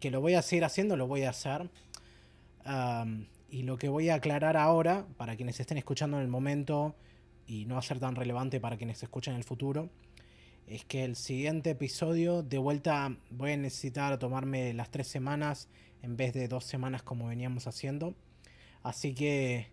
[0.00, 1.70] que lo voy a seguir haciendo, lo voy a hacer.
[3.50, 6.94] Y lo que voy a aclarar ahora, para quienes estén escuchando en el momento
[7.46, 9.88] y no va a ser tan relevante para quienes escuchen en el futuro,
[10.68, 15.68] es que el siguiente episodio, de vuelta, voy a necesitar tomarme las tres semanas
[16.02, 18.14] en vez de dos semanas como veníamos haciendo.
[18.82, 19.68] Así que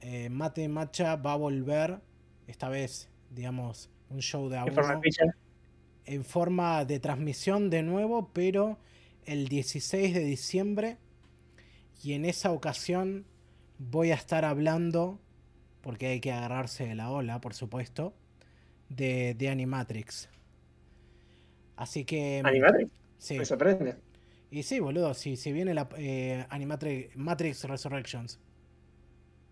[0.00, 2.00] eh, Mate Macha va a volver,
[2.46, 5.24] esta vez, digamos, un show de a En forma de uno ficha.
[6.04, 8.78] en forma de transmisión de nuevo, pero
[9.26, 10.98] el 16 de diciembre.
[12.02, 13.26] Y en esa ocasión
[13.78, 15.18] voy a estar hablando,
[15.80, 18.14] porque hay que agarrarse de la ola, por supuesto,
[18.96, 20.28] de, de Animatrix.
[21.76, 22.40] Así que...
[22.44, 22.90] Animatrix.
[23.18, 23.38] Sí.
[23.38, 23.96] Me sorprende.
[24.50, 28.38] Y sí, boludo, si, si viene la eh, Animatrix Matrix Resurrections.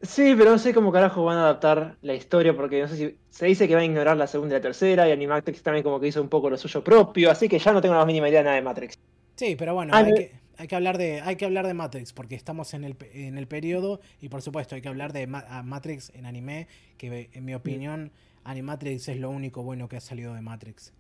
[0.03, 3.19] Sí, pero no sé cómo carajo van a adaptar la historia, porque no sé si
[3.29, 6.01] se dice que van a ignorar la segunda y la tercera, y Animatrix también como
[6.01, 8.29] que hizo un poco lo suyo propio, así que ya no tengo la más mínima
[8.31, 8.95] idea de nada de Matrix.
[9.37, 12.13] Sí, pero bueno, Ah, hay, que, hay que hablar de hay que hablar de Matrix
[12.13, 15.27] porque estamos en el, pe- en el periodo y por supuesto hay que hablar de
[15.27, 18.13] Ma- Matrix en anime, que en mi opinión
[18.45, 20.93] Animatrix es lo único bueno que ha salido de Matrix.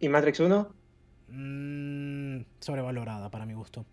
[0.00, 0.74] ¿Y Matrix 1?
[1.28, 3.84] Mm, sobrevalorada para mi gusto.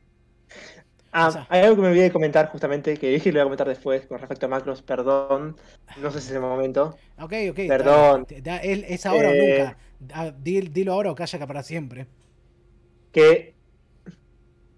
[1.11, 3.37] Ah, O sea- hay algo que me olvidé de comentar justamente, que dije y lo
[3.37, 5.55] voy a comentar después con respecto a Macros, perdón,
[6.01, 6.97] no sé si es el momento.
[7.17, 7.59] Ok, ok.
[7.67, 8.27] Perdón.
[8.43, 9.77] Da- ¿Es ahora Eh, o nunca?
[10.13, 12.07] Ah, di- Dilo ahora o calla para siempre.
[13.13, 13.54] Que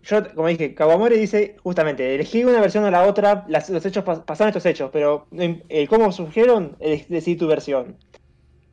[0.07, 4.05] yo, como dije, Kawamori dice justamente, elegí una versión o la otra, las- los hechos
[4.05, 6.77] pas- pasaron estos hechos, pero el cómo surgieron,
[7.09, 7.97] decir tu versión.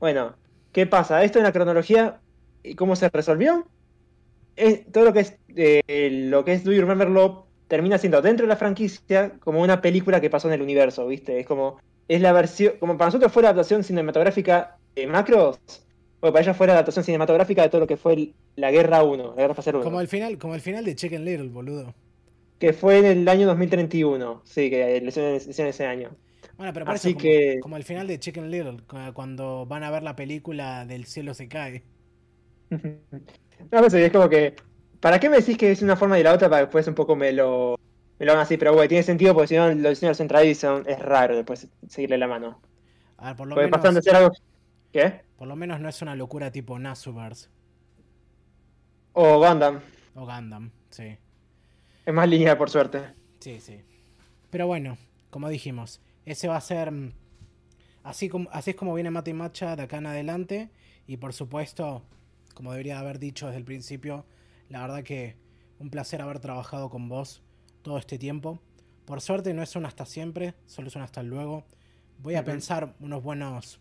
[0.01, 0.37] Bueno,
[0.73, 1.25] ¿qué pasa?
[1.25, 2.21] Esto en la cronología,
[2.63, 3.67] ¿y ¿cómo se resolvió?
[4.57, 8.23] Es- todo lo que es eh, lo que es Do You Remember Love termina siendo
[8.23, 11.41] dentro de la franquicia como una película que pasó en el universo, ¿viste?
[11.41, 15.59] Es como, es la versión, como para nosotros fue la adaptación cinematográfica de Macros,
[16.29, 19.03] o para ellos fue la adaptación cinematográfica de todo lo que fue el- la Guerra
[19.03, 19.85] 1, la Guerra Espacial 1.
[19.85, 21.95] Como el final, como el final de Chicken Little, boludo.
[22.59, 26.11] Que fue en el año 2031, sí, que le hicieron ese año.
[26.57, 29.83] Bueno, pero Así eso como, que- como el final de Chicken Little, cu- cuando van
[29.83, 31.83] a ver la película del cielo se cae.
[33.71, 34.55] No, pues es como que,
[35.01, 36.95] ¿para qué me decís que es una forma y la otra para que después un
[36.95, 37.77] poco me lo,
[38.19, 38.57] me lo hagan así?
[38.57, 42.19] Pero bueno, tiene sentido porque si no, los diseños centrales son, es raro después seguirle
[42.19, 42.61] la mano.
[43.19, 44.33] A ver, por lo Porque menos, pasan de ser algo...
[44.95, 45.23] ¿Qué?
[45.37, 47.49] por lo menos no es una locura tipo Nasuverse
[49.13, 49.81] O Gundam.
[50.15, 51.19] o Gundam, sí.
[52.07, 53.03] Es más lineal, por suerte.
[53.41, 53.81] Sí, sí.
[54.51, 54.97] Pero bueno,
[55.31, 57.13] como dijimos, ese va a ser mm,
[58.05, 60.71] así como así es como viene Mate y Matcha de acá en adelante
[61.09, 62.05] y por supuesto,
[62.55, 64.25] como debería haber dicho desde el principio,
[64.69, 65.37] la verdad que
[65.81, 67.43] un placer haber trabajado con vos
[67.83, 68.61] todo este tiempo.
[69.07, 71.65] Por suerte no es un hasta siempre, solo es un hasta luego.
[72.21, 73.81] Voy a pensar unos buenos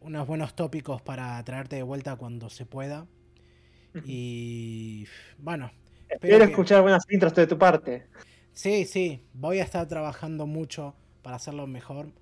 [0.00, 3.06] unos buenos tópicos para traerte de vuelta cuando se pueda.
[4.04, 5.06] Y
[5.38, 5.70] bueno,
[6.08, 8.06] Espero escuchar buenas intros de tu parte.
[8.52, 12.12] Sí, sí, voy a estar trabajando mucho para hacerlo mejor.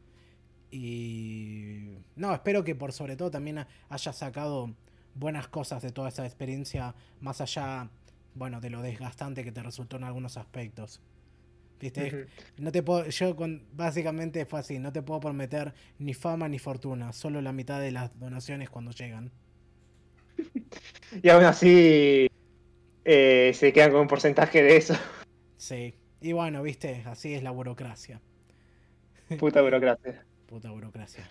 [0.70, 4.74] Y no, espero que por sobre todo también ha- hayas sacado
[5.14, 7.90] buenas cosas de toda esta experiencia, más allá,
[8.34, 11.00] bueno, de lo desgastante que te resultó en algunos aspectos.
[11.80, 12.18] ¿Viste?
[12.56, 16.58] No te puedo, yo con, básicamente fue así, no te puedo prometer ni fama ni
[16.58, 19.32] fortuna, solo la mitad de las donaciones cuando llegan.
[21.22, 22.26] Y aún así
[23.04, 24.94] eh, se quedan con un porcentaje de eso.
[25.56, 25.98] Sí.
[26.20, 28.20] Y bueno, viste, así es la burocracia.
[29.36, 30.26] Puta burocracia.
[30.46, 31.30] Puta burocracia.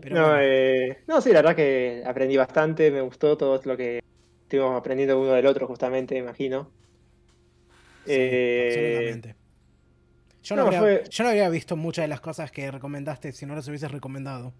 [0.00, 0.40] Pero no, bueno.
[0.40, 4.00] eh, no, sí, la verdad que aprendí bastante, me gustó todo lo que
[4.42, 6.74] estuvimos aprendiendo uno del otro, justamente, imagino.
[8.04, 9.36] Sí, Eh, absolutamente.
[10.44, 13.32] Yo no, no, habría, fue- yo no habría visto muchas de las cosas que recomendaste
[13.32, 14.52] si no las hubieses recomendado.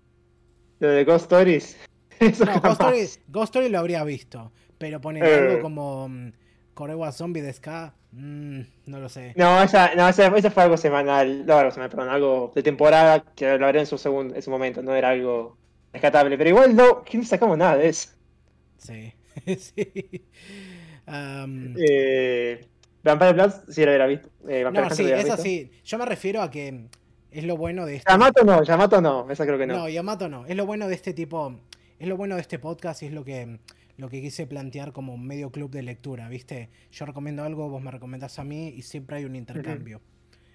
[0.81, 1.77] Lo de Ghost Stories.
[2.21, 2.61] Eso No.
[2.61, 5.35] Ghost Story, Ghost Story lo habría visto, pero poner Eh.
[5.51, 6.33] algo como mm,
[6.75, 9.35] Korewa Zombie de Ska, mm, no lo sé.
[9.37, 13.23] No, esa, no esa, esa fue algo semanal, no algo semanal, perdón, algo de temporada
[13.37, 15.57] que lo haré en su segundo, en su momento, no era algo
[15.93, 16.37] rescatable.
[16.39, 18.09] Pero igual no, que no sacamos nada de eso.
[18.79, 19.13] Sí,
[19.59, 20.25] sí.
[21.77, 22.67] Eh,
[23.05, 24.28] Vampire Blood sí lo hubiera visto.
[24.49, 25.41] Eh, no, sí, lo hubiera es visto.
[25.41, 25.70] así.
[25.84, 26.86] Yo me refiero a que
[27.31, 28.10] es lo bueno de este.
[28.10, 29.76] Yamato no, Yamato no, esa creo que no.
[29.76, 30.47] No, Yamato no.
[30.47, 31.60] Es lo bueno de este tipo.
[31.99, 33.58] Es lo bueno de este podcast y es lo que,
[33.97, 36.70] lo que quise plantear como un medio club de lectura, ¿viste?
[36.91, 40.00] Yo recomiendo algo, vos me recomendás a mí y siempre hay un intercambio.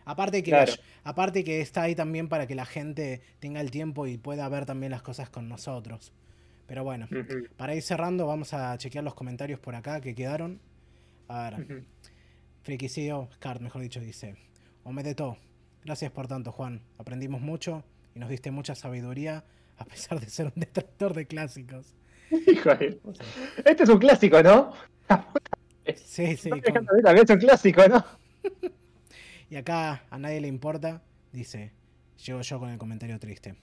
[0.06, 0.74] Aparte que, Claro.
[1.04, 4.66] aparte que está ahí también para que la gente tenga el tiempo y pueda ver
[4.66, 6.12] también las cosas con nosotros.
[6.66, 7.08] Pero bueno,
[7.58, 10.60] para ir cerrando, vamos a chequear los comentarios por acá que quedaron.
[11.28, 11.84] A ver.
[12.64, 14.36] Frikicidio, Scart, mejor dicho, dice:
[14.84, 15.38] Omedeto,
[15.84, 16.82] gracias por tanto, Juan.
[16.98, 17.84] Aprendimos mucho
[18.16, 19.44] y nos diste mucha sabiduría,
[19.78, 21.96] a pesar de ser un detractor de clásicos.
[22.48, 23.00] Hijo de-
[23.66, 24.74] Este es un clásico, ¿no?
[25.96, 26.50] Sí, sí.
[26.50, 28.06] No, con- es un clásico, ¿no?
[29.52, 31.72] Y acá a nadie le importa, dice:
[32.24, 33.56] Llego yo con el comentario triste.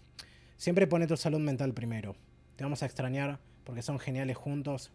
[0.57, 2.17] Siempre pone tu salud mental primero.
[2.57, 4.91] Te vamos a extrañar porque son geniales juntos,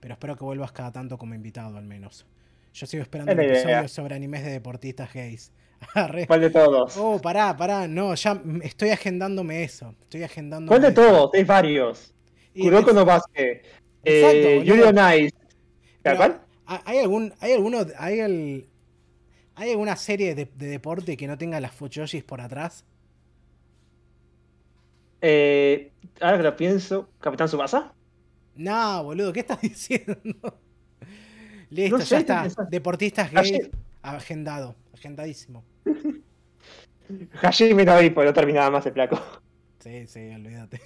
[0.00, 2.26] pero espero que vuelvas cada tanto como invitado al menos.
[2.74, 5.52] Yo sigo esperando Es el episodio sobre animes de deportistas gays.
[6.26, 6.96] ¿Cuál de todos?
[6.96, 9.94] Oh, pará, pará, no, ya estoy agendándome eso.
[10.00, 10.68] Estoy agendando.
[10.68, 11.30] ¿Cuál de todos?
[11.34, 12.12] Hay varios.
[12.58, 13.62] Kuroko no Basque.
[14.04, 14.64] Eh, boludo.
[14.64, 15.36] Yuri on Ice.
[16.02, 16.40] Pero, ¿Cuál?
[16.66, 18.68] ¿Hay algún, hay alguno, hay el,
[19.54, 22.84] hay alguna serie de, de deporte que no tenga las fuchoshis por atrás?
[25.20, 27.94] Eh, ahora que lo pienso, Capitán Subasa.
[28.56, 30.58] No, boludo, ¿qué estás diciendo?
[31.70, 32.66] Listo, No sé, ya está.
[32.70, 33.70] Deportistas gays,
[34.02, 35.64] agendado, agendadísimo.
[37.42, 39.20] Hajime no pues no terminaba más el flaco.
[39.80, 40.80] Sí, sí, olvídate.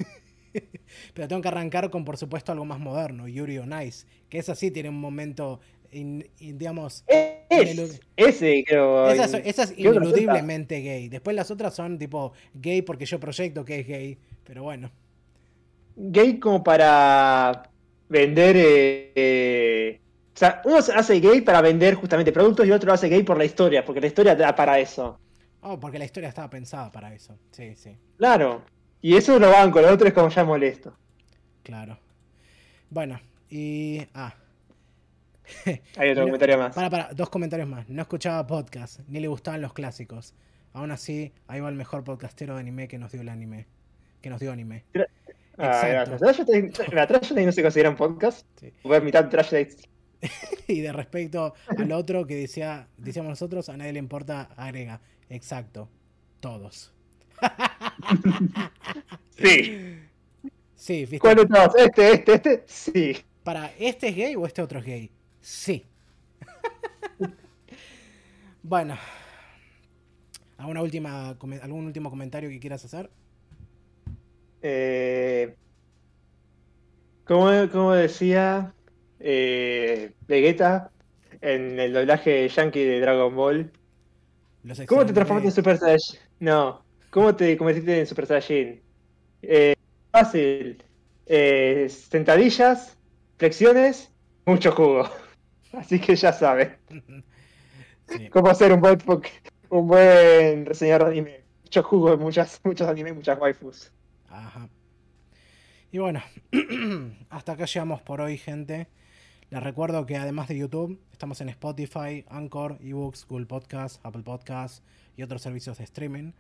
[1.15, 4.55] Pero tengo que arrancar con, por supuesto, algo más moderno, Yuri on Ice, que esa
[4.55, 5.61] sí tiene un momento,
[5.93, 7.05] in- in- digamos...
[7.07, 9.09] Es, ese creo.
[9.11, 11.09] Esa, es- esa ineludiblemente gay.
[11.09, 14.19] Después las otras son tipo gay porque yo proyecto que es gay.
[14.45, 14.91] Pero bueno,
[15.97, 17.71] Gay como para
[18.09, 18.57] vender.
[18.57, 20.01] eh, eh,
[20.39, 23.25] o sea, uno se hace gay para vender justamente productos y otro lo hace gay
[23.25, 25.19] por la historia, porque la historia da para eso.
[25.63, 27.37] oh, porque la historia estaba pensada para eso.
[27.51, 28.63] Sí, sí, Claro.
[29.01, 30.97] Y eso lo banco, lo otro es como ya molesto.
[31.65, 31.99] claro.
[32.91, 34.01] Bueno, y...
[34.15, 34.33] Ah,
[35.97, 36.75] Hay otro No, comentario más.
[36.75, 37.89] para, para, dos comentarios más.
[37.89, 40.35] No escuchaba podcast, ni le gustaban los clásicos.
[40.73, 43.67] Aún así, ahí va el mejor podcastero de anime que nos dio el anime.
[44.23, 44.85] Que nos dio anime.
[45.59, 46.17] Ah, exacto.
[46.19, 48.47] Trash Day- La Trash Day no se considera un podcast.
[48.61, 48.73] Sí.
[49.03, 49.53] Mitad Trash.
[50.69, 55.01] Y de respecto al otro que decía, decíamos nosotros, a nadie le importa, agrega.
[55.29, 55.89] Exacto.
[56.41, 56.93] Todos.
[59.37, 59.97] Sí.
[60.75, 61.21] Sí, ¿viste?
[61.21, 61.77] ¿Cuál de todos?
[61.77, 62.65] ¿Este, este, este?
[62.67, 63.17] Sí.
[63.45, 65.11] Para, ¿este es gay o este otro es gay?
[65.41, 65.87] Sí.
[68.63, 68.97] bueno.
[70.57, 73.11] ¿Alguna última, ¿Algún último comentario que quieras hacer?
[74.61, 75.55] Eh,
[77.25, 78.75] como, como decía
[79.21, 80.91] eh, Vegeta
[81.41, 83.73] en el doblaje yankee de Dragon Ball,
[84.63, 86.21] Los ¿cómo te transformaste en Super Saiyajin?
[86.41, 88.83] No, ¿cómo te convertiste en Super Saiyajin?
[89.43, 89.75] Eh,
[90.13, 90.83] fácil.
[91.27, 92.99] Eh, sentadillas,
[93.39, 94.13] flexiones,
[94.47, 95.09] mucho jugo.
[95.73, 96.79] Así que ya sabes
[98.09, 98.29] Sí.
[98.31, 99.21] cómo ser un buen, po-
[99.71, 101.45] un buen reseñador de anime.
[101.65, 103.93] Mucho jugo, muchas, muchos animes, muchas waifus.
[104.29, 104.69] Ajá.
[105.91, 106.23] Y bueno,
[107.31, 108.89] hasta acá llegamos por hoy, gente.
[109.51, 114.83] Les recuerdo que además de YouTube, estamos en Spotify, Anchor, eBooks, Google Podcasts, Apple Podcasts
[115.17, 116.33] y otros servicios de streaming.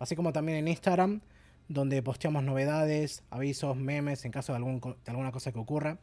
[0.00, 1.20] Así como también en Instagram,
[1.68, 5.98] donde posteamos novedades, avisos, memes en caso de, algún de alguna cosa que ocurra.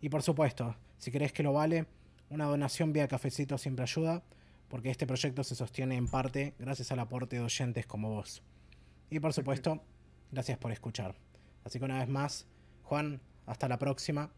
[0.00, 1.84] Y por supuesto, si querés que lo vale,
[2.30, 4.22] una donación vía cafecito siempre ayuda,
[4.70, 8.42] porque este proyecto se sostiene en parte gracias al aporte de oyentes como vos.
[9.10, 9.82] Y por supuesto,
[10.32, 11.14] gracias por escuchar.
[11.62, 12.46] Así que una vez más,
[12.84, 14.30] Juan, hasta la próxima.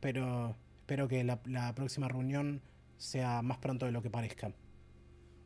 [0.00, 2.62] Pero espero que la, la próxima reunión
[2.96, 4.52] sea más pronto de lo que parezca.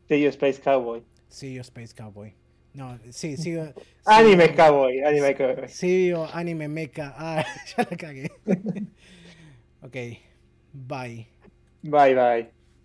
[0.06, 1.02] See you, Space Cowboy.
[1.28, 2.34] See you, Space Cowboy.
[2.74, 3.72] No, sí, sigo.
[4.04, 5.68] Anime sigo- Cowboy, anime Cowboy.
[5.68, 7.14] Sigo anime mecha.
[7.16, 7.42] Ah,
[7.76, 8.30] ya la cagué.
[9.82, 9.96] ok,
[10.74, 11.26] bye.
[11.82, 12.59] Bye, bye.